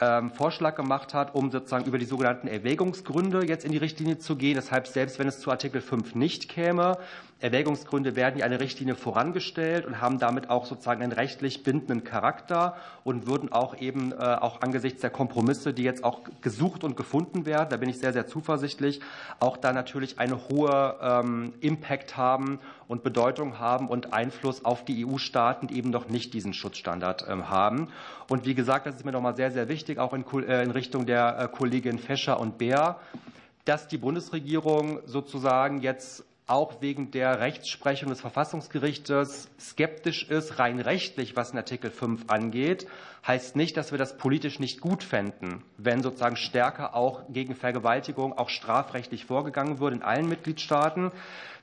ähm, 0.00 0.30
Vorschlag 0.30 0.76
gemacht 0.76 1.12
hat, 1.12 1.34
um 1.34 1.50
sozusagen 1.50 1.84
über 1.84 1.98
die 1.98 2.04
sogenannten 2.04 2.46
Erwägungsgründe 2.46 3.46
jetzt 3.46 3.64
in 3.64 3.72
die 3.72 3.78
Richtlinie 3.78 4.18
zu 4.18 4.36
gehen. 4.36 4.54
Deshalb, 4.54 4.86
selbst 4.86 5.18
wenn 5.18 5.28
es 5.28 5.40
zu 5.40 5.50
Artikel 5.50 5.80
5 5.80 6.14
nicht 6.14 6.48
käme, 6.48 6.98
Erwägungsgründe 7.40 8.16
werden 8.16 8.40
ja 8.40 8.44
eine 8.44 8.58
Richtlinie 8.58 8.96
vorangestellt 8.96 9.86
und 9.86 10.00
haben 10.00 10.18
damit 10.18 10.50
auch 10.50 10.66
sozusagen 10.66 11.02
einen 11.02 11.12
rechtlich 11.12 11.62
bindenden 11.62 12.02
Charakter 12.02 12.76
und 13.04 13.28
würden 13.28 13.52
auch 13.52 13.76
eben 13.78 14.10
äh, 14.10 14.16
auch 14.16 14.60
angesichts 14.60 15.02
der 15.02 15.10
Kompromisse, 15.10 15.72
die 15.72 15.84
jetzt 15.84 16.02
auch 16.02 16.22
gesucht 16.40 16.82
und 16.82 16.96
gefunden 16.96 17.46
werden, 17.46 17.68
da 17.70 17.76
bin 17.76 17.88
ich 17.88 17.98
sehr, 17.98 18.12
sehr 18.12 18.26
zuversichtlich, 18.26 19.00
auch 19.38 19.56
da 19.56 19.72
natürlich 19.72 20.18
eine 20.18 20.48
hohe 20.48 20.96
ähm, 21.00 21.54
Impact 21.60 22.16
haben 22.16 22.58
und 22.88 23.04
Bedeutung 23.04 23.60
haben 23.60 23.88
und 23.88 24.12
Einfluss 24.12 24.64
auf 24.64 24.84
die 24.84 25.06
EU-Staaten, 25.06 25.68
die 25.68 25.78
eben 25.78 25.90
noch 25.90 26.08
nicht 26.08 26.34
diesen 26.34 26.54
Schutzstandard 26.54 27.26
ähm, 27.28 27.48
haben. 27.48 27.88
Und 28.28 28.46
wie 28.46 28.56
gesagt, 28.56 28.86
das 28.86 28.96
ist 28.96 29.04
mir 29.04 29.12
nochmal 29.12 29.36
sehr, 29.36 29.52
sehr 29.52 29.68
wichtig, 29.68 29.98
auch 29.98 30.12
in, 30.12 30.24
äh, 30.42 30.54
Richtung 30.70 31.06
der 31.06 31.38
äh, 31.38 31.48
Kollegin 31.48 32.00
Fescher 32.00 32.40
und 32.40 32.58
Bär, 32.58 32.98
dass 33.64 33.86
die 33.86 33.98
Bundesregierung 33.98 35.00
sozusagen 35.06 35.82
jetzt 35.82 36.24
auch 36.48 36.80
wegen 36.80 37.10
der 37.10 37.40
Rechtsprechung 37.40 38.08
des 38.08 38.20
Verfassungsgerichtes 38.20 39.48
skeptisch 39.60 40.28
ist, 40.28 40.58
rein 40.58 40.80
rechtlich, 40.80 41.36
was 41.36 41.50
in 41.50 41.58
Artikel 41.58 41.90
5 41.90 42.24
angeht, 42.28 42.86
heißt 43.26 43.56
nicht, 43.56 43.76
dass 43.76 43.90
wir 43.90 43.98
das 43.98 44.16
politisch 44.16 44.58
nicht 44.58 44.80
gut 44.80 45.04
fänden, 45.04 45.62
wenn 45.76 46.02
sozusagen 46.02 46.36
stärker 46.36 46.94
auch 46.94 47.22
gegen 47.28 47.54
Vergewaltigung 47.54 48.32
auch 48.32 48.48
strafrechtlich 48.48 49.26
vorgegangen 49.26 49.78
würde 49.78 49.96
in 49.96 50.02
allen 50.02 50.28
Mitgliedstaaten. 50.28 51.12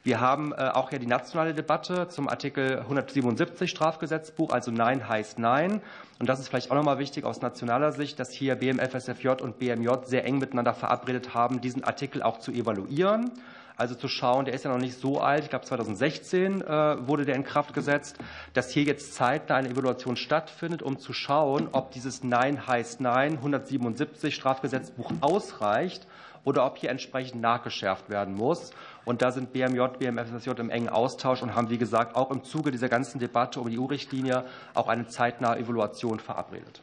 Wir 0.03 0.21
haben 0.21 0.53
äh, 0.53 0.69
auch 0.71 0.91
ja 0.91 0.99
die 0.99 1.07
nationale 1.07 1.55
Debatte 1.55 2.07
zum 2.09 2.29
Artikel 2.29 2.79
177 2.81 3.71
Strafgesetzbuch, 3.71 4.51
also 4.51 4.69
Nein 4.69 5.09
heißt 5.09 5.39
Nein. 5.39 5.81
Und 6.19 6.29
das 6.29 6.39
ist 6.39 6.49
vielleicht 6.49 6.69
auch 6.69 6.75
nochmal 6.75 6.99
wichtig 6.99 7.25
aus 7.25 7.41
nationaler 7.41 7.91
Sicht, 7.91 8.19
dass 8.19 8.31
hier 8.31 8.55
BMFSFJ 8.55 9.29
und 9.41 9.57
BMJ 9.57 9.89
sehr 10.03 10.25
eng 10.25 10.37
miteinander 10.37 10.75
verabredet 10.75 11.33
haben, 11.33 11.59
diesen 11.59 11.83
Artikel 11.83 12.21
auch 12.21 12.37
zu 12.37 12.51
evaluieren 12.51 13.31
also 13.77 13.95
zu 13.95 14.07
schauen, 14.07 14.45
der 14.45 14.53
ist 14.53 14.65
ja 14.65 14.71
noch 14.71 14.79
nicht 14.79 14.99
so 14.99 15.19
alt, 15.19 15.43
ich 15.43 15.49
glaube 15.49 15.65
2016 15.65 16.61
äh, 16.61 17.07
wurde 17.07 17.25
der 17.25 17.35
in 17.35 17.43
Kraft 17.43 17.73
gesetzt, 17.73 18.17
dass 18.53 18.69
hier 18.71 18.83
jetzt 18.83 19.13
zeitnah 19.13 19.55
eine 19.55 19.69
Evaluation 19.69 20.15
stattfindet, 20.15 20.81
um 20.81 20.97
zu 20.97 21.13
schauen, 21.13 21.69
ob 21.71 21.91
dieses 21.91 22.23
Nein 22.23 22.67
heißt 22.67 23.01
Nein 23.01 23.33
177 23.33 24.33
Strafgesetzbuch 24.33 25.11
ausreicht 25.21 26.07
oder 26.45 26.65
ob 26.65 26.77
hier 26.77 26.91
entsprechend 26.91 27.41
nachgeschärft 27.41 28.09
werden 28.09 28.35
muss. 28.35 28.71
Und 29.03 29.21
da 29.21 29.31
sind 29.31 29.51
BMJ, 29.51 29.81
BMFSJ 29.99 30.51
im 30.57 30.69
engen 30.69 30.89
Austausch 30.89 31.41
und 31.41 31.55
haben, 31.55 31.69
wie 31.69 31.77
gesagt, 31.77 32.15
auch 32.15 32.31
im 32.31 32.43
Zuge 32.43 32.71
dieser 32.71 32.87
ganzen 32.87 33.19
Debatte 33.19 33.59
um 33.59 33.69
die 33.69 33.79
EU-Richtlinie 33.79 34.45
auch 34.73 34.87
eine 34.87 35.07
zeitnahe 35.07 35.57
Evaluation 35.57 36.19
verabredet. 36.19 36.81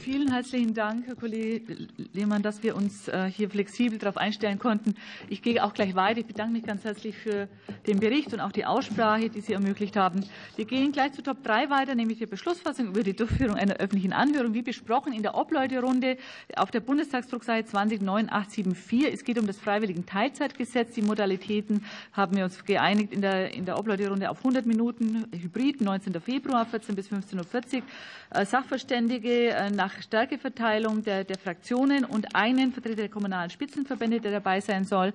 Vielen 0.00 0.32
herzlichen 0.32 0.72
Dank, 0.72 1.06
Herr 1.06 1.14
Kollege 1.14 1.88
Lehmann, 2.12 2.42
dass 2.42 2.62
wir 2.62 2.74
uns 2.74 3.06
äh, 3.08 3.30
hier 3.30 3.50
flexibel 3.50 3.98
darauf 3.98 4.16
einstellen 4.16 4.58
konnten. 4.58 4.94
Ich 5.28 5.42
gehe 5.42 5.62
auch 5.62 5.74
gleich 5.74 5.94
weiter. 5.94 6.20
Ich 6.20 6.26
bedanke 6.26 6.54
mich 6.54 6.64
ganz 6.64 6.84
herzlich 6.84 7.16
für 7.16 7.48
den 7.86 8.00
Bericht 8.00 8.32
und 8.32 8.40
auch 8.40 8.50
die 8.50 8.64
Aussprache, 8.64 9.28
die 9.28 9.40
Sie 9.40 9.52
ermöglicht 9.52 9.96
haben. 9.96 10.24
Wir 10.56 10.64
gehen 10.64 10.90
gleich 10.92 11.12
zu 11.12 11.22
Top 11.22 11.42
3 11.44 11.68
weiter, 11.70 11.94
nämlich 11.94 12.18
die 12.18 12.26
Beschlussfassung 12.26 12.88
über 12.88 13.02
die 13.02 13.14
Durchführung 13.14 13.56
einer 13.56 13.74
öffentlichen 13.74 14.12
Anhörung, 14.12 14.54
wie 14.54 14.62
besprochen 14.62 15.12
in 15.12 15.22
der 15.22 15.36
Obleuterunde 15.36 16.16
auf 16.56 16.70
der 16.70 16.80
Bundestagsdruckseite 16.80 17.68
209874. 17.68 19.12
Es 19.12 19.24
geht 19.24 19.38
um 19.38 19.46
das 19.46 19.58
freiwilligen 19.58 20.06
Teilzeitgesetz. 20.06 20.94
Die 20.94 21.02
Modalitäten 21.02 21.84
haben 22.12 22.36
wir 22.36 22.44
uns 22.44 22.64
geeinigt 22.64 23.12
in 23.12 23.20
der, 23.20 23.52
in 23.52 23.66
der 23.66 23.78
Obleuterunde 23.78 24.30
auf 24.30 24.38
100 24.38 24.64
Minuten 24.64 25.26
Hybrid, 25.32 25.82
19. 25.82 26.20
Februar, 26.20 26.64
14 26.64 26.94
bis 26.96 27.08
15.40 27.08 27.76
Uhr. 27.76 27.82
Äh, 28.30 28.46
Sachverständige 28.46 29.57
nach 29.70 30.00
Stärkeverteilung 30.02 31.02
der, 31.04 31.24
der 31.24 31.38
Fraktionen 31.38 32.04
und 32.04 32.34
einen 32.34 32.72
Vertreter 32.72 32.96
der 32.96 33.08
kommunalen 33.08 33.50
Spitzenverbände, 33.50 34.20
der 34.20 34.32
dabei 34.32 34.60
sein 34.60 34.84
soll. 34.84 35.12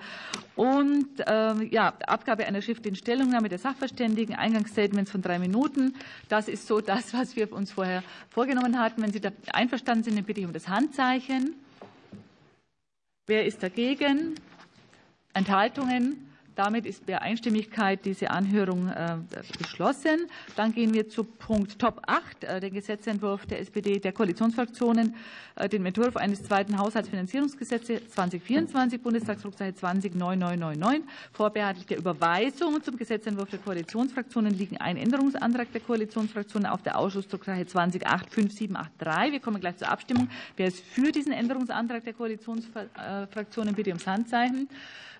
Und 0.55 1.07
äh, 1.19 1.63
ja, 1.65 1.93
Abgabe 2.07 2.45
einer 2.45 2.61
schriftlichen 2.61 2.95
Stellungnahme 2.95 3.49
der 3.49 3.57
Sachverständigen, 3.57 4.35
Eingangsstatements 4.35 5.11
von 5.11 5.21
drei 5.21 5.39
Minuten. 5.39 5.95
Das 6.29 6.47
ist 6.47 6.67
so 6.67 6.81
das, 6.81 7.13
was 7.13 7.35
wir 7.35 7.51
uns 7.51 7.71
vorher 7.71 8.03
vorgenommen 8.29 8.79
hatten. 8.79 9.01
Wenn 9.01 9.11
Sie 9.11 9.21
da 9.21 9.31
einverstanden 9.51 10.03
sind, 10.03 10.17
dann 10.17 10.25
bitte 10.25 10.41
ich 10.41 10.45
um 10.45 10.53
das 10.53 10.67
Handzeichen. 10.67 11.55
Wer 13.25 13.45
ist 13.45 13.63
dagegen? 13.63 14.35
Enthaltungen? 15.33 16.32
Damit 16.55 16.85
ist 16.85 17.05
per 17.05 17.21
Einstimmigkeit 17.21 18.05
diese 18.05 18.29
Anhörung 18.29 18.87
äh, 18.87 19.17
beschlossen. 19.57 20.27
Dann 20.55 20.71
gehen 20.73 20.93
wir 20.93 21.09
zu 21.09 21.23
Punkt 21.23 21.79
Top 21.79 22.01
8, 22.05 22.43
äh, 22.43 22.59
den 22.59 22.73
Gesetzentwurf 22.73 23.45
der 23.47 23.59
SPD, 23.59 23.99
der 23.99 24.11
Koalitionsfraktionen, 24.11 25.15
äh, 25.55 25.67
den 25.67 25.85
Entwurf 25.85 26.15
eines 26.15 26.43
zweiten 26.43 26.77
Haushaltsfinanzierungsgesetzes 26.77 28.09
2024, 28.11 29.01
Bundestagsdrucksache 29.01 29.73
209999. 29.73 31.03
Vorbehaltlich 31.31 31.87
der 31.87 31.97
Überweisung 31.97 32.83
zum 32.83 32.97
Gesetzentwurf 32.97 33.49
der 33.49 33.59
Koalitionsfraktionen 33.59 34.53
liegen 34.53 34.77
ein 34.77 34.97
Änderungsantrag 34.97 35.71
der 35.71 35.81
Koalitionsfraktionen 35.81 36.67
auf 36.67 36.83
der 36.83 36.99
Ausschussdrucksache 36.99 37.61
20855783. 37.61 39.31
Wir 39.31 39.39
kommen 39.39 39.59
gleich 39.59 39.77
zur 39.77 39.89
Abstimmung. 39.89 40.29
Wer 40.55 40.67
ist 40.67 40.81
für 40.81 41.11
diesen 41.11 41.33
Änderungsantrag 41.33 42.03
der 42.03 42.13
Koalitionsfraktionen? 42.13 43.73
Bitte 43.73 43.89
ums 43.89 44.05
Handzeichen. 44.05 44.69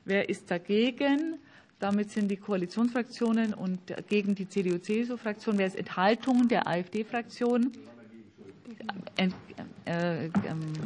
Wer 0.05 0.29
ist 0.29 0.49
dagegen? 0.49 1.39
Damit 1.79 2.11
sind 2.11 2.29
die 2.29 2.37
Koalitionsfraktionen 2.37 3.53
und 3.53 3.79
gegen 4.07 4.35
die 4.35 4.47
CDU-CSU-Fraktion. 4.47 5.57
Wer 5.57 5.67
ist 5.67 5.75
Enthaltung 5.75 6.47
der 6.47 6.67
AfD-Fraktion? 6.67 7.71
Äh, 9.15 9.29
äh, 9.85 10.29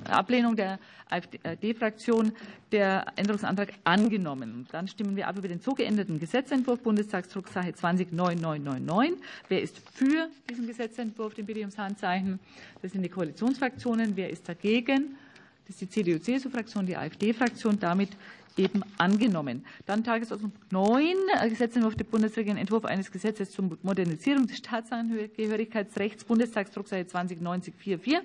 Ablehnung 0.09 0.55
der 0.55 0.79
AfD-Fraktion 1.09 2.31
der 2.71 3.05
Änderungsantrag 3.15 3.73
angenommen. 3.83 4.67
Dann 4.71 4.87
stimmen 4.87 5.15
wir 5.15 5.27
ab 5.27 5.37
über 5.37 5.47
den 5.47 5.59
so 5.59 5.73
geänderten 5.73 6.19
Gesetzentwurf 6.19 6.81
Bundestagsdrucksache 6.81 7.73
209999. 7.73 9.23
Wer 9.47 9.61
ist 9.61 9.77
für 9.93 10.29
diesen 10.49 10.67
Gesetzentwurf? 10.67 11.35
Den 11.35 11.45
bitte 11.45 11.59
ich 11.59 11.65
ums 11.65 11.77
Handzeichen. 11.77 12.39
Das 12.81 12.91
sind 12.91 13.03
die 13.03 13.09
Koalitionsfraktionen. 13.09 14.15
Wer 14.15 14.29
ist 14.29 14.49
dagegen? 14.49 15.15
Das 15.67 15.75
ist 15.75 15.81
die 15.81 15.89
CDU-CSU-Fraktion, 15.89 16.85
die 16.85 16.97
AfD-Fraktion. 16.97 17.79
Damit 17.79 18.09
eben 18.57 18.81
angenommen. 18.97 19.65
Dann 19.85 20.03
Tagesordnungspunkt 20.03 20.71
9, 20.71 21.15
Gesetzentwurf 21.49 21.95
der 21.95 22.05
Bundesregierung, 22.05 22.57
Entwurf 22.59 22.85
eines 22.85 23.11
Gesetzes 23.11 23.51
zur 23.51 23.77
Modernisierung 23.83 24.47
des 24.47 24.57
Staatsangehörigkeitsrechts, 24.57 26.23
Bundestagsdruckseite 26.23 27.07
209044. 27.07 28.19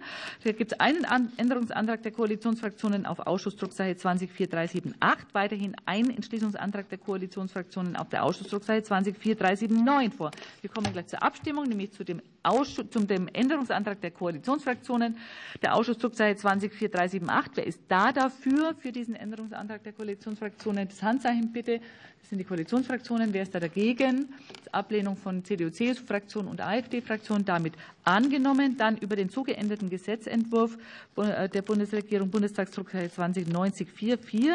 Da 0.45 0.53
gibt 0.53 0.73
es 0.73 0.81
einen 0.81 1.07
Änderungsantrag 1.37 2.03
der 2.03 2.13
Koalitionsfraktionen 2.13 3.07
auf 3.07 3.21
Ausschussdruckseite 3.21 3.97
204378, 3.99 5.35
weiterhin 5.35 5.77
einen 5.87 6.11
Entschließungsantrag 6.11 6.89
der 6.89 6.99
Koalitionsfraktionen 6.99 7.97
auf 7.97 8.09
der 8.09 8.25
Ausschussdruckseite 8.25 8.85
204379 8.85 10.17
vor. 10.17 10.31
Wir 10.61 10.71
kommen 10.71 10.93
gleich 10.93 11.09
zur 11.09 11.23
Abstimmung, 11.23 11.65
nämlich 11.65 11.93
zu 11.93 12.05
dem, 12.05 12.23
Ausschuss, 12.43 12.91
zum 12.91 13.07
dem 13.07 13.29
Änderungsantrag 13.33 14.01
der 14.01 14.11
Koalitionsfraktionen. 14.11 15.17
Der 15.63 15.75
Ausschussdruckseite 15.75 16.41
204378, 16.41 17.57
wer 17.57 17.67
ist 17.67 17.81
da 17.89 18.13
dafür, 18.13 18.75
für 18.79 18.93
diesen 18.93 19.15
Änderungsantrag 19.15 19.83
der 19.83 19.93
Koalitionsfraktionen? 19.93 20.23
Koalitionsfraktionen 20.33 20.93
das 20.93 21.03
Handzeichen 21.03 21.53
bitte. 21.53 21.81
Das 22.21 22.29
sind 22.29 22.39
die 22.39 22.45
Koalitionsfraktionen. 22.45 23.33
Wer 23.33 23.43
ist 23.43 23.55
da 23.55 23.61
dagegen? 23.61 24.33
Ablehnung 24.71 25.17
von 25.17 25.45
CDU, 25.45 25.71
CSU-Fraktion 25.71 26.49
und 26.49 26.61
AfD-Fraktion 26.61 27.45
damit 27.45 27.75
angenommen. 28.05 28.77
Dann 28.77 28.97
über 28.97 29.17
den 29.17 29.29
so 29.29 29.43
geänderten 29.43 29.91
Gesetzentwurf 29.91 30.79
äh, 31.17 31.49
der 31.49 31.63
Bundesregierung 31.63 32.31
Bundestagsdrucksache 32.31 33.11
209044. 33.11 34.51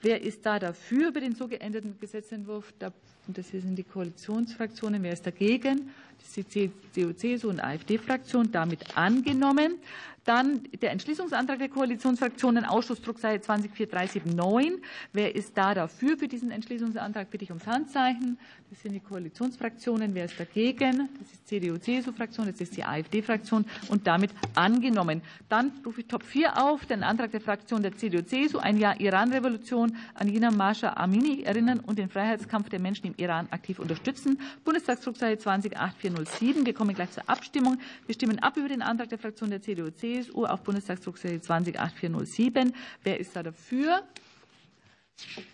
Wer 0.00 0.22
ist 0.22 0.46
da 0.46 0.58
dafür 0.58 1.08
über 1.08 1.20
den 1.20 1.34
so 1.34 1.48
geänderten 1.48 1.98
Gesetzentwurf? 2.00 2.72
Das 2.78 3.48
sind 3.48 3.76
die 3.76 3.84
Koalitionsfraktionen. 3.84 5.02
Wer 5.02 5.12
ist 5.12 5.26
dagegen? 5.26 5.90
CDU, 6.22 7.12
CSU 7.12 7.48
und 7.48 7.60
AfD-Fraktion 7.60 8.52
damit 8.52 8.96
angenommen. 8.96 9.78
Dann 10.28 10.60
der 10.82 10.90
Entschließungsantrag 10.90 11.58
der 11.58 11.70
Koalitionsfraktionen, 11.70 12.66
Ausschussdruckseite 12.66 13.40
204379. 13.40 14.84
Wer 15.14 15.34
ist 15.34 15.56
da 15.56 15.72
dafür 15.72 16.18
für 16.18 16.28
diesen 16.28 16.50
Entschließungsantrag? 16.50 17.30
Bitte 17.30 17.44
ich 17.44 17.50
ums 17.50 17.66
Handzeichen. 17.66 18.36
Das 18.68 18.82
sind 18.82 18.92
die 18.92 19.00
Koalitionsfraktionen. 19.00 20.14
Wer 20.14 20.26
ist 20.26 20.38
dagegen? 20.38 21.08
Das 21.18 21.32
ist 21.32 21.48
CDU-CSU-Fraktion, 21.48 22.44
das 22.44 22.60
ist 22.60 22.76
die 22.76 22.84
AfD-Fraktion 22.84 23.64
und 23.88 24.06
damit 24.06 24.30
angenommen. 24.54 25.22
Dann 25.48 25.72
rufe 25.86 26.02
ich 26.02 26.08
Top 26.08 26.22
4 26.22 26.62
auf, 26.62 26.84
den 26.84 27.04
Antrag 27.04 27.30
der 27.30 27.40
Fraktion 27.40 27.80
der 27.82 27.96
CDU-CSU, 27.96 28.58
ein 28.58 28.76
Jahr 28.76 29.00
Iran-Revolution, 29.00 29.96
an 30.12 30.28
Jina 30.28 30.50
Masha 30.50 30.92
Amini 30.92 31.44
erinnern 31.44 31.80
und 31.80 31.98
den 31.98 32.10
Freiheitskampf 32.10 32.68
der 32.68 32.80
Menschen 32.80 33.06
im 33.06 33.14
Iran 33.16 33.48
aktiv 33.50 33.78
unterstützen. 33.78 34.38
Bundestagsdruckseite 34.66 35.38
208407. 35.38 36.66
Wir 36.66 36.74
kommen 36.74 36.94
gleich 36.94 37.12
zur 37.12 37.26
Abstimmung. 37.30 37.78
Wir 38.04 38.14
stimmen 38.14 38.40
ab 38.40 38.58
über 38.58 38.68
den 38.68 38.82
Antrag 38.82 39.08
der 39.08 39.18
Fraktion 39.18 39.48
der 39.48 39.62
CDU-CSU. 39.62 40.17
CSU 40.18 40.44
auf 40.44 40.62
Bundestagsdrucksache 40.62 41.40
208407. 41.40 42.74
Wer 43.02 43.20
ist 43.20 43.34
da 43.34 43.42
dafür? 43.42 44.02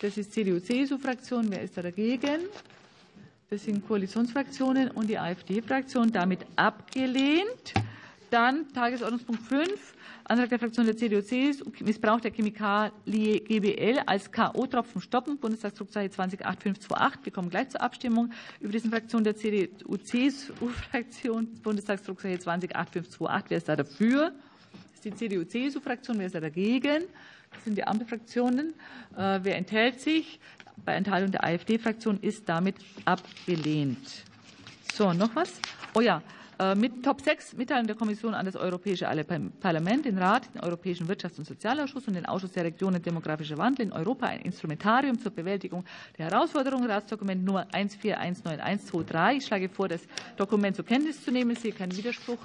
Das 0.01 0.19
ist 0.19 0.32
CDU-CSU-Fraktion. 0.32 1.51
Wer 1.51 1.62
ist 1.62 1.77
da 1.77 1.82
dagegen? 1.82 2.41
Das 3.51 3.65
sind 3.65 3.86
Koalitionsfraktionen 3.86 4.91
und 4.91 5.09
die 5.09 5.19
AfD-Fraktion. 5.19 6.11
Damit 6.12 6.47
abgelehnt. 6.57 7.74
Dann 8.31 8.73
Tagesordnungspunkt 8.73 9.43
5. 9.43 9.95
Antrag 10.24 10.49
der 10.49 10.59
Fraktion 10.59 10.86
der 10.86 10.97
CDU-CSU, 10.97 11.70
Missbrauch 11.85 12.20
der 12.20 12.32
Chemikalie 12.32 13.41
GBL 13.41 14.01
als 14.07 14.32
K.O.-Tropfen 14.32 15.03
stoppen, 15.03 15.39
Bundestagsdrucksache 15.39 16.09
208528. 16.11 17.27
Wir 17.27 17.32
kommen 17.32 17.51
gleich 17.51 17.69
zur 17.69 17.82
Abstimmung 17.82 18.32
über 18.59 18.73
diesen 18.73 18.91
Fraktion 18.91 19.23
der 19.23 19.36
CDU-CSU-Fraktion, 19.36 21.47
Bundestagsdrucksache 21.62 22.39
208528. 22.39 23.51
Wer 23.51 23.59
ist 23.59 23.69
da 23.69 23.77
dafür? 23.77 24.32
Die 25.05 25.15
CDU-CSU-Fraktion. 25.15 26.19
Wer 26.19 26.27
ist 26.27 26.35
da 26.35 26.41
dagegen? 26.41 27.05
Das 27.53 27.65
sind 27.65 27.77
die 27.77 27.85
Ampelfraktionen. 27.87 28.75
Äh, 29.17 29.41
wer 29.43 29.57
enthält 29.57 30.01
sich? 30.01 30.41
Bei 30.85 30.95
Enthaltung 30.95 31.31
der 31.31 31.45
AfD-Fraktion 31.45 32.19
ist 32.21 32.49
damit 32.49 32.77
abgelehnt. 33.05 34.25
So, 34.93 35.13
noch 35.13 35.35
was? 35.37 35.61
Oh 35.95 36.01
ja, 36.01 36.23
äh, 36.59 36.75
mit 36.75 37.05
Top 37.05 37.21
6 37.21 37.55
Mitteilung 37.55 37.87
der 37.87 37.97
Kommission 37.97 38.35
an 38.35 38.47
das 38.47 38.57
Europäische 38.57 39.07
Parlament, 39.61 40.05
den 40.05 40.19
Rat, 40.19 40.53
den 40.55 40.61
Europäischen 40.63 41.09
Wirtschafts- 41.09 41.39
und 41.39 41.47
Sozialausschuss 41.47 42.07
und 42.07 42.15
den 42.15 42.27
Ausschuss 42.27 42.53
der 42.53 42.65
Regionen 42.65 43.03
Demografischer 43.03 43.59
Wandel 43.59 43.87
in 43.87 43.93
Europa 43.93 44.27
ein 44.27 44.41
Instrumentarium 44.41 45.19
zur 45.21 45.33
Bewältigung 45.33 45.85
der 46.17 46.27
Herausforderungen. 46.31 46.89
Ratsdokument 46.89 47.45
Nummer 47.45 47.67
14191123. 47.73 49.37
Ich 49.37 49.47
schlage 49.47 49.69
vor, 49.69 49.89
das 49.89 50.03
Dokument 50.37 50.77
zur 50.77 50.85
Kenntnis 50.85 51.25
zu 51.25 51.33
nehmen. 51.33 51.51
Ich 51.53 51.61
sehe 51.61 51.73
keinen 51.73 51.97
Widerspruch. 51.97 52.39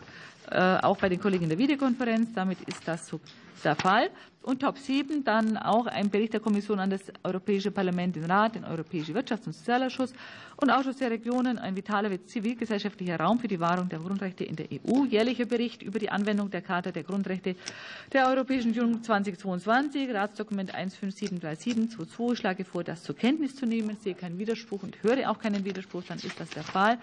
Äh, 0.52 0.80
auch 0.82 0.98
bei 0.98 1.10
den 1.10 1.20
Kollegen 1.20 1.44
in 1.44 1.50
der 1.50 1.58
Videokonferenz. 1.58 2.34
Damit 2.34 2.60
ist 2.62 2.88
das 2.88 3.08
so 3.08 3.20
der 3.64 3.76
Fall. 3.76 4.10
Und 4.42 4.62
Top 4.62 4.78
7 4.78 5.24
dann 5.26 5.58
auch 5.58 5.86
ein 5.86 6.10
Bericht 6.10 6.34
der 6.34 6.40
Kommission 6.40 6.80
an 6.80 6.90
das 6.90 7.02
Europäische 7.24 7.72
Parlament, 7.72 8.16
den 8.16 8.24
Rat, 8.24 8.56
den 8.56 8.64
Europäischen 8.64 9.14
Wirtschafts- 9.14 9.46
und 9.46 9.54
Sozialausschuss 9.54 10.14
und 10.56 10.70
Ausschuss 10.70 10.96
der 10.98 11.12
Regionen, 11.12 11.58
ein 11.58 11.76
vitaler 11.76 12.26
zivilgesellschaftlicher 12.26 13.20
Raum 13.20 13.38
für 13.40 13.50
die 13.50 13.60
Wahrung 13.60 13.90
der 13.90 14.00
Grundrechte 14.00 14.46
in 14.46 14.56
der 14.56 14.68
EU. 14.72 15.06
Jährlicher 15.06 15.46
Bericht 15.46 15.84
über 15.84 16.00
die 16.00 16.10
Anwendung 16.10 16.50
der 16.50 16.62
Charta 16.62 16.92
der 16.92 17.04
Grundrechte 17.04 17.56
der 18.14 18.30
Europäischen 18.30 18.72
Union 18.72 19.04
2022, 19.04 20.10
Ratsdokument 20.14 20.74
157322. 20.74 22.32
Ich 22.32 22.40
schlage 22.40 22.64
vor, 22.64 22.86
das 22.86 23.04
zur 23.04 23.16
Kenntnis 23.16 23.56
zu 23.58 23.66
nehmen. 23.66 23.92
Ich 23.92 24.00
sehe 24.00 24.16
keinen 24.16 24.40
Widerspruch 24.40 24.84
und 24.84 25.04
höre 25.04 25.30
auch 25.30 25.40
keinen 25.40 25.66
Widerspruch, 25.66 26.04
dann 26.08 26.18
ist 26.18 26.40
das 26.40 26.50
der 26.50 26.64
Fall. 26.64 26.98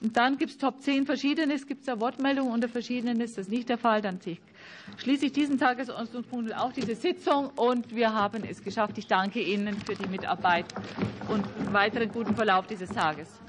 Und 0.00 0.16
dann 0.16 0.38
gibt 0.38 0.50
es 0.50 0.58
Top 0.58 0.80
10 0.80 1.06
Verschiedenes. 1.06 1.66
Gibt 1.66 1.80
es 1.80 1.86
da 1.86 2.00
Wortmeldungen 2.00 2.52
unter 2.52 2.68
Verschiedenes? 2.90 3.34
Das 3.34 3.46
ist 3.46 3.50
nicht 3.50 3.68
der 3.68 3.78
Fall. 3.78 4.02
Dann 4.02 4.18
schließe 4.96 5.26
ich 5.26 5.32
diesen 5.32 5.58
Tagesordnungspunkt 5.58 6.54
auch 6.56 6.72
diese 6.72 6.96
Sitzung 6.96 7.50
und 7.54 7.94
wir 7.94 8.12
haben 8.12 8.42
es 8.42 8.62
geschafft. 8.62 8.98
Ich 8.98 9.06
danke 9.06 9.40
Ihnen 9.40 9.76
für 9.80 9.94
die 9.94 10.08
Mitarbeit 10.08 10.66
und 11.28 11.44
weiteren 11.72 12.10
guten 12.10 12.34
Verlauf 12.34 12.66
dieses 12.66 12.90
Tages. 12.90 13.40